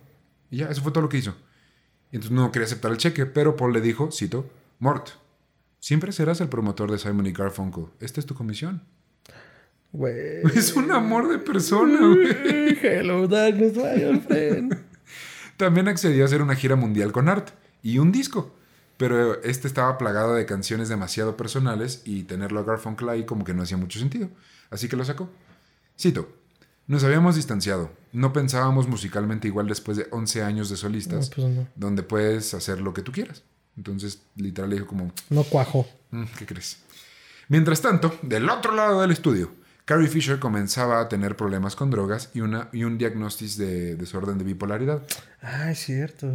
Y 0.50 0.58
ya, 0.58 0.68
eso 0.70 0.82
fue 0.82 0.92
todo 0.92 1.02
lo 1.02 1.08
que 1.08 1.18
hizo. 1.18 1.34
Y 2.12 2.16
entonces 2.16 2.30
no 2.36 2.50
quería 2.52 2.66
aceptar 2.66 2.90
el 2.90 2.98
cheque, 2.98 3.26
pero 3.26 3.56
Paul 3.56 3.72
le 3.72 3.80
dijo, 3.80 4.10
cito, 4.12 4.48
Mort, 4.78 5.08
siempre 5.80 6.12
serás 6.12 6.40
el 6.40 6.48
promotor 6.48 6.90
de 6.90 6.98
Simon 6.98 7.26
y 7.26 7.32
Garfunkel. 7.32 7.86
Esta 8.00 8.20
es 8.20 8.26
tu 8.26 8.34
comisión. 8.34 8.82
Güey. 9.96 10.42
Es 10.54 10.74
un 10.74 10.90
amor 10.92 11.28
de 11.30 11.38
persona, 11.38 11.98
güey. 12.06 12.76
Hello, 12.82 13.26
darkness, 13.26 13.74
my 13.76 14.04
old 14.04 14.22
friend. 14.26 14.76
También 15.56 15.88
accedió 15.88 16.22
a 16.22 16.26
hacer 16.26 16.42
una 16.42 16.54
gira 16.54 16.76
mundial 16.76 17.12
con 17.12 17.28
Art 17.30 17.48
y 17.82 17.98
un 17.98 18.12
disco. 18.12 18.54
Pero 18.98 19.42
este 19.42 19.68
estaba 19.68 19.96
plagado 19.98 20.34
de 20.34 20.44
canciones 20.46 20.88
demasiado 20.88 21.36
personales 21.36 22.02
y 22.04 22.24
tenerlo 22.24 22.60
a 22.60 22.64
Garfunkel 22.64 23.08
ahí 23.08 23.24
como 23.24 23.44
que 23.44 23.54
no 23.54 23.62
hacía 23.62 23.76
mucho 23.76 23.98
sentido. 23.98 24.28
Así 24.70 24.88
que 24.88 24.96
lo 24.96 25.04
sacó. 25.04 25.30
Cito. 25.98 26.28
Nos 26.86 27.02
habíamos 27.04 27.34
distanciado. 27.36 27.90
No 28.12 28.32
pensábamos 28.32 28.88
musicalmente 28.88 29.48
igual 29.48 29.66
después 29.66 29.96
de 29.96 30.06
11 30.10 30.42
años 30.42 30.70
de 30.70 30.76
solistas, 30.76 31.30
No, 31.30 31.34
pues 31.36 31.48
no. 31.56 31.68
donde 31.74 32.02
puedes 32.02 32.52
hacer 32.54 32.80
lo 32.80 32.92
que 32.94 33.02
tú 33.02 33.12
quieras. 33.12 33.42
Entonces, 33.76 34.20
literal, 34.36 34.70
dijo 34.70 34.86
como, 34.86 35.10
No 35.30 35.42
cuajo. 35.44 35.86
"Mm, 36.10 36.24
¿qué 36.38 36.46
crees? 36.46 36.78
Mientras 37.48 37.80
tanto, 37.82 38.16
del 38.22 38.48
otro 38.48 38.74
lado 38.74 39.00
del 39.02 39.10
estudio, 39.10 39.50
Carrie 39.86 40.08
Fisher 40.08 40.38
comenzaba 40.40 41.00
a 41.00 41.08
tener 41.08 41.36
problemas 41.36 41.76
con 41.76 41.90
drogas 41.90 42.30
y, 42.34 42.40
una, 42.40 42.68
y 42.72 42.82
un 42.82 42.98
diagnóstico 42.98 43.62
de 43.62 43.94
desorden 43.94 44.36
de 44.36 44.42
bipolaridad. 44.42 45.02
Ah, 45.40 45.70
es 45.70 45.78
cierto. 45.78 46.26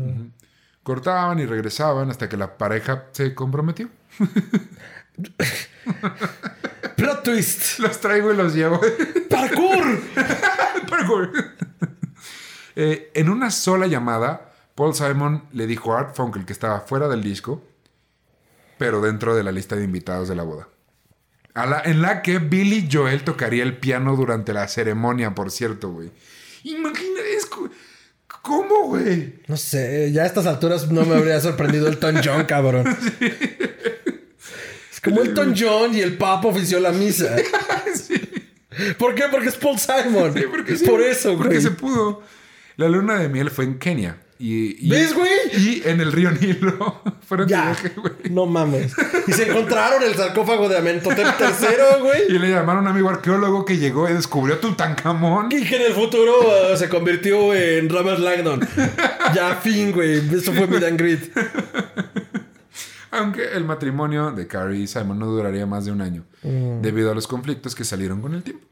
Cortaban 0.84 1.38
y 1.40 1.46
regresaban 1.46 2.10
hasta 2.10 2.30
que 2.30 2.38
la 2.38 2.58
pareja 2.58 3.08
se 3.12 3.36
comprometió. 3.36 3.90
Plot 6.96 7.24
twist. 7.24 7.80
Los 7.80 8.00
traigo 8.00 8.32
y 8.32 8.38
los 8.38 8.56
llevo. 8.56 8.80
Parkour. 9.30 10.00
Parkour. 10.90 11.32
Eh, 12.78 13.12
en 13.14 13.28
una 13.28 13.52
sola 13.52 13.88
llamada, 13.88 14.54
Paul 14.76 14.96
Simon 14.96 15.44
le 15.52 15.68
dijo 15.68 15.94
a 15.94 16.00
Art 16.00 16.16
Funkel 16.16 16.46
que 16.46 16.54
estaba 16.54 16.80
fuera 16.80 17.10
del 17.10 17.22
disco, 17.22 17.62
pero 18.78 19.02
dentro 19.02 19.36
de 19.36 19.44
la 19.44 19.52
lista 19.52 19.76
de 19.76 19.84
invitados 19.84 20.30
de 20.30 20.36
la 20.36 20.44
boda. 20.44 20.70
A 21.54 21.66
la- 21.66 21.82
en 21.84 22.02
la 22.02 22.22
que 22.22 22.40
Billy 22.40 22.88
Joel 22.92 23.24
tocaría 23.24 23.64
el 23.64 23.78
piano 23.78 24.16
durante 24.16 24.54
la 24.54 24.68
ceremonia, 24.68 25.36
por 25.36 25.52
cierto, 25.52 25.90
güey. 25.92 26.10
Imagínate, 26.64 27.36
es 27.36 27.46
¿cómo, 28.42 28.84
güey? 28.88 29.36
No 29.48 29.58
sé, 29.58 30.12
ya 30.12 30.24
a 30.24 30.26
estas 30.26 30.46
alturas 30.46 30.90
no 30.92 31.06
me 31.06 31.16
habría 31.16 31.40
sorprendido 31.42 31.88
el 31.88 31.94
Elton 31.94 32.22
John, 32.24 32.46
cabrón. 32.46 32.86
Es 34.92 35.00
como 35.02 35.22
Elton 35.22 35.56
John 35.58 35.96
y 35.96 36.02
el 36.02 36.18
Papa 36.18 36.48
ofició 36.50 36.80
la 36.80 36.92
misa. 36.92 37.36
Sí, 37.94 38.94
¿Por 38.98 39.14
qué? 39.16 39.24
Porque 39.30 39.50
es 39.50 39.56
Paul 39.58 39.78
Simon. 39.78 40.34
Sí, 40.34 40.44
porque 40.50 40.76
por 40.76 41.02
eso, 41.02 41.32
Porque 41.36 41.56
güey. 41.56 41.62
se 41.62 41.72
pudo. 41.72 42.24
La 42.78 42.88
luna 42.88 43.20
de 43.20 43.28
miel 43.28 43.50
fue 43.52 43.66
en 43.66 43.78
Kenia. 43.80 44.18
Y, 44.44 44.88
y- 44.88 44.90
¿Ves, 44.90 45.14
güey? 45.14 45.30
Y 45.54 45.84
en 45.86 46.02
el 46.02 46.12
río 46.12 46.32
Nilo. 46.32 47.00
Fueron 47.28 47.48
Ya. 47.48 47.66
viaje, 47.66 47.90
güey. 47.96 48.14
No 48.32 48.48
mames. 48.48 48.92
Y 49.28 49.32
se 49.34 49.48
encontraron 49.50 50.02
el 50.02 50.16
sarcófago 50.16 50.68
de 50.68 50.78
Amenhotep 50.80 51.28
III, 51.40 52.02
güey. 52.02 52.22
Y 52.30 52.40
le 52.40 52.50
llamaron 52.50 52.80
a 52.86 52.90
un 52.90 52.96
amigo 52.96 53.10
arqueólogo 53.10 53.64
que 53.66 53.78
llegó 53.78 54.10
y 54.10 54.14
descubrió 54.14 54.58
Tutankamón. 54.58 55.50
Y 55.52 55.64
que 55.64 55.76
en 55.76 55.84
el 55.84 55.94
futuro 55.94 56.34
uh, 56.40 56.76
se 56.76 56.90
convirtió 56.90 57.54
en 57.54 57.88
Robert 57.88 58.18
Langdon. 58.20 58.68
Ya, 59.36 59.56
fin, 59.62 59.92
güey. 59.92 60.18
Eso 60.34 60.52
fue 60.54 60.64
and 60.64 61.00
Greet. 61.00 61.32
Aunque 63.12 63.44
el 63.54 63.66
matrimonio 63.66 64.32
de 64.32 64.48
Carrie 64.48 64.80
y 64.82 64.88
Simon 64.88 65.20
no 65.20 65.28
duraría 65.28 65.66
más 65.66 65.86
de 65.86 65.92
un 65.92 66.02
año, 66.02 66.24
Mm. 66.44 66.82
debido 66.82 67.12
a 67.12 67.14
los 67.16 67.28
conflictos 67.28 67.76
que 67.76 67.84
salieron 67.84 68.22
con 68.22 68.34
el 68.34 68.42
tiempo. 68.42 68.66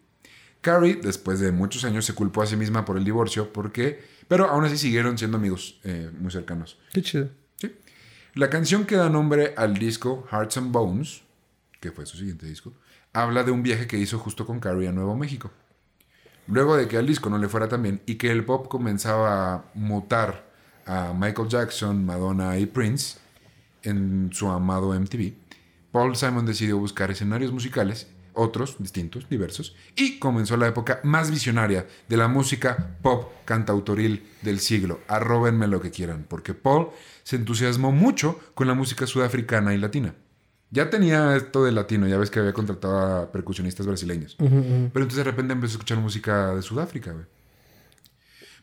Carrie, 0.61 0.99
después 1.01 1.39
de 1.39 1.51
muchos 1.51 1.83
años, 1.85 2.05
se 2.05 2.13
culpó 2.13 2.41
a 2.41 2.45
sí 2.47 2.55
misma 2.55 2.83
por 2.85 2.97
el 2.97 3.03
divorcio, 3.03 3.53
porque, 3.53 4.01
pero 4.29 4.47
aún 4.47 4.63
así 4.63 4.77
siguieron 4.77 5.17
siendo 5.17 5.37
amigos 5.37 5.79
eh, 5.83 6.09
muy 6.17 6.31
cercanos. 6.31 6.77
Qué 6.93 7.01
chido. 7.01 7.29
¿sí? 7.57 7.75
La 8.35 8.49
canción 8.49 8.85
que 8.85 8.95
da 8.95 9.09
nombre 9.09 9.53
al 9.57 9.73
disco 9.73 10.25
Hearts 10.31 10.55
and 10.55 10.71
Bones, 10.71 11.23
que 11.81 11.91
fue 11.91 12.05
su 12.05 12.15
siguiente 12.15 12.45
disco, 12.45 12.71
habla 13.11 13.43
de 13.43 13.51
un 13.51 13.63
viaje 13.63 13.87
que 13.87 13.97
hizo 13.97 14.19
justo 14.19 14.45
con 14.45 14.59
Carrie 14.59 14.87
a 14.87 14.91
Nuevo 14.91 15.15
México. 15.17 15.51
Luego 16.47 16.77
de 16.77 16.87
que 16.87 16.97
al 16.97 17.07
disco 17.07 17.29
no 17.29 17.39
le 17.39 17.49
fuera 17.49 17.67
tan 17.67 17.81
bien 17.81 18.01
y 18.05 18.15
que 18.15 18.31
el 18.31 18.45
pop 18.45 18.67
comenzaba 18.67 19.55
a 19.55 19.65
mutar 19.73 20.47
a 20.85 21.11
Michael 21.13 21.49
Jackson, 21.49 22.05
Madonna 22.05 22.57
y 22.59 22.67
Prince 22.67 23.17
en 23.81 24.29
su 24.31 24.47
amado 24.47 24.93
MTV, 24.99 25.33
Paul 25.91 26.15
Simon 26.15 26.45
decidió 26.45 26.77
buscar 26.77 27.09
escenarios 27.09 27.51
musicales, 27.51 28.07
otros, 28.39 28.77
distintos, 28.79 29.27
diversos, 29.29 29.75
y 29.95 30.17
comenzó 30.19 30.57
la 30.57 30.67
época 30.67 30.99
más 31.03 31.29
visionaria 31.29 31.85
de 32.07 32.17
la 32.17 32.27
música 32.27 32.97
pop 33.01 33.31
cantautoril 33.45 34.25
del 34.41 34.59
siglo. 34.59 34.99
Arróbenme 35.07 35.67
lo 35.67 35.81
que 35.81 35.91
quieran, 35.91 36.25
porque 36.27 36.53
Paul 36.53 36.89
se 37.23 37.35
entusiasmó 37.35 37.91
mucho 37.91 38.39
con 38.55 38.67
la 38.67 38.73
música 38.73 39.05
sudafricana 39.05 39.73
y 39.73 39.77
latina. 39.77 40.15
Ya 40.71 40.89
tenía 40.89 41.35
esto 41.35 41.63
de 41.63 41.71
latino, 41.71 42.07
ya 42.07 42.17
ves 42.17 42.29
que 42.29 42.39
había 42.39 42.53
contratado 42.53 42.99
a 42.99 43.31
percusionistas 43.31 43.87
brasileños. 43.87 44.35
Pero 44.37 44.49
entonces 44.49 45.17
de 45.17 45.23
repente 45.23 45.53
empezó 45.53 45.73
a 45.73 45.75
escuchar 45.75 45.97
música 45.97 46.53
de 46.53 46.61
Sudáfrica, 46.61 47.11
güey. 47.11 47.25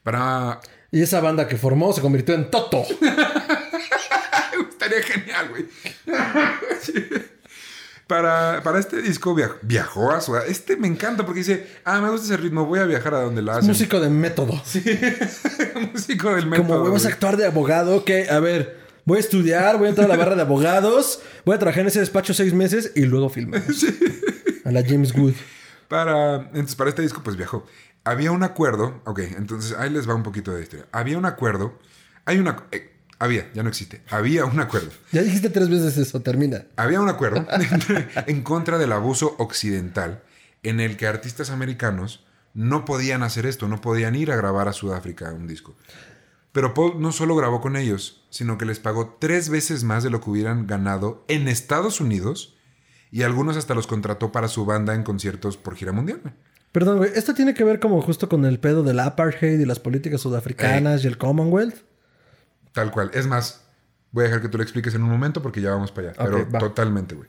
Para... 0.02 0.60
Y 0.92 1.02
esa 1.02 1.20
banda 1.20 1.48
que 1.48 1.56
formó 1.56 1.92
se 1.92 2.00
convirtió 2.00 2.34
en 2.34 2.48
Toto. 2.48 2.82
Estaría 4.70 5.02
genial, 5.02 5.48
güey. 5.48 5.66
Sí. 8.08 8.12
Para, 8.14 8.62
para 8.62 8.78
este 8.78 9.02
disco 9.02 9.34
via- 9.34 9.50
viajó 9.62 10.12
a 10.12 10.20
Sudáfrica. 10.20 10.52
Este 10.52 10.76
me 10.76 10.86
encanta 10.86 11.24
porque 11.26 11.40
dice, 11.40 11.66
ah, 11.84 12.00
me 12.00 12.08
gusta 12.10 12.26
ese 12.26 12.36
ritmo, 12.36 12.64
voy 12.64 12.78
a 12.78 12.84
viajar 12.84 13.14
a 13.14 13.20
donde 13.22 13.42
la 13.42 13.54
hacen. 13.56 13.66
Músico 13.68 13.98
de 13.98 14.08
método. 14.10 14.52
Músico 15.92 16.34
del 16.34 16.46
método. 16.46 16.66
Como 16.68 16.84
vamos 16.84 17.04
a 17.04 17.08
actuar 17.08 17.36
de 17.36 17.46
abogado, 17.46 18.04
que, 18.04 18.28
a 18.30 18.38
ver, 18.40 18.78
voy 19.04 19.16
a 19.18 19.20
estudiar, 19.20 19.78
voy 19.78 19.86
a 19.86 19.88
entrar 19.90 20.06
a 20.06 20.08
la 20.08 20.16
barra 20.16 20.36
de 20.36 20.42
abogados, 20.42 21.20
voy 21.44 21.54
a 21.56 21.58
trabajar 21.58 21.82
en 21.82 21.88
ese 21.88 22.00
despacho 22.00 22.34
seis 22.34 22.52
meses 22.54 22.92
y 22.94 23.02
luego 23.02 23.28
filmamos. 23.28 23.84
A 24.64 24.72
la 24.72 24.82
James 24.84 25.14
Wood. 25.14 25.34
Para, 25.86 26.36
entonces, 26.52 26.74
para 26.74 26.90
este 26.90 27.00
disco, 27.02 27.22
pues 27.22 27.36
viajó. 27.36 27.64
Había 28.02 28.32
un 28.32 28.42
acuerdo, 28.42 29.00
ok, 29.04 29.20
entonces 29.36 29.76
ahí 29.78 29.90
les 29.90 30.08
va 30.08 30.14
un 30.16 30.24
poquito 30.24 30.52
de 30.52 30.62
historia. 30.62 30.86
Había 30.90 31.18
un 31.18 31.24
acuerdo, 31.24 31.78
hay 32.24 32.38
una, 32.38 32.64
eh, 32.72 32.95
había, 33.18 33.50
ya 33.54 33.62
no 33.62 33.68
existe, 33.68 34.02
había 34.10 34.44
un 34.44 34.60
acuerdo. 34.60 34.90
Ya 35.12 35.22
dijiste 35.22 35.50
tres 35.50 35.68
veces 35.68 35.96
eso, 35.96 36.20
termina. 36.20 36.66
Había 36.76 37.00
un 37.00 37.08
acuerdo 37.08 37.46
en 38.26 38.42
contra 38.42 38.78
del 38.78 38.92
abuso 38.92 39.34
occidental 39.38 40.22
en 40.62 40.80
el 40.80 40.96
que 40.96 41.06
artistas 41.06 41.50
americanos 41.50 42.24
no 42.54 42.84
podían 42.84 43.22
hacer 43.22 43.46
esto, 43.46 43.68
no 43.68 43.80
podían 43.80 44.14
ir 44.14 44.32
a 44.32 44.36
grabar 44.36 44.68
a 44.68 44.72
Sudáfrica 44.72 45.32
un 45.32 45.46
disco. 45.46 45.76
Pero 46.52 46.72
Paul 46.72 47.00
no 47.00 47.12
solo 47.12 47.36
grabó 47.36 47.60
con 47.60 47.76
ellos, 47.76 48.24
sino 48.30 48.56
que 48.56 48.64
les 48.64 48.78
pagó 48.78 49.18
tres 49.20 49.50
veces 49.50 49.84
más 49.84 50.02
de 50.02 50.10
lo 50.10 50.20
que 50.20 50.30
hubieran 50.30 50.66
ganado 50.66 51.24
en 51.28 51.48
Estados 51.48 52.00
Unidos 52.00 52.56
y 53.10 53.22
algunos 53.22 53.56
hasta 53.56 53.74
los 53.74 53.86
contrató 53.86 54.32
para 54.32 54.48
su 54.48 54.64
banda 54.64 54.94
en 54.94 55.02
conciertos 55.02 55.56
por 55.56 55.76
gira 55.76 55.92
mundial. 55.92 56.20
Perdón, 56.72 56.98
güey, 56.98 57.10
esto 57.14 57.34
tiene 57.34 57.54
que 57.54 57.64
ver 57.64 57.78
como 57.78 58.00
justo 58.02 58.28
con 58.28 58.44
el 58.44 58.58
pedo 58.58 58.82
del 58.82 59.00
apartheid 59.00 59.60
y 59.60 59.64
las 59.64 59.80
políticas 59.80 60.20
sudafricanas 60.20 61.04
y 61.04 61.06
el 61.06 61.18
Commonwealth. 61.18 61.76
Tal 62.76 62.90
cual. 62.90 63.10
Es 63.14 63.26
más, 63.26 63.62
voy 64.12 64.24
a 64.24 64.26
dejar 64.26 64.42
que 64.42 64.48
tú 64.50 64.58
lo 64.58 64.62
expliques 64.62 64.94
en 64.94 65.02
un 65.02 65.08
momento 65.08 65.40
porque 65.40 65.62
ya 65.62 65.70
vamos 65.70 65.90
para 65.92 66.10
allá. 66.10 66.18
Pero 66.22 66.50
va. 66.50 66.58
totalmente, 66.58 67.14
güey. 67.14 67.28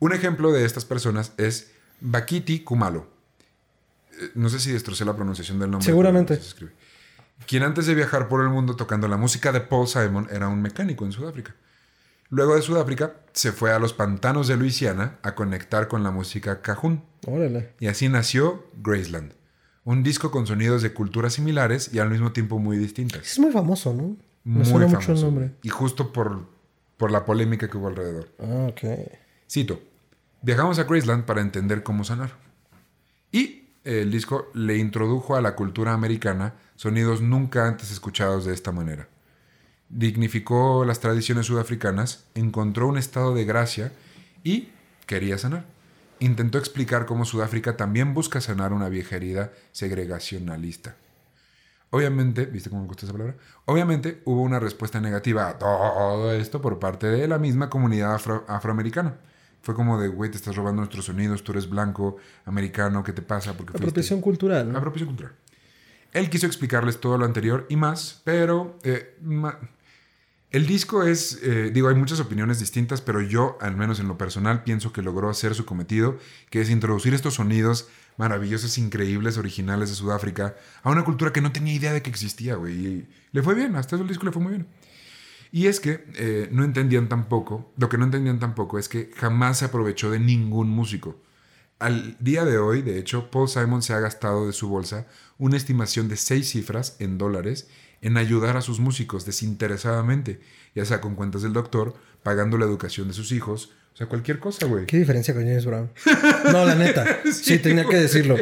Un 0.00 0.12
ejemplo 0.12 0.50
de 0.50 0.64
estas 0.64 0.84
personas 0.84 1.32
es 1.36 1.70
Bakiti 2.00 2.64
Kumalo. 2.64 3.06
Eh, 4.20 4.30
No 4.34 4.48
sé 4.48 4.58
si 4.58 4.72
destrocé 4.72 5.04
la 5.04 5.14
pronunciación 5.14 5.60
del 5.60 5.70
nombre. 5.70 5.86
Seguramente. 5.86 6.34
se 6.34 6.48
escribe. 6.48 6.72
Quien 7.46 7.62
antes 7.62 7.86
de 7.86 7.94
viajar 7.94 8.28
por 8.28 8.40
el 8.42 8.48
mundo 8.48 8.74
tocando 8.74 9.06
la 9.06 9.16
música 9.16 9.52
de 9.52 9.60
Paul 9.60 9.86
Simon 9.86 10.26
era 10.32 10.48
un 10.48 10.60
mecánico 10.60 11.04
en 11.04 11.12
Sudáfrica. 11.12 11.54
Luego 12.28 12.56
de 12.56 12.62
Sudáfrica 12.62 13.14
se 13.32 13.52
fue 13.52 13.72
a 13.72 13.78
los 13.78 13.92
pantanos 13.92 14.48
de 14.48 14.56
Luisiana 14.56 15.18
a 15.22 15.36
conectar 15.36 15.86
con 15.86 16.02
la 16.02 16.10
música 16.10 16.60
cajún. 16.60 17.04
Órale. 17.26 17.74
Y 17.78 17.86
así 17.86 18.08
nació 18.08 18.66
Graceland, 18.82 19.34
un 19.84 20.02
disco 20.02 20.30
con 20.32 20.46
sonidos 20.46 20.82
de 20.82 20.92
culturas 20.92 21.34
similares 21.34 21.90
y 21.92 22.00
al 22.00 22.10
mismo 22.10 22.32
tiempo 22.32 22.58
muy 22.58 22.78
distintas. 22.78 23.22
Es 23.22 23.38
muy 23.38 23.52
famoso, 23.52 23.92
¿no? 23.94 24.16
Muy 24.44 24.64
suena 24.64 24.86
mucho 24.86 24.98
el 24.98 25.04
famoso. 25.04 25.26
nombre. 25.26 25.52
Y 25.62 25.68
justo 25.68 26.12
por, 26.12 26.46
por 26.96 27.10
la 27.10 27.24
polémica 27.24 27.68
que 27.68 27.76
hubo 27.76 27.88
alrededor. 27.88 28.28
Ah, 28.38 28.68
ok. 28.70 28.82
Cito, 29.50 29.80
viajamos 30.40 30.78
a 30.78 30.84
Graceland 30.84 31.24
para 31.24 31.40
entender 31.40 31.82
cómo 31.82 32.04
sanar. 32.04 32.32
Y 33.30 33.68
el 33.84 34.10
disco 34.10 34.48
le 34.54 34.78
introdujo 34.78 35.36
a 35.36 35.40
la 35.40 35.54
cultura 35.54 35.92
americana 35.92 36.54
sonidos 36.76 37.20
nunca 37.20 37.66
antes 37.66 37.90
escuchados 37.90 38.44
de 38.44 38.54
esta 38.54 38.72
manera. 38.72 39.08
Dignificó 39.88 40.84
las 40.84 41.00
tradiciones 41.00 41.46
sudafricanas, 41.46 42.24
encontró 42.34 42.88
un 42.88 42.98
estado 42.98 43.34
de 43.34 43.44
gracia 43.44 43.92
y 44.42 44.70
quería 45.06 45.38
sanar. 45.38 45.64
Intentó 46.18 46.58
explicar 46.58 47.04
cómo 47.04 47.24
Sudáfrica 47.24 47.76
también 47.76 48.14
busca 48.14 48.40
sanar 48.40 48.72
una 48.72 48.88
vieja 48.88 49.16
herida 49.16 49.52
segregacionalista. 49.72 50.96
Obviamente, 51.94 52.46
¿viste 52.46 52.70
cómo 52.70 52.82
me 52.82 52.88
gusta 52.88 53.04
esa 53.04 53.12
palabra? 53.12 53.36
Obviamente 53.66 54.22
hubo 54.24 54.40
una 54.42 54.58
respuesta 54.58 54.98
negativa 55.00 55.48
a 55.48 55.58
todo 55.58 56.32
esto 56.32 56.60
por 56.62 56.78
parte 56.78 57.06
de 57.06 57.28
la 57.28 57.38
misma 57.38 57.68
comunidad 57.68 58.14
afro- 58.14 58.44
afroamericana. 58.48 59.16
Fue 59.60 59.74
como 59.74 60.00
de, 60.00 60.08
güey, 60.08 60.30
te 60.30 60.38
estás 60.38 60.56
robando 60.56 60.80
nuestros 60.80 61.04
sonidos, 61.04 61.44
tú 61.44 61.52
eres 61.52 61.68
blanco, 61.68 62.16
americano, 62.46 63.04
¿qué 63.04 63.12
te 63.12 63.20
pasa? 63.22 63.52
Porque 63.52 63.72
fuiste- 63.72 63.84
Apropiación 63.84 64.20
cultural, 64.22 64.72
¿no? 64.72 64.78
Apropiación 64.78 65.08
cultural. 65.10 65.34
Él 66.12 66.30
quiso 66.30 66.46
explicarles 66.46 66.98
todo 66.98 67.18
lo 67.18 67.26
anterior 67.26 67.66
y 67.68 67.76
más, 67.76 68.22
pero 68.24 68.78
eh, 68.84 69.16
ma- 69.22 69.58
el 70.50 70.66
disco 70.66 71.02
es, 71.04 71.40
eh, 71.42 71.70
digo, 71.72 71.88
hay 71.88 71.94
muchas 71.94 72.20
opiniones 72.20 72.58
distintas, 72.58 73.00
pero 73.02 73.20
yo, 73.20 73.56
al 73.60 73.76
menos 73.76 74.00
en 74.00 74.08
lo 74.08 74.16
personal, 74.18 74.62
pienso 74.64 74.92
que 74.92 75.00
logró 75.02 75.30
hacer 75.30 75.54
su 75.54 75.64
cometido, 75.66 76.16
que 76.50 76.60
es 76.62 76.68
introducir 76.70 77.14
estos 77.14 77.34
sonidos 77.34 77.88
maravillosos, 78.16 78.78
increíbles, 78.78 79.38
originales 79.38 79.90
de 79.90 79.96
Sudáfrica 79.96 80.54
a 80.82 80.90
una 80.90 81.04
cultura 81.04 81.32
que 81.32 81.40
no 81.40 81.52
tenía 81.52 81.74
idea 81.74 81.92
de 81.92 82.02
que 82.02 82.10
existía, 82.10 82.56
güey. 82.56 83.06
Le 83.32 83.42
fue 83.42 83.54
bien, 83.54 83.76
hasta 83.76 83.96
el 83.96 84.06
disco 84.06 84.26
le 84.26 84.32
fue 84.32 84.42
muy 84.42 84.52
bien. 84.52 84.66
Y 85.50 85.66
es 85.66 85.80
que 85.80 86.04
eh, 86.14 86.48
no 86.50 86.64
entendían 86.64 87.08
tampoco, 87.08 87.72
lo 87.76 87.88
que 87.88 87.98
no 87.98 88.04
entendían 88.04 88.38
tampoco 88.38 88.78
es 88.78 88.88
que 88.88 89.10
jamás 89.16 89.58
se 89.58 89.66
aprovechó 89.66 90.10
de 90.10 90.18
ningún 90.18 90.70
músico. 90.70 91.20
Al 91.78 92.16
día 92.20 92.44
de 92.44 92.58
hoy, 92.58 92.80
de 92.80 92.98
hecho, 92.98 93.30
Paul 93.30 93.48
Simon 93.48 93.82
se 93.82 93.92
ha 93.92 94.00
gastado 94.00 94.46
de 94.46 94.52
su 94.52 94.68
bolsa 94.68 95.06
una 95.36 95.56
estimación 95.56 96.08
de 96.08 96.16
seis 96.16 96.50
cifras 96.50 96.96
en 97.00 97.18
dólares 97.18 97.68
en 98.00 98.16
ayudar 98.16 98.56
a 98.56 98.62
sus 98.62 98.80
músicos 98.80 99.26
desinteresadamente, 99.26 100.40
ya 100.74 100.84
sea 100.84 101.00
con 101.00 101.16
cuentas 101.16 101.42
del 101.42 101.52
doctor, 101.52 101.94
pagando 102.22 102.56
la 102.56 102.64
educación 102.64 103.08
de 103.08 103.14
sus 103.14 103.30
hijos, 103.32 103.72
o 103.92 103.96
sea, 103.96 104.06
cualquier 104.06 104.38
cosa, 104.38 104.64
güey. 104.66 104.86
¿Qué 104.86 104.96
diferencia 104.98 105.34
con 105.34 105.42
James 105.44 105.66
Brown? 105.66 105.90
No, 106.50 106.64
la 106.64 106.74
neta. 106.74 107.04
Sí, 107.32 107.58
tenía 107.58 107.84
que 107.84 107.96
decirlo. 107.96 108.36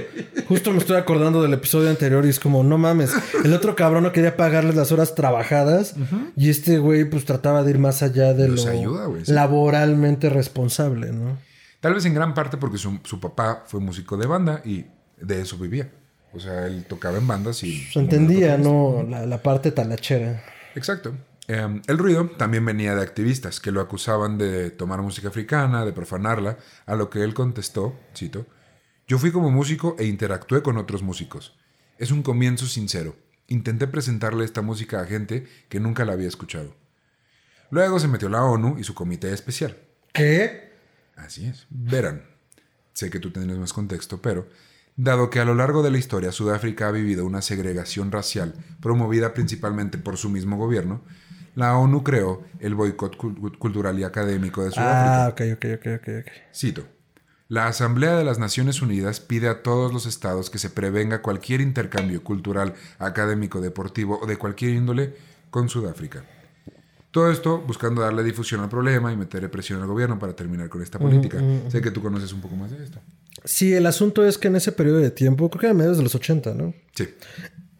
Justo 0.48 0.72
me 0.72 0.78
estoy 0.78 0.96
acordando 0.96 1.42
del 1.42 1.52
episodio 1.54 1.90
anterior 1.90 2.24
y 2.24 2.28
es 2.28 2.38
como, 2.38 2.62
no 2.62 2.78
mames. 2.78 3.12
El 3.44 3.52
otro 3.52 3.74
cabrón 3.74 4.04
no 4.04 4.12
quería 4.12 4.36
pagarles 4.36 4.76
las 4.76 4.92
horas 4.92 5.14
trabajadas 5.14 5.94
y 6.36 6.50
este 6.50 6.78
güey 6.78 7.04
pues 7.04 7.24
trataba 7.24 7.64
de 7.64 7.70
ir 7.70 7.78
más 7.78 8.02
allá 8.02 8.32
de 8.32 8.48
Los 8.48 8.64
lo 8.64 8.70
ayuda, 8.70 9.06
güey, 9.06 9.24
sí. 9.24 9.32
laboralmente 9.32 10.28
responsable, 10.28 11.12
¿no? 11.12 11.38
Tal 11.80 11.94
vez 11.94 12.04
en 12.04 12.14
gran 12.14 12.34
parte 12.34 12.56
porque 12.56 12.78
su, 12.78 13.00
su 13.04 13.18
papá 13.20 13.64
fue 13.66 13.80
músico 13.80 14.16
de 14.16 14.26
banda 14.26 14.62
y 14.64 14.84
de 15.20 15.40
eso 15.40 15.56
vivía. 15.56 15.90
O 16.32 16.38
sea, 16.38 16.66
él 16.66 16.84
tocaba 16.88 17.18
en 17.18 17.26
bandas 17.26 17.64
y... 17.64 17.80
Se 17.92 17.98
entendía, 17.98 18.56
¿no? 18.56 19.04
La, 19.08 19.26
la 19.26 19.42
parte 19.42 19.72
talachera. 19.72 20.44
Exacto. 20.76 21.12
Eh, 21.52 21.82
el 21.88 21.98
ruido 21.98 22.28
también 22.28 22.64
venía 22.64 22.94
de 22.94 23.02
activistas 23.02 23.58
que 23.58 23.72
lo 23.72 23.80
acusaban 23.80 24.38
de 24.38 24.70
tomar 24.70 25.02
música 25.02 25.26
africana, 25.26 25.84
de 25.84 25.92
profanarla, 25.92 26.58
a 26.86 26.94
lo 26.94 27.10
que 27.10 27.24
él 27.24 27.34
contestó, 27.34 27.98
cito, 28.16 28.46
Yo 29.08 29.18
fui 29.18 29.32
como 29.32 29.50
músico 29.50 29.96
e 29.98 30.06
interactué 30.06 30.62
con 30.62 30.76
otros 30.76 31.02
músicos. 31.02 31.58
Es 31.98 32.12
un 32.12 32.22
comienzo 32.22 32.66
sincero. 32.66 33.16
Intenté 33.48 33.88
presentarle 33.88 34.44
esta 34.44 34.62
música 34.62 35.00
a 35.00 35.06
gente 35.06 35.44
que 35.68 35.80
nunca 35.80 36.04
la 36.04 36.12
había 36.12 36.28
escuchado. 36.28 36.76
Luego 37.70 37.98
se 37.98 38.06
metió 38.06 38.28
la 38.28 38.44
ONU 38.44 38.78
y 38.78 38.84
su 38.84 38.94
comité 38.94 39.32
especial. 39.32 39.76
¿Qué? 40.12 40.70
Así 41.16 41.46
es. 41.46 41.66
Verán, 41.68 42.22
sé 42.92 43.10
que 43.10 43.18
tú 43.18 43.32
tendrás 43.32 43.58
más 43.58 43.72
contexto, 43.72 44.22
pero 44.22 44.46
Dado 45.02 45.30
que 45.30 45.40
a 45.40 45.46
lo 45.46 45.54
largo 45.54 45.82
de 45.82 45.90
la 45.90 45.96
historia 45.96 46.30
Sudáfrica 46.30 46.88
ha 46.88 46.90
vivido 46.90 47.24
una 47.24 47.40
segregación 47.40 48.12
racial 48.12 48.54
promovida 48.82 49.32
principalmente 49.32 49.96
por 49.96 50.18
su 50.18 50.28
mismo 50.28 50.58
gobierno, 50.58 51.02
la 51.60 51.76
ONU 51.78 52.02
creó 52.02 52.42
el 52.58 52.74
boicot 52.74 53.16
cul- 53.16 53.56
cultural 53.58 53.98
y 53.98 54.04
académico 54.04 54.64
de 54.64 54.70
Sudáfrica. 54.72 55.26
Ah, 55.26 55.28
ok, 55.28 55.40
ok, 55.54 55.64
ok, 55.76 55.86
ok, 56.00 56.08
ok. 56.20 56.32
Cito. 56.54 56.86
La 57.48 57.66
Asamblea 57.66 58.16
de 58.16 58.24
las 58.24 58.38
Naciones 58.38 58.80
Unidas 58.80 59.18
pide 59.20 59.48
a 59.48 59.62
todos 59.62 59.92
los 59.92 60.06
estados 60.06 60.50
que 60.50 60.58
se 60.58 60.70
prevenga 60.70 61.20
cualquier 61.20 61.60
intercambio 61.60 62.22
cultural, 62.22 62.74
académico, 62.98 63.60
deportivo 63.60 64.20
o 64.22 64.26
de 64.26 64.36
cualquier 64.36 64.72
índole 64.74 65.14
con 65.50 65.68
Sudáfrica. 65.68 66.24
Todo 67.10 67.28
esto 67.32 67.58
buscando 67.58 68.02
darle 68.02 68.22
difusión 68.22 68.60
al 68.60 68.68
problema 68.68 69.12
y 69.12 69.16
meter 69.16 69.50
presión 69.50 69.80
al 69.82 69.88
gobierno 69.88 70.16
para 70.16 70.36
terminar 70.36 70.68
con 70.68 70.80
esta 70.80 71.00
política. 71.00 71.42
Sé 71.68 71.80
que 71.80 71.90
tú 71.90 72.00
conoces 72.00 72.32
un 72.32 72.40
poco 72.40 72.54
más 72.54 72.70
de 72.70 72.84
esto. 72.84 73.00
Sí, 73.44 73.74
el 73.74 73.86
asunto 73.86 74.24
es 74.24 74.38
que 74.38 74.46
en 74.46 74.54
ese 74.54 74.70
periodo 74.70 74.98
de 74.98 75.10
tiempo, 75.10 75.50
creo 75.50 75.60
que 75.60 75.66
a 75.68 75.74
mediados 75.74 75.96
de 75.96 76.04
los 76.04 76.14
80, 76.14 76.54
¿no? 76.54 76.72
Sí. 76.94 77.08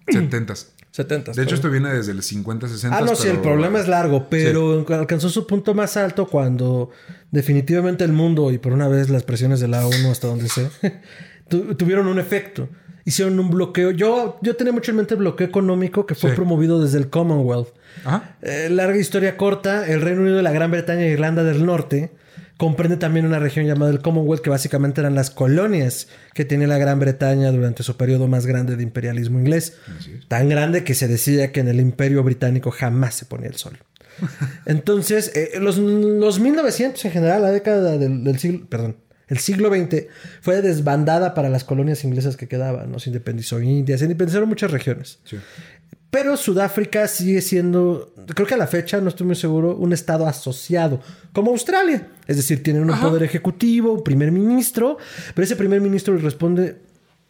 70. 0.09 0.55
70. 1.03 1.33
De 1.33 1.43
hecho, 1.43 1.55
esto 1.55 1.71
viene 1.71 1.89
desde 1.93 2.13
el 2.13 2.23
50, 2.23 2.69
60. 2.69 2.97
Ah, 2.97 3.01
no, 3.01 3.15
sí, 3.15 3.29
el 3.29 3.39
pero- 3.39 3.43
problema 3.43 3.81
es 3.81 3.89
largo, 3.89 4.29
pero 4.29 4.85
alcanzó 4.89 5.29
su 5.29 5.47
punto 5.47 5.75
más 5.75 5.97
alto 5.97 6.27
cuando 6.27 6.91
definitivamente 7.31 8.05
el 8.05 8.13
mundo 8.13 8.51
y 8.51 8.59
por 8.59 8.73
una 8.73 8.89
vez 8.89 9.09
las 9.11 9.23
presiones 9.23 9.61
de 9.61 9.69
la 9.69 9.87
ONU 9.87 10.11
hasta 10.11 10.27
donde 10.29 10.49
sé, 10.49 10.71
tu- 11.49 11.75
tuvieron 11.75 12.07
un 12.07 12.19
efecto. 12.19 12.69
Hicieron 13.05 13.41
un 13.41 13.49
bloqueo. 13.51 13.91
Yo, 13.93 14.39
yo 14.43 14.57
tenía 14.57 14.73
mucho 14.75 14.91
en 14.91 14.99
mente 14.99 15.15
el 15.15 15.21
bloqueo 15.21 15.47
económico 15.47 16.05
que 16.07 16.15
fue 16.15 16.31
Sí. 16.31 16.37
promovido 16.37 16.83
desde 16.83 16.99
el 16.99 17.09
Commonwealth. 17.09 17.69
Ajá. 18.05 18.37
Eh, 18.43 18.69
larga 18.71 18.99
historia 18.99 19.37
corta, 19.39 19.87
el 19.89 20.03
Reino 20.03 20.21
Unido, 20.21 20.43
la 20.43 20.53
Gran 20.53 20.71
Bretaña 20.71 21.03
e 21.07 21.11
Irlanda 21.13 21.43
del 21.43 21.65
Norte 21.65 22.13
comprende 22.61 22.99
también 22.99 23.25
una 23.25 23.39
región 23.39 23.65
llamada 23.65 23.91
el 23.91 24.01
Commonwealth, 24.01 24.43
que 24.43 24.51
básicamente 24.51 25.01
eran 25.01 25.15
las 25.15 25.31
colonias 25.31 26.09
que 26.35 26.45
tenía 26.45 26.67
la 26.67 26.77
Gran 26.77 27.01
Bretaña 27.01 27.51
durante 27.53 27.83
su 27.83 27.97
periodo 27.97 28.29
más 28.29 28.45
grande 28.45 28.77
de 28.77 28.83
imperialismo 28.83 29.39
inglés. 29.39 29.79
Tan 30.29 30.51
grande 30.51 30.85
que 30.85 30.93
se 30.93 31.09
decía 31.09 31.53
que 31.53 31.61
en 31.61 31.69
el 31.69 31.81
imperio 31.81 32.23
británico 32.23 32.71
jamás 32.71 33.15
se 33.15 33.25
ponía 33.25 33.49
el 33.49 33.57
sol. 33.57 33.79
Entonces, 34.67 35.35
eh, 35.35 35.53
los, 35.59 35.79
los 35.79 36.39
1900 36.39 37.03
en 37.03 37.11
general, 37.11 37.41
la 37.41 37.51
década 37.51 37.97
del, 37.97 38.25
del 38.25 38.39
siglo, 38.39 38.67
perdón, 38.69 38.97
el 39.29 39.39
siglo 39.39 39.71
XX 39.75 40.09
fue 40.43 40.61
desbandada 40.61 41.33
para 41.33 41.49
las 41.49 41.65
colonias 41.65 42.05
inglesas 42.05 42.37
que 42.37 42.47
quedaban, 42.47 42.93
¿no? 42.93 42.99
Se 42.99 43.09
independizó 43.09 43.59
India, 43.63 43.97
se 43.97 44.05
independizaron 44.05 44.51
muchas 44.51 44.71
regiones. 44.71 45.21
Sí. 45.25 45.39
Pero 46.11 46.37
Sudáfrica 46.37 47.07
sigue 47.07 47.41
siendo, 47.41 48.13
creo 48.35 48.47
que 48.47 48.55
a 48.55 48.57
la 48.59 48.67
fecha, 48.67 49.01
no 49.01 49.09
estoy 49.09 49.27
muy 49.27 49.37
seguro, 49.37 49.77
un 49.77 49.93
estado 49.93 50.27
asociado, 50.27 51.01
como 51.33 51.53
Australia. 51.53 52.09
Es 52.27 52.37
decir, 52.37 52.63
tienen 52.63 52.83
un 52.83 52.91
Ajá. 52.91 53.09
poder 53.09 53.23
ejecutivo, 53.23 53.93
un 53.93 54.03
primer 54.03 54.33
ministro, 54.33 54.99
pero 55.35 55.45
ese 55.45 55.55
primer 55.55 55.81
ministro 55.81 56.15
le 56.15 56.21
responde 56.21 56.79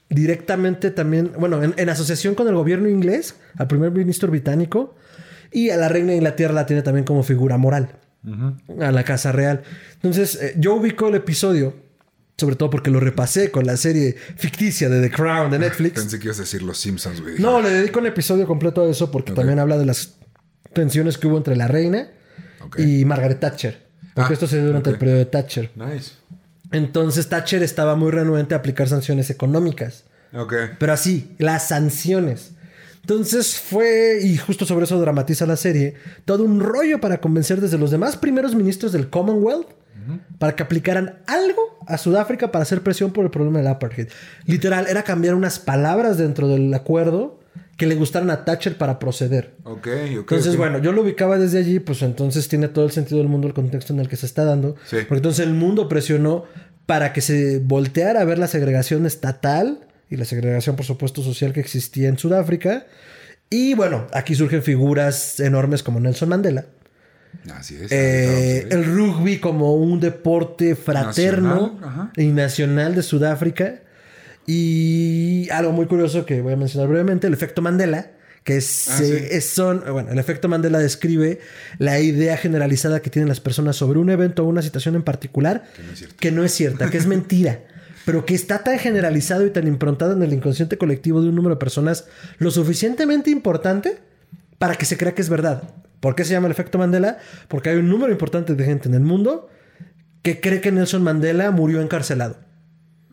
directamente 0.08 0.90
también, 0.90 1.32
bueno, 1.38 1.62
en, 1.62 1.74
en 1.76 1.88
asociación 1.90 2.34
con 2.34 2.48
el 2.48 2.54
gobierno 2.54 2.88
inglés, 2.88 3.36
al 3.58 3.66
primer 3.66 3.90
ministro 3.90 4.30
británico, 4.30 4.94
y 5.52 5.70
a 5.70 5.76
la 5.76 5.88
reina 5.88 6.10
de 6.10 6.16
Inglaterra 6.16 6.54
la 6.54 6.66
tiene 6.66 6.82
también 6.82 7.04
como 7.04 7.22
figura 7.22 7.58
moral, 7.58 7.96
a 8.80 8.90
la 8.92 9.04
Casa 9.04 9.32
Real. 9.32 9.62
Entonces, 9.94 10.36
eh, 10.40 10.54
yo 10.56 10.74
ubico 10.74 11.08
el 11.08 11.16
episodio, 11.16 11.74
sobre 12.40 12.56
todo 12.56 12.70
porque 12.70 12.90
lo 12.90 12.98
repasé 12.98 13.50
con 13.50 13.64
la 13.66 13.76
serie 13.76 14.16
ficticia 14.36 14.88
de 14.88 15.00
The 15.00 15.14
Crown 15.14 15.50
de 15.50 15.58
Netflix. 15.58 16.00
Pensé 16.00 16.18
que 16.18 16.24
ibas 16.24 16.38
a 16.38 16.42
decir 16.42 16.62
Los 16.62 16.78
Simpsons, 16.78 17.20
güey. 17.20 17.38
No, 17.38 17.60
le 17.60 17.70
dedico 17.70 18.00
un 18.00 18.06
episodio 18.06 18.46
completo 18.46 18.82
a 18.82 18.90
eso 18.90 19.10
porque 19.10 19.32
también 19.32 19.58
habla 19.58 19.78
de 19.78 19.86
las 19.86 20.14
tensiones 20.72 21.18
que 21.18 21.26
hubo 21.26 21.36
entre 21.36 21.54
la 21.56 21.68
reina 21.68 22.08
y 22.76 23.04
Margaret 23.04 23.38
Thatcher. 23.40 23.86
Porque 24.14 24.32
Ah, 24.32 24.34
esto 24.34 24.46
se 24.46 24.56
dio 24.56 24.66
durante 24.66 24.90
el 24.90 24.98
periodo 24.98 25.18
de 25.18 25.26
Thatcher. 25.26 25.70
Nice. 25.76 26.12
Entonces 26.72 27.28
Thatcher 27.28 27.62
estaba 27.62 27.94
muy 27.96 28.10
renuente 28.10 28.54
a 28.54 28.58
aplicar 28.58 28.88
sanciones 28.88 29.30
económicas. 29.30 30.04
Ok. 30.32 30.54
Pero 30.78 30.92
así, 30.92 31.34
las 31.38 31.68
sanciones. 31.68 32.52
Entonces 33.00 33.58
fue, 33.58 34.20
y 34.22 34.36
justo 34.36 34.66
sobre 34.66 34.84
eso 34.84 35.00
dramatiza 35.00 35.46
la 35.46 35.56
serie, 35.56 35.94
todo 36.24 36.44
un 36.44 36.60
rollo 36.60 37.00
para 37.00 37.20
convencer 37.20 37.60
desde 37.60 37.78
los 37.78 37.90
demás 37.90 38.16
primeros 38.16 38.54
ministros 38.54 38.92
del 38.92 39.08
Commonwealth 39.08 39.68
para 40.38 40.56
que 40.56 40.62
aplicaran 40.62 41.20
algo 41.26 41.78
a 41.86 41.98
Sudáfrica 41.98 42.50
para 42.50 42.62
hacer 42.62 42.82
presión 42.82 43.12
por 43.12 43.24
el 43.24 43.30
problema 43.30 43.58
del 43.58 43.68
apartheid. 43.68 44.08
Literal, 44.46 44.86
era 44.88 45.02
cambiar 45.02 45.34
unas 45.34 45.58
palabras 45.58 46.18
dentro 46.18 46.48
del 46.48 46.72
acuerdo 46.74 47.40
que 47.76 47.86
le 47.86 47.94
gustaran 47.94 48.30
a 48.30 48.44
Thatcher 48.44 48.76
para 48.76 48.98
proceder. 48.98 49.54
Ok, 49.64 49.86
ok. 49.86 50.32
Entonces, 50.32 50.56
bueno, 50.56 50.78
yo 50.78 50.92
lo 50.92 51.02
ubicaba 51.02 51.38
desde 51.38 51.58
allí, 51.58 51.80
pues 51.80 52.02
entonces 52.02 52.46
tiene 52.48 52.68
todo 52.68 52.84
el 52.84 52.90
sentido 52.90 53.18
del 53.18 53.28
mundo 53.28 53.48
el 53.48 53.54
contexto 53.54 53.92
en 53.92 54.00
el 54.00 54.08
que 54.08 54.16
se 54.16 54.26
está 54.26 54.44
dando. 54.44 54.76
Sí. 54.84 54.96
Porque 55.08 55.16
entonces 55.16 55.46
el 55.46 55.54
mundo 55.54 55.88
presionó 55.88 56.44
para 56.84 57.12
que 57.12 57.20
se 57.20 57.58
volteara 57.58 58.20
a 58.20 58.24
ver 58.24 58.38
la 58.38 58.48
segregación 58.48 59.06
estatal 59.06 59.86
y 60.10 60.16
la 60.16 60.24
segregación, 60.24 60.76
por 60.76 60.84
supuesto, 60.84 61.22
social 61.22 61.52
que 61.52 61.60
existía 61.60 62.08
en 62.08 62.18
Sudáfrica. 62.18 62.86
Y 63.48 63.74
bueno, 63.74 64.06
aquí 64.12 64.34
surgen 64.34 64.62
figuras 64.62 65.40
enormes 65.40 65.82
como 65.82 66.00
Nelson 66.00 66.28
Mandela. 66.28 66.66
Así 67.54 67.76
es. 67.76 67.90
Eh, 67.90 68.66
el 68.70 68.84
rugby 68.84 69.38
como 69.38 69.74
un 69.74 69.98
deporte 70.00 70.74
fraterno 70.76 71.78
Nacional, 71.80 72.10
y 72.16 72.26
nacional 72.26 72.94
de 72.94 73.02
Sudáfrica. 73.02 73.80
Y 74.46 75.48
algo 75.50 75.72
muy 75.72 75.86
curioso 75.86 76.26
que 76.26 76.40
voy 76.42 76.52
a 76.52 76.56
mencionar 76.56 76.88
brevemente, 76.88 77.26
el 77.26 77.32
efecto 77.32 77.62
Mandela, 77.62 78.10
que 78.42 78.56
es, 78.56 78.88
Ah, 78.88 78.98
sí. 78.98 79.04
eh, 79.04 79.28
es- 79.32 79.50
son, 79.50 79.82
bueno, 79.92 80.10
el 80.10 80.18
efecto 80.18 80.48
Mandela 80.48 80.78
describe 80.78 81.40
la 81.78 82.00
idea 82.00 82.36
generalizada 82.36 83.00
que 83.00 83.10
tienen 83.10 83.28
las 83.28 83.40
personas 83.40 83.76
sobre 83.76 83.98
un 83.98 84.10
evento 84.10 84.44
o 84.44 84.48
una 84.48 84.62
situación 84.62 84.96
en 84.96 85.02
particular 85.02 85.64
Que 85.76 85.82
no 85.82 85.92
es 85.92 85.98
cierto. 85.98 86.16
que 86.18 86.30
no 86.32 86.44
es 86.44 86.52
cierta, 86.52 86.90
que 86.90 86.96
es 86.98 87.06
mentira, 87.06 87.60
pero 88.06 88.24
que 88.24 88.34
está 88.34 88.64
tan 88.64 88.78
generalizado 88.78 89.46
y 89.46 89.50
tan 89.50 89.66
improntado 89.68 90.14
en 90.14 90.22
el 90.22 90.32
inconsciente 90.32 90.78
colectivo 90.78 91.22
de 91.22 91.28
un 91.28 91.34
número 91.36 91.54
de 91.56 91.60
personas 91.60 92.06
lo 92.38 92.50
suficientemente 92.50 93.30
importante 93.30 93.98
para 94.58 94.74
que 94.74 94.84
se 94.86 94.96
crea 94.96 95.14
que 95.14 95.22
es 95.22 95.28
verdad. 95.28 95.62
¿Por 96.00 96.14
qué 96.14 96.24
se 96.24 96.32
llama 96.32 96.46
el 96.46 96.52
efecto 96.52 96.78
Mandela? 96.78 97.18
Porque 97.48 97.70
hay 97.70 97.76
un 97.76 97.88
número 97.88 98.10
importante 98.10 98.54
de 98.54 98.64
gente 98.64 98.88
en 98.88 98.94
el 98.94 99.02
mundo 99.02 99.48
que 100.22 100.40
cree 100.40 100.60
que 100.60 100.72
Nelson 100.72 101.02
Mandela 101.02 101.50
murió 101.50 101.80
encarcelado. 101.80 102.38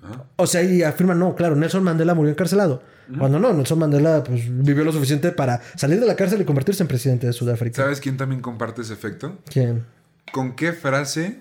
Ah. 0.04 0.26
O 0.38 0.48
sea, 0.48 0.64
y 0.64 0.84
afirman, 0.84 1.20
no, 1.20 1.36
claro, 1.36 1.56
Nelson 1.56 1.84
Mandela 1.84 2.14
murió 2.14 2.32
encarcelado. 2.32 2.82
Cuando 3.18 3.40
no, 3.40 3.54
Nelson 3.54 3.80
Mandela 3.80 4.24
pues, 4.24 4.44
vivió 4.50 4.84
lo 4.84 4.92
suficiente 4.92 5.32
para 5.32 5.62
salir 5.76 6.00
de 6.00 6.06
la 6.06 6.16
cárcel 6.16 6.42
y 6.42 6.46
convertirse 6.46 6.84
en 6.84 6.88
presidente 6.88 7.28
de 7.28 7.34
Sudáfrica. 7.34 7.82
¿Sabes 7.82 8.02
quién 8.02 8.18
también 8.18 8.42
comparte 8.42 8.82
ese 8.82 8.94
efecto? 8.94 9.38
¿Quién? 9.50 9.86
¿Con 10.34 10.56
qué 10.56 10.74
frase 10.74 11.40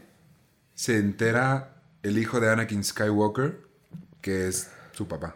se 0.74 0.98
entera 0.98 1.72
el 2.04 2.18
hijo 2.18 2.38
de 2.38 2.50
Anakin 2.50 2.84
Skywalker 2.84 3.58
que 4.20 4.46
es 4.46 4.70
su 4.92 5.08
papá? 5.08 5.34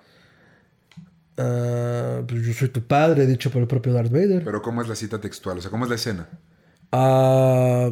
Ah, 1.43 2.23
pues 2.29 2.43
yo 2.47 2.53
soy 2.53 2.69
tu 2.69 2.83
padre, 2.83 3.27
dicho 3.27 3.51
por 3.51 3.63
el 3.63 3.69
propio 3.69 3.93
Darth 3.93 4.11
Vader. 4.13 4.45
Pero 4.45 4.61
¿cómo 4.61 4.83
es 4.83 4.89
la 4.89 4.95
cita 4.95 5.21
textual? 5.21 5.59
O 5.59 5.61
sea, 5.63 5.71
¿cómo 5.71 5.85
es 5.85 5.89
la 5.91 5.97
escena? 5.97 6.29
Ah, 6.93 7.91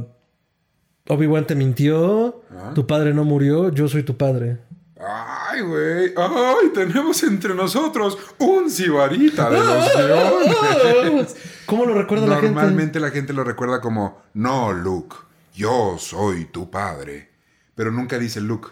Obi-Wan 1.09 1.47
te 1.47 1.55
mintió, 1.55 2.43
Ah. 2.51 2.73
tu 2.75 2.87
padre 2.87 3.15
no 3.15 3.25
murió, 3.25 3.71
yo 3.73 3.89
soy 3.89 4.03
tu 4.03 4.17
padre. 4.17 4.59
¡Ay, 5.01 5.63
güey! 5.63 6.13
¡Ay! 6.17 6.71
Tenemos 6.75 7.23
entre 7.23 7.55
nosotros 7.55 8.19
un 8.39 8.69
sibarita 8.69 9.49
de 9.49 9.59
los 9.59 9.85
guiones. 11.07 11.37
¿Cómo 11.67 11.87
lo 11.87 11.95
recuerda 11.95 12.27
la 12.27 12.35
gente? 12.37 12.51
Normalmente 12.51 13.01
la 13.01 13.11
gente 13.11 13.33
lo 13.33 13.45
recuerda 13.45 13.81
como, 13.81 14.21
no, 14.35 14.73
Luke, 14.73 15.17
yo 15.55 15.97
soy 15.99 16.47
tu 16.47 16.69
padre. 16.71 17.31
Pero 17.77 17.93
nunca 17.93 18.19
dice 18.19 18.41
Luke. 18.41 18.69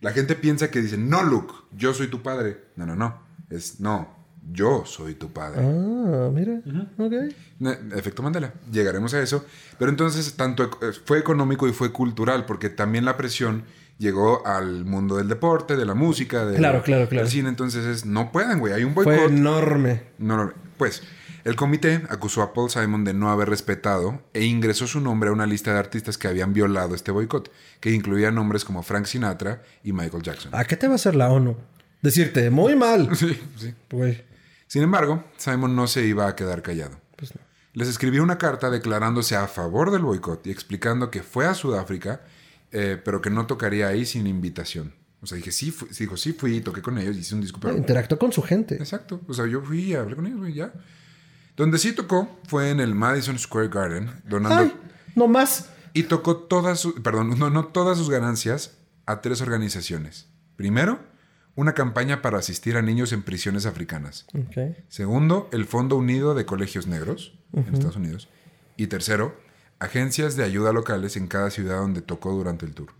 La 0.00 0.12
gente 0.12 0.36
piensa 0.36 0.70
que 0.70 0.80
dice, 0.82 0.98
no, 0.98 1.22
Luke, 1.24 1.54
yo 1.72 1.92
soy 1.94 2.08
tu 2.08 2.22
padre. 2.22 2.66
No, 2.76 2.84
no, 2.86 2.94
no. 2.94 3.26
Es, 3.50 3.80
no, 3.80 4.08
yo 4.52 4.84
soy 4.86 5.14
tu 5.14 5.32
padre. 5.32 5.60
Ah, 5.62 6.30
mira. 6.32 6.60
Ok. 6.98 7.12
Ne- 7.58 7.78
Efecto 7.96 8.22
Mandela. 8.22 8.52
Llegaremos 8.70 9.14
a 9.14 9.20
eso. 9.22 9.44
Pero 9.78 9.90
entonces, 9.90 10.34
tanto 10.36 10.64
eh, 10.64 10.92
fue 11.04 11.18
económico 11.18 11.66
y 11.68 11.72
fue 11.72 11.92
cultural, 11.92 12.44
porque 12.46 12.68
también 12.68 13.04
la 13.04 13.16
presión 13.16 13.64
llegó 13.98 14.46
al 14.46 14.84
mundo 14.84 15.16
del 15.16 15.28
deporte, 15.28 15.76
de 15.76 15.84
la 15.84 15.94
música, 15.94 16.44
del, 16.46 16.56
Claro, 16.56 16.82
claro, 16.82 17.08
claro. 17.08 17.24
del 17.24 17.32
cine. 17.32 17.48
Entonces, 17.48 17.84
es, 17.84 18.04
no 18.06 18.30
pueden, 18.32 18.58
güey. 18.60 18.72
Hay 18.72 18.84
un 18.84 18.94
Fue 18.94 19.04
boicot. 19.04 19.30
enorme. 19.30 20.02
No, 20.18 20.36
no, 20.36 20.52
pues, 20.76 21.02
el 21.44 21.56
comité 21.56 22.02
acusó 22.10 22.42
a 22.42 22.52
Paul 22.52 22.70
Simon 22.70 23.04
de 23.04 23.14
no 23.14 23.30
haber 23.30 23.48
respetado 23.48 24.22
e 24.34 24.44
ingresó 24.44 24.86
su 24.86 25.00
nombre 25.00 25.30
a 25.30 25.32
una 25.32 25.46
lista 25.46 25.72
de 25.72 25.78
artistas 25.78 26.18
que 26.18 26.28
habían 26.28 26.52
violado 26.52 26.94
este 26.94 27.10
boicot, 27.10 27.50
que 27.80 27.90
incluía 27.90 28.30
nombres 28.30 28.64
como 28.64 28.82
Frank 28.82 29.06
Sinatra 29.06 29.62
y 29.82 29.92
Michael 29.92 30.22
Jackson. 30.22 30.54
¿A 30.54 30.64
qué 30.64 30.76
te 30.76 30.86
va 30.86 30.92
a 30.92 30.96
hacer 30.96 31.14
la 31.16 31.30
ONU? 31.30 31.56
Decirte, 32.02 32.50
muy 32.50 32.76
mal. 32.76 33.10
Sí, 33.16 33.38
sí. 33.56 33.74
Güey. 33.90 34.24
Sin 34.66 34.82
embargo, 34.82 35.24
Simon 35.36 35.74
no 35.74 35.86
se 35.86 36.06
iba 36.06 36.28
a 36.28 36.36
quedar 36.36 36.62
callado. 36.62 37.00
Pues 37.16 37.34
no. 37.34 37.40
Les 37.72 37.88
escribió 37.88 38.22
una 38.22 38.38
carta 38.38 38.70
declarándose 38.70 39.36
a 39.36 39.46
favor 39.46 39.90
del 39.90 40.02
boicot 40.02 40.46
y 40.46 40.50
explicando 40.50 41.10
que 41.10 41.22
fue 41.22 41.46
a 41.46 41.54
Sudáfrica, 41.54 42.22
eh, 42.72 43.00
pero 43.02 43.20
que 43.20 43.30
no 43.30 43.46
tocaría 43.46 43.88
ahí 43.88 44.04
sin 44.04 44.26
invitación. 44.26 44.94
O 45.20 45.26
sea, 45.26 45.36
dije, 45.36 45.52
sí, 45.52 45.70
fui, 45.70 45.88
dijo, 45.98 46.16
sí 46.16 46.32
fui, 46.32 46.60
toqué 46.60 46.80
con 46.80 46.98
ellos, 46.98 47.16
hice 47.16 47.34
un 47.34 47.40
disco, 47.40 47.58
pero... 47.60 47.76
Interactuó 47.76 48.18
con 48.18 48.32
su 48.32 48.42
gente. 48.42 48.76
Exacto. 48.76 49.20
O 49.26 49.34
sea, 49.34 49.46
yo 49.46 49.62
fui 49.62 49.80
y 49.80 49.94
hablé 49.94 50.14
con 50.14 50.26
ellos, 50.26 50.38
güey, 50.38 50.54
ya. 50.54 50.72
Donde 51.56 51.78
sí 51.78 51.92
tocó 51.92 52.38
fue 52.46 52.70
en 52.70 52.80
el 52.80 52.94
Madison 52.94 53.38
Square 53.38 53.68
Garden, 53.68 54.10
donando... 54.24 54.62
Ay, 54.62 54.74
no 55.16 55.26
más. 55.26 55.70
Y 55.92 56.04
tocó 56.04 56.36
todas 56.36 56.78
sus... 56.78 56.94
Perdón, 57.00 57.36
no, 57.38 57.50
no 57.50 57.66
todas 57.66 57.98
sus 57.98 58.10
ganancias 58.10 58.78
a 59.06 59.20
tres 59.20 59.40
organizaciones. 59.40 60.28
Primero, 60.54 61.00
una 61.58 61.72
campaña 61.74 62.22
para 62.22 62.38
asistir 62.38 62.76
a 62.76 62.82
niños 62.82 63.12
en 63.12 63.22
prisiones 63.24 63.66
africanas. 63.66 64.26
Segundo, 64.88 65.48
el 65.52 65.64
Fondo 65.64 65.96
Unido 65.96 66.34
de 66.36 66.46
Colegios 66.46 66.86
Negros 66.86 67.36
en 67.52 67.74
Estados 67.74 67.96
Unidos. 67.96 68.28
Y 68.76 68.86
tercero, 68.86 69.34
agencias 69.80 70.36
de 70.36 70.44
ayuda 70.44 70.72
locales 70.72 71.16
en 71.16 71.26
cada 71.26 71.50
ciudad 71.50 71.78
donde 71.78 72.00
tocó 72.00 72.32
durante 72.32 72.64
el 72.64 72.74
tour. 72.74 72.90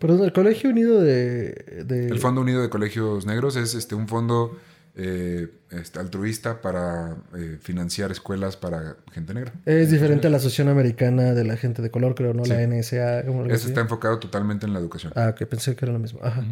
Perdón, 0.00 0.22
el 0.24 0.32
Colegio 0.32 0.70
Unido 0.70 1.00
de... 1.02 1.84
de- 1.86 2.06
El 2.06 2.20
Fondo 2.20 2.40
Unido 2.40 2.62
de 2.62 2.68
Colegios 2.70 3.26
Negros 3.26 3.56
es 3.56 3.74
este, 3.74 3.96
un 3.96 4.06
fondo 4.06 4.56
eh, 4.94 5.48
este, 5.72 5.98
altruista 5.98 6.60
para 6.62 7.16
eh, 7.36 7.58
financiar 7.60 8.12
escuelas 8.12 8.56
para 8.56 8.96
gente 9.12 9.34
negra. 9.34 9.52
Es 9.66 9.90
diferente 9.90 10.28
a 10.28 10.30
la 10.30 10.36
Asociación 10.36 10.68
Americana 10.68 11.34
de 11.34 11.42
la 11.42 11.56
Gente 11.56 11.82
de 11.82 11.90
Color, 11.90 12.14
creo, 12.14 12.32
¿no? 12.32 12.44
Sí. 12.44 12.50
La 12.52 12.64
NSA. 12.64 13.24
así. 13.52 13.66
está 13.68 13.80
enfocado 13.80 14.20
totalmente 14.20 14.66
en 14.66 14.72
la 14.72 14.78
educación. 14.78 15.12
Ah, 15.16 15.30
ok, 15.30 15.46
pensé 15.48 15.74
que 15.74 15.84
era 15.84 15.92
lo 15.92 15.98
mismo. 15.98 16.20
Ajá. 16.22 16.44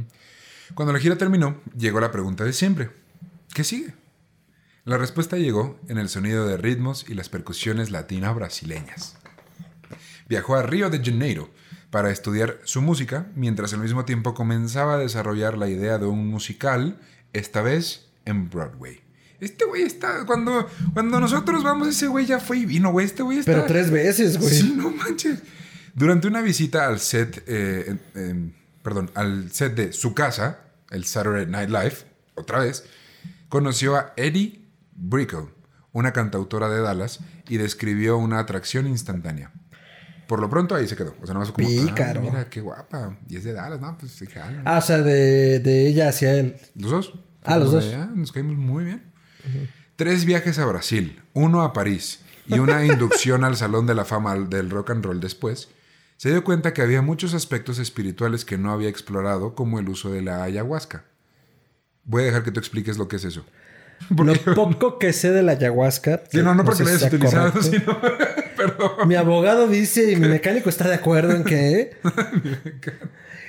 Cuando 0.74 0.92
la 0.92 0.98
gira 0.98 1.16
terminó, 1.16 1.60
llegó 1.76 2.00
la 2.00 2.10
pregunta 2.10 2.44
de 2.44 2.52
siempre. 2.52 2.90
¿Qué 3.54 3.64
sigue? 3.64 3.94
La 4.84 4.98
respuesta 4.98 5.36
llegó 5.36 5.78
en 5.88 5.98
el 5.98 6.08
sonido 6.08 6.46
de 6.46 6.56
ritmos 6.56 7.04
y 7.08 7.14
las 7.14 7.28
percusiones 7.28 7.90
latino-brasileñas. 7.90 9.16
Viajó 10.28 10.56
a 10.56 10.62
Río 10.62 10.90
de 10.90 11.04
Janeiro 11.04 11.50
para 11.90 12.10
estudiar 12.10 12.58
su 12.64 12.80
música, 12.80 13.26
mientras 13.36 13.74
al 13.74 13.80
mismo 13.80 14.04
tiempo 14.04 14.34
comenzaba 14.34 14.94
a 14.94 14.98
desarrollar 14.98 15.58
la 15.58 15.68
idea 15.68 15.98
de 15.98 16.06
un 16.06 16.26
musical, 16.28 16.98
esta 17.32 17.62
vez 17.62 18.08
en 18.24 18.48
Broadway. 18.48 19.00
Este 19.40 19.64
güey 19.64 19.82
está... 19.82 20.24
Cuando, 20.24 20.68
cuando 20.94 21.20
nosotros 21.20 21.62
vamos, 21.62 21.88
ese 21.88 22.06
güey 22.06 22.26
ya 22.26 22.40
fue 22.40 22.58
y 22.58 22.66
vino, 22.66 22.92
güey. 22.92 23.06
Este 23.06 23.22
güey 23.22 23.38
está... 23.38 23.52
Pero 23.52 23.66
tres 23.66 23.90
veces, 23.90 24.38
güey. 24.38 24.54
Sí, 24.54 24.72
no 24.76 24.90
manches. 24.90 25.42
Durante 25.94 26.28
una 26.28 26.40
visita 26.40 26.86
al 26.86 27.00
set, 27.00 27.44
eh, 27.46 27.96
perdón, 28.82 29.10
al 29.14 29.50
set 29.52 29.74
de 29.74 29.92
su 29.92 30.14
casa, 30.14 30.60
el 30.90 31.04
Saturday 31.04 31.46
Night 31.46 31.68
Live, 31.70 31.94
otra 32.34 32.60
vez, 32.60 32.84
conoció 33.48 33.96
a 33.96 34.12
Eddie 34.16 34.64
Brickell, 34.94 35.46
una 35.92 36.12
cantautora 36.12 36.68
de 36.68 36.80
Dallas, 36.80 37.20
y 37.48 37.56
describió 37.58 38.16
una 38.18 38.38
atracción 38.38 38.86
instantánea. 38.86 39.52
Por 40.26 40.40
lo 40.40 40.48
pronto 40.48 40.74
ahí 40.74 40.86
se 40.88 40.96
quedó. 40.96 41.14
O 41.20 41.26
sea, 41.26 41.34
nada 41.34 41.40
más 41.40 41.52
como, 41.52 41.68
Pícaro. 41.68 42.20
"Ah, 42.20 42.22
mira, 42.24 42.48
qué 42.48 42.60
guapa. 42.60 43.18
Y 43.28 43.36
es 43.36 43.44
de 43.44 43.52
Dallas, 43.52 43.80
¿no? 43.80 43.98
Pues 43.98 44.12
se 44.12 44.26
jalan. 44.26 44.62
Ah, 44.64 44.78
o 44.78 44.80
sea, 44.80 44.98
de, 44.98 45.58
de 45.58 45.86
ella 45.88 46.08
hacia 46.08 46.34
él. 46.34 46.56
¿Los 46.74 46.90
dos? 46.90 47.14
Ah, 47.44 47.58
los 47.58 47.72
dos. 47.72 47.92
"Ah, 47.94 48.08
nos 48.14 48.32
caímos 48.32 48.56
muy 48.56 48.84
bien. 48.84 49.02
Tres 49.96 50.24
viajes 50.24 50.58
a 50.58 50.64
Brasil, 50.64 51.20
uno 51.34 51.62
a 51.62 51.72
París 51.72 52.20
y 52.46 52.58
una 52.60 52.84
inducción 52.86 53.44
al 53.44 53.56
Salón 53.56 53.86
de 53.86 53.94
la 53.94 54.04
Fama 54.04 54.34
del 54.36 54.70
Rock 54.70 54.90
and 54.90 55.04
Roll 55.04 55.20
después, 55.20 55.68
se 56.22 56.30
dio 56.30 56.44
cuenta 56.44 56.72
que 56.72 56.82
había 56.82 57.02
muchos 57.02 57.34
aspectos 57.34 57.80
espirituales 57.80 58.44
que 58.44 58.56
no 58.56 58.70
había 58.70 58.88
explorado, 58.88 59.56
como 59.56 59.80
el 59.80 59.88
uso 59.88 60.08
de 60.12 60.22
la 60.22 60.44
ayahuasca. 60.44 61.02
Voy 62.04 62.22
a 62.22 62.26
dejar 62.26 62.44
que 62.44 62.52
tú 62.52 62.60
expliques 62.60 62.96
lo 62.96 63.08
que 63.08 63.16
es 63.16 63.24
eso. 63.24 63.44
Lo 64.16 64.54
poco 64.54 65.00
que 65.00 65.12
sé 65.12 65.32
de 65.32 65.42
la 65.42 65.52
ayahuasca. 65.52 66.22
Sí, 66.30 66.38
no, 66.38 66.54
no 66.54 66.64
porque 66.64 66.84
lo 66.84 66.90
hayas 66.90 67.02
utilizado, 67.02 67.52
correcto. 67.52 67.70
sino... 67.76 68.00
Perdón. 68.56 69.08
Mi 69.08 69.16
abogado 69.16 69.66
dice 69.66 70.12
y 70.12 70.14
mi 70.14 70.28
mecánico 70.28 70.68
está 70.68 70.88
de 70.88 70.94
acuerdo 70.94 71.32
en 71.32 71.42
que. 71.42 71.96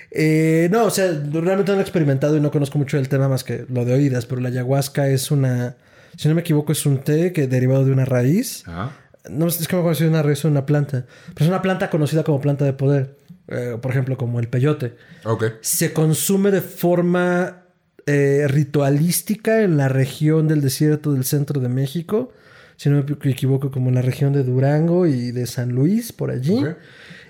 Eh, 0.10 0.68
no, 0.72 0.86
o 0.86 0.90
sea, 0.90 1.12
realmente 1.12 1.72
no 1.72 1.76
lo 1.76 1.80
he 1.80 1.82
experimentado 1.82 2.38
y 2.38 2.40
no 2.40 2.50
conozco 2.50 2.80
mucho 2.80 2.98
del 2.98 3.08
tema 3.08 3.28
más 3.28 3.44
que 3.44 3.68
lo 3.70 3.86
de 3.86 3.94
oídas, 3.94 4.26
pero 4.26 4.42
la 4.42 4.50
ayahuasca 4.50 5.08
es 5.10 5.30
una. 5.30 5.76
Si 6.18 6.28
no 6.28 6.34
me 6.34 6.42
equivoco, 6.42 6.72
es 6.72 6.88
un 6.88 7.04
té 7.04 7.34
que 7.34 7.46
derivado 7.46 7.86
de 7.86 7.92
una 7.92 8.06
raíz. 8.06 8.64
Ah, 8.66 8.92
No 9.30 9.48
es 9.48 9.68
que 9.68 9.76
me 9.76 9.80
acuerdo 9.82 9.98
si 9.98 10.04
una 10.06 10.22
raíz 10.22 10.44
o 10.46 10.48
una 10.50 10.66
planta. 10.66 11.06
Pero 11.34 11.46
es 11.46 11.48
una 11.48 11.62
planta 11.62 11.90
conocida 11.90 12.24
como 12.24 12.42
planta 12.42 12.66
de 12.66 12.74
poder. 12.74 13.18
Eh, 13.48 13.78
por 13.82 13.92
ejemplo, 13.92 14.18
como 14.18 14.40
el 14.40 14.48
peyote. 14.48 14.96
ok. 15.26 15.44
Se 15.62 15.92
consume 15.94 16.52
de 16.52 16.62
forma 16.62 17.64
eh, 18.06 18.46
ritualística 18.48 19.62
en 19.62 19.78
la 19.78 19.88
región 19.90 20.48
del 20.48 20.62
desierto 20.62 21.14
del 21.14 21.24
centro 21.26 21.60
de 21.62 21.70
México. 21.70 22.32
Si 22.76 22.90
no 22.90 23.04
me 23.04 23.32
equivoco, 23.32 23.70
como 23.72 23.90
en 23.90 23.96
la 23.96 24.02
región 24.02 24.34
de 24.34 24.44
Durango 24.44 25.06
y 25.08 25.32
de 25.32 25.46
San 25.46 25.70
Luis, 25.70 26.12
por 26.12 26.32
allí. 26.32 26.60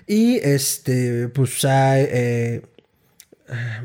Y 0.06 0.36
este, 0.36 1.28
pues 1.28 1.64
hay. 1.64 2.06
eh, 2.10 2.62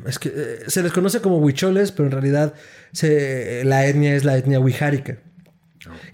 es 0.07 0.17
que 0.19 0.59
se 0.67 0.81
les 0.81 0.91
conoce 0.91 1.19
como 1.21 1.37
huicholes, 1.39 1.91
pero 1.91 2.05
en 2.07 2.11
realidad 2.13 2.53
se- 2.93 3.63
la 3.65 3.85
etnia 3.87 4.15
es 4.15 4.23
la 4.23 4.37
etnia 4.37 4.59
huijárica. 4.59 5.17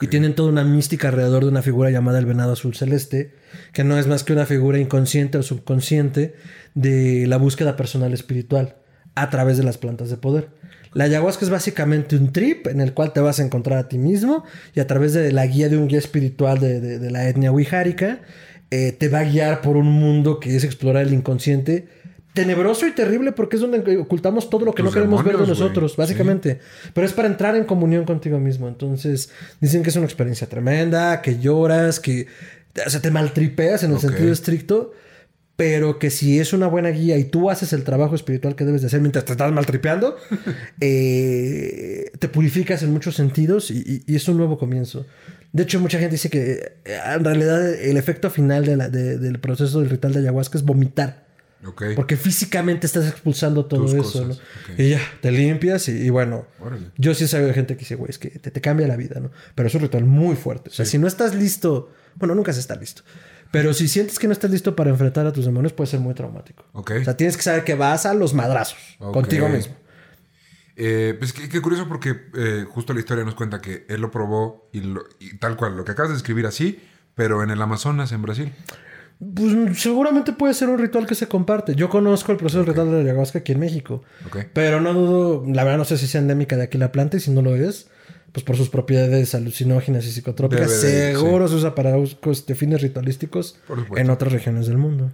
Y 0.02 0.08
tienen 0.08 0.36
toda 0.36 0.50
una 0.50 0.64
mística 0.64 1.10
alrededor 1.10 1.44
de 1.44 1.50
una 1.50 1.62
figura 1.62 1.90
llamada 1.90 2.20
el 2.20 2.26
venado 2.26 2.54
azul 2.54 2.76
celeste, 2.76 3.34
que 3.74 3.84
no 3.84 3.98
es 3.98 4.08
más 4.08 4.24
que 4.24 4.34
una 4.34 4.46
figura 4.46 4.80
inconsciente 4.80 5.38
o 5.38 5.44
subconsciente 5.44 6.36
de 6.74 7.26
la 7.28 7.38
búsqueda 7.38 7.76
personal 7.76 8.14
espiritual 8.14 8.76
a 9.16 9.30
través 9.30 9.58
de 9.58 9.64
las 9.64 9.78
plantas 9.78 10.10
de 10.10 10.18
poder. 10.18 10.50
La 10.94 11.06
ayahuasca 11.06 11.44
es 11.44 11.52
básicamente 11.52 12.16
un 12.16 12.32
trip 12.32 12.68
en 12.68 12.80
el 12.80 12.94
cual 12.94 13.12
te 13.12 13.20
vas 13.20 13.40
a 13.40 13.44
encontrar 13.44 13.78
a 13.78 13.90
ti 13.90 13.98
mismo 13.98 14.46
y 14.74 14.80
a 14.80 14.88
través 14.88 15.14
de 15.14 15.32
la 15.34 15.46
guía 15.46 15.68
de 15.68 15.78
un 15.78 15.88
guía 15.88 16.00
espiritual 16.00 16.60
de, 16.60 17.12
la 17.12 17.28
etnia 17.28 17.52
wijárica 17.52 18.22
eh, 18.72 18.94
te 18.94 19.10
va 19.10 19.20
a 19.20 19.24
guiar 19.26 19.62
por 19.62 19.76
un 19.76 19.88
mundo 19.88 20.40
que 20.40 20.56
es 20.56 20.64
explorar 20.64 21.06
el 21.06 21.14
inconsciente 21.14 21.88
tenebroso 22.36 22.86
y 22.86 22.91
terrible 22.91 23.32
porque 23.32 23.56
es 23.56 23.62
donde 23.64 23.98
ocultamos 23.98 24.49
todo 24.52 24.66
lo 24.66 24.74
que 24.76 24.84
no 24.84 24.90
queremos 24.94 25.24
ver 25.24 25.34
de 25.38 25.40
nosotros, 25.64 25.95
básicamente. 25.98 26.60
Pero 26.94 27.07
es 27.07 27.14
para 27.14 27.28
entrar 27.28 27.56
en 27.56 27.64
comunión 27.64 28.06
contigo 28.06 28.38
mismo. 28.40 28.68
Entonces, 28.68 29.32
dicen 29.60 29.82
que 29.82 29.90
es 29.90 29.95
una 29.95 30.06
experiencia 30.06 30.48
tremenda, 30.48 31.22
que 31.24 31.40
lloras, 31.40 31.99
que 31.99 32.28
o 32.86 32.90
sea, 32.90 33.02
te 33.02 33.10
maltripeas 33.10 33.84
en 33.84 33.94
el 33.94 33.99
sentido 33.99 34.32
estricto, 34.34 34.94
pero 35.56 35.98
que 35.98 36.10
si 36.10 36.40
es 36.40 36.52
una 36.52 36.68
buena 36.68 36.90
guía 36.90 37.18
y 37.18 37.24
tú 37.24 37.49
haces 37.49 37.72
el 37.72 37.84
trabajo 37.86 38.14
espiritual 38.14 38.56
que 38.56 38.66
debes 38.66 38.82
de 38.82 38.88
hacer 38.88 38.99
mientras 38.99 39.24
te 39.26 39.32
estás 39.32 39.52
maltripeando, 39.53 40.18
eh, 40.82 42.12
te 42.20 42.28
purificas 42.30 42.84
en 42.84 42.91
muchos 42.91 43.16
sentidos 43.16 43.72
y, 43.72 43.78
y- 43.78 44.03
y 44.06 44.16
es 44.16 44.28
un 44.28 44.38
nuevo 44.38 44.57
comienzo. 44.57 45.06
De 45.53 45.64
hecho, 45.64 45.80
mucha 45.80 45.98
gente 45.99 46.14
dice 46.16 46.30
que 46.30 46.52
eh, 46.84 46.99
en 47.16 47.24
realidad 47.24 47.74
el 47.74 47.98
efecto 47.98 48.30
final 48.30 48.66
de 48.66 48.76
la- 48.78 48.90
de- 48.90 49.18
del 49.18 49.40
proceso 49.40 49.80
del 49.80 49.90
ritual 49.90 50.14
de 50.14 50.20
ayahuasca 50.20 50.57
es 50.57 50.64
vomitar. 50.66 51.25
Ok. 51.65 51.84
Porque 51.95 52.18
físicamente 52.18 52.86
estás 52.86 53.07
expulsando 53.07 53.65
todo 53.65 53.86
Tus 53.86 53.94
eso, 53.94 54.26
¿no? 54.27 54.36
Y 54.77 54.90
ya, 54.90 54.99
te 55.22 55.32
limpias 55.32 55.88
y, 55.88 55.94
y 55.94 56.10
bueno. 56.10 56.45
Órale. 56.60 56.91
Yo 56.98 57.14
sí 57.15 57.23
he 57.23 57.27
sabido 57.27 57.48
de 57.48 57.53
gente 57.53 57.76
que 57.76 57.80
dice, 57.82 57.95
güey, 57.95 58.10
es 58.10 58.19
que 58.19 58.30
te, 58.30 58.52
te 58.52 58.61
cambia 58.61 58.88
la 58.88 58.95
vida, 58.98 59.19
¿no? 59.19 59.32
Pero 59.56 59.68
es 59.68 59.76
un 59.76 59.82
ritual 59.82 60.06
muy 60.06 60.36
fuerte. 60.36 60.69
O 60.69 60.73
sea, 60.73 60.86
si 60.86 60.98
no 60.98 61.07
estás 61.07 61.34
listo, 61.34 61.91
bueno, 62.15 62.36
nunca 62.36 62.53
se 62.53 62.60
está 62.60 62.76
listo. 62.76 63.03
Pero 63.52 63.73
si 63.73 63.88
sientes 63.88 64.19
que 64.19 64.27
no 64.27 64.34
estás 64.34 64.52
listo 64.52 64.76
para 64.76 64.90
enfrentar 64.90 65.26
a 65.26 65.32
tus 65.32 65.45
demonios, 65.45 65.72
puede 65.72 65.90
ser 65.90 65.99
muy 66.02 66.14
traumático. 66.14 66.65
Ok. 66.73 66.91
O 66.99 67.03
sea, 67.03 67.15
tienes 67.15 67.38
que 67.38 67.44
saber 67.44 67.64
que 67.64 67.76
vas 67.76 68.06
a 68.06 68.14
los 68.14 68.34
madrazos 68.34 68.77
contigo 68.99 69.48
mismo. 69.49 69.76
Eh, 70.77 71.15
pues 71.18 71.32
qué, 71.32 71.48
qué 71.48 71.61
curioso 71.61 71.88
porque 71.88 72.26
eh, 72.36 72.65
justo 72.69 72.94
la 72.94 72.99
historia 72.99 73.23
nos 73.23 73.34
cuenta 73.36 73.61
que 73.61 73.86
él 73.88 74.02
lo 74.02 74.11
probó 74.11 74.69
y, 74.73 74.82
lo- 74.82 75.06
y 75.19 75.38
tal 75.38 75.56
cual, 75.56 75.77
lo 75.77 75.86
que 75.86 75.94
acabas 75.94 76.11
de 76.11 76.18
escribir 76.18 76.45
así, 76.45 76.82
pero 77.15 77.44
en 77.44 77.49
el 77.49 77.61
Amazonas, 77.61 78.11
en 78.11 78.22
Brasil. 78.22 78.52
Pues 79.20 79.80
seguramente 79.82 80.34
puede 80.34 80.54
ser 80.54 80.70
un 80.70 80.78
ritual 80.78 81.08
que 81.08 81.16
se 81.16 81.28
comparte. 81.28 81.74
Yo 81.76 81.90
conozco 81.90 82.32
el 82.32 82.38
proceso 82.38 82.60
del 82.60 82.68
ritual 82.68 82.88
de 82.92 82.98
la 82.98 83.12
ayahuasca 83.12 83.40
aquí 83.40 83.54
en 83.54 83.60
México. 83.60 84.04
Pero 84.54 84.82
no 84.82 84.94
dudo, 84.94 85.44
la 85.48 85.64
verdad 85.64 85.78
no 85.80 85.86
sé 85.86 85.98
si 85.98 86.08
sea 86.08 86.22
endémica 86.22 86.58
de 86.58 86.64
aquí 86.64 86.78
la 86.78 86.92
planta 86.92 87.18
y 87.18 87.20
si 87.22 87.32
no 87.32 87.42
lo 87.42 87.56
es, 87.56 87.88
pues 88.34 88.44
por 88.44 88.58
sus 88.58 88.70
propiedades 88.70 89.34
alucinógenas 89.34 90.06
y 90.06 90.12
psicotrópicas, 90.12 90.82
Debe 90.82 90.94
de- 90.94 91.14
seguro 91.16 91.48
se 91.48 91.56
usa 91.56 91.74
para 91.76 91.96
de 91.96 92.56
fines 92.56 92.82
ritualísticos 92.82 93.58
en 93.96 94.10
otras 94.10 94.34
regiones 94.34 94.68
del 94.68 94.78
mundo. 94.78 95.12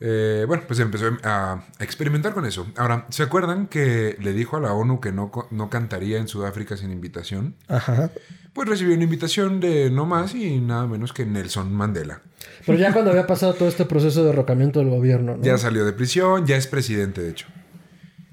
Eh, 0.00 0.44
bueno, 0.46 0.62
pues 0.66 0.78
empezó 0.78 1.06
a 1.24 1.64
experimentar 1.80 2.32
con 2.32 2.46
eso. 2.46 2.66
Ahora, 2.76 3.06
¿se 3.10 3.22
acuerdan 3.22 3.66
que 3.66 4.16
le 4.20 4.32
dijo 4.32 4.56
a 4.56 4.60
la 4.60 4.72
ONU 4.72 5.00
que 5.00 5.12
no, 5.12 5.30
no 5.50 5.70
cantaría 5.70 6.18
en 6.18 6.28
Sudáfrica 6.28 6.76
sin 6.76 6.92
invitación? 6.92 7.56
Ajá. 7.66 8.10
Pues 8.52 8.68
recibió 8.68 8.94
una 8.94 9.04
invitación 9.04 9.60
de 9.60 9.90
no 9.90 10.06
más 10.06 10.34
y 10.34 10.60
nada 10.60 10.86
menos 10.86 11.12
que 11.12 11.26
Nelson 11.26 11.72
Mandela. 11.72 12.22
Pero 12.64 12.78
ya 12.78 12.92
cuando 12.92 13.10
había 13.10 13.26
pasado 13.26 13.54
todo 13.54 13.68
este 13.68 13.84
proceso 13.84 14.22
de 14.22 14.30
derrocamiento 14.30 14.78
del 14.78 14.90
gobierno, 14.90 15.36
¿no? 15.36 15.42
Ya 15.42 15.58
salió 15.58 15.84
de 15.84 15.92
prisión, 15.92 16.46
ya 16.46 16.56
es 16.56 16.66
presidente, 16.66 17.20
de 17.22 17.30
hecho. 17.30 17.46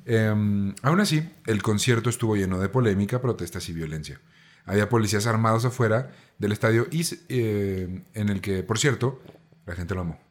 Em, 0.05 0.73
aún 0.83 0.99
así, 0.99 1.27
el 1.47 1.63
concierto 1.63 2.09
estuvo 2.09 2.35
lleno 2.35 2.59
de 2.59 2.69
polémica, 2.69 3.21
protestas 3.21 3.67
y 3.69 3.73
violencia. 3.73 4.19
Había 4.65 4.89
policías 4.89 5.27
armados 5.27 5.65
afuera 5.65 6.11
del 6.37 6.51
estadio 6.51 6.87
y, 6.91 7.05
eh, 7.29 8.01
en 8.13 8.29
el 8.29 8.41
que, 8.41 8.63
por 8.63 8.79
cierto, 8.79 9.21
la 9.65 9.75
gente 9.75 9.95
lo 9.95 10.01
amó. 10.01 10.24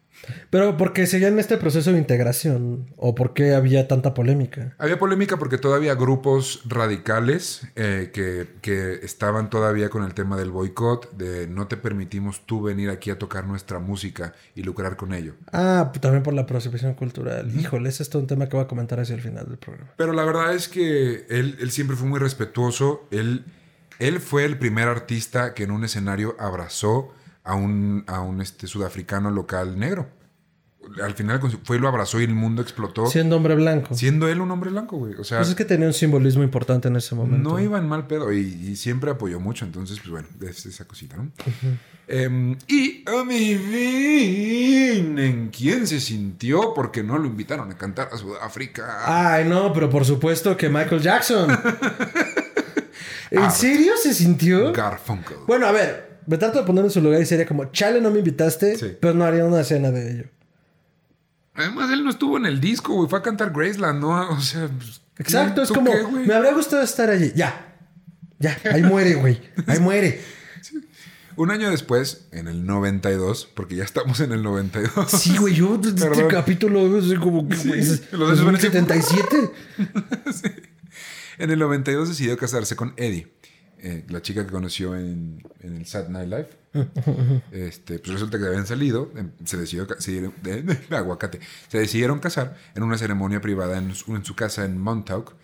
Pero 0.51 0.77
porque 0.77 1.07
seguían 1.07 1.39
este 1.39 1.57
proceso 1.57 1.93
de 1.93 1.99
integración 1.99 2.87
o 2.97 3.15
por 3.15 3.35
qué 3.35 3.55
había 3.55 3.89
tanta 3.89 4.15
polémica. 4.15 4.75
Había 4.79 4.99
polémica 4.99 5.39
porque 5.39 5.59
todavía 5.59 5.95
grupos 5.95 6.63
radicales 6.67 7.67
eh, 7.77 8.11
que, 8.13 8.49
que 8.61 9.05
estaban 9.05 9.51
todavía 9.51 9.89
con 9.89 10.05
el 10.05 10.15
tema 10.15 10.37
del 10.37 10.51
boicot, 10.51 11.17
de 11.17 11.47
no 11.47 11.67
te 11.67 11.77
permitimos 11.77 12.47
tú 12.47 12.63
venir 12.63 12.91
aquí 12.91 13.11
a 13.11 13.19
tocar 13.19 13.47
nuestra 13.47 13.79
música 13.79 14.35
y 14.55 14.63
lucrar 14.63 14.97
con 14.97 15.13
ello. 15.13 15.35
Ah, 15.53 15.93
también 16.01 16.23
por 16.23 16.35
la 16.35 16.43
apropiación 16.43 16.95
cultural. 16.95 17.51
Híjole, 17.59 17.89
ese 17.89 18.03
es 18.03 18.11
todo 18.11 18.23
un 18.23 18.29
tema 18.29 18.49
que 18.49 18.57
voy 18.57 18.65
a 18.65 18.69
comentar 18.69 19.01
hacia 19.01 19.15
el 19.15 19.23
final 19.23 19.47
del 19.47 19.59
programa. 19.59 19.91
Pero 19.97 20.13
la 20.13 20.25
verdad 20.25 20.55
es 20.55 20.69
que 20.69 21.27
él, 21.29 21.57
él 21.61 21.71
siempre 21.71 21.97
fue 21.97 22.09
muy 22.09 22.19
respetuoso. 22.19 23.07
Él, 23.11 23.45
él 23.99 24.21
fue 24.21 24.45
el 24.45 24.59
primer 24.59 24.89
artista 24.89 25.55
que 25.55 25.65
en 25.65 25.71
un 25.71 25.85
escenario 25.85 26.37
abrazó 26.39 27.13
a 27.45 27.55
un, 27.55 28.05
a 28.07 28.21
un 28.21 28.41
este, 28.41 28.67
sudafricano 28.67 29.31
local 29.31 29.79
negro. 29.79 30.09
al 31.03 31.15
final 31.15 31.41
fue 31.63 31.77
y 31.77 31.81
lo 31.81 31.89
abrazó 31.89 32.21
y 32.21 32.25
el 32.25 32.35
mundo 32.35 32.63
explotó. 32.63 33.07
Siendo 33.07 33.37
hombre 33.37 33.55
blanco. 33.55 33.95
Siendo 33.95 34.29
él 34.29 34.41
un 34.41 34.51
hombre 34.51 34.71
blanco, 34.71 34.97
güey. 34.97 35.15
O 35.15 35.25
sea, 35.25 35.39
pues 35.39 35.51
es 35.51 35.55
que 35.55 35.67
tenía 35.67 35.87
un 35.87 35.93
simbolismo 35.93 36.43
importante 36.43 36.89
en 36.89 36.97
ese 36.97 37.15
momento. 37.15 37.51
No 37.51 37.61
iba 37.61 37.79
en 37.79 37.87
mal 37.87 38.07
pedo 38.07 38.33
y, 38.33 38.75
siempre 38.77 39.11
apoyó 39.11 39.41
mucho. 39.41 39.67
Entonces, 39.67 39.99
pues 40.01 40.11
bueno, 40.11 40.29
es 40.41 40.65
esa 40.67 40.87
cosita, 40.87 41.17
¿no? 41.17 41.31
Em, 42.07 42.57
y 42.69 43.03
a 43.09 43.25
mi 43.25 43.55
fin, 43.55 45.19
¿en 45.19 45.49
quién 45.49 45.87
se 45.87 46.01
sintió? 46.01 46.75
Porque 46.75 47.03
no 47.03 47.17
lo 47.17 47.27
invitaron 47.27 47.71
a 47.71 47.79
cantar 47.79 48.11
a 48.13 48.19
Sudáfrica. 48.19 49.35
Ay, 49.35 49.47
no, 49.47 49.73
pero 49.73 49.89
por 49.89 50.05
supuesto 50.05 50.55
que 50.57 50.69
Michael 50.69 51.01
Jackson. 51.01 51.51
¿En 53.31 53.43
ah, 53.43 53.51
serio 53.51 53.93
se 53.97 54.13
sintió? 54.13 54.73
Garfunkel. 54.73 55.39
Bueno, 55.47 55.67
a 55.67 55.73
ver, 55.73 56.14
me 56.27 56.39
trato 56.39 56.61
de 56.61 56.65
poner 56.65 56.85
en 56.85 56.91
su 56.91 57.01
lugar 57.01 57.21
y 57.21 57.27
sería 57.27 57.47
como, 57.47 57.67
chale, 57.73 58.01
no 58.01 58.11
me 58.11 58.19
invitaste, 58.19 58.99
pero 59.01 59.15
no 59.15 59.25
haría 59.25 59.45
una 59.45 59.61
escena 59.61 59.91
de 59.91 60.11
ello. 60.11 60.25
Además, 61.55 61.91
él 61.93 62.03
no 62.05 62.11
estuvo 62.11 62.37
en 62.37 62.47
el 62.47 62.61
disco, 62.61 62.95
güey. 62.95 63.09
Fue 63.09 63.21
a 63.21 63.23
cantar 63.23 63.53
Graceland, 63.53 64.01
¿no? 64.01 64.31
O 64.31 64.41
sea... 64.41 64.69
Pues, 64.69 65.01
Exacto, 65.19 65.63
es 65.63 65.71
como... 65.71 65.93
me 66.11 66.35
habría 66.35 66.53
gustado 66.53 66.83
estar 66.83 67.09
allí. 67.09 67.33
Ya. 67.37 67.77
Ya. 68.41 68.59
Ahí 68.73 68.83
muere, 68.83 69.15
güey. 69.15 69.41
Ahí 69.67 69.79
muere. 69.79 70.21
Un 71.37 71.51
año 71.51 71.71
después, 71.71 72.27
en 72.31 72.47
el 72.47 72.65
92, 72.65 73.49
porque 73.55 73.77
ya 73.77 73.85
estamos 73.85 74.21
en 74.21 74.33
el 74.33 74.43
92. 74.43 75.11
Sí, 75.11 75.37
güey, 75.37 75.55
yo 75.55 75.81
este 75.83 76.29
capítulo 76.29 76.99
es 76.99 77.19
como 77.19 77.49
que, 77.49 77.57
güey, 77.57 77.83
sí, 77.85 78.01
los 78.13 78.39
77. 78.61 79.51
sí. 80.33 80.49
En 81.39 81.51
el 81.51 81.59
92 81.59 82.09
decidió 82.09 82.37
casarse 82.37 82.77
con 82.77 82.95
Eddie. 82.97 83.33
Eh, 83.87 84.03
la 84.09 84.23
chica 84.23 84.47
que 84.47 84.51
conoció 84.51 84.97
en, 84.97 85.43
el 85.61 85.85
Sad 85.85 86.09
Night 86.09 86.31
Live. 86.31 86.49
este, 87.53 87.99
pues 87.99 88.15
resulta 88.15 88.39
que 88.39 88.47
habían 88.47 88.67
salido, 88.67 89.13
em, 89.15 89.31
se 89.45 89.59
decidió, 89.59 89.87
se, 89.99 90.33
aguacate, 90.91 91.39
se 91.69 91.79
decidieron 91.81 92.19
casar 92.19 92.57
en 92.75 92.83
una 92.83 92.97
ceremonia 92.97 93.43
privada 93.43 93.77
en 93.77 93.95
su, 93.95 94.17
en 94.17 94.25
su 94.25 94.35
casa 94.35 94.65
en 94.65 94.79
Montauk. 94.79 95.35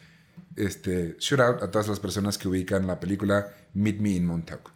Este, 0.57 1.17
shout 1.19 1.41
out 1.41 1.63
a 1.63 1.71
todas 1.71 1.89
las 1.89 2.01
personas 2.01 2.39
que 2.39 2.49
ubican 2.49 2.87
la 2.87 2.99
película 2.99 3.47
Meet 3.75 4.01
Me 4.01 4.13
in 4.13 4.25
Montauk. 4.25 4.73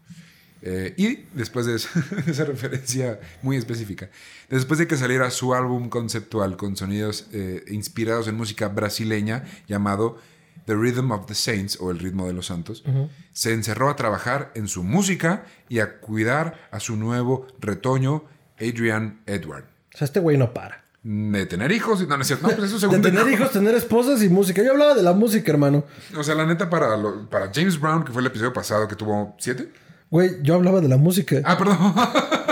Eh, 0.61 0.93
y 0.99 1.25
después 1.35 1.65
de, 1.65 1.77
esa 1.77 2.45
referencia 2.45 3.19
muy 3.41 3.57
específica, 3.57 4.11
después 4.51 4.79
de 4.79 4.87
que 4.87 4.99
saliera 4.99 5.31
su 5.31 5.55
álbum 5.55 5.89
conceptual 5.89 6.59
con 6.59 6.77
sonidos 6.77 7.29
eh, 7.33 7.65
inspirados 7.69 8.29
en 8.29 8.35
música 8.35 8.69
brasileña 8.69 9.45
llamado 9.67 10.19
The 10.67 10.75
Rhythm 10.75 11.11
of 11.11 11.27
the 11.27 11.35
Saints, 11.35 11.79
o 11.81 11.91
El 11.91 11.99
ritmo 11.99 12.27
de 12.27 12.33
los 12.33 12.47
santos, 12.47 12.85
se 13.33 13.53
encerró 13.53 13.91
a 13.91 13.97
trabajar 13.97 14.51
en 14.55 14.69
su 14.69 14.83
música 14.83 15.45
y 15.69 15.81
a 15.81 15.99
cuidar 16.01 16.69
a 16.71 16.81
su 16.81 16.97
nuevo 16.97 17.47
retoño, 17.61 18.25
Adrian 18.59 19.21
Edward. 19.27 19.65
O 19.95 19.99
sea, 19.99 20.07
este 20.07 20.21
güey 20.21 20.37
no 20.37 20.53
para. 20.53 20.85
De 21.03 21.45
tener 21.45 21.71
hijos, 21.71 22.01
no, 22.09 22.17
no 22.17 22.23
es 22.23 22.27
cierto. 22.29 22.49
No, 22.49 22.57
pues 22.57 22.73
eso 22.73 22.89
De 22.89 22.99
tener 22.99 23.29
hijos, 23.29 23.51
tener 23.51 23.75
esposas 23.75 24.23
y 24.23 24.31
música. 24.31 24.63
Yo 24.63 24.73
hablaba 24.73 24.95
de 24.95 25.03
la 25.03 25.13
música, 25.13 25.53
hermano. 25.53 25.85
O 26.17 26.25
sea, 26.25 26.35
la 26.35 26.47
neta, 26.47 26.71
para, 26.71 26.97
para 27.29 27.51
James 27.53 27.79
Brown, 27.79 28.05
que 28.05 28.13
fue 28.13 28.23
el 28.23 28.29
episodio 28.29 28.55
pasado 28.55 28.89
que 28.89 28.97
tuvo 28.97 29.37
siete. 29.39 29.71
Güey, 30.11 30.43
yo 30.43 30.55
hablaba 30.55 30.81
de 30.81 30.89
la 30.89 30.97
música. 30.97 31.43
Ah, 31.45 31.59
perdón. 31.59 31.77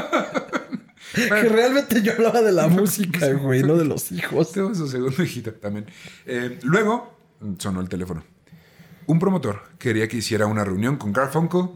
que 1.14 1.48
realmente 1.48 2.02
yo 2.02 2.12
hablaba 2.12 2.43
de 2.43 2.52
la 2.52 2.68
música, 2.68 3.32
güey, 3.32 3.62
no 3.62 3.76
de 3.76 3.84
los 3.84 4.12
hijos. 4.12 4.52
Tengo 4.52 4.74
su 4.74 4.89
segundo 4.89 5.22
hijito 5.22 5.52
también. 5.55 5.86
Eh, 6.26 6.59
luego, 6.62 7.11
sonó 7.59 7.81
el 7.81 7.89
teléfono. 7.89 8.24
Un 9.06 9.19
promotor 9.19 9.62
quería 9.78 10.09
que 10.09 10.19
hiciera 10.19 10.47
una 10.47 10.64
reunión 10.64 10.97
con 10.97 11.12
Garfunkel 11.12 11.69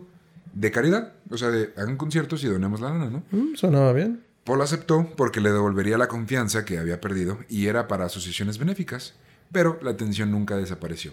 de 0.52 0.70
caridad. 0.70 1.12
O 1.30 1.36
sea, 1.36 1.50
de 1.50 1.72
hagan 1.76 1.96
conciertos 1.96 2.42
y 2.44 2.46
donemos 2.48 2.80
la 2.80 2.90
lana, 2.90 3.10
¿no? 3.10 3.22
Mm, 3.30 3.54
sonaba 3.56 3.92
bien. 3.92 4.22
Paul 4.44 4.62
aceptó 4.62 5.08
porque 5.16 5.40
le 5.40 5.50
devolvería 5.50 5.98
la 5.98 6.08
confianza 6.08 6.64
que 6.64 6.78
había 6.78 7.00
perdido 7.00 7.38
y 7.48 7.66
era 7.66 7.88
para 7.88 8.06
asociaciones 8.06 8.58
benéficas, 8.58 9.14
pero 9.50 9.78
la 9.82 9.90
atención 9.90 10.30
nunca 10.30 10.56
desapareció. 10.56 11.12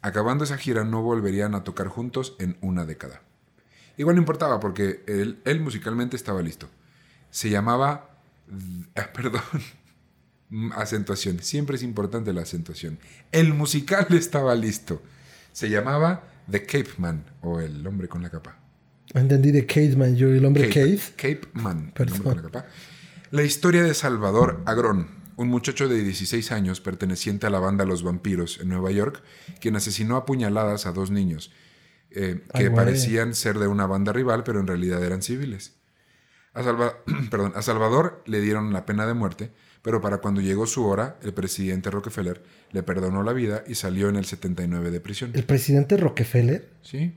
Acabando 0.00 0.44
esa 0.44 0.56
gira 0.56 0.84
no 0.84 1.02
volverían 1.02 1.54
a 1.54 1.64
tocar 1.64 1.88
juntos 1.88 2.36
en 2.38 2.56
una 2.60 2.84
década. 2.84 3.22
Igual 3.96 4.16
no 4.16 4.22
importaba 4.22 4.60
porque 4.60 5.02
él, 5.06 5.40
él 5.44 5.60
musicalmente 5.60 6.16
estaba 6.16 6.40
listo. 6.40 6.68
Se 7.30 7.50
llamaba... 7.50 8.10
Ah, 8.94 9.10
perdón. 9.14 9.42
Mm, 10.52 10.72
acentuación. 10.74 11.38
Siempre 11.42 11.76
es 11.76 11.82
importante 11.82 12.30
la 12.34 12.42
acentuación. 12.42 12.98
El 13.32 13.54
musical 13.54 14.06
estaba 14.10 14.54
listo. 14.54 15.02
Se 15.50 15.70
llamaba 15.70 16.24
The 16.50 16.64
Cape 16.66 16.90
Man 16.98 17.24
o 17.40 17.58
El 17.58 17.86
hombre 17.86 18.06
con 18.06 18.22
la 18.22 18.28
capa. 18.28 18.58
Entendí 19.14 19.50
de 19.50 19.64
Cape 19.64 19.96
Man, 19.96 20.14
yo 20.14 20.28
el 20.28 20.44
hombre 20.44 20.68
Cape. 20.68 21.00
Cape, 21.16 21.48
Man, 21.54 21.92
el 21.96 22.12
hombre 22.12 22.22
con 22.22 22.36
la 22.36 22.42
capa. 22.42 22.66
La 23.30 23.42
historia 23.42 23.82
de 23.82 23.94
Salvador 23.94 24.62
Agrón, 24.66 25.08
un 25.36 25.48
muchacho 25.48 25.88
de 25.88 26.02
16 26.02 26.52
años 26.52 26.82
perteneciente 26.82 27.46
a 27.46 27.50
la 27.50 27.58
banda 27.58 27.86
Los 27.86 28.02
Vampiros 28.02 28.60
en 28.60 28.68
Nueva 28.68 28.90
York, 28.90 29.22
quien 29.58 29.76
asesinó 29.76 30.16
a 30.16 30.26
puñaladas 30.26 30.84
a 30.84 30.92
dos 30.92 31.10
niños 31.10 31.50
eh, 32.10 32.44
que 32.54 32.70
parecían 32.70 33.34
ser 33.34 33.58
de 33.58 33.68
una 33.68 33.86
banda 33.86 34.12
rival, 34.12 34.44
pero 34.44 34.60
en 34.60 34.66
realidad 34.66 35.02
eran 35.02 35.22
civiles. 35.22 35.76
A, 36.52 36.62
Perdón, 37.30 37.52
a 37.56 37.62
Salvador 37.62 38.22
le 38.26 38.42
dieron 38.42 38.74
la 38.74 38.84
pena 38.84 39.06
de 39.06 39.14
muerte, 39.14 39.50
pero 39.82 40.00
para 40.00 40.18
cuando 40.18 40.40
llegó 40.40 40.66
su 40.66 40.86
hora, 40.86 41.16
el 41.22 41.34
presidente 41.34 41.90
Rockefeller 41.90 42.42
le 42.70 42.82
perdonó 42.82 43.22
la 43.22 43.32
vida 43.32 43.64
y 43.66 43.74
salió 43.74 44.08
en 44.08 44.16
el 44.16 44.24
79 44.24 44.90
de 44.90 45.00
prisión. 45.00 45.32
¿El 45.34 45.44
presidente 45.44 45.96
Rockefeller? 45.96 46.68
Sí. 46.82 47.14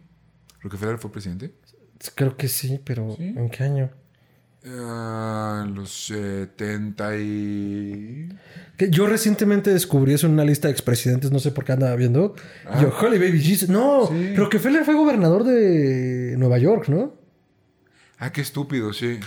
¿Rockefeller 0.62 0.98
fue 0.98 1.12
presidente? 1.12 1.54
Creo 2.16 2.36
que 2.36 2.48
sí, 2.48 2.82
pero 2.84 3.16
¿en 3.20 3.50
qué 3.50 3.64
año? 3.64 3.92
En 4.64 5.76
los 5.76 6.08
70 6.08 7.18
y... 7.18 8.30
Que 8.76 8.90
yo 8.90 9.06
recientemente 9.06 9.72
descubrí 9.72 10.14
eso 10.14 10.26
en 10.26 10.34
una 10.34 10.44
lista 10.44 10.68
de 10.68 10.72
expresidentes, 10.72 11.32
no 11.32 11.38
sé 11.38 11.52
por 11.52 11.66
qué 11.66 11.74
andaba 11.74 11.96
viendo. 11.96 12.34
Ah. 12.66 12.82
Yo, 12.82 12.92
Holy 13.00 13.20
Baby 13.20 13.42
Jesus. 13.42 13.70
No, 13.70 14.10
Rockefeller 14.36 14.84
fue 14.84 14.96
gobernador 14.96 15.44
de 15.44 16.36
Nueva 16.38 16.58
York, 16.58 16.90
¿no? 16.90 17.14
Ah, 18.18 18.32
qué 18.32 18.42
estúpido, 18.42 18.92
sí. 18.92 19.20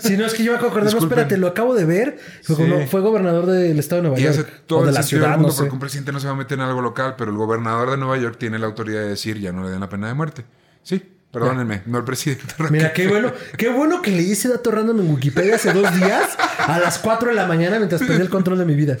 Si 0.00 0.16
no, 0.16 0.26
es 0.26 0.34
que 0.34 0.44
yo 0.44 0.52
me 0.52 0.58
acuerdo, 0.58 0.90
no, 0.90 0.98
espérate, 0.98 1.36
lo 1.36 1.46
acabo 1.46 1.74
de 1.74 1.84
ver. 1.84 2.18
Fue, 2.42 3.00
gobernador 3.00 3.46
del 3.46 3.78
estado 3.78 4.02
de 4.02 4.08
Nueva 4.08 4.22
York. 4.22 4.62
todo 4.66 4.80
o 4.80 4.86
de 4.86 4.92
la 4.92 5.02
ciudad, 5.02 5.38
no 5.38 5.50
sé. 5.50 5.62
Porque 5.62 5.74
un 5.74 5.80
presidente 5.80 6.12
no 6.12 6.20
se 6.20 6.26
va 6.26 6.32
a 6.32 6.36
meter 6.36 6.58
en 6.58 6.64
algo 6.64 6.82
local, 6.82 7.14
pero 7.16 7.30
el 7.30 7.36
gobernador 7.36 7.90
de 7.90 7.96
Nueva 7.96 8.18
York 8.18 8.36
tiene 8.38 8.58
la 8.58 8.66
autoridad 8.66 9.00
de 9.00 9.08
decir 9.08 9.38
ya 9.38 9.52
no 9.52 9.64
le 9.64 9.70
den 9.70 9.80
la 9.80 9.88
pena 9.88 10.08
de 10.08 10.14
muerte. 10.14 10.44
Sí, 10.82 11.02
perdónenme, 11.30 11.82
no 11.86 11.98
el 11.98 12.04
presidente. 12.04 12.44
Mira, 12.70 12.92
qué 12.92 13.08
bueno, 13.08 13.32
qué 13.56 13.68
bueno 13.68 14.02
que 14.02 14.10
leí 14.10 14.32
ese 14.32 14.48
dato 14.48 14.70
random 14.70 15.00
en 15.00 15.10
Wikipedia 15.10 15.56
hace 15.56 15.72
dos 15.72 15.94
días 15.94 16.36
a 16.58 16.78
las 16.78 16.98
4 16.98 17.30
de 17.30 17.34
la 17.34 17.46
mañana 17.46 17.78
mientras 17.78 18.02
perdí 18.02 18.20
el 18.20 18.30
control 18.30 18.58
de 18.58 18.64
mi 18.64 18.74
vida. 18.74 18.98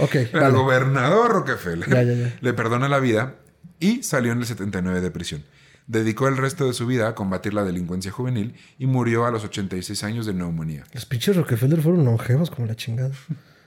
Ok. 0.00 0.14
El 0.14 0.52
gobernador 0.52 1.32
Rockefeller 1.32 2.36
le 2.40 2.52
perdona 2.52 2.88
la 2.88 3.00
vida 3.00 3.34
y 3.80 4.02
salió 4.02 4.32
en 4.32 4.38
el 4.38 4.46
79 4.46 5.00
de 5.00 5.10
prisión. 5.10 5.44
Dedicó 5.88 6.28
el 6.28 6.36
resto 6.36 6.66
de 6.66 6.74
su 6.74 6.86
vida 6.86 7.08
a 7.08 7.14
combatir 7.14 7.54
la 7.54 7.64
delincuencia 7.64 8.12
juvenil 8.12 8.54
y 8.78 8.86
murió 8.86 9.24
a 9.24 9.30
los 9.30 9.42
86 9.44 10.04
años 10.04 10.26
de 10.26 10.34
neumonía. 10.34 10.84
Los 10.92 11.06
pinches 11.06 11.34
Rockefeller 11.34 11.80
fueron 11.80 12.04
longevos 12.04 12.50
como 12.50 12.66
la 12.66 12.76
chingada. 12.76 13.10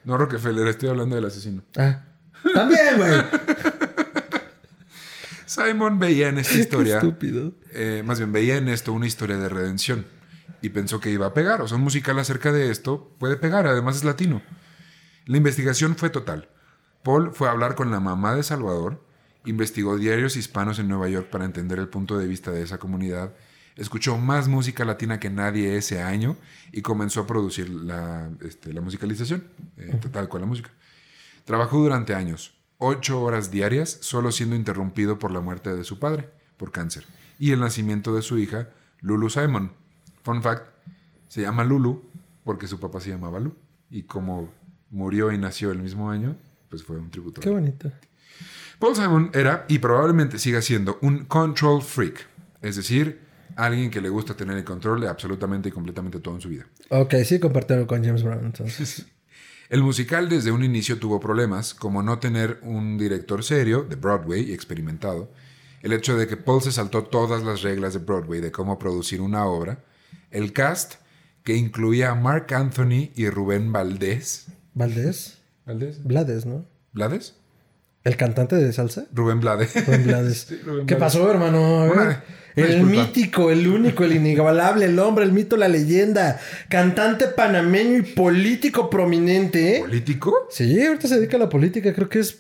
No 0.06 0.18
Rockefeller, 0.18 0.68
estoy 0.68 0.90
hablando 0.90 1.16
del 1.16 1.26
asesino. 1.26 1.64
Ah. 1.78 2.04
También, 2.54 2.98
güey. 2.98 3.22
Simon 5.46 6.00
veía 6.00 6.30
en 6.30 6.38
esta 6.38 6.54
historia. 6.60 6.98
estúpido. 6.98 7.54
Eh, 7.74 8.04
más 8.06 8.20
bien, 8.20 8.32
veía 8.32 8.58
en 8.58 8.68
esto 8.70 8.94
una 8.94 9.08
historia 9.08 9.38
de 9.38 9.50
redención. 9.50 10.06
Y 10.62 10.70
pensó 10.70 11.00
que 11.00 11.10
iba 11.10 11.26
a 11.26 11.34
pegar. 11.34 11.62
O 11.62 11.68
sea, 11.68 11.78
un 11.78 11.84
musical 11.84 12.18
acerca 12.20 12.52
de 12.52 12.70
esto 12.72 13.16
puede 13.20 13.36
pegar, 13.36 13.66
además 13.68 13.98
es 13.98 14.04
latino. 14.04 14.42
La 15.26 15.38
investigación 15.38 15.96
fue 15.96 16.10
total. 16.10 16.50
Paul 17.04 17.32
fue 17.34 17.48
a 17.48 17.52
hablar 17.52 17.74
con 17.76 17.90
la 17.90 18.00
mamá 18.00 18.36
de 18.36 18.44
Salvador 18.44 19.04
investigó 19.46 19.98
diarios 19.98 20.36
hispanos 20.36 20.80
en 20.80 20.88
Nueva 20.88 21.10
York 21.10 21.30
para 21.30 21.46
entender 21.46 21.80
el 21.80 21.88
punto 21.88 22.18
de 22.18 22.28
vista 22.28 22.52
de 22.52 22.64
esa 22.64 22.78
comunidad, 22.78 23.34
escuchó 23.76 24.18
más 24.18 24.48
música 24.48 24.86
latina 24.86 25.20
que 25.20 25.30
nadie 25.30 25.76
ese 25.78 26.02
año 26.02 26.38
y 26.72 26.82
comenzó 26.82 27.22
a 27.22 27.28
producir 27.28 27.70
la, 27.70 28.30
este, 28.42 28.80
musicalización, 28.80 29.44
eh, 29.78 29.98
total 30.02 30.30
con 30.30 30.42
la 30.42 30.48
música. 30.48 30.72
Trabajó 31.46 31.80
durante 31.80 32.14
años, 32.14 32.54
ocho 32.78 33.22
horas 33.22 33.52
diarias, 33.52 33.98
solo 34.02 34.32
siendo 34.32 34.56
interrumpido 34.56 35.20
por 35.20 35.32
la 35.32 35.40
muerte 35.40 35.76
de 35.76 35.84
su 35.84 36.00
padre, 36.00 36.30
por 36.58 36.72
cáncer, 36.72 37.06
y 37.40 37.52
el 37.52 37.60
nacimiento 37.60 38.14
de 38.16 38.22
su 38.22 38.38
hija, 38.38 38.70
Lulu 39.00 39.30
Simon. 39.30 39.72
Fun 40.24 40.44
fact, 40.44 40.68
se 41.28 41.42
llama 41.42 41.64
Lulu 41.64 42.04
porque 42.44 42.68
su 42.68 42.80
papá 42.80 43.00
se 43.00 43.10
llamaba 43.10 43.40
Lu, 43.40 43.56
y 43.90 44.04
como 44.04 44.52
murió 44.90 45.32
y 45.32 45.38
nació 45.38 45.72
el 45.72 45.80
mismo 45.80 46.12
año, 46.12 46.36
pues 46.70 46.84
fue 46.84 46.98
un 46.98 47.10
tributo. 47.10 47.42
Qué 47.42 47.50
bonito. 47.50 47.92
Paul 48.82 48.96
Simon 48.96 49.30
era, 49.36 49.66
y 49.70 49.78
probablemente 49.78 50.40
siga 50.40 50.60
siendo, 50.60 50.98
un 51.04 51.26
control 51.26 51.84
freak. 51.84 52.28
Es 52.64 52.78
decir, 52.78 53.22
alguien 53.56 53.92
que 53.92 54.02
le 54.02 54.10
gusta 54.10 54.34
tener 54.34 54.58
el 54.58 54.64
control 54.64 55.02
de 55.02 55.08
absolutamente 55.08 55.70
y 55.70 55.72
completamente 55.72 56.20
todo 56.20 56.34
en 56.34 56.42
su 56.42 56.50
vida. 56.50 56.66
Ok, 56.90 57.14
sí, 57.24 57.40
compartirlo 57.40 57.86
con 57.86 58.04
James 58.04 58.24
Brown 58.24 58.44
entonces. 58.44 59.06
El 59.70 59.84
musical 59.84 60.28
desde 60.28 60.52
un 60.52 60.66
inicio 60.66 61.00
tuvo 61.00 61.20
problemas, 61.22 61.74
como 61.74 62.04
no 62.04 62.20
tener 62.20 62.60
un 62.64 62.98
director 62.98 63.42
serio, 63.42 63.84
de 63.84 63.96
Broadway 63.96 64.50
y 64.50 64.54
experimentado, 64.54 65.32
el 65.82 65.94
hecho 65.94 66.18
de 66.18 66.28
que 66.28 66.36
Paul 66.36 66.62
se 66.62 66.74
saltó 66.74 67.04
todas 67.04 67.44
las 67.44 67.62
reglas 67.62 67.94
de 67.94 68.00
Broadway 68.00 68.42
de 68.42 68.52
cómo 68.52 68.78
producir 68.78 69.22
una 69.22 69.46
obra, 69.46 69.86
el 70.30 70.52
cast, 70.52 70.96
que 71.44 71.56
incluía 71.56 72.12
a 72.12 72.16
Mark 72.16 72.54
Anthony 72.54 73.12
y 73.16 73.30
Rubén 73.30 73.72
Valdés. 73.72 74.48
¿Valdés? 74.74 75.38
¿Valdés? 75.66 76.04
Blades, 76.04 76.46
¿no? 76.46 76.66
¿Blades? 76.92 77.36
¿El 78.04 78.18
cantante 78.18 78.56
de 78.56 78.74
salsa? 78.74 79.06
Rubén 79.14 79.40
Blades. 79.40 79.74
Rubén 79.86 80.04
Blades. 80.06 80.46
Sí, 80.50 80.56
Rubén 80.66 80.86
¿Qué 80.88 80.96
Blades. 80.96 81.14
pasó, 81.14 81.30
hermano? 81.32 81.86
Una- 81.86 81.94
una 81.94 82.24
el 82.56 82.68
disculpa. 82.68 82.92
mítico, 83.06 83.50
el 83.52 83.66
único, 83.68 84.04
el 84.04 84.14
inigualable, 84.14 84.86
el 84.86 85.00
hombre, 85.00 85.24
el 85.24 85.32
mito, 85.32 85.56
la 85.56 85.70
leyenda. 85.70 86.38
Cantante 86.68 87.28
panameño 87.28 87.98
y 88.00 88.02
político 88.02 88.90
prominente. 88.90 89.78
¿eh? 89.78 89.80
¿Político? 89.82 90.34
Sí, 90.50 90.86
ahorita 90.86 91.08
se 91.08 91.16
dedica 91.16 91.38
a 91.38 91.40
la 91.40 91.48
política. 91.48 91.94
Creo 91.94 92.10
que 92.10 92.20
es... 92.20 92.40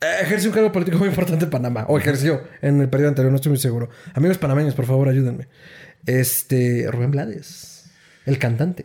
Eh, 0.00 0.16
Ejerce 0.22 0.48
un 0.48 0.54
cargo 0.54 0.72
político 0.72 0.98
muy 0.98 1.08
importante 1.08 1.44
en 1.44 1.50
Panamá. 1.50 1.84
O 1.88 1.98
ejerció 1.98 2.42
en 2.62 2.80
el 2.80 2.88
periodo 2.88 3.10
anterior, 3.10 3.30
no 3.30 3.36
estoy 3.36 3.50
muy 3.50 3.60
seguro. 3.60 3.90
Amigos 4.14 4.38
panameños, 4.38 4.74
por 4.74 4.86
favor, 4.86 5.08
ayúdenme. 5.08 5.46
Este... 6.04 6.88
Rubén 6.90 7.12
Blades. 7.12 7.75
El 8.26 8.40
cantante. 8.40 8.84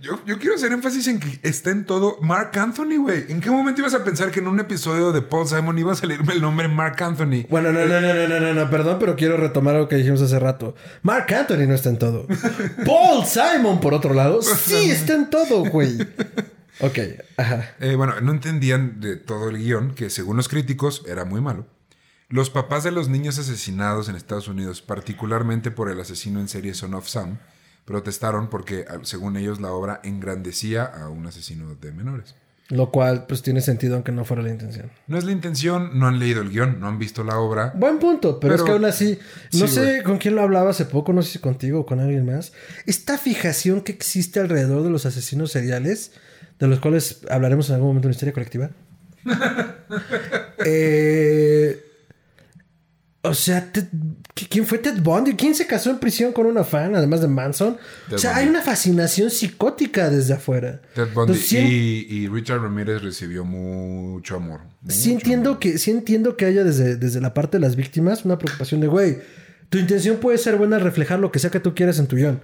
Yo, 0.00 0.24
yo 0.24 0.38
quiero 0.38 0.54
hacer 0.54 0.72
énfasis 0.72 1.08
en 1.08 1.20
que 1.20 1.38
está 1.42 1.70
en 1.70 1.84
todo 1.84 2.16
Mark 2.22 2.58
Anthony, 2.58 2.96
güey. 2.98 3.30
¿En 3.30 3.42
qué 3.42 3.50
momento 3.50 3.82
ibas 3.82 3.92
a 3.92 4.02
pensar 4.02 4.30
que 4.30 4.40
en 4.40 4.48
un 4.48 4.58
episodio 4.60 5.12
de 5.12 5.20
Paul 5.20 5.46
Simon 5.46 5.78
iba 5.78 5.92
a 5.92 5.94
salirme 5.94 6.32
el 6.32 6.40
nombre 6.40 6.68
Mark 6.68 7.02
Anthony? 7.02 7.46
Bueno, 7.50 7.70
no, 7.70 7.84
no, 7.84 8.00
no, 8.00 8.14
no, 8.14 8.26
no, 8.26 8.40
no, 8.40 8.54
no, 8.54 8.70
perdón, 8.70 8.96
pero 8.98 9.14
quiero 9.14 9.36
retomar 9.36 9.74
algo 9.74 9.88
que 9.88 9.96
dijimos 9.96 10.22
hace 10.22 10.38
rato. 10.38 10.74
Mark 11.02 11.26
Anthony 11.34 11.66
no 11.68 11.74
está 11.74 11.90
en 11.90 11.98
todo. 11.98 12.26
Paul 12.86 13.26
Simon, 13.26 13.78
por 13.78 13.92
otro 13.92 14.14
lado, 14.14 14.40
sí 14.40 14.90
está 14.90 15.12
en 15.14 15.30
todo, 15.30 15.64
güey. 15.64 15.98
Ok, 16.80 16.96
ajá. 17.36 17.74
Eh, 17.80 17.96
bueno, 17.96 18.20
no 18.20 18.30
entendían 18.30 19.00
de 19.00 19.16
todo 19.16 19.48
el 19.48 19.58
guion, 19.58 19.96
que 19.96 20.10
según 20.10 20.36
los 20.36 20.48
críticos 20.48 21.02
era 21.08 21.24
muy 21.24 21.40
malo. 21.40 21.66
Los 22.28 22.50
papás 22.50 22.84
de 22.84 22.92
los 22.92 23.08
niños 23.08 23.36
asesinados 23.36 24.08
en 24.08 24.14
Estados 24.14 24.46
Unidos, 24.46 24.80
particularmente 24.80 25.72
por 25.72 25.90
el 25.90 26.00
asesino 26.00 26.38
en 26.38 26.46
serie 26.46 26.74
Son 26.74 26.94
of 26.94 27.08
Sam, 27.08 27.38
protestaron 27.88 28.50
porque, 28.50 28.84
ah, 28.88 28.98
según 29.02 29.36
ellos, 29.38 29.60
la 29.60 29.72
obra 29.72 30.00
engrandecía 30.04 30.84
a 30.84 31.08
un 31.08 31.26
asesino 31.26 31.74
de 31.74 31.90
menores. 31.90 32.34
Lo 32.68 32.90
cual, 32.90 33.24
pues 33.26 33.40
tiene 33.40 33.62
sentido 33.62 33.94
aunque 33.94 34.12
no 34.12 34.26
fuera 34.26 34.42
la 34.42 34.50
intención. 34.50 34.90
No 35.06 35.16
es 35.16 35.24
la 35.24 35.32
intención, 35.32 35.98
no 35.98 36.06
han 36.06 36.18
leído 36.18 36.42
el 36.42 36.50
guion, 36.50 36.78
no 36.80 36.86
han 36.86 36.98
visto 36.98 37.24
la 37.24 37.38
obra. 37.38 37.72
Buen 37.74 37.98
punto, 37.98 38.38
pero, 38.38 38.54
es 38.56 38.62
que 38.62 38.70
aún 38.72 38.84
así, 38.84 39.18
no 39.54 39.66
Sí, 39.66 39.74
sé 39.74 39.80
güey. 39.80 40.02
con 40.02 40.18
quién 40.18 40.34
lo 40.36 40.42
hablaba 40.42 40.68
hace 40.68 40.84
poco, 40.84 41.14
no 41.14 41.22
sé 41.22 41.30
si 41.32 41.38
contigo 41.38 41.80
o 41.80 41.86
con 41.86 41.98
alguien 41.98 42.26
más. 42.26 42.52
Esta 42.84 43.16
fijación 43.16 43.80
que 43.80 43.92
existe 43.92 44.38
alrededor 44.38 44.82
de 44.82 44.90
los 44.90 45.06
asesinos 45.06 45.50
seriales, 45.50 46.12
de 46.58 46.66
los 46.68 46.78
cuales 46.80 47.22
hablaremos 47.30 47.70
en 47.70 47.76
algún 47.76 47.88
momento 47.88 48.08
en 48.08 48.10
la 48.10 48.14
historia 48.16 48.34
colectiva. 48.34 48.70
Eh, 50.64 51.82
o 53.22 53.32
sea, 53.34 53.72
Ted- 53.72 53.88
¿quién 54.46 54.64
fue 54.66 54.78
Ted 54.78 55.00
Bundy? 55.02 55.34
¿Quién 55.34 55.54
se 55.54 55.66
casó 55.66 55.90
en 55.90 55.98
prisión 55.98 56.32
con 56.32 56.46
una 56.46 56.62
fan, 56.64 56.94
además 56.94 57.20
de 57.20 57.28
Manson? 57.28 57.76
Ted 58.08 58.16
o 58.16 58.18
sea, 58.18 58.30
Bundy. 58.32 58.42
hay 58.44 58.48
una 58.50 58.62
fascinación 58.62 59.30
psicótica 59.30 60.10
desde 60.10 60.34
afuera. 60.34 60.80
Ted 60.94 61.08
Bundy 61.14 61.32
Entonces, 61.32 61.46
sí, 61.48 62.06
y, 62.08 62.16
y 62.18 62.28
Richard 62.28 62.60
Ramírez 62.62 63.02
recibió 63.02 63.44
mucho 63.44 64.36
amor. 64.36 64.60
sí 64.88 65.12
entiendo 65.12 65.50
amor. 65.50 65.60
que, 65.60 65.78
sí 65.78 65.90
entiendo 65.90 66.36
que 66.36 66.44
haya 66.44 66.62
desde, 66.64 66.96
desde 66.96 67.20
la 67.20 67.34
parte 67.34 67.56
de 67.58 67.62
las 67.62 67.74
víctimas 67.76 68.24
una 68.24 68.38
preocupación 68.38 68.80
de, 68.80 68.86
güey, 68.86 69.18
tu 69.70 69.78
intención 69.78 70.16
puede 70.16 70.38
ser 70.38 70.56
buena 70.56 70.78
reflejar 70.78 71.18
lo 71.18 71.30
que 71.30 71.38
sea 71.38 71.50
que 71.50 71.60
tú 71.60 71.74
quieras 71.74 71.98
en 71.98 72.06
tu 72.06 72.16
guion. 72.16 72.40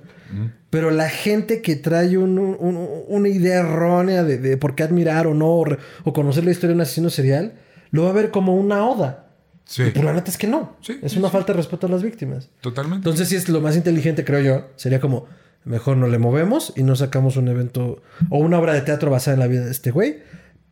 Pero 0.71 0.91
la 0.91 1.09
gente 1.09 1.63
que 1.63 1.77
trae 1.77 2.19
un- 2.19 2.39
un- 2.39 2.57
un- 2.59 2.89
una 3.09 3.29
idea 3.29 3.61
errónea 3.61 4.25
de, 4.25 4.39
de 4.39 4.57
por 4.57 4.75
qué 4.75 4.83
admirar 4.83 5.27
o 5.29 5.35
no, 5.35 5.47
o, 5.47 5.65
o 6.05 6.13
conocer 6.13 6.45
la 6.45 6.51
historia 6.51 6.71
de 6.71 6.75
un 6.75 6.81
asesino 6.81 7.09
serial, 7.09 7.55
lo 7.93 8.03
va 8.05 8.11
a 8.11 8.15
ver 8.15 8.31
como 8.33 8.57
una 8.57 8.85
oda. 8.85 9.24
Sí, 9.65 9.83
Y 9.85 9.91
pues 9.91 10.05
la 10.05 10.13
neta 10.13 10.31
es 10.31 10.37
que 10.39 10.47
no. 10.47 10.77
Sí, 10.83 10.99
es 11.03 11.17
una 11.17 11.29
sí. 11.29 11.33
falta 11.33 11.53
de 11.53 11.57
respeto 11.57 11.87
a 11.87 11.91
las 11.91 12.03
víctimas. 12.03 12.51
totalmente. 12.61 12.99
Entonces, 13.09 13.29
sí 13.29 13.37
es 13.37 13.49
lo 13.49 13.61
más 13.61 13.77
inteligente, 13.77 14.25
creo 14.25 14.41
yo. 14.41 14.67
Sería 14.77 15.01
como, 15.01 15.27
mejor 15.65 15.97
no 15.97 16.07
le 16.07 16.19
movemos 16.19 16.73
y 16.77 16.83
no 16.83 16.97
sacamos 16.97 17.37
un 17.37 17.49
evento 17.49 18.03
o 18.31 18.39
una 18.39 18.59
obra 18.59 18.75
de 18.75 18.83
teatro 18.83 19.11
basada 19.11 19.35
en 19.35 19.41
la 19.41 19.47
vida 19.47 19.65
de 19.65 19.71
este 19.71 19.91
güey. 19.91 20.23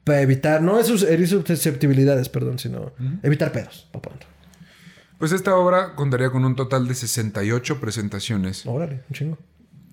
Para 0.05 0.21
evitar, 0.21 0.63
no 0.63 0.79
esos 0.81 1.05
herir 1.05 1.29
susceptibilidades, 1.29 2.29
perdón, 2.29 2.59
sino 2.59 2.93
evitar 3.23 3.53
pedos, 3.53 3.89
pronto. 3.93 4.27
Pues 5.19 5.31
esta 5.31 5.55
obra 5.57 5.95
contaría 5.95 6.31
con 6.31 6.45
un 6.45 6.57
total 6.57 6.89
de 6.89 6.95
68 6.97 7.81
presentaciones 7.81 8.67
Órale, 8.67 9.05
un 9.09 9.15
chingo. 9.15 9.39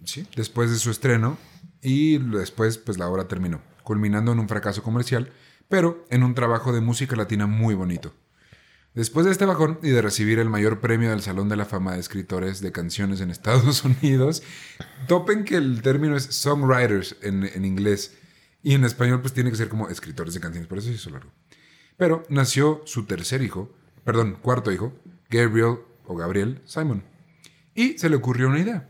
Sí, 0.04 0.26
después 0.36 0.72
de 0.72 0.78
su 0.78 0.90
estreno 0.90 1.38
y 1.84 2.18
después 2.18 2.80
pues 2.80 2.98
la 2.98 3.08
obra 3.08 3.28
terminó, 3.28 3.62
culminando 3.84 4.32
en 4.32 4.40
un 4.40 4.50
fracaso 4.50 4.82
comercial, 4.82 5.30
pero 5.68 6.04
en 6.10 6.24
un 6.24 6.34
trabajo 6.34 6.74
de 6.74 6.82
música 6.82 7.16
latina 7.16 7.46
muy 7.46 7.76
bonito. 7.76 8.12
Después 8.96 9.26
de 9.26 9.32
este 9.32 9.46
bajón 9.46 9.80
y 9.84 9.90
de 9.90 10.02
recibir 10.02 10.40
el 10.40 10.50
mayor 10.50 10.80
premio 10.80 11.12
del 11.12 11.22
Salón 11.22 11.48
de 11.48 11.56
la 11.56 11.66
Fama 11.66 11.94
de 11.94 12.00
Escritores 12.00 12.60
de 12.60 12.72
Canciones 12.72 13.22
en 13.22 13.30
Estados 13.30 13.84
Unidos, 14.04 14.42
topen 15.08 15.46
que 15.46 15.56
el 15.56 15.82
término 15.82 16.16
es 16.16 16.24
songwriters 16.24 17.16
en, 17.22 17.64
inglés 17.64 18.18
y 18.64 18.74
en 18.74 18.84
español 18.84 19.22
pues 19.22 19.34
tiene 19.34 19.52
que 19.52 19.58
ser 19.58 19.70
como 19.70 19.90
escritores 19.90 20.34
de 20.34 20.40
canciones, 20.40 20.68
por 20.68 20.80
eso 20.80 20.88
se 20.88 20.96
hizo 20.96 21.12
largo. 21.12 21.32
Pero 21.98 22.24
nació 22.30 22.82
su 22.86 23.06
tercer 23.06 23.44
hijo, 23.44 23.72
perdón, 24.04 24.38
cuarto 24.42 24.72
hijo, 24.72 24.94
Gabriel 25.30 25.78
o 26.06 26.16
Gabriel 26.16 26.62
Simon, 26.66 27.04
y 27.76 27.98
se 28.00 28.10
le 28.10 28.16
ocurrió 28.16 28.48
una 28.48 28.60
idea 28.60 28.90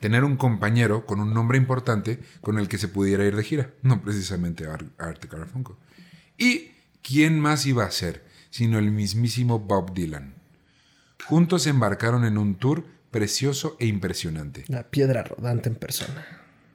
tener 0.00 0.24
un 0.24 0.36
compañero 0.36 1.06
con 1.06 1.20
un 1.20 1.34
nombre 1.34 1.58
importante 1.58 2.20
con 2.40 2.58
el 2.58 2.68
que 2.68 2.78
se 2.78 2.88
pudiera 2.88 3.24
ir 3.24 3.36
de 3.36 3.44
gira, 3.44 3.70
no 3.82 4.00
precisamente 4.00 4.66
Ar 4.66 4.84
Art 4.98 5.24
Garfunkel. 5.30 5.76
¿Y 6.36 6.70
quién 7.02 7.40
más 7.40 7.66
iba 7.66 7.84
a 7.84 7.90
ser 7.90 8.24
sino 8.50 8.78
el 8.78 8.90
mismísimo 8.90 9.58
Bob 9.58 9.92
Dylan? 9.94 10.34
Juntos 11.26 11.62
se 11.64 11.70
embarcaron 11.70 12.24
en 12.24 12.38
un 12.38 12.54
tour 12.56 12.84
precioso 13.10 13.76
e 13.80 13.86
impresionante. 13.86 14.64
La 14.68 14.84
piedra 14.90 15.22
rodante 15.24 15.68
en 15.68 15.74
persona. 15.74 16.26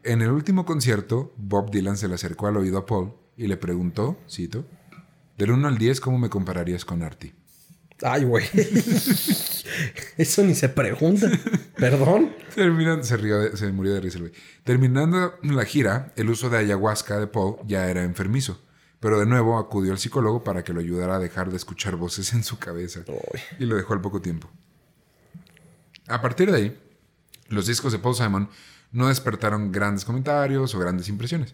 En 0.03 0.21
el 0.21 0.29
último 0.31 0.65
concierto, 0.65 1.33
Bob 1.37 1.71
Dylan 1.71 1.97
se 1.97 2.07
le 2.07 2.15
acercó 2.15 2.47
al 2.47 2.57
oído 2.57 2.77
a 2.77 2.85
Paul 2.85 3.13
y 3.37 3.47
le 3.47 3.55
preguntó, 3.57 4.19
cito, 4.29 4.65
del 5.37 5.51
1 5.51 5.67
al 5.67 5.77
10, 5.77 6.01
¿cómo 6.01 6.17
me 6.17 6.29
compararías 6.29 6.83
con 6.85 7.01
Artie? 7.03 7.33
Ay, 8.01 8.23
güey. 8.25 8.45
Eso 10.17 10.43
ni 10.43 10.55
se 10.55 10.69
pregunta. 10.69 11.29
Perdón. 11.77 12.33
Terminando, 12.53 13.03
se, 13.03 13.17
rió 13.17 13.39
de- 13.39 13.57
se 13.57 13.71
murió 13.71 13.93
de 13.93 14.01
risa 14.01 14.17
el 14.17 14.23
güey. 14.29 14.33
Terminando 14.63 15.35
la 15.43 15.65
gira, 15.65 16.11
el 16.15 16.29
uso 16.29 16.49
de 16.49 16.57
ayahuasca 16.57 17.19
de 17.19 17.27
Paul 17.27 17.57
ya 17.65 17.89
era 17.89 18.03
enfermizo. 18.03 18.61
Pero 19.03 19.19
de 19.19 19.25
nuevo 19.25 19.59
acudió 19.59 19.91
al 19.91 19.99
psicólogo 19.99 20.45
para 20.45 20.63
que 20.63 20.71
lo 20.71 20.79
ayudara 20.79 21.17
a 21.17 21.19
dejar 21.19 21.49
de 21.49 21.57
escuchar 21.57 21.97
voces 21.97 22.31
en 22.31 22.41
su 22.41 22.57
cabeza. 22.57 23.01
Uy. 23.05 23.39
Y 23.59 23.65
lo 23.65 23.75
dejó 23.75 23.91
al 23.91 23.99
poco 23.99 24.21
tiempo. 24.21 24.49
A 26.07 26.21
partir 26.21 26.49
de 26.49 26.57
ahí, 26.57 26.81
los 27.49 27.67
discos 27.67 27.91
de 27.91 27.99
Paul 27.99 28.15
Simon 28.15 28.49
no 28.93 29.09
despertaron 29.09 29.73
grandes 29.73 30.05
comentarios 30.05 30.73
o 30.73 30.79
grandes 30.79 31.09
impresiones. 31.09 31.53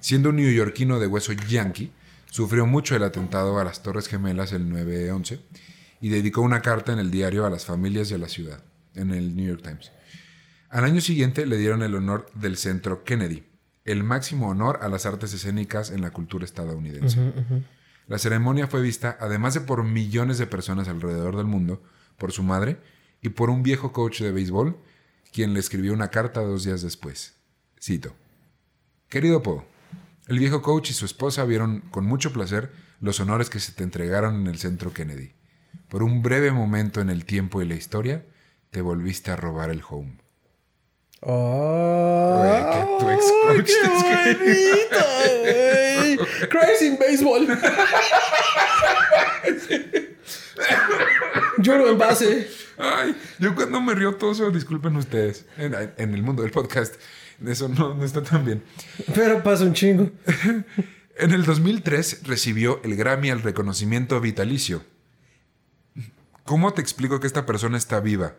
Siendo 0.00 0.30
un 0.30 0.36
neoyorquino 0.36 0.98
de 0.98 1.06
hueso 1.06 1.32
yankee, 1.34 1.92
sufrió 2.32 2.66
mucho 2.66 2.96
el 2.96 3.04
atentado 3.04 3.60
a 3.60 3.64
las 3.64 3.80
Torres 3.80 4.08
Gemelas 4.08 4.52
el 4.52 4.68
9-11 4.68 5.38
y 6.00 6.08
dedicó 6.08 6.40
una 6.40 6.62
carta 6.62 6.92
en 6.92 6.98
el 6.98 7.12
diario 7.12 7.46
a 7.46 7.50
las 7.50 7.64
familias 7.64 8.10
y 8.10 8.14
a 8.14 8.18
la 8.18 8.28
ciudad, 8.28 8.64
en 8.96 9.12
el 9.12 9.36
New 9.36 9.46
York 9.46 9.62
Times. 9.62 9.92
Al 10.68 10.82
año 10.82 11.00
siguiente 11.00 11.46
le 11.46 11.58
dieron 11.58 11.84
el 11.84 11.94
honor 11.94 12.28
del 12.34 12.56
Centro 12.56 13.04
Kennedy, 13.04 13.44
el 13.88 14.04
máximo 14.04 14.48
honor 14.50 14.80
a 14.82 14.88
las 14.88 15.06
artes 15.06 15.32
escénicas 15.32 15.90
en 15.90 16.02
la 16.02 16.10
cultura 16.10 16.44
estadounidense. 16.44 17.32
La 18.06 18.18
ceremonia 18.18 18.66
fue 18.66 18.82
vista, 18.82 19.16
además 19.18 19.54
de 19.54 19.62
por 19.62 19.82
millones 19.82 20.36
de 20.36 20.46
personas 20.46 20.88
alrededor 20.88 21.36
del 21.36 21.46
mundo, 21.46 21.82
por 22.18 22.32
su 22.32 22.42
madre 22.42 22.78
y 23.22 23.30
por 23.30 23.48
un 23.48 23.62
viejo 23.62 23.92
coach 23.92 24.20
de 24.20 24.30
béisbol, 24.30 24.76
quien 25.32 25.54
le 25.54 25.60
escribió 25.60 25.94
una 25.94 26.08
carta 26.08 26.42
dos 26.42 26.64
días 26.64 26.82
después. 26.82 27.36
Cito. 27.80 28.14
Querido 29.08 29.42
Poe, 29.42 29.64
el 30.26 30.38
viejo 30.38 30.60
coach 30.60 30.90
y 30.90 30.92
su 30.92 31.06
esposa 31.06 31.44
vieron 31.44 31.80
con 31.90 32.04
mucho 32.04 32.30
placer 32.30 32.70
los 33.00 33.20
honores 33.20 33.48
que 33.48 33.60
se 33.60 33.72
te 33.72 33.84
entregaron 33.84 34.34
en 34.34 34.46
el 34.48 34.58
Centro 34.58 34.92
Kennedy. 34.92 35.32
Por 35.88 36.02
un 36.02 36.22
breve 36.22 36.52
momento 36.52 37.00
en 37.00 37.08
el 37.08 37.24
tiempo 37.24 37.62
y 37.62 37.66
la 37.66 37.74
historia, 37.74 38.26
te 38.70 38.82
volviste 38.82 39.30
a 39.30 39.36
robar 39.36 39.70
el 39.70 39.82
home. 39.88 40.18
Oh, 41.20 42.38
Güey, 42.38 42.62
que 42.72 42.80
tu 43.00 43.10
ex 43.10 43.24
coach 43.42 43.66
qué 43.66 43.88
bonito, 43.88 45.04
güey. 45.40 46.48
Crazy 46.48 46.86
in 46.86 46.98
baseball. 46.98 47.46
Lloro 51.58 51.90
en 51.90 51.98
base. 51.98 52.48
Ay, 52.78 53.16
yo 53.38 53.54
cuando 53.54 53.80
me 53.80 53.94
río 53.94 54.14
todo 54.14 54.32
eso, 54.32 54.50
disculpen 54.50 54.96
ustedes. 54.96 55.44
En, 55.56 55.74
en 55.96 56.14
el 56.14 56.22
mundo 56.22 56.42
del 56.42 56.52
podcast, 56.52 56.94
eso 57.44 57.68
no, 57.68 57.94
no 57.94 58.04
está 58.04 58.22
tan 58.22 58.44
bien. 58.44 58.62
Pero 59.14 59.42
pasa 59.42 59.64
un 59.64 59.74
chingo. 59.74 60.10
En 61.16 61.32
el 61.32 61.44
2003 61.44 62.20
recibió 62.24 62.80
el 62.84 62.94
Grammy 62.94 63.30
al 63.30 63.42
reconocimiento 63.42 64.20
vitalicio. 64.20 64.84
¿Cómo 66.44 66.72
te 66.72 66.80
explico 66.80 67.18
que 67.18 67.26
esta 67.26 67.44
persona 67.44 67.76
está 67.76 67.98
viva 67.98 68.34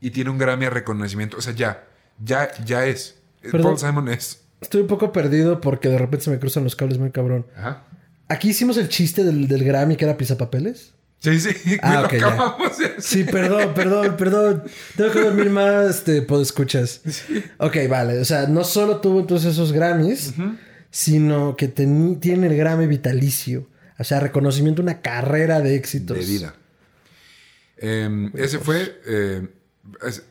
y 0.00 0.10
tiene 0.10 0.28
un 0.30 0.36
Grammy 0.36 0.66
al 0.66 0.72
reconocimiento? 0.72 1.38
O 1.38 1.40
sea, 1.40 1.54
ya, 1.54 1.86
ya, 2.24 2.50
ya 2.64 2.86
es. 2.86 3.16
Perdón. 3.42 3.62
Paul 3.62 3.78
Simon 3.78 4.08
es. 4.08 4.42
Estoy 4.60 4.82
un 4.82 4.86
poco 4.88 5.12
perdido 5.12 5.60
porque 5.60 5.88
de 5.88 5.98
repente 5.98 6.24
se 6.24 6.30
me 6.30 6.38
cruzan 6.38 6.64
los 6.64 6.74
cables 6.76 6.98
muy 6.98 7.10
cabrón. 7.10 7.46
Ajá. 7.56 7.84
Aquí 8.28 8.50
hicimos 8.50 8.76
el 8.76 8.88
chiste 8.88 9.24
del, 9.24 9.48
del 9.48 9.64
Grammy 9.64 9.96
que 9.96 10.04
era 10.04 10.16
pisapapeles. 10.16 10.94
Sí, 11.20 11.40
sí, 11.40 11.78
Ah, 11.82 12.02
lo 12.02 12.06
ok, 12.06 12.12
ya. 12.12 12.56
Sí, 13.00 13.24
perdón, 13.24 13.74
perdón, 13.74 14.16
perdón. 14.16 14.64
Tengo 14.96 15.10
que 15.12 15.20
dormir 15.20 15.50
más, 15.50 15.96
este, 15.96 16.26
escuchas. 16.40 17.00
Ok, 17.58 17.76
vale. 17.88 18.18
O 18.18 18.24
sea, 18.24 18.46
no 18.46 18.64
solo 18.64 19.00
tuvo 19.00 19.20
entonces 19.20 19.52
esos 19.52 19.72
Grammys, 19.72 20.34
sino 20.90 21.56
que 21.56 21.68
tiene 21.68 22.46
el 22.46 22.56
Grammy 22.56 22.86
vitalicio. 22.86 23.66
O 23.98 24.04
sea, 24.04 24.20
reconocimiento, 24.20 24.80
una 24.80 25.00
carrera 25.00 25.60
de 25.60 25.74
éxitos. 25.74 26.16
de 26.16 26.24
vida. 26.24 26.54
Eh, 27.78 28.30
ese 28.34 28.58
fue 28.58 29.00
eh, 29.06 29.48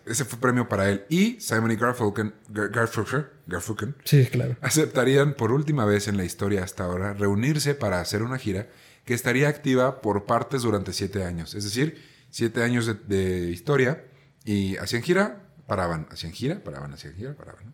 ese, 0.05 0.25
fue 0.25 0.39
premio 0.39 0.67
para 0.69 0.89
él 0.89 1.05
y 1.09 1.39
Simon 1.39 1.71
y 1.71 1.75
Garfunkel, 1.75 2.33
Gar- 2.49 2.71
Garfunkel, 2.71 3.25
Garfunkel 3.47 3.95
Sí, 4.03 4.25
claro. 4.27 4.55
aceptarían 4.61 5.33
por 5.33 5.51
última 5.51 5.85
vez 5.85 6.07
en 6.07 6.17
la 6.17 6.23
historia 6.25 6.63
hasta 6.63 6.83
ahora 6.85 7.13
reunirse 7.13 7.73
para 7.75 7.99
hacer 8.01 8.23
una 8.23 8.37
gira 8.37 8.67
que 9.05 9.13
estaría 9.13 9.47
activa 9.47 10.01
por 10.01 10.25
partes 10.25 10.61
durante 10.63 10.93
siete 10.93 11.23
años. 11.23 11.55
Es 11.55 11.63
decir, 11.63 12.01
siete 12.29 12.61
años 12.63 12.85
de, 12.85 12.93
de 12.95 13.49
historia 13.51 14.03
y 14.45 14.75
hacían 14.77 15.01
gira, 15.01 15.43
paraban, 15.65 16.07
hacían 16.11 16.33
gira, 16.33 16.63
paraban, 16.63 16.93
hacían 16.93 17.13
gira, 17.15 17.33
paraban. 17.33 17.73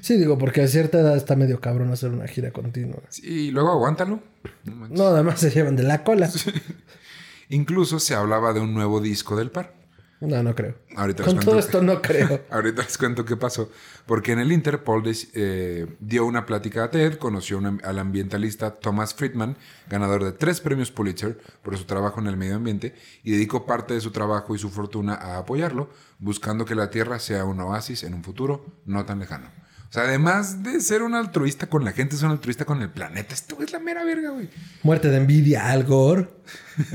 Sí, 0.00 0.16
digo, 0.16 0.36
porque 0.36 0.62
a 0.62 0.68
cierta 0.68 0.98
edad 1.00 1.16
está 1.16 1.36
medio 1.36 1.60
cabrón 1.60 1.90
hacer 1.92 2.10
una 2.10 2.26
gira 2.26 2.50
continua. 2.50 3.00
Sí, 3.08 3.22
y 3.26 3.50
luego 3.50 3.70
aguántalo. 3.70 4.20
No. 4.64 4.88
No, 4.88 5.06
además 5.06 5.40
se 5.40 5.50
llevan 5.50 5.76
de 5.76 5.84
la 5.84 6.02
cola. 6.02 6.28
Incluso 7.48 7.98
se 7.98 8.14
hablaba 8.14 8.52
de 8.52 8.60
un 8.60 8.74
nuevo 8.74 9.00
disco 9.00 9.36
del 9.36 9.50
par. 9.50 9.74
No, 10.20 10.42
no 10.42 10.54
creo. 10.54 10.74
Ahorita 10.96 11.22
les 11.24 11.34
Con 11.34 11.42
todo 11.42 11.58
esto 11.58 11.80
no 11.82 12.02
creo. 12.02 12.42
Ahorita 12.50 12.82
les 12.82 12.98
cuento 12.98 13.24
qué 13.24 13.36
pasó. 13.38 13.70
Porque 14.04 14.32
en 14.32 14.38
el 14.40 14.52
Inter, 14.52 14.84
Paul 14.84 15.02
des- 15.02 15.28
eh, 15.34 15.86
dio 15.98 16.26
una 16.26 16.44
plática 16.44 16.84
a 16.84 16.90
TED, 16.90 17.14
conoció 17.16 17.56
una- 17.56 17.78
al 17.84 17.98
ambientalista 17.98 18.74
Thomas 18.74 19.14
Friedman, 19.14 19.56
ganador 19.88 20.22
de 20.24 20.32
tres 20.32 20.60
premios 20.60 20.90
Pulitzer 20.90 21.38
por 21.62 21.76
su 21.78 21.84
trabajo 21.84 22.20
en 22.20 22.26
el 22.26 22.36
medio 22.36 22.56
ambiente, 22.56 22.94
y 23.24 23.30
dedicó 23.32 23.64
parte 23.64 23.94
de 23.94 24.00
su 24.02 24.10
trabajo 24.10 24.54
y 24.54 24.58
su 24.58 24.68
fortuna 24.68 25.14
a 25.14 25.38
apoyarlo, 25.38 25.88
buscando 26.18 26.66
que 26.66 26.74
la 26.74 26.90
Tierra 26.90 27.18
sea 27.18 27.46
un 27.46 27.58
oasis 27.60 28.02
en 28.02 28.12
un 28.12 28.22
futuro 28.22 28.66
no 28.84 29.06
tan 29.06 29.20
lejano. 29.20 29.48
O 29.88 29.92
sea, 29.92 30.02
además 30.04 30.62
de 30.62 30.80
ser 30.80 31.02
un 31.02 31.14
altruista 31.14 31.66
con 31.68 31.82
la 31.84 31.92
gente, 31.92 32.14
es 32.14 32.22
un 32.22 32.30
altruista 32.30 32.64
con 32.66 32.82
el 32.82 32.90
planeta. 32.90 33.34
Esto 33.34 33.56
es 33.62 33.72
la 33.72 33.80
mera 33.80 34.04
verga, 34.04 34.30
güey. 34.30 34.50
Muerte 34.82 35.08
de 35.08 35.16
envidia, 35.16 35.70
Al 35.70 35.84
Gore. 35.84 36.28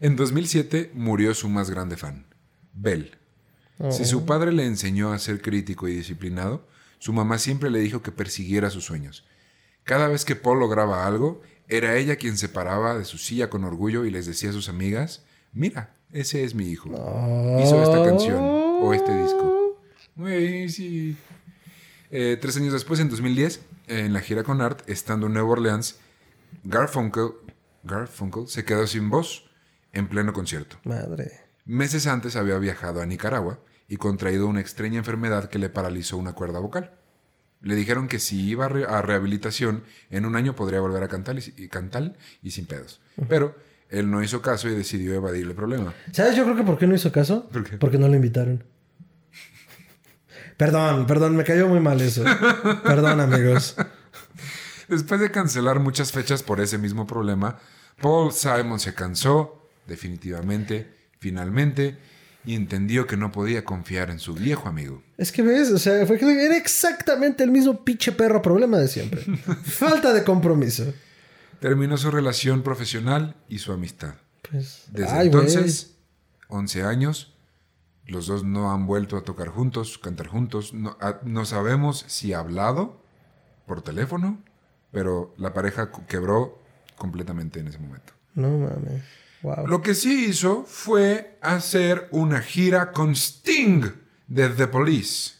En 0.00 0.14
2007 0.14 0.90
murió 0.94 1.32
su 1.34 1.48
más 1.48 1.70
grande 1.70 1.96
fan, 1.96 2.26
Bell. 2.76 3.16
Si 3.90 4.04
su 4.06 4.24
padre 4.24 4.52
le 4.52 4.64
enseñó 4.64 5.12
a 5.12 5.18
ser 5.18 5.42
crítico 5.42 5.86
y 5.86 5.96
disciplinado, 5.96 6.66
su 6.98 7.12
mamá 7.12 7.38
siempre 7.38 7.70
le 7.70 7.80
dijo 7.80 8.02
que 8.02 8.10
persiguiera 8.10 8.70
sus 8.70 8.84
sueños. 8.84 9.24
Cada 9.84 10.08
vez 10.08 10.24
que 10.24 10.34
Paul 10.34 10.60
lograba 10.60 11.06
algo, 11.06 11.42
era 11.68 11.96
ella 11.96 12.16
quien 12.16 12.38
se 12.38 12.48
paraba 12.48 12.96
de 12.96 13.04
su 13.04 13.18
silla 13.18 13.50
con 13.50 13.64
orgullo 13.64 14.04
y 14.04 14.10
les 14.10 14.26
decía 14.26 14.50
a 14.50 14.52
sus 14.52 14.68
amigas, 14.68 15.24
mira, 15.52 15.94
ese 16.12 16.44
es 16.44 16.54
mi 16.54 16.70
hijo. 16.70 16.88
Hizo 17.62 17.82
esta 17.82 18.02
canción 18.04 18.38
o 18.40 18.94
este 18.94 19.14
disco. 19.22 19.78
Güey, 20.14 20.68
sí. 20.70 21.16
Eh, 22.10 22.38
tres 22.40 22.56
años 22.56 22.72
después, 22.72 23.00
en 23.00 23.10
2010, 23.10 23.60
en 23.88 24.12
la 24.12 24.20
gira 24.20 24.42
con 24.42 24.60
Art, 24.60 24.88
estando 24.88 25.26
en 25.26 25.34
Nueva 25.34 25.50
Orleans, 25.50 25.98
Garfunkel, 26.64 27.32
Garfunkel 27.82 28.48
se 28.48 28.64
quedó 28.64 28.86
sin 28.86 29.10
voz 29.10 29.50
en 29.92 30.08
pleno 30.08 30.32
concierto. 30.32 30.78
Madre. 30.84 31.45
Meses 31.66 32.06
antes 32.06 32.36
había 32.36 32.58
viajado 32.58 33.02
a 33.02 33.06
Nicaragua 33.06 33.58
y 33.88 33.96
contraído 33.98 34.46
una 34.46 34.60
extraña 34.60 34.98
enfermedad 34.98 35.48
que 35.50 35.58
le 35.58 35.68
paralizó 35.68 36.16
una 36.16 36.32
cuerda 36.32 36.58
vocal. 36.60 36.92
Le 37.60 37.74
dijeron 37.74 38.06
que 38.08 38.18
si 38.18 38.40
iba 38.48 38.66
a 38.66 38.68
re- 38.68 38.86
a 38.86 39.02
rehabilitación, 39.02 39.82
en 40.10 40.24
un 40.26 40.36
año 40.36 40.54
podría 40.54 40.80
volver 40.80 41.02
a 41.02 41.08
cantar 41.08 41.36
y, 41.38 41.68
cantar 41.68 42.14
y 42.42 42.50
sin 42.52 42.66
pedos. 42.66 43.00
Pero 43.28 43.56
él 43.88 44.10
no 44.10 44.22
hizo 44.22 44.42
caso 44.42 44.68
y 44.68 44.74
decidió 44.74 45.14
evadir 45.14 45.46
el 45.46 45.54
problema. 45.54 45.92
¿Sabes 46.12 46.36
yo 46.36 46.44
creo 46.44 46.56
que 46.56 46.62
por 46.62 46.78
qué 46.78 46.86
no 46.86 46.94
hizo 46.94 47.10
caso? 47.10 47.48
¿Por 47.48 47.64
qué? 47.64 47.76
Porque 47.78 47.98
no 47.98 48.08
lo 48.08 48.14
invitaron. 48.14 48.62
Perdón, 50.56 51.06
perdón, 51.06 51.36
me 51.36 51.44
cayó 51.44 51.68
muy 51.68 51.80
mal 51.80 52.00
eso. 52.00 52.24
Perdón, 52.84 53.20
amigos. 53.20 53.76
Después 54.88 55.20
de 55.20 55.30
cancelar 55.30 55.80
muchas 55.80 56.12
fechas 56.12 56.42
por 56.42 56.60
ese 56.60 56.78
mismo 56.78 57.06
problema, 57.06 57.58
Paul 58.00 58.32
Simon 58.32 58.78
se 58.80 58.94
cansó, 58.94 59.68
definitivamente, 59.86 60.95
finalmente, 61.30 61.96
y 62.44 62.54
entendió 62.54 63.08
que 63.08 63.16
no 63.16 63.32
podía 63.32 63.64
confiar 63.64 64.10
en 64.10 64.20
su 64.20 64.32
viejo 64.34 64.68
amigo. 64.68 65.02
Es 65.18 65.32
que 65.32 65.42
ves, 65.42 65.72
o 65.72 65.78
sea, 65.80 66.06
fue 66.06 66.16
que 66.18 66.44
era 66.46 66.56
exactamente 66.56 67.42
el 67.42 67.50
mismo 67.50 67.84
pinche 67.84 68.12
perro 68.12 68.40
problema 68.40 68.78
de 68.78 68.86
siempre. 68.86 69.22
Falta 69.64 70.12
de 70.12 70.22
compromiso. 70.22 70.94
Terminó 71.58 71.96
su 71.96 72.12
relación 72.12 72.62
profesional 72.62 73.34
y 73.48 73.58
su 73.58 73.72
amistad. 73.72 74.14
Pues, 74.48 74.84
Desde 74.92 75.10
ay, 75.10 75.26
entonces, 75.26 75.96
11 76.48 76.82
años, 76.84 77.34
los 78.06 78.28
dos 78.28 78.44
no 78.44 78.70
han 78.72 78.86
vuelto 78.86 79.16
a 79.16 79.24
tocar 79.24 79.48
juntos, 79.48 79.98
cantar 79.98 80.28
juntos. 80.28 80.72
No, 80.72 80.96
a- 81.00 81.18
no 81.24 81.44
sabemos 81.44 82.04
si 82.06 82.32
ha 82.32 82.38
hablado 82.38 83.02
por 83.66 83.82
teléfono, 83.82 84.38
pero 84.92 85.34
la 85.36 85.52
pareja 85.52 85.90
quebró 86.06 86.62
completamente 86.96 87.58
en 87.58 87.66
ese 87.66 87.78
momento. 87.78 88.12
No 88.36 88.50
mames. 88.56 89.02
Wow. 89.42 89.66
Lo 89.66 89.82
que 89.82 89.94
sí 89.94 90.26
hizo 90.26 90.64
fue 90.64 91.38
hacer 91.42 92.08
una 92.10 92.40
gira 92.40 92.92
con 92.92 93.14
Sting 93.14 93.84
de 94.26 94.48
The 94.48 94.66
Police. 94.66 95.34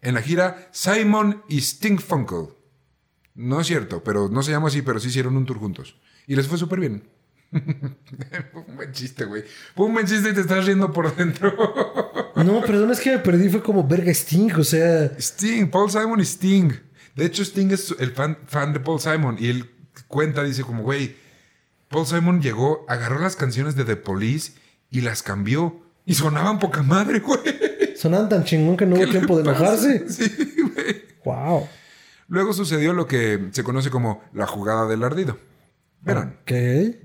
En 0.00 0.14
la 0.14 0.22
gira 0.22 0.68
Simon 0.72 1.42
y 1.48 1.58
Sting 1.58 1.98
Funkel. 1.98 2.48
No 3.34 3.60
es 3.60 3.66
cierto, 3.66 4.02
pero 4.02 4.28
no 4.28 4.42
se 4.42 4.52
llama 4.52 4.68
así, 4.68 4.82
pero 4.82 4.98
sí 4.98 5.08
hicieron 5.08 5.36
un 5.36 5.44
tour 5.44 5.58
juntos. 5.58 5.96
Y 6.26 6.36
les 6.36 6.46
fue 6.46 6.56
súper 6.58 6.80
bien. 6.80 7.08
Fue 7.50 7.60
un 8.66 8.76
buen 8.76 8.92
chiste, 8.92 9.24
güey. 9.24 9.44
Fue 9.74 9.86
un 9.86 9.94
buen 9.94 10.06
chiste 10.06 10.30
y 10.30 10.34
te 10.34 10.40
estás 10.40 10.64
riendo 10.64 10.92
por 10.92 11.14
dentro. 11.14 11.54
No, 12.36 12.60
perdón, 12.60 12.90
es 12.90 13.00
que 13.00 13.12
me 13.12 13.18
perdí. 13.18 13.48
Fue 13.48 13.62
como 13.62 13.88
verga 13.88 14.12
Sting, 14.12 14.52
o 14.58 14.62
sea. 14.62 15.10
Sting, 15.18 15.70
Paul 15.70 15.90
Simon 15.90 16.20
y 16.20 16.24
Sting. 16.24 16.70
De 17.14 17.24
hecho, 17.24 17.42
Sting 17.42 17.70
es 17.70 17.94
el 17.98 18.10
fan, 18.10 18.36
fan 18.46 18.74
de 18.74 18.80
Paul 18.80 19.00
Simon 19.00 19.36
y 19.38 19.48
él 19.48 19.70
cuenta, 20.06 20.44
dice 20.44 20.62
como, 20.62 20.82
güey, 20.82 21.16
Paul 21.96 22.06
Simon 22.06 22.42
llegó, 22.42 22.84
agarró 22.90 23.18
las 23.18 23.36
canciones 23.36 23.74
de 23.74 23.86
The 23.86 23.96
Police 23.96 24.52
y 24.90 25.00
las 25.00 25.22
cambió. 25.22 25.80
Y 26.04 26.12
sonaban 26.14 26.58
poca 26.58 26.82
madre, 26.82 27.20
güey. 27.20 27.40
Sonaban 27.96 28.28
tan 28.28 28.44
chingón 28.44 28.76
que 28.76 28.84
no 28.84 28.96
hubo 28.96 29.00
¿Qué 29.00 29.06
le 29.06 29.12
tiempo 29.12 29.38
de 29.38 29.44
pasa? 29.44 29.60
enojarse. 29.86 30.08
Sí, 30.10 30.56
güey. 30.74 31.04
Wow. 31.24 31.66
Luego 32.28 32.52
sucedió 32.52 32.92
lo 32.92 33.06
que 33.06 33.48
se 33.52 33.64
conoce 33.64 33.88
como 33.88 34.22
la 34.34 34.46
jugada 34.46 34.86
del 34.86 35.02
ardido. 35.04 35.38
Verán, 36.02 36.36
Ok. 36.42 36.52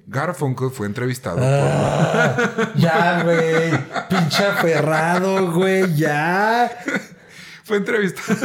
Garfunkel 0.08 0.72
fue 0.72 0.88
entrevistado 0.88 1.38
Ah, 1.42 2.74
ya, 2.76 3.24
güey. 3.24 3.72
Pinche 4.10 4.44
aferrado, 4.46 5.54
güey. 5.54 5.96
Ya. 5.96 6.70
por... 6.84 7.02
Fue 7.64 7.78
entrevistado... 7.78 8.38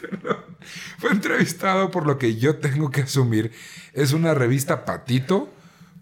Perdón. 0.00 0.41
Fue 0.98 1.10
entrevistado 1.10 1.90
por 1.90 2.06
lo 2.06 2.18
que 2.18 2.36
yo 2.36 2.56
tengo 2.56 2.90
que 2.90 3.02
asumir 3.02 3.52
es 3.92 4.12
una 4.12 4.34
revista 4.34 4.84
patito 4.84 5.52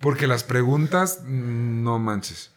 porque 0.00 0.26
las 0.26 0.44
preguntas... 0.44 1.20
No 1.26 1.98
manches. 1.98 2.50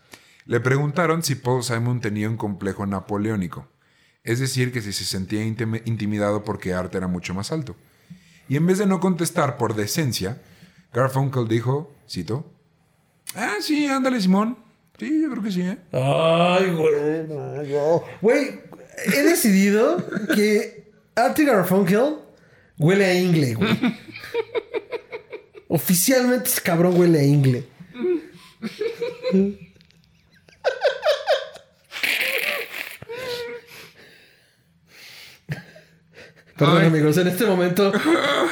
Le 0.46 0.60
preguntaron 0.60 1.24
si 1.24 1.36
Paul 1.36 1.64
Simon 1.64 2.00
tenía 2.02 2.30
un 2.30 2.38
complejo 2.38 2.86
napoleónico. 2.86 3.68
Es 4.24 4.40
decir, 4.40 4.72
que 4.72 4.82
si 4.82 4.94
se 4.94 5.04
sentía 5.06 5.44
intimi- 5.44 5.82
intimidado 5.86 6.44
porque 6.44 6.74
Art 6.74 6.94
era 6.96 7.08
mucho 7.08 7.34
más 7.34 7.52
alto. 7.52 7.76
Y 8.48 8.56
en 8.58 8.66
vez 8.66 8.78
de 8.78 8.86
no 8.86 9.00
contestar 9.00 9.58
por 9.58 9.76
decencia, 9.76 10.42
Garfunkel 10.94 11.48
dijo, 11.48 11.94
cito, 12.10 12.50
Ah, 13.36 13.56
sí, 13.62 13.88
ándale, 13.88 14.22
Simón. 14.22 14.58
Sí, 15.00 15.22
yo 15.24 15.32
creo 15.32 15.44
que 15.44 15.52
sí, 15.52 15.62
¿eh? 15.62 15.78
Ay, 15.92 16.70
güey. 16.72 17.28
Güey, 18.22 18.62
he 19.14 19.24
decidido 19.24 19.98
que 20.36 20.83
Artie 21.16 21.46
Garfunkel 21.46 22.18
huele 22.78 23.06
a 23.06 23.14
ingle, 23.14 23.54
güey. 23.56 23.78
Oficialmente 25.68 26.50
ese 26.50 26.62
cabrón 26.62 26.98
huele 27.00 27.20
a 27.20 27.24
ingle. 27.24 27.64
Perdón, 36.58 36.82
Ay. 36.82 36.88
amigos, 36.88 37.18
en 37.18 37.28
este 37.28 37.46
momento 37.46 37.92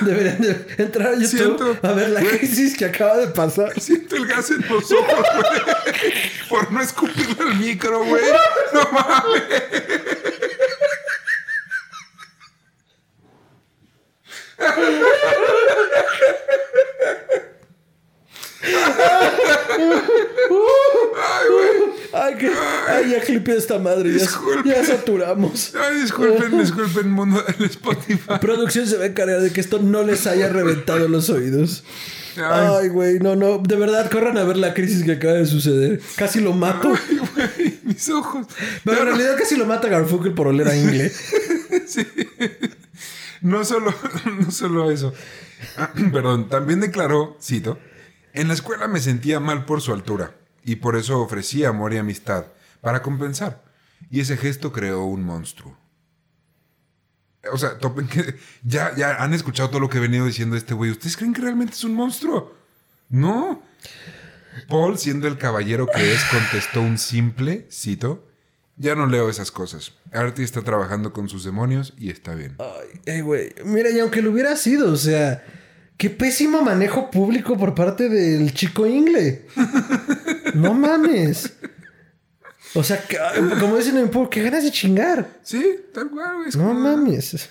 deberían 0.02 0.42
de 0.42 0.66
entrar 0.80 1.10
a 1.10 1.16
YouTube 1.20 1.58
Siento- 1.58 1.78
a 1.88 1.92
ver 1.94 2.10
la 2.10 2.22
crisis 2.22 2.76
que 2.76 2.86
acaba 2.86 3.18
de 3.18 3.28
pasar. 3.28 3.80
Siento 3.80 4.16
el 4.16 4.26
gas 4.26 4.50
en 4.50 4.62
los 4.68 4.92
ojos, 4.92 5.26
güey. 5.36 6.12
Por 6.50 6.72
no 6.72 6.82
escupirle 6.82 7.36
al 7.40 7.56
micro, 7.60 8.04
güey. 8.04 8.24
No 8.74 8.92
mames. 8.92 9.44
Ay, 21.24 21.48
güey. 21.50 22.02
Ay, 22.14 22.36
que, 22.36 22.48
clipeé 23.32 23.58
esta 23.58 23.80
madre. 23.80 24.18
Ya, 24.66 24.86
saturamos. 24.86 25.74
Ay, 25.76 26.02
disculpen, 26.02 26.58
disculpen, 26.60 27.12
mundo 27.12 27.44
del 27.44 27.70
Spotify. 27.70 28.34
Producción 28.40 28.88
se 28.88 28.98
va 28.98 29.04
a 29.04 29.08
encargar 29.08 29.42
de 29.42 29.52
que 29.52 29.62
esto 29.62 29.80
no 29.80 30.04
les 30.04 30.28
haya 30.28 30.50
reventado 30.50 31.08
los 31.08 31.30
oídos. 31.30 31.84
Ay, 32.38 32.88
güey, 32.90 33.20
no, 33.20 33.36
no. 33.36 33.58
De 33.58 33.76
verdad, 33.76 34.10
corran 34.10 34.38
a 34.38 34.44
ver 34.44 34.58
la 34.58 34.74
crisis 34.74 35.04
que 35.04 35.14
acaba 35.14 35.34
de 35.34 35.46
suceder. 35.46 36.02
Casi 36.16 36.40
lo 36.40 36.54
mato. 36.54 36.94
Ay, 36.94 37.18
güey, 37.18 37.80
mis 37.84 38.10
ojos. 38.10 38.48
Pero 38.84 39.00
en 39.00 39.06
realidad 39.08 39.36
casi 39.38 39.56
lo 39.56 39.66
mata 39.66 39.88
Garfunkel 39.88 40.34
por 40.34 40.48
oler 40.48 40.68
a 40.68 40.76
Ingle. 40.76 41.12
Sí. 41.88 42.06
No 43.42 43.66
solo, 43.66 43.94
no 44.40 44.52
solo 44.52 44.92
eso. 44.92 45.14
Ah, 45.78 45.92
Perdón, 46.14 46.48
también 46.48 46.80
declaró, 46.80 47.38
cito, 47.42 47.80
en 48.34 48.48
la 48.48 48.54
escuela 48.54 48.88
me 48.88 49.00
sentía 49.00 49.40
mal 49.40 49.66
por 49.66 49.82
su 49.82 49.94
altura 49.94 50.36
y 50.64 50.78
por 50.78 50.96
eso 50.96 51.20
ofrecí 51.20 51.64
amor 51.64 51.94
y 51.94 51.98
amistad 51.98 52.46
para 52.82 53.02
compensar. 53.02 53.64
Y 54.10 54.20
ese 54.20 54.38
gesto 54.38 54.72
creó 54.72 55.06
un 55.06 55.24
monstruo. 55.24 55.78
O 57.52 57.58
sea, 57.58 57.78
topen 57.78 58.08
que 58.08 58.36
ya, 58.64 58.96
ya 58.96 59.24
han 59.24 59.34
escuchado 59.34 59.70
todo 59.70 59.80
lo 59.80 59.90
que 59.90 59.98
he 59.98 60.02
venido 60.02 60.26
diciendo 60.26 60.56
este 60.56 60.74
güey. 60.74 60.92
¿Ustedes 60.92 61.18
creen 61.18 61.34
que 61.34 61.42
realmente 61.42 61.74
es 61.74 61.84
un 61.84 61.96
monstruo? 61.96 62.56
No. 63.10 63.62
Paul, 64.68 64.98
siendo 64.98 65.28
el 65.28 65.38
caballero 65.38 65.88
que 65.88 66.14
es, 66.14 66.24
contestó 66.26 66.82
un 66.82 66.98
simple, 66.98 67.68
cito, 67.72 68.28
ya 68.76 68.96
no 68.96 69.06
leo 69.06 69.30
esas 69.30 69.52
cosas. 69.52 69.94
Artie 70.12 70.44
está 70.44 70.62
trabajando 70.62 71.14
con 71.14 71.30
sus 71.30 71.44
demonios 71.44 71.94
y 71.98 72.10
está 72.10 72.36
bien. 72.36 72.56
Ay, 72.60 73.00
eh, 73.06 73.22
güey. 73.22 73.54
Mira, 73.64 73.90
y 73.92 74.00
aunque 74.00 74.22
lo 74.22 74.32
hubiera 74.32 74.56
sido, 74.56 74.92
o 74.92 74.98
sea, 74.98 75.44
qué 75.98 76.10
pésimo 76.10 76.62
manejo 76.62 77.12
público 77.12 77.58
por 77.58 77.76
parte 77.76 78.10
del 78.10 78.54
chico 78.54 78.86
Ingle. 78.86 79.48
No 80.54 80.74
mames. 80.74 81.54
O 82.74 82.84
sea, 82.84 83.02
que- 83.06 83.18
como 83.60 83.78
dicen 83.78 83.98
en 83.98 84.10
público, 84.10 84.30
qué 84.30 84.44
ganas 84.44 84.64
de 84.64 84.72
chingar. 84.72 85.40
Sí, 85.44 85.78
tal 85.94 86.10
cual, 86.10 86.36
güey. 86.38 86.48
No 86.56 86.68
como- 86.70 86.74
mames. 86.80 87.50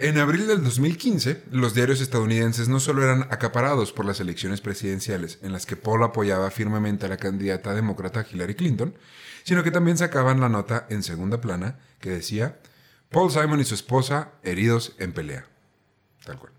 En 0.00 0.16
abril 0.18 0.46
del 0.46 0.62
2015, 0.62 1.42
los 1.50 1.74
diarios 1.74 2.00
estadounidenses 2.00 2.68
no 2.68 2.78
solo 2.78 3.02
eran 3.02 3.22
acaparados 3.30 3.92
por 3.92 4.04
las 4.04 4.20
elecciones 4.20 4.60
presidenciales, 4.60 5.38
en 5.42 5.52
las 5.52 5.66
que 5.66 5.74
Paul 5.76 6.04
apoyaba 6.04 6.50
firmemente 6.52 7.06
a 7.06 7.08
la 7.08 7.16
candidata 7.16 7.74
demócrata 7.74 8.24
Hillary 8.30 8.54
Clinton, 8.54 8.94
sino 9.42 9.64
que 9.64 9.72
también 9.72 9.98
sacaban 9.98 10.40
la 10.40 10.48
nota 10.48 10.86
en 10.88 11.02
segunda 11.02 11.40
plana 11.40 11.78
que 12.00 12.10
decía, 12.10 12.58
Paul 13.10 13.32
Simon 13.32 13.58
y 13.60 13.64
su 13.64 13.74
esposa 13.74 14.28
heridos 14.44 14.94
en 14.98 15.12
pelea. 15.12 15.46
Tal 16.24 16.38
cual. 16.38 16.52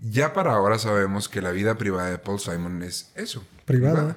Ya 0.00 0.32
para 0.32 0.52
ahora 0.54 0.78
sabemos 0.78 1.28
que 1.28 1.42
la 1.42 1.50
vida 1.50 1.76
privada 1.76 2.10
de 2.10 2.18
Paul 2.18 2.40
Simon 2.40 2.82
es 2.82 3.10
eso. 3.14 3.44
Privada. 3.66 4.16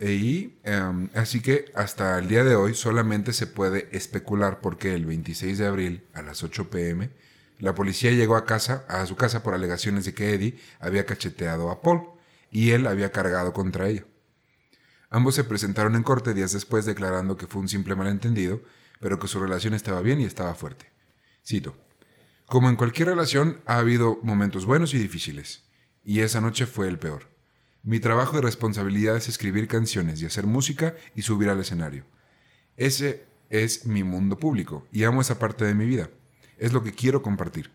Y 0.00 0.58
em, 0.64 1.10
así 1.14 1.42
que 1.42 1.66
hasta 1.74 2.18
el 2.18 2.26
día 2.26 2.42
de 2.42 2.54
hoy 2.54 2.74
solamente 2.74 3.34
se 3.34 3.46
puede 3.46 3.88
especular 3.92 4.60
porque 4.62 4.94
el 4.94 5.04
26 5.04 5.58
de 5.58 5.66
abril 5.66 6.04
a 6.14 6.22
las 6.22 6.42
8 6.42 6.70
pm 6.70 7.10
la 7.58 7.74
policía 7.74 8.10
llegó 8.10 8.36
a 8.36 8.46
casa 8.46 8.86
a 8.88 9.04
su 9.04 9.16
casa 9.16 9.42
por 9.42 9.52
alegaciones 9.52 10.06
de 10.06 10.14
que 10.14 10.32
Eddie 10.32 10.58
había 10.80 11.04
cacheteado 11.04 11.70
a 11.70 11.82
Paul 11.82 12.08
y 12.50 12.70
él 12.70 12.86
había 12.86 13.12
cargado 13.12 13.52
contra 13.52 13.88
ella. 13.88 14.06
Ambos 15.10 15.34
se 15.34 15.44
presentaron 15.44 15.94
en 15.94 16.02
corte 16.02 16.32
días 16.32 16.52
después 16.52 16.86
declarando 16.86 17.36
que 17.36 17.46
fue 17.46 17.60
un 17.60 17.68
simple 17.68 17.94
malentendido, 17.94 18.62
pero 19.00 19.18
que 19.18 19.28
su 19.28 19.38
relación 19.40 19.74
estaba 19.74 20.00
bien 20.00 20.20
y 20.20 20.24
estaba 20.24 20.54
fuerte. 20.54 20.86
Cito. 21.44 21.76
Como 22.46 22.68
en 22.68 22.76
cualquier 22.76 23.08
relación, 23.08 23.60
ha 23.66 23.78
habido 23.78 24.18
momentos 24.22 24.64
buenos 24.66 24.94
y 24.94 24.98
difíciles, 24.98 25.64
y 26.02 26.20
esa 26.20 26.40
noche 26.40 26.66
fue 26.66 26.88
el 26.88 26.98
peor. 26.98 27.28
Mi 27.82 27.98
trabajo 27.98 28.36
y 28.36 28.42
responsabilidad 28.42 29.16
es 29.16 29.28
escribir 29.28 29.66
canciones 29.66 30.20
y 30.20 30.26
hacer 30.26 30.46
música 30.46 30.94
y 31.14 31.22
subir 31.22 31.48
al 31.48 31.60
escenario. 31.60 32.04
Ese 32.76 33.24
es 33.48 33.86
mi 33.86 34.04
mundo 34.04 34.38
público 34.38 34.86
y 34.92 35.04
amo 35.04 35.22
esa 35.22 35.38
parte 35.38 35.64
de 35.64 35.74
mi 35.74 35.86
vida. 35.86 36.10
Es 36.58 36.74
lo 36.74 36.82
que 36.82 36.92
quiero 36.92 37.22
compartir. 37.22 37.70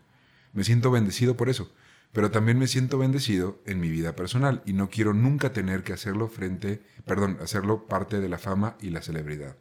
Me 0.52 0.62
siento 0.62 0.92
bendecido 0.92 1.36
por 1.36 1.48
eso, 1.48 1.72
pero 2.12 2.30
también 2.30 2.56
me 2.56 2.68
siento 2.68 2.98
bendecido 2.98 3.60
en 3.66 3.80
mi 3.80 3.90
vida 3.90 4.14
personal 4.14 4.62
y 4.64 4.74
no 4.74 4.90
quiero 4.90 5.12
nunca 5.12 5.52
tener 5.52 5.82
que 5.82 5.92
hacerlo 5.92 6.28
frente, 6.28 6.82
perdón, 7.04 7.38
hacerlo 7.42 7.86
parte 7.86 8.20
de 8.20 8.28
la 8.28 8.38
fama 8.38 8.76
y 8.80 8.90
la 8.90 9.02
celebridad. 9.02 9.56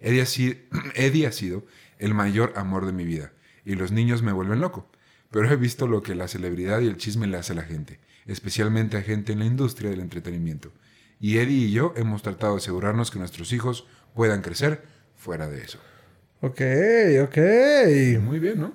Eddie 0.00 0.24
Eddie 0.94 1.26
ha 1.28 1.32
sido 1.32 1.66
el 1.98 2.14
mayor 2.14 2.54
amor 2.56 2.86
de 2.86 2.92
mi 2.92 3.04
vida 3.04 3.32
y 3.66 3.74
los 3.74 3.92
niños 3.92 4.22
me 4.22 4.32
vuelven 4.32 4.60
loco, 4.60 4.90
pero 5.30 5.50
he 5.50 5.56
visto 5.56 5.86
lo 5.86 6.02
que 6.02 6.14
la 6.14 6.26
celebridad 6.26 6.80
y 6.80 6.86
el 6.86 6.96
chisme 6.96 7.26
le 7.26 7.36
hace 7.36 7.52
a 7.52 7.56
la 7.56 7.62
gente, 7.62 8.00
especialmente 8.26 8.96
a 8.96 9.02
gente 9.02 9.32
en 9.32 9.38
la 9.40 9.44
industria 9.46 9.90
del 9.90 10.00
entretenimiento. 10.00 10.72
Y 11.20 11.38
Eddie 11.38 11.66
y 11.68 11.72
yo 11.72 11.92
hemos 11.96 12.22
tratado 12.22 12.54
de 12.54 12.58
asegurarnos 12.58 13.10
que 13.10 13.18
nuestros 13.18 13.52
hijos 13.52 13.86
puedan 14.14 14.42
crecer 14.42 14.84
fuera 15.16 15.48
de 15.48 15.62
eso. 15.62 15.78
Ok, 16.40 16.60
ok. 17.22 17.38
Muy 18.22 18.38
bien, 18.38 18.60
¿no? 18.60 18.72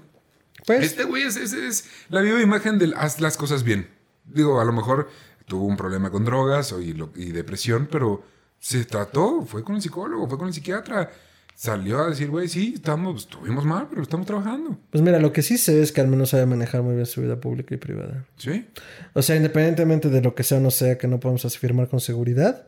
Pues, 0.65 0.83
Este 0.85 1.03
güey 1.03 1.23
es, 1.23 1.35
es- 1.35 1.53
es 1.53 1.85
la 2.09 2.21
viva 2.21 2.41
imagen 2.41 2.79
del 2.79 2.93
haz 2.95 3.21
las 3.21 3.37
cosas 3.37 3.63
bien. 3.63 3.87
Digo, 4.25 4.59
a 4.59 4.65
lo 4.65 4.71
mejor 4.73 5.09
tuvo 5.45 5.65
un 5.65 5.77
problema 5.77 6.11
con 6.11 6.25
drogas 6.25 6.71
o 6.73 6.81
y, 6.81 6.93
lo- 6.93 7.11
y 7.15 7.31
depresión, 7.31 7.87
pero 7.91 8.23
se 8.59 8.83
trató, 8.85 9.43
fue 9.45 9.63
con 9.63 9.75
el 9.75 9.81
psicólogo, 9.81 10.27
fue 10.27 10.37
con 10.37 10.47
el 10.47 10.53
psiquiatra. 10.53 11.11
Salió 11.59 11.99
a 11.99 12.09
decir, 12.09 12.29
güey, 12.29 12.47
sí, 12.47 12.71
estamos, 12.75 13.23
estuvimos 13.23 13.65
mal, 13.65 13.87
pero 13.89 14.01
estamos 14.01 14.25
trabajando. 14.25 14.77
pues 14.91 15.03
mira, 15.03 15.19
lo 15.19 15.33
que 15.33 15.41
sí 15.41 15.57
sé 15.57 15.81
es 15.81 15.91
que 15.91 15.99
al 15.99 16.07
menos 16.07 16.29
sabe 16.29 16.45
manejar 16.45 16.83
muy 16.83 16.95
bien 16.95 17.05
su 17.05 17.21
vida 17.21 17.41
pública 17.41 17.75
y 17.75 17.77
privada. 17.77 18.23
¿Sí? 18.37 18.65
O 19.11 19.21
sea, 19.21 19.35
independientemente 19.35 20.07
de 20.07 20.21
lo 20.21 20.35
que 20.35 20.43
sea 20.43 20.59
o 20.59 20.61
no 20.61 20.71
sea 20.71 20.97
que 20.97 21.09
no 21.09 21.19
podemos 21.19 21.43
afirmar 21.43 21.89
con 21.89 21.99
seguridad, 21.99 22.67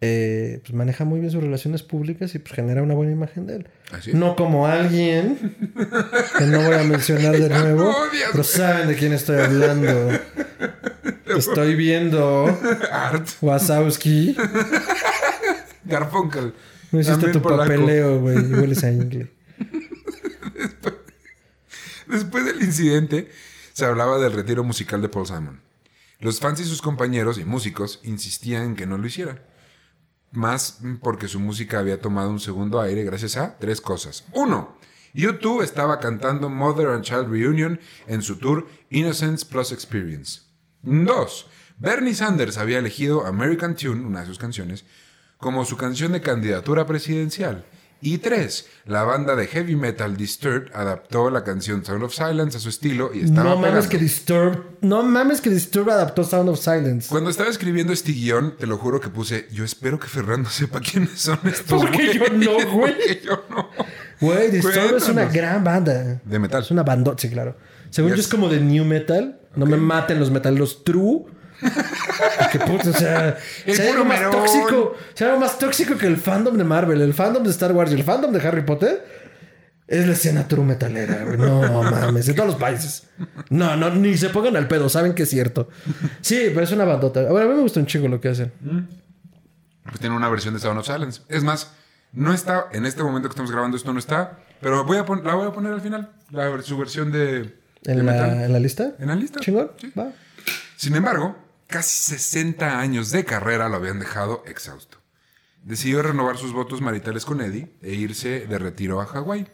eh, 0.00 0.60
pues 0.62 0.72
maneja 0.74 1.04
muy 1.04 1.18
bien 1.18 1.32
sus 1.32 1.42
relaciones 1.42 1.82
públicas 1.82 2.32
y 2.36 2.38
pues 2.38 2.54
genera 2.54 2.84
una 2.84 2.94
buena 2.94 3.10
imagen 3.10 3.48
de 3.48 3.56
él. 3.56 3.68
Así 3.90 4.10
es. 4.10 4.16
No 4.16 4.36
como 4.36 4.68
alguien 4.68 5.56
que 6.38 6.44
no 6.44 6.62
voy 6.62 6.74
a 6.74 6.84
mencionar 6.84 7.36
de 7.36 7.48
nuevo, 7.58 7.90
Odias, 7.90 8.28
pero 8.30 8.44
saben 8.44 8.86
de 8.86 8.94
quién 8.94 9.12
estoy 9.12 9.40
hablando. 9.40 10.10
Estoy 11.36 11.74
viendo 11.74 12.46
Art, 12.92 13.26
Wazowski. 13.40 14.36
Garfunkel. 15.84 16.52
No 16.94 17.00
hiciste 17.00 17.32
tu 17.32 17.42
polaco. 17.42 17.62
papeleo, 17.62 18.20
güey. 18.20 18.36
Hueles 18.52 18.84
a 18.84 18.92
inglés. 18.92 19.28
Después 22.06 22.44
del 22.44 22.62
incidente, 22.62 23.30
se 23.72 23.84
hablaba 23.84 24.18
del 24.18 24.32
retiro 24.32 24.62
musical 24.62 25.02
de 25.02 25.08
Paul 25.08 25.26
Simon. 25.26 25.60
Los 26.20 26.38
fans 26.38 26.60
y 26.60 26.64
sus 26.64 26.80
compañeros 26.80 27.38
y 27.38 27.44
músicos 27.44 27.98
insistían 28.04 28.62
en 28.62 28.76
que 28.76 28.86
no 28.86 28.96
lo 28.96 29.06
hiciera. 29.08 29.42
Más 30.30 30.78
porque 31.02 31.26
su 31.26 31.40
música 31.40 31.80
había 31.80 32.00
tomado 32.00 32.30
un 32.30 32.38
segundo 32.38 32.80
aire 32.80 33.02
gracias 33.02 33.36
a 33.36 33.58
tres 33.58 33.80
cosas. 33.80 34.24
Uno, 34.32 34.76
U2 35.14 35.64
estaba 35.64 35.98
cantando 35.98 36.48
Mother 36.48 36.88
and 36.88 37.02
Child 37.02 37.28
Reunion 37.28 37.80
en 38.06 38.22
su 38.22 38.36
tour 38.36 38.68
Innocence 38.90 39.44
Plus 39.44 39.72
Experience. 39.72 40.42
Dos, 40.82 41.48
Bernie 41.76 42.14
Sanders 42.14 42.56
había 42.58 42.78
elegido 42.78 43.26
American 43.26 43.74
Tune, 43.74 44.06
una 44.06 44.20
de 44.20 44.26
sus 44.26 44.38
canciones, 44.38 44.84
como 45.38 45.64
su 45.64 45.76
canción 45.76 46.12
de 46.12 46.20
candidatura 46.20 46.86
presidencial. 46.86 47.64
Y 48.00 48.18
tres, 48.18 48.66
la 48.84 49.02
banda 49.02 49.34
de 49.34 49.46
heavy 49.46 49.76
metal 49.76 50.14
Disturbed 50.18 50.70
adaptó 50.74 51.30
la 51.30 51.42
canción 51.42 51.82
Sound 51.86 52.02
of 52.02 52.12
Silence 52.14 52.58
a 52.58 52.60
su 52.60 52.68
estilo 52.68 53.10
y 53.14 53.20
estaba 53.20 53.44
No 53.50 53.56
mames 53.56 53.70
pegando. 53.70 53.88
que 53.88 53.98
Disturb. 53.98 54.62
No 54.82 55.02
mames 55.02 55.40
que 55.40 55.48
Disturb 55.48 55.88
adaptó 55.88 56.22
Sound 56.22 56.50
of 56.50 56.58
Silence. 56.60 57.08
Cuando 57.08 57.30
estaba 57.30 57.48
escribiendo 57.48 57.94
este 57.94 58.12
guion, 58.12 58.56
te 58.58 58.66
lo 58.66 58.76
juro 58.76 59.00
que 59.00 59.08
puse, 59.08 59.48
yo 59.52 59.64
espero 59.64 59.98
que 59.98 60.08
Fernando 60.08 60.50
sepa 60.50 60.80
quiénes 60.80 61.12
son 61.18 61.38
estos 61.44 61.66
Porque 61.82 62.12
yo 62.12 62.24
no, 62.30 62.52
güey. 62.72 62.92
Porque 62.98 63.22
yo 63.24 63.42
no. 63.48 63.70
Güey, 64.20 64.50
Disturbed 64.50 64.96
es 64.96 65.08
una 65.08 65.24
gran 65.24 65.64
banda. 65.64 66.20
De 66.24 66.38
metal. 66.38 66.62
Es 66.62 66.70
una 66.70 66.82
bandota, 66.82 67.22
sí, 67.22 67.30
claro. 67.30 67.56
Según 67.88 68.10
Yes. 68.10 68.16
yo 68.18 68.22
es 68.22 68.28
como 68.28 68.50
de 68.50 68.60
new 68.60 68.84
metal. 68.84 69.40
No 69.56 69.64
me 69.64 69.78
maten 69.78 70.20
los 70.20 70.30
metaleros 70.30 70.84
true. 70.84 71.24
Que 72.52 72.58
puto, 72.60 72.90
o 72.90 72.92
sea, 72.92 73.36
El 73.66 73.80
algo 73.80 73.92
puro 73.92 74.04
más 74.04 74.18
merón. 74.18 74.32
tóxico, 74.32 74.96
hay 75.18 75.26
algo 75.26 75.40
más 75.40 75.58
tóxico 75.58 75.96
que 75.96 76.06
el 76.06 76.16
fandom 76.16 76.56
de 76.56 76.64
Marvel, 76.64 77.00
el 77.02 77.14
fandom 77.14 77.42
de 77.42 77.50
Star 77.50 77.72
Wars 77.72 77.90
y 77.90 77.94
el 77.94 78.04
fandom 78.04 78.32
de 78.32 78.46
Harry 78.46 78.62
Potter, 78.62 79.04
es 79.86 80.06
la 80.06 80.12
escena 80.14 80.48
true 80.48 80.64
metalera, 80.64 81.24
güey. 81.24 81.36
No 81.36 81.82
mames, 81.82 82.26
de 82.26 82.34
todos 82.34 82.48
los 82.50 82.56
países. 82.58 83.04
No, 83.50 83.76
no, 83.76 83.90
ni 83.90 84.16
se 84.16 84.30
pongan 84.30 84.56
al 84.56 84.66
pedo, 84.68 84.88
saben 84.88 85.14
que 85.14 85.24
es 85.24 85.30
cierto. 85.30 85.68
Sí, 86.20 86.44
pero 86.54 86.62
es 86.62 86.72
una 86.72 86.84
bandota. 86.84 87.22
Bueno, 87.24 87.46
a 87.46 87.48
mí 87.50 87.54
me 87.56 87.62
gusta 87.62 87.80
un 87.80 87.86
chingo 87.86 88.08
lo 88.08 88.20
que 88.20 88.28
hacen. 88.28 88.52
Pues 89.84 90.00
tiene 90.00 90.16
una 90.16 90.28
versión 90.28 90.54
de 90.54 90.60
Sound 90.60 90.78
of 90.80 90.86
Silence. 90.86 91.20
Es 91.28 91.42
más, 91.44 91.72
no 92.12 92.32
está, 92.32 92.66
en 92.72 92.86
este 92.86 93.02
momento 93.02 93.28
que 93.28 93.32
estamos 93.32 93.50
grabando 93.50 93.76
esto 93.76 93.92
no 93.92 93.98
está, 93.98 94.38
pero 94.60 94.84
voy 94.84 94.96
a 94.98 95.04
pon- 95.04 95.22
la 95.24 95.34
voy 95.34 95.46
a 95.48 95.52
poner 95.52 95.72
al 95.72 95.80
final, 95.82 96.10
la, 96.30 96.62
su 96.62 96.78
versión 96.78 97.12
de, 97.12 97.42
de 97.42 97.92
¿En 97.92 98.04
metal. 98.04 98.36
la, 98.36 98.44
¿En 98.46 98.52
la 98.52 98.60
lista? 98.60 98.92
En 98.98 99.08
la 99.08 99.14
lista. 99.16 99.40
¿Chingón? 99.40 99.72
Sí. 99.78 99.92
Va. 99.98 100.12
Sin 100.76 100.96
embargo, 100.96 101.36
casi 101.66 102.14
60 102.16 102.78
años 102.80 103.10
de 103.10 103.24
carrera 103.24 103.68
lo 103.68 103.76
habían 103.76 103.98
dejado 103.98 104.42
exhausto. 104.46 104.98
Decidió 105.62 106.02
renovar 106.02 106.36
sus 106.36 106.52
votos 106.52 106.80
maritales 106.82 107.24
con 107.24 107.40
Eddie 107.40 107.74
e 107.80 107.94
irse 107.94 108.46
de 108.46 108.58
retiro 108.58 109.00
a 109.00 109.06
Hawái. 109.06 109.48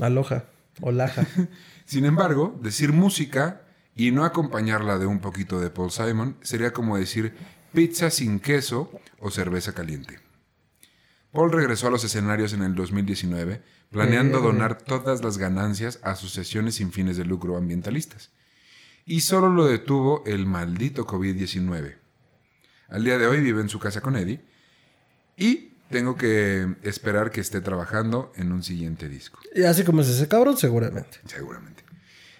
Aloha. 0.00 0.44
Olaja. 0.80 1.26
Sin 1.84 2.04
embargo, 2.06 2.58
decir 2.62 2.92
música 2.92 3.62
y 3.94 4.12
no 4.12 4.24
acompañarla 4.24 4.98
de 4.98 5.06
un 5.06 5.20
poquito 5.20 5.60
de 5.60 5.70
Paul 5.70 5.90
Simon 5.90 6.36
sería 6.40 6.72
como 6.72 6.96
decir 6.96 7.34
pizza 7.72 8.10
sin 8.10 8.40
queso 8.40 8.90
o 9.18 9.30
cerveza 9.30 9.74
caliente. 9.74 10.18
Paul 11.32 11.52
regresó 11.52 11.86
a 11.88 11.90
los 11.90 12.02
escenarios 12.02 12.52
en 12.54 12.62
el 12.62 12.74
2019, 12.74 13.62
planeando 13.90 14.38
Eh. 14.38 14.42
donar 14.42 14.78
todas 14.78 15.22
las 15.22 15.38
ganancias 15.38 16.00
a 16.02 16.12
asociaciones 16.12 16.76
sin 16.76 16.90
fines 16.92 17.16
de 17.16 17.24
lucro 17.24 17.56
ambientalistas. 17.56 18.30
Y 19.10 19.22
solo 19.22 19.48
lo 19.50 19.66
detuvo 19.66 20.22
el 20.24 20.46
maldito 20.46 21.04
COVID-19. 21.04 21.96
Al 22.90 23.02
día 23.04 23.18
de 23.18 23.26
hoy 23.26 23.40
vive 23.40 23.60
en 23.60 23.68
su 23.68 23.80
casa 23.80 24.00
con 24.00 24.14
Eddie 24.14 24.40
y 25.36 25.72
tengo 25.90 26.16
que 26.16 26.76
esperar 26.82 27.32
que 27.32 27.40
esté 27.40 27.60
trabajando 27.60 28.32
en 28.36 28.52
un 28.52 28.62
siguiente 28.62 29.08
disco. 29.08 29.40
Y 29.52 29.64
así 29.64 29.82
como 29.82 30.02
es 30.02 30.08
ese 30.08 30.28
cabrón, 30.28 30.56
seguramente. 30.56 31.18
Seguramente. 31.26 31.82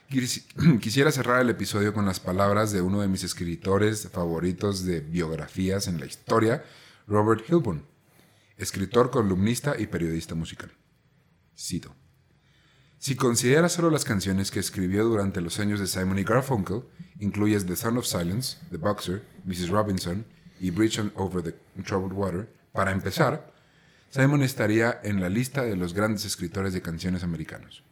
Quis- 0.09 0.45
Quisiera 0.81 1.11
cerrar 1.11 1.41
el 1.41 1.51
episodio 1.51 1.93
con 1.93 2.07
las 2.07 2.21
palabras 2.21 2.71
de 2.71 2.83
uno 2.83 3.01
de 3.01 3.09
mis 3.09 3.25
escritores 3.25 4.09
favoritos 4.09 4.85
de 4.85 5.01
biografías 5.01 5.89
en 5.89 5.99
la 5.99 6.07
historia, 6.07 6.65
Robert 7.09 7.43
Hilburn, 7.49 7.85
escritor, 8.59 9.11
columnista 9.11 9.75
y 9.77 9.89
periodista 9.89 10.37
musical. 10.37 10.71
Cito. 11.59 11.97
Si 13.01 13.17
consideras 13.17 13.73
solo 13.73 13.89
las 13.89 14.05
canciones 14.05 14.51
que 14.51 14.61
escribió 14.61 15.05
durante 15.07 15.41
los 15.41 15.59
años 15.59 15.81
de 15.81 15.87
Simon 15.87 16.19
y 16.19 16.23
Garfunkel, 16.23 16.83
incluyes 17.19 17.65
The 17.65 17.75
Sound 17.75 17.97
of 17.97 18.05
Silence, 18.05 18.59
The 18.71 18.77
Boxer, 18.77 19.23
Mrs. 19.47 19.71
Robinson 19.71 20.27
y 20.61 20.71
Bridge 20.71 21.01
Over 21.15 21.43
the 21.43 21.83
Troubled 21.83 22.13
Water, 22.13 22.53
para 22.73 22.91
empezar, 22.91 23.55
Simon 24.11 24.43
estaría 24.43 25.01
en 25.03 25.19
la 25.19 25.31
lista 25.31 25.63
de 25.63 25.77
los 25.77 25.95
grandes 25.95 26.27
escritores 26.27 26.75
de 26.75 26.83
canciones 26.83 27.25
americanos. 27.25 27.83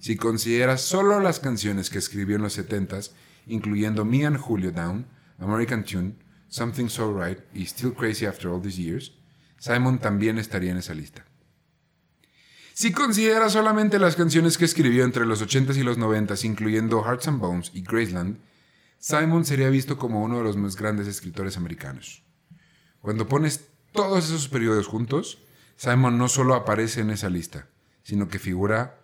Si 0.00 0.16
consideras 0.16 0.80
solo 0.80 1.20
las 1.20 1.38
canciones 1.38 1.88
que 1.88 1.98
escribió 1.98 2.34
en 2.34 2.42
los 2.42 2.58
70s, 2.58 3.12
incluyendo 3.46 4.04
Me 4.04 4.26
and 4.26 4.36
Julio 4.36 4.72
Down, 4.72 5.06
American 5.38 5.84
Tune, 5.84 6.16
Something 6.48 6.88
So 6.88 7.16
Right 7.16 7.38
y 7.54 7.66
Still 7.66 7.94
Crazy 7.94 8.26
After 8.26 8.48
All 8.48 8.60
These 8.60 8.82
Years, 8.82 9.12
Simon 9.60 10.00
también 10.00 10.38
estaría 10.38 10.72
en 10.72 10.78
esa 10.78 10.92
lista. 10.92 11.24
Si 12.80 12.92
consideras 12.92 13.52
solamente 13.52 13.98
las 13.98 14.16
canciones 14.16 14.56
que 14.56 14.64
escribió 14.64 15.04
entre 15.04 15.26
los 15.26 15.46
80s 15.46 15.76
y 15.76 15.82
los 15.82 15.98
90s, 15.98 16.46
incluyendo 16.46 17.04
Hearts 17.04 17.28
and 17.28 17.38
Bones 17.38 17.70
y 17.74 17.82
Graceland, 17.82 18.38
Simon 18.98 19.44
sería 19.44 19.68
visto 19.68 19.98
como 19.98 20.22
uno 20.22 20.38
de 20.38 20.44
los 20.44 20.56
más 20.56 20.76
grandes 20.76 21.06
escritores 21.06 21.58
americanos. 21.58 22.22
Cuando 23.02 23.28
pones 23.28 23.68
todos 23.92 24.24
esos 24.24 24.48
periodos 24.48 24.86
juntos, 24.86 25.42
Simon 25.76 26.16
no 26.16 26.26
solo 26.26 26.54
aparece 26.54 27.02
en 27.02 27.10
esa 27.10 27.28
lista, 27.28 27.66
sino 28.02 28.28
que 28.28 28.38
figura 28.38 28.98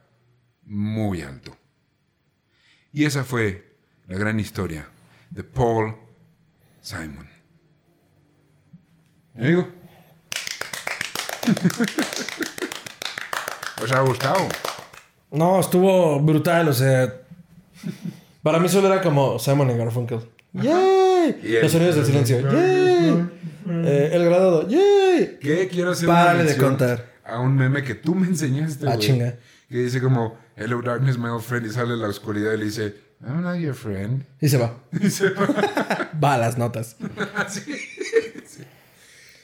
muy 0.64 1.20
alto. 1.20 1.54
Y 2.94 3.04
esa 3.04 3.24
fue 3.24 3.76
la 4.06 4.16
gran 4.16 4.40
historia 4.40 4.88
de 5.28 5.44
Paul 5.44 5.96
Simon. 6.80 7.28
Amigo. 9.34 9.68
¿Os 13.82 13.92
ha 13.92 14.00
gustado? 14.00 14.38
No, 15.30 15.60
estuvo 15.60 16.20
brutal, 16.20 16.68
o 16.68 16.72
sea. 16.72 17.12
Para 18.42 18.58
mí 18.58 18.68
solo 18.68 18.86
era 18.92 19.02
como 19.02 19.38
Simon 19.38 19.70
y 19.70 19.76
Garfunkel. 19.76 20.20
¡Yay! 20.52 21.40
Y 21.42 21.56
el- 21.56 21.62
Los 21.62 21.72
sonidos 21.72 21.96
del 21.96 22.06
silencio. 22.06 22.40
¡Yay! 22.40 23.28
Eh, 23.68 24.10
el 24.12 24.24
graduado. 24.24 24.68
¡Yay! 24.68 25.38
¿Qué? 25.40 25.68
Quiero 25.70 25.90
hacer 25.90 26.08
Párale 26.08 26.44
de 26.44 26.56
contar. 26.56 27.12
A 27.24 27.40
un 27.40 27.56
meme 27.56 27.82
que 27.82 27.94
tú 27.96 28.14
me 28.14 28.26
enseñaste, 28.28 28.86
Ah, 28.88 28.96
chinga. 28.98 29.34
Que 29.68 29.78
dice 29.78 30.00
como, 30.00 30.38
Hello 30.56 30.80
darkness, 30.80 31.18
my 31.18 31.28
old 31.28 31.42
friend, 31.42 31.66
y 31.66 31.70
sale 31.70 31.96
la 31.96 32.08
oscuridad 32.08 32.52
y 32.54 32.58
le 32.58 32.64
dice, 32.66 32.94
I'm 33.22 33.42
not 33.42 33.56
your 33.58 33.74
friend. 33.74 34.24
Y 34.40 34.48
se 34.48 34.56
va. 34.58 34.78
Y 35.00 35.10
se 35.10 35.30
va. 35.30 35.46
Va 36.22 36.34
a 36.34 36.38
las 36.38 36.56
notas. 36.56 36.96
Sí, 37.48 37.60
sí. 38.46 38.62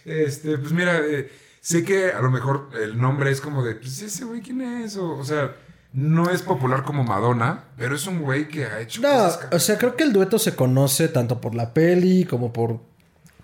Este, 0.05 0.59
pues 0.59 0.73
mira, 0.73 0.99
eh, 1.05 1.29
sé 1.63 1.85
que 1.85 2.11
a 2.11 2.21
lo 2.21 2.31
mejor 2.31 2.69
el 2.83 3.01
nombre 3.01 3.31
es 3.31 3.41
como 3.41 3.65
de, 3.65 3.77
pues 3.77 4.03
ese 4.03 4.25
güey, 4.25 4.41
¿quién 4.43 4.61
es? 4.61 4.97
O, 4.97 5.17
o 5.17 5.25
sea, 5.25 5.55
no 5.93 6.29
es 6.29 6.43
popular 6.43 6.83
como 6.83 7.05
Madonna, 7.05 7.65
pero 7.77 7.95
es 7.95 8.07
un 8.07 8.21
güey 8.21 8.49
que 8.49 8.67
ha 8.67 8.81
hecho 8.81 9.01
No, 9.01 9.09
cosas. 9.09 9.41
o 9.53 9.59
sea, 9.61 9.79
creo 9.79 9.95
que 9.97 10.03
el 10.03 10.13
dueto 10.13 10.39
se 10.39 10.57
conoce 10.57 11.09
tanto 11.09 11.41
por 11.41 11.55
la 11.55 11.73
peli 11.73 12.25
como 12.25 12.53
por 12.53 12.81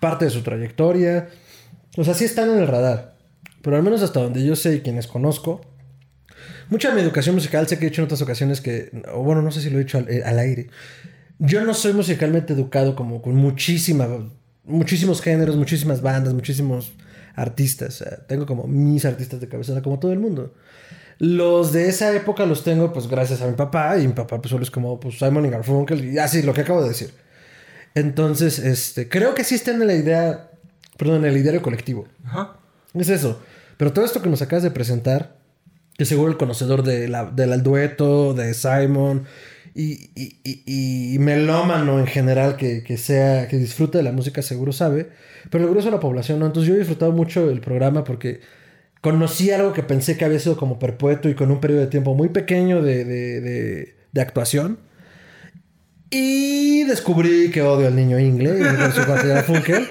parte 0.01 0.25
de 0.25 0.31
su 0.33 0.43
trayectoria. 0.43 1.29
O 1.97 2.05
sea, 2.05 2.15
sí 2.15 2.25
están 2.25 2.51
en 2.51 2.59
el 2.59 2.67
radar. 2.67 3.17
Pero 3.63 3.77
al 3.77 3.83
menos 3.83 4.03
hasta 4.03 4.21
donde 4.21 4.45
yo 4.45 4.57
sé 4.57 4.75
y 4.75 4.81
quienes 4.81 5.07
conozco. 5.07 5.61
Mucha 6.71 6.89
de 6.89 6.97
mi 6.97 7.03
educación 7.03 7.35
musical 7.35 7.67
sé 7.69 7.79
que 7.79 7.87
he 7.87 7.91
dicho 7.91 8.03
en 8.03 8.07
otras 8.07 8.23
ocasiones 8.23 8.61
que... 8.61 9.03
O 9.13 9.23
bueno, 9.23 9.43
no 9.43 9.51
sé 9.51 9.61
si 9.61 9.71
lo 9.71 9.77
he 9.79 9.85
dicho 9.85 9.99
al, 9.99 10.09
eh, 10.09 10.23
al 10.25 10.39
aire. 10.39 10.69
Yo 11.39 11.65
no 11.65 11.73
soy 11.73 11.93
musicalmente 11.93 12.53
educado 12.53 12.97
como 12.97 13.23
con 13.23 13.35
muchísima... 13.37 14.07
Muchísimos 14.65 15.23
géneros, 15.23 15.57
muchísimas 15.57 16.03
bandas, 16.03 16.35
muchísimos 16.35 16.93
artistas. 17.39 18.01
O 18.01 18.05
sea, 18.05 18.19
tengo 18.27 18.47
como 18.47 18.67
mis 18.67 19.05
artistas 19.05 19.41
de 19.41 19.49
cabecera 19.49 19.83
como 19.83 19.99
todo 19.99 20.13
el 20.13 20.19
mundo. 20.19 20.53
Los 21.19 21.73
de 21.73 21.89
esa 21.89 22.15
época 22.15 22.47
los 22.47 22.63
tengo 22.63 22.93
pues 22.93 23.09
gracias 23.09 23.41
a 23.43 23.47
mi 23.47 23.55
papá 23.55 23.99
y 23.99 24.07
mi 24.07 24.13
papá 24.13 24.41
pues 24.41 24.51
solo 24.51 24.63
es 24.63 24.71
como 24.71 25.01
pues 25.01 25.19
Simon 25.19 25.47
y 25.47 25.51
Garfunkel 25.51 26.05
y 26.05 26.19
así 26.19 26.43
lo 26.43 26.53
que 26.53 26.61
acabo 26.63 26.83
de 26.83 26.89
decir. 26.89 27.13
Entonces, 27.95 28.59
este, 28.59 29.09
creo 29.09 29.35
que 29.35 29.43
sí 29.43 29.55
está 29.57 29.73
en 29.73 29.85
la 29.85 29.95
idea, 29.95 30.51
perdón, 30.97 31.25
en 31.25 31.33
el 31.33 31.37
ideario 31.37 31.63
colectivo. 31.63 32.07
Ajá. 32.25 32.59
Es 32.95 33.09
eso. 33.09 33.41
Pero 33.77 33.93
todo 33.93 34.05
esto 34.05 34.23
que 34.23 34.29
nos 34.29 34.43
acabas 34.43 34.63
de 34.63 34.71
presentar, 34.71 35.37
que 35.97 36.05
seguro 36.05 36.31
el 36.31 36.37
conocedor 36.37 36.83
de 36.83 37.09
la, 37.09 37.25
del 37.25 37.63
dueto, 37.63 38.35
de 38.35 38.55
Simon 38.55 39.25
y, 39.75 40.11
y, 40.15 40.41
y- 40.45 41.15
y 41.15 41.19
melómano 41.19 41.99
en 41.99 42.07
general 42.07 42.57
que, 42.57 42.83
que 42.83 42.97
sea, 42.97 43.49
que 43.49 43.57
disfrute 43.59 43.99
de 43.99 44.05
la 44.05 44.13
música 44.13 44.43
seguro 44.43 44.73
sabe. 44.73 45.09
Pero 45.51 45.65
el 45.65 45.71
grueso 45.71 45.89
de 45.89 45.95
la 45.97 46.01
población 46.01 46.39
no. 46.41 46.47
Entonces 46.47 46.69
yo 46.69 46.75
he 46.75 46.79
disfrutado 46.79 47.13
mucho 47.13 47.51
el 47.51 47.61
programa 47.61 48.05
porque 48.05 48.41
conocí 49.01 49.51
algo 49.51 49.73
que 49.73 49.83
pensé 49.83 50.17
que 50.17 50.25
había 50.25 50.39
sido 50.41 50.57
como 50.57 50.79
perpetuo 50.79 51.31
y 51.31 51.35
con 51.35 51.51
un 51.51 51.61
periodo 51.61 51.81
de 51.83 51.87
tiempo 51.89 52.15
muy 52.15 52.29
pequeño 52.29 52.83
de, 52.83 53.05
de, 53.05 53.41
de- 53.41 53.95
de 54.13 54.21
actuación. 54.21 54.79
Y 56.11 56.85
descubrí 56.85 57.51
que 57.51 57.61
odio 57.63 57.87
al 57.87 57.95
niño 57.97 58.17
con 58.17 58.93
su 58.93 59.05
cuantía 59.05 59.43
Funkel. 59.43 59.87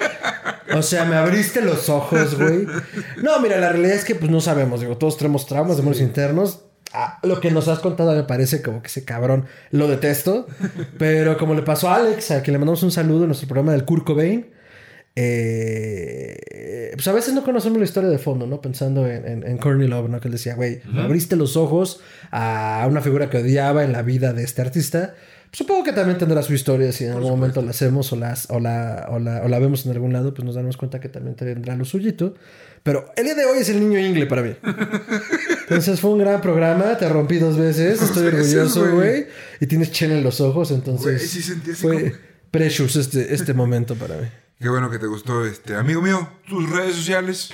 O 0.75 0.81
sea, 0.81 1.05
me 1.05 1.15
abriste 1.15 1.61
los 1.61 1.89
ojos, 1.89 2.35
güey. 2.37 2.65
No, 3.21 3.39
mira, 3.39 3.57
la 3.59 3.69
realidad 3.71 3.95
es 3.95 4.03
que 4.03 4.15
pues 4.15 4.31
no 4.31 4.41
sabemos. 4.41 4.81
Digo, 4.81 4.97
todos 4.97 5.17
tenemos 5.17 5.45
traumas, 5.45 5.77
demonios 5.77 6.01
internos. 6.01 6.63
Ah, 6.99 7.19
lo 7.23 7.39
que 7.39 7.51
nos 7.51 7.67
has 7.67 7.79
contado 7.79 8.15
me 8.15 8.23
parece 8.23 8.61
como 8.63 8.81
que 8.81 8.87
ese 8.87 9.05
cabrón 9.05 9.45
lo 9.71 9.87
detesto. 9.87 10.47
Pero 10.97 11.37
como 11.37 11.53
le 11.53 11.61
pasó 11.61 11.89
a 11.89 11.95
Alex, 11.97 12.31
a 12.31 12.41
quien 12.41 12.53
le 12.53 12.59
mandamos 12.59 12.81
un 12.83 12.91
saludo 12.91 13.21
en 13.21 13.27
nuestro 13.27 13.47
programa 13.47 13.73
del 13.73 13.85
Kurt 13.85 14.03
Cobain. 14.05 14.47
eh, 15.15 16.91
pues 16.93 17.07
a 17.07 17.13
veces 17.13 17.33
no 17.33 17.43
conocemos 17.43 17.77
la 17.77 17.85
historia 17.85 18.09
de 18.09 18.17
fondo, 18.17 18.47
¿no? 18.47 18.61
Pensando 18.61 19.07
en, 19.07 19.27
en, 19.27 19.47
en 19.47 19.57
Courtney 19.57 19.87
Love, 19.87 20.09
¿no? 20.09 20.19
Que 20.19 20.27
él 20.27 20.31
decía, 20.31 20.55
güey, 20.55 20.81
abriste 20.97 21.35
los 21.35 21.55
ojos 21.57 22.01
a 22.31 22.85
una 22.89 23.01
figura 23.01 23.29
que 23.29 23.37
odiaba 23.37 23.83
en 23.83 23.91
la 23.91 24.01
vida 24.01 24.33
de 24.33 24.43
este 24.43 24.61
artista. 24.61 25.13
Supongo 25.51 25.83
que 25.83 25.93
también 25.93 26.17
tendrá 26.17 26.41
su 26.43 26.53
historia 26.53 26.91
si 26.91 27.05
en 27.05 27.11
algún 27.11 27.29
momento 27.29 27.61
la 27.61 27.71
hacemos 27.71 28.11
o, 28.13 28.15
las, 28.15 28.49
o, 28.49 28.59
la, 28.59 29.07
o, 29.11 29.19
la, 29.19 29.41
o 29.43 29.47
la 29.47 29.59
vemos 29.59 29.85
en 29.85 29.91
algún 29.93 30.11
lado, 30.13 30.33
pues 30.33 30.45
nos 30.45 30.55
damos 30.55 30.75
cuenta 30.77 30.99
que 30.99 31.09
también 31.09 31.35
tendrá 31.35 31.75
lo 31.75 31.85
suyito. 31.85 32.33
Pero 32.88 33.11
el 33.18 33.26
día 33.26 33.35
de 33.35 33.43
hoy 33.43 33.57
es 33.59 33.68
el 33.68 33.81
niño 33.81 33.99
Ingle 33.99 34.27
para 34.27 34.41
mí. 34.43 34.55
Entonces 35.64 35.99
fue 35.99 36.11
un 36.11 36.19
gran 36.19 36.39
programa, 36.41 36.97
te 36.97 37.07
rompí 37.09 37.38
dos 37.38 37.57
veces, 37.57 38.01
estoy 38.01 38.31
veces, 38.31 38.55
orgulloso, 38.55 38.95
güey. 38.95 39.27
Y 39.59 39.68
tienes 39.68 39.91
chen 39.91 40.11
en 40.11 40.23
los 40.23 40.39
ojos, 40.39 40.72
entonces 40.72 41.03
Güey, 41.18 41.19
sí 41.19 41.41
sentí 41.41 41.72
así 41.72 41.81
fue 41.81 42.01
como- 42.11 42.15
precious 42.49 42.95
este, 42.95 43.34
este 43.34 43.53
momento 43.53 43.95
para 43.95 44.15
mí. 44.15 44.27
Qué 44.59 44.69
bueno 44.69 44.89
que 44.89 44.99
te 44.99 45.05
gustó, 45.07 45.45
este 45.45 45.76
amigo 45.76 46.01
mío, 46.01 46.30
tus 46.47 46.69
redes 46.69 46.95
sociales. 46.95 47.49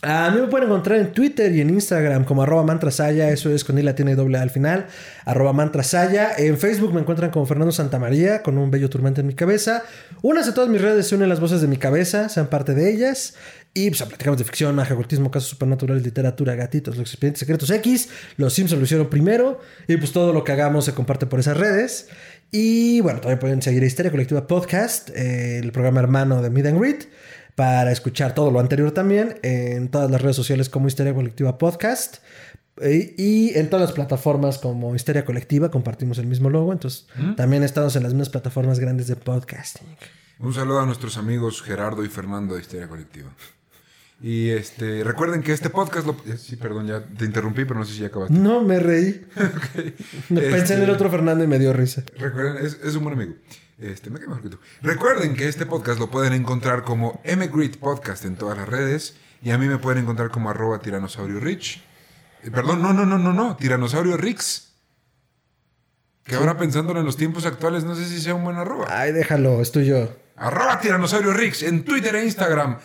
A 0.00 0.30
mí 0.30 0.40
me 0.40 0.46
pueden 0.46 0.68
encontrar 0.68 1.00
en 1.00 1.12
Twitter 1.12 1.52
y 1.52 1.60
en 1.60 1.70
Instagram 1.70 2.24
como 2.24 2.44
arroba 2.44 2.62
mantrasaya, 2.62 3.30
eso 3.30 3.50
es 3.52 3.64
con 3.64 3.76
I 3.78 3.82
latina 3.82 4.12
y 4.12 4.14
doble 4.14 4.38
A 4.38 4.42
al 4.42 4.50
final, 4.50 4.86
arroba 5.24 5.52
mantrasaya. 5.52 6.30
En 6.38 6.56
Facebook 6.56 6.94
me 6.94 7.00
encuentran 7.00 7.32
como 7.32 7.46
Fernando 7.46 7.72
Santamaría, 7.72 8.42
con 8.44 8.58
un 8.58 8.70
bello 8.70 8.88
turmante 8.88 9.22
en 9.22 9.26
mi 9.26 9.34
cabeza. 9.34 9.82
Únanse 10.22 10.50
a 10.50 10.54
todas 10.54 10.70
mis 10.70 10.80
redes, 10.80 11.08
se 11.08 11.16
unen 11.16 11.28
las 11.28 11.40
voces 11.40 11.60
de 11.60 11.66
mi 11.66 11.78
cabeza, 11.78 12.28
sean 12.28 12.46
parte 12.46 12.74
de 12.74 12.92
ellas. 12.92 13.34
Y 13.74 13.90
pues 13.90 14.02
platicamos 14.02 14.38
de 14.38 14.44
ficción, 14.44 14.74
magia, 14.74 14.94
ocultismo, 14.94 15.30
casos 15.30 15.50
supernaturales, 15.50 16.02
literatura, 16.02 16.54
gatitos, 16.54 16.96
los 16.96 17.10
expedientes 17.10 17.40
secretos 17.40 17.70
X. 17.70 18.08
Los 18.36 18.54
Simpsons 18.54 18.78
lo 18.78 18.84
hicieron 18.84 19.08
primero. 19.08 19.60
Y 19.86 19.96
pues 19.96 20.12
todo 20.12 20.32
lo 20.32 20.42
que 20.42 20.52
hagamos 20.52 20.84
se 20.84 20.94
comparte 20.94 21.26
por 21.26 21.38
esas 21.38 21.56
redes. 21.56 22.08
Y 22.50 23.00
bueno, 23.02 23.20
también 23.20 23.38
pueden 23.38 23.62
seguir 23.62 23.82
a 23.82 23.86
Histeria 23.86 24.10
Colectiva 24.10 24.46
Podcast, 24.46 25.10
eh, 25.10 25.58
el 25.58 25.70
programa 25.70 26.00
hermano 26.00 26.42
de 26.42 26.50
Meet 26.50 26.66
and 26.66 26.80
Greet 26.80 27.08
para 27.58 27.90
escuchar 27.90 28.36
todo 28.36 28.52
lo 28.52 28.60
anterior 28.60 28.92
también 28.92 29.40
en 29.42 29.88
todas 29.88 30.08
las 30.12 30.22
redes 30.22 30.36
sociales 30.36 30.68
como 30.68 30.86
Histeria 30.86 31.12
Colectiva 31.12 31.58
Podcast 31.58 32.18
eh, 32.80 33.16
y 33.18 33.58
en 33.58 33.68
todas 33.68 33.88
las 33.88 33.96
plataformas 33.96 34.58
como 34.58 34.94
Histeria 34.94 35.24
Colectiva 35.24 35.68
compartimos 35.68 36.18
el 36.18 36.28
mismo 36.28 36.50
logo, 36.50 36.72
entonces 36.72 37.08
también 37.36 37.64
estamos 37.64 37.96
en 37.96 38.04
las 38.04 38.12
mismas 38.12 38.28
plataformas 38.28 38.78
grandes 38.78 39.08
de 39.08 39.16
podcasting. 39.16 39.88
Un 40.38 40.54
saludo 40.54 40.78
a 40.78 40.86
nuestros 40.86 41.16
amigos 41.16 41.60
Gerardo 41.60 42.04
y 42.04 42.08
Fernando 42.08 42.54
de 42.54 42.60
Histeria 42.60 42.86
Colectiva. 42.86 43.30
Y 44.20 44.50
este, 44.50 45.04
recuerden 45.04 45.42
que 45.42 45.52
este 45.52 45.70
podcast 45.70 46.06
lo... 46.06 46.16
eh, 46.26 46.36
Sí, 46.36 46.56
perdón, 46.56 46.86
ya 46.88 47.04
te 47.04 47.24
interrumpí, 47.24 47.64
pero 47.64 47.78
no 47.78 47.84
sé 47.86 47.92
si 47.92 48.00
ya 48.00 48.08
acabaste. 48.08 48.34
No 48.34 48.62
me 48.62 48.80
reí. 48.80 49.24
Me 50.28 50.40
Pensé 50.40 50.58
Este- 50.58 50.74
en 50.74 50.82
el 50.82 50.90
otro 50.90 51.08
Fernando 51.10 51.44
y 51.44 51.46
me 51.46 51.58
dio 51.58 51.72
risa. 51.72 52.02
Recuerden, 52.18 52.64
es, 52.66 52.78
es 52.82 52.94
un 52.96 53.04
buen 53.04 53.14
amigo. 53.14 53.34
Este, 53.78 54.10
me 54.10 54.18
mejor 54.18 54.42
que 54.42 54.48
tú. 54.48 54.58
Recuerden 54.82 55.34
que 55.36 55.46
este 55.46 55.66
podcast 55.66 56.00
lo 56.00 56.10
pueden 56.10 56.32
encontrar 56.32 56.82
como 56.82 57.20
MGreet 57.24 57.78
Podcast 57.78 58.24
en 58.24 58.34
todas 58.34 58.58
las 58.58 58.68
redes. 58.68 59.14
Y 59.40 59.50
a 59.50 59.58
mí 59.58 59.68
me 59.68 59.78
pueden 59.78 60.02
encontrar 60.02 60.30
como 60.30 60.50
arroba 60.50 60.80
tiranosaurio 60.80 61.38
rich. 61.38 61.80
Eh, 62.42 62.50
perdón, 62.50 62.82
no, 62.82 62.92
no, 62.92 63.06
no, 63.06 63.18
no, 63.18 63.32
no. 63.32 63.56
Tiranosaurio 63.56 64.16
Rix. 64.16 64.72
Que 66.24 66.34
ahora 66.34 66.58
pensándolo 66.58 66.98
en 67.00 67.06
los 67.06 67.16
tiempos 67.16 67.46
actuales, 67.46 67.84
no 67.84 67.94
sé 67.94 68.04
si 68.04 68.20
sea 68.20 68.34
un 68.34 68.42
buen 68.44 68.56
arroba. 68.56 68.86
Ay, 68.90 69.12
déjalo, 69.12 69.60
es 69.62 69.70
tuyo. 69.72 70.12
Arroba 70.36 70.80
Tiranosaurio 70.80 71.32
Rix 71.32 71.62
en 71.62 71.84
Twitter 71.84 72.14
e 72.16 72.24
Instagram. 72.24 72.78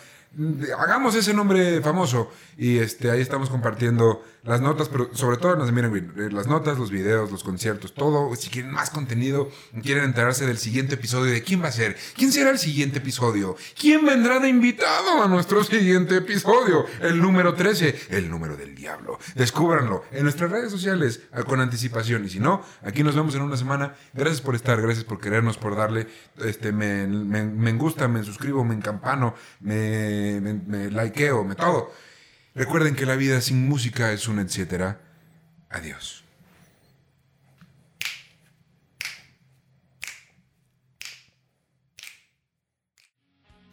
Hagamos 0.78 1.14
ese 1.14 1.32
nombre 1.34 1.80
famoso. 1.80 2.30
Y 2.56 2.78
este, 2.78 3.10
ahí 3.10 3.20
estamos 3.20 3.50
compartiendo 3.50 4.22
las 4.44 4.60
notas, 4.60 4.88
pero 4.88 5.08
sobre 5.14 5.38
todo 5.38 5.56
nos 5.56 5.72
miren, 5.72 6.12
eh, 6.16 6.28
las 6.30 6.46
notas, 6.46 6.78
los 6.78 6.90
videos, 6.90 7.32
los 7.32 7.42
conciertos, 7.42 7.94
todo. 7.94 8.34
Si 8.36 8.50
quieren 8.50 8.70
más 8.70 8.90
contenido, 8.90 9.48
quieren 9.82 10.04
enterarse 10.04 10.46
del 10.46 10.58
siguiente 10.58 10.94
episodio, 10.94 11.32
de 11.32 11.42
quién 11.42 11.62
va 11.62 11.68
a 11.68 11.72
ser, 11.72 11.96
quién 12.14 12.30
será 12.30 12.50
el 12.50 12.58
siguiente 12.58 12.98
episodio, 12.98 13.56
quién 13.78 14.04
vendrá 14.04 14.38
de 14.38 14.48
invitado 14.48 15.22
a 15.22 15.28
nuestro 15.28 15.64
siguiente 15.64 16.16
episodio, 16.16 16.84
el 17.00 17.20
número 17.20 17.54
13, 17.54 18.08
el 18.10 18.30
número 18.30 18.56
del 18.56 18.74
diablo. 18.74 19.18
Descúbranlo 19.34 20.04
en 20.12 20.24
nuestras 20.24 20.50
redes 20.50 20.70
sociales 20.70 21.22
con 21.46 21.60
anticipación. 21.60 22.24
Y 22.24 22.28
si 22.28 22.40
no, 22.40 22.62
aquí 22.82 23.02
nos 23.02 23.14
vemos 23.14 23.34
en 23.34 23.42
una 23.42 23.56
semana. 23.56 23.94
Gracias 24.12 24.40
por 24.40 24.54
estar, 24.54 24.80
gracias 24.80 25.04
por 25.04 25.20
querernos, 25.20 25.56
por 25.56 25.74
darle, 25.74 26.06
este, 26.44 26.70
me, 26.70 27.06
me, 27.06 27.44
me 27.44 27.72
gusta, 27.72 28.08
me 28.08 28.22
suscribo, 28.22 28.62
me 28.64 28.74
encampano, 28.74 29.34
me, 29.60 30.23
me, 30.40 30.54
me 30.54 30.90
likeo, 30.90 31.44
me 31.44 31.54
todo. 31.54 31.92
Recuerden 32.54 32.94
que 32.94 33.06
la 33.06 33.16
vida 33.16 33.40
sin 33.40 33.68
música 33.68 34.12
es 34.12 34.28
un 34.28 34.38
etcétera. 34.38 35.00
Adiós. 35.70 36.24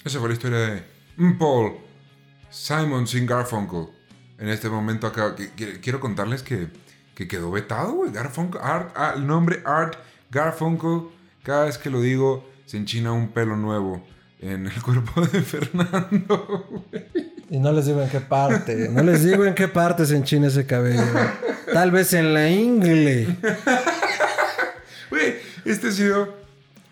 Esa 0.04 0.20
fue 0.20 0.30
la 0.30 0.34
historia 0.34 0.58
de 0.58 0.84
Paul 1.38 1.78
Simon 2.50 3.06
sin 3.06 3.28
Garfunkel. 3.28 3.88
En 4.40 4.50
este 4.50 4.68
momento 4.68 5.06
acá, 5.06 5.36
quiero 5.82 6.00
contarles 6.00 6.42
que, 6.42 6.70
que 7.14 7.28
quedó 7.28 7.52
vetado, 7.52 7.94
güey. 7.94 8.12
Garfunkel, 8.12 8.60
Art, 8.64 8.92
ah, 8.96 9.14
el 9.16 9.28
nombre 9.28 9.62
Art 9.64 9.96
Garfunkel, 10.32 11.10
cada 11.44 11.66
vez 11.66 11.78
que 11.78 11.92
lo 11.92 12.02
digo, 12.02 12.50
se 12.66 12.78
enchina 12.78 13.12
un 13.12 13.30
pelo 13.30 13.56
nuevo 13.56 14.04
en 14.42 14.66
el 14.66 14.82
cuerpo 14.82 15.22
de 15.22 15.42
Fernando. 15.42 16.84
Y 17.50 17.60
no 17.60 17.72
les 17.72 17.86
digo 17.86 18.02
en 18.02 18.10
qué 18.10 18.22
parte. 18.22 18.90
No 18.90 19.04
les 19.04 19.24
digo 19.24 19.46
en 19.46 19.54
qué 19.54 19.68
parte 19.68 20.06
se 20.06 20.16
enchina 20.16 20.48
ese 20.48 20.66
cabello. 20.66 21.04
Tal 21.74 21.92
vez 21.92 22.14
en 22.14 22.34
la 22.34 22.50
ingle. 22.50 23.38
Güey, 25.10 25.36
este 25.66 25.90
ha 25.90 25.92
sido 25.92 26.42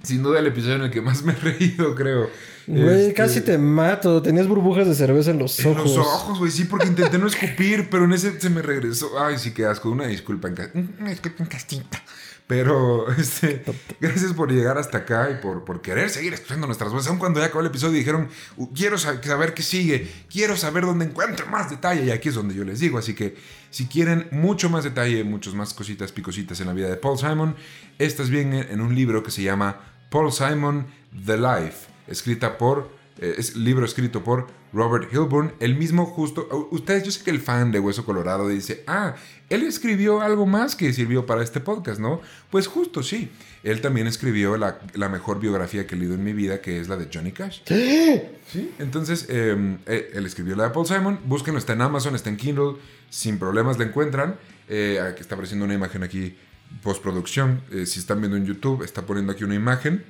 sin 0.03 0.23
duda 0.23 0.39
el 0.39 0.47
episodio 0.47 0.75
en 0.75 0.81
el 0.83 0.91
que 0.91 1.01
más 1.01 1.23
me 1.23 1.33
he 1.33 1.35
reído, 1.35 1.95
creo. 1.95 2.29
Güey, 2.67 3.01
este, 3.01 3.13
casi 3.13 3.41
te 3.41 3.57
mato. 3.57 4.21
Tenías 4.21 4.47
burbujas 4.47 4.87
de 4.87 4.95
cerveza 4.95 5.31
en 5.31 5.39
los 5.39 5.59
ojos. 5.65 5.91
En 5.91 5.97
los 5.97 5.97
ojos, 5.97 6.39
güey, 6.39 6.51
sí, 6.51 6.65
porque 6.65 6.87
intenté 6.87 7.17
no 7.17 7.27
escupir, 7.27 7.89
pero 7.89 8.05
en 8.05 8.13
ese 8.13 8.39
se 8.39 8.49
me 8.49 8.61
regresó. 8.61 9.19
Ay, 9.19 9.37
sí, 9.37 9.51
qué 9.51 9.65
asco. 9.65 9.89
Una 9.89 10.07
disculpa 10.07 10.49
en, 10.49 10.95
una 10.99 11.09
disculpa 11.09 11.43
en 11.43 11.49
castita. 11.49 12.03
Pero, 12.49 13.07
este, 13.19 13.63
gracias 14.01 14.33
por 14.33 14.51
llegar 14.51 14.79
hasta 14.79 14.97
acá 14.97 15.29
y 15.29 15.39
por, 15.39 15.63
por 15.65 15.83
querer 15.83 16.09
seguir 16.09 16.33
escuchando 16.33 16.65
nuestras 16.65 16.91
voces. 16.91 17.07
Aun 17.07 17.19
cuando 17.19 17.39
ya 17.39 17.45
acabó 17.45 17.61
el 17.61 17.67
episodio 17.67 17.93
dijeron, 17.93 18.27
quiero 18.73 18.97
saber 18.97 19.53
qué 19.53 19.61
sigue, 19.61 20.11
quiero 20.31 20.57
saber 20.57 20.83
dónde 20.83 21.05
encuentro 21.05 21.45
más 21.45 21.69
detalle. 21.69 22.05
Y 22.05 22.09
aquí 22.09 22.29
es 22.29 22.33
donde 22.33 22.55
yo 22.55 22.63
les 22.63 22.79
digo. 22.79 22.97
Así 22.97 23.13
que, 23.13 23.35
si 23.69 23.85
quieren 23.85 24.27
mucho 24.31 24.67
más 24.67 24.83
detalle, 24.83 25.23
muchas 25.23 25.53
más 25.53 25.75
cositas, 25.75 26.11
picositas 26.11 26.59
en 26.59 26.65
la 26.65 26.73
vida 26.73 26.89
de 26.89 26.95
Paul 26.95 27.19
Simon, 27.19 27.55
estas 27.99 28.31
vienen 28.31 28.65
en 28.71 28.81
un 28.81 28.95
libro 28.95 29.21
que 29.21 29.29
se 29.29 29.43
llama 29.43 29.79
Paul 30.09 30.31
Simon, 30.31 30.87
The 31.23 31.37
Life, 31.37 31.85
escrita 32.07 32.57
por, 32.57 32.89
eh, 33.21 33.35
es 33.37 33.55
libro 33.55 33.85
escrito 33.85 34.23
por 34.23 34.47
Robert 34.71 35.11
Hilburn, 35.11 35.53
el 35.59 35.75
mismo 35.75 36.05
justo, 36.05 36.67
ustedes, 36.71 37.03
yo 37.03 37.11
sé 37.11 37.23
que 37.23 37.31
el 37.31 37.39
fan 37.39 37.71
de 37.71 37.79
Hueso 37.79 38.05
Colorado 38.05 38.47
dice, 38.47 38.83
ah, 38.87 39.15
él 39.49 39.63
escribió 39.63 40.21
algo 40.21 40.45
más 40.45 40.75
que 40.75 40.93
sirvió 40.93 41.25
para 41.25 41.43
este 41.43 41.59
podcast, 41.59 41.99
¿no? 41.99 42.21
Pues 42.49 42.67
justo 42.67 43.01
sí, 43.03 43.29
él 43.63 43.81
también 43.81 44.07
escribió 44.07 44.57
la, 44.57 44.79
mejor 45.09 45.39
biografía 45.39 45.87
que 45.87 45.95
he 45.95 45.97
leído 45.97 46.13
en 46.13 46.23
mi 46.23 46.33
vida, 46.33 46.61
que 46.61 46.79
es 46.79 46.87
la 46.87 46.97
de 46.97 47.09
Johnny 47.11 47.31
Cash. 47.31 47.61
¿Sí? 47.65 48.71
Entonces, 48.79 49.25
em, 49.29 49.79
eh, 49.85 50.11
él 50.13 50.25
escribió 50.25 50.55
la 50.55 50.65
de 50.65 50.69
Paul 50.69 50.85
Simon, 50.85 51.19
búsquenlo, 51.25 51.59
está 51.59 51.73
en 51.73 51.81
Amazon, 51.81 52.15
está 52.15 52.29
en 52.29 52.37
Kindle, 52.37 52.75
sin 53.09 53.39
problemas 53.39 53.77
la 53.79 53.85
encuentran, 53.85 54.37
eh, 54.67 54.99
aquí 55.01 55.21
está 55.21 55.35
apareciendo 55.35 55.65
una 55.65 55.73
imagen 55.73 56.03
aquí, 56.03 56.37
postproducción, 56.83 57.61
eh, 57.71 57.85
si 57.85 57.99
están 57.99 58.19
viendo 58.21 58.37
en 58.37 58.45
YouTube, 58.45 58.83
está 58.83 59.01
poniendo 59.05 59.33
aquí 59.33 59.43
una 59.43 59.55
imagen 59.55 60.03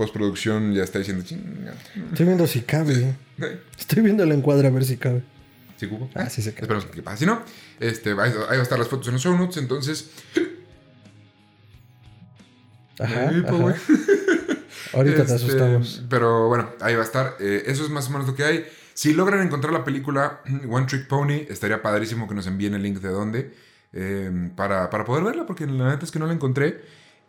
postproducción 0.00 0.72
ya 0.72 0.82
está 0.82 0.98
diciendo 0.98 1.22
Estoy 1.22 2.24
viendo 2.24 2.46
si 2.46 2.62
cabe. 2.62 3.14
Estoy 3.78 4.02
viendo 4.02 4.22
el 4.22 4.32
encuadre 4.32 4.68
a 4.68 4.70
ver 4.70 4.86
si 4.86 4.96
cabe. 4.96 5.22
¿Sí 5.76 5.86
cubo? 5.88 6.08
Ah, 6.14 6.30
sí 6.30 6.40
se 6.40 6.54
cabe. 6.54 6.62
Esperamos 6.62 6.86
que 6.86 7.02
pase. 7.02 7.18
Si 7.18 7.26
no, 7.26 7.42
este, 7.78 8.12
ahí 8.12 8.16
va 8.16 8.50
a 8.50 8.62
estar 8.62 8.78
las 8.78 8.88
fotos 8.88 9.08
en 9.08 9.12
los 9.12 9.22
show 9.22 9.36
notes, 9.36 9.58
entonces. 9.58 10.08
Ajá. 12.98 13.26
Ahorita 14.94 15.16
te 15.16 15.22
este, 15.22 15.34
asustamos. 15.34 16.02
Pero 16.08 16.48
bueno, 16.48 16.70
ahí 16.80 16.94
va 16.94 17.02
a 17.02 17.04
estar. 17.04 17.36
Eh, 17.38 17.64
eso 17.66 17.84
es 17.84 17.90
más 17.90 18.08
o 18.08 18.12
menos 18.12 18.26
lo 18.26 18.34
que 18.34 18.44
hay. 18.44 18.64
Si 18.94 19.12
logran 19.12 19.42
encontrar 19.42 19.74
la 19.74 19.84
película 19.84 20.40
One 20.70 20.86
Trick 20.86 21.08
Pony, 21.08 21.44
estaría 21.50 21.82
padrísimo 21.82 22.26
que 22.26 22.34
nos 22.34 22.46
envíen 22.46 22.72
el 22.72 22.82
link 22.82 23.00
de 23.00 23.08
dónde. 23.10 23.54
Eh, 23.92 24.50
para, 24.56 24.88
para 24.88 25.04
poder 25.04 25.24
verla, 25.24 25.44
porque 25.44 25.66
la 25.66 25.90
neta 25.90 26.06
es 26.06 26.10
que 26.10 26.18
no 26.18 26.26
la 26.26 26.32
encontré. 26.32 26.80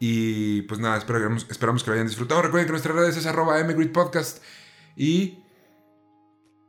Y 0.04 0.64
pues 0.64 0.80
nada, 0.80 0.98
esperamos, 0.98 1.46
esperamos 1.52 1.84
que 1.84 1.92
lo 1.92 1.94
hayan 1.94 2.08
disfrutado. 2.08 2.42
Recuerden 2.42 2.66
que 2.66 2.72
nuestra 2.72 2.92
redes 2.92 3.18
es 3.18 3.28
arroba 3.28 3.56
Podcast. 3.94 4.44
Y. 4.96 5.38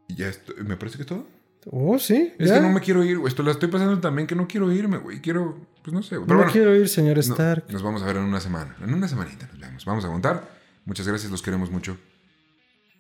Y 0.06 0.16
ya 0.16 0.28
esto, 0.28 0.52
me 0.62 0.76
parece 0.76 0.98
que 0.98 1.04
es 1.04 1.08
todo. 1.08 1.26
Oh, 1.70 1.98
sí. 1.98 2.34
Es 2.38 2.52
que 2.52 2.60
no 2.60 2.68
me 2.68 2.82
quiero 2.82 3.02
ir, 3.02 3.18
Esto 3.26 3.42
la 3.42 3.52
estoy 3.52 3.70
pasando 3.70 3.98
también 4.00 4.26
que 4.26 4.34
no 4.34 4.46
quiero 4.46 4.70
irme, 4.70 4.98
güey. 4.98 5.22
Quiero, 5.22 5.66
pues 5.82 5.94
no 5.94 6.02
sé. 6.02 6.20
Pero 6.20 6.44
no 6.44 6.52
quiero 6.52 6.76
ir, 6.76 6.90
señor 6.90 7.18
Stark. 7.20 7.64
nos 7.70 7.82
vamos 7.82 8.02
a 8.02 8.04
ver 8.04 8.16
en 8.16 8.24
una 8.24 8.38
semana. 8.38 8.76
En 8.82 8.92
una 8.92 9.08
semanita 9.08 9.48
nos 9.50 9.58
vemos. 9.58 9.84
Vamos 9.86 10.04
a 10.04 10.08
contar. 10.08 10.50
Muchas 10.84 11.08
gracias, 11.08 11.32
los 11.32 11.40
queremos 11.40 11.70
mucho. 11.70 11.96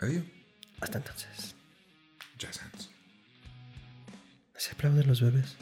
Adiós. 0.00 0.24
Hasta 0.80 0.96
entonces. 0.96 1.54
Jazz 2.38 2.58
hands. 2.62 2.88
¿Se 4.56 4.72
aplauden 4.72 5.06
los 5.06 5.20
bebés? 5.20 5.58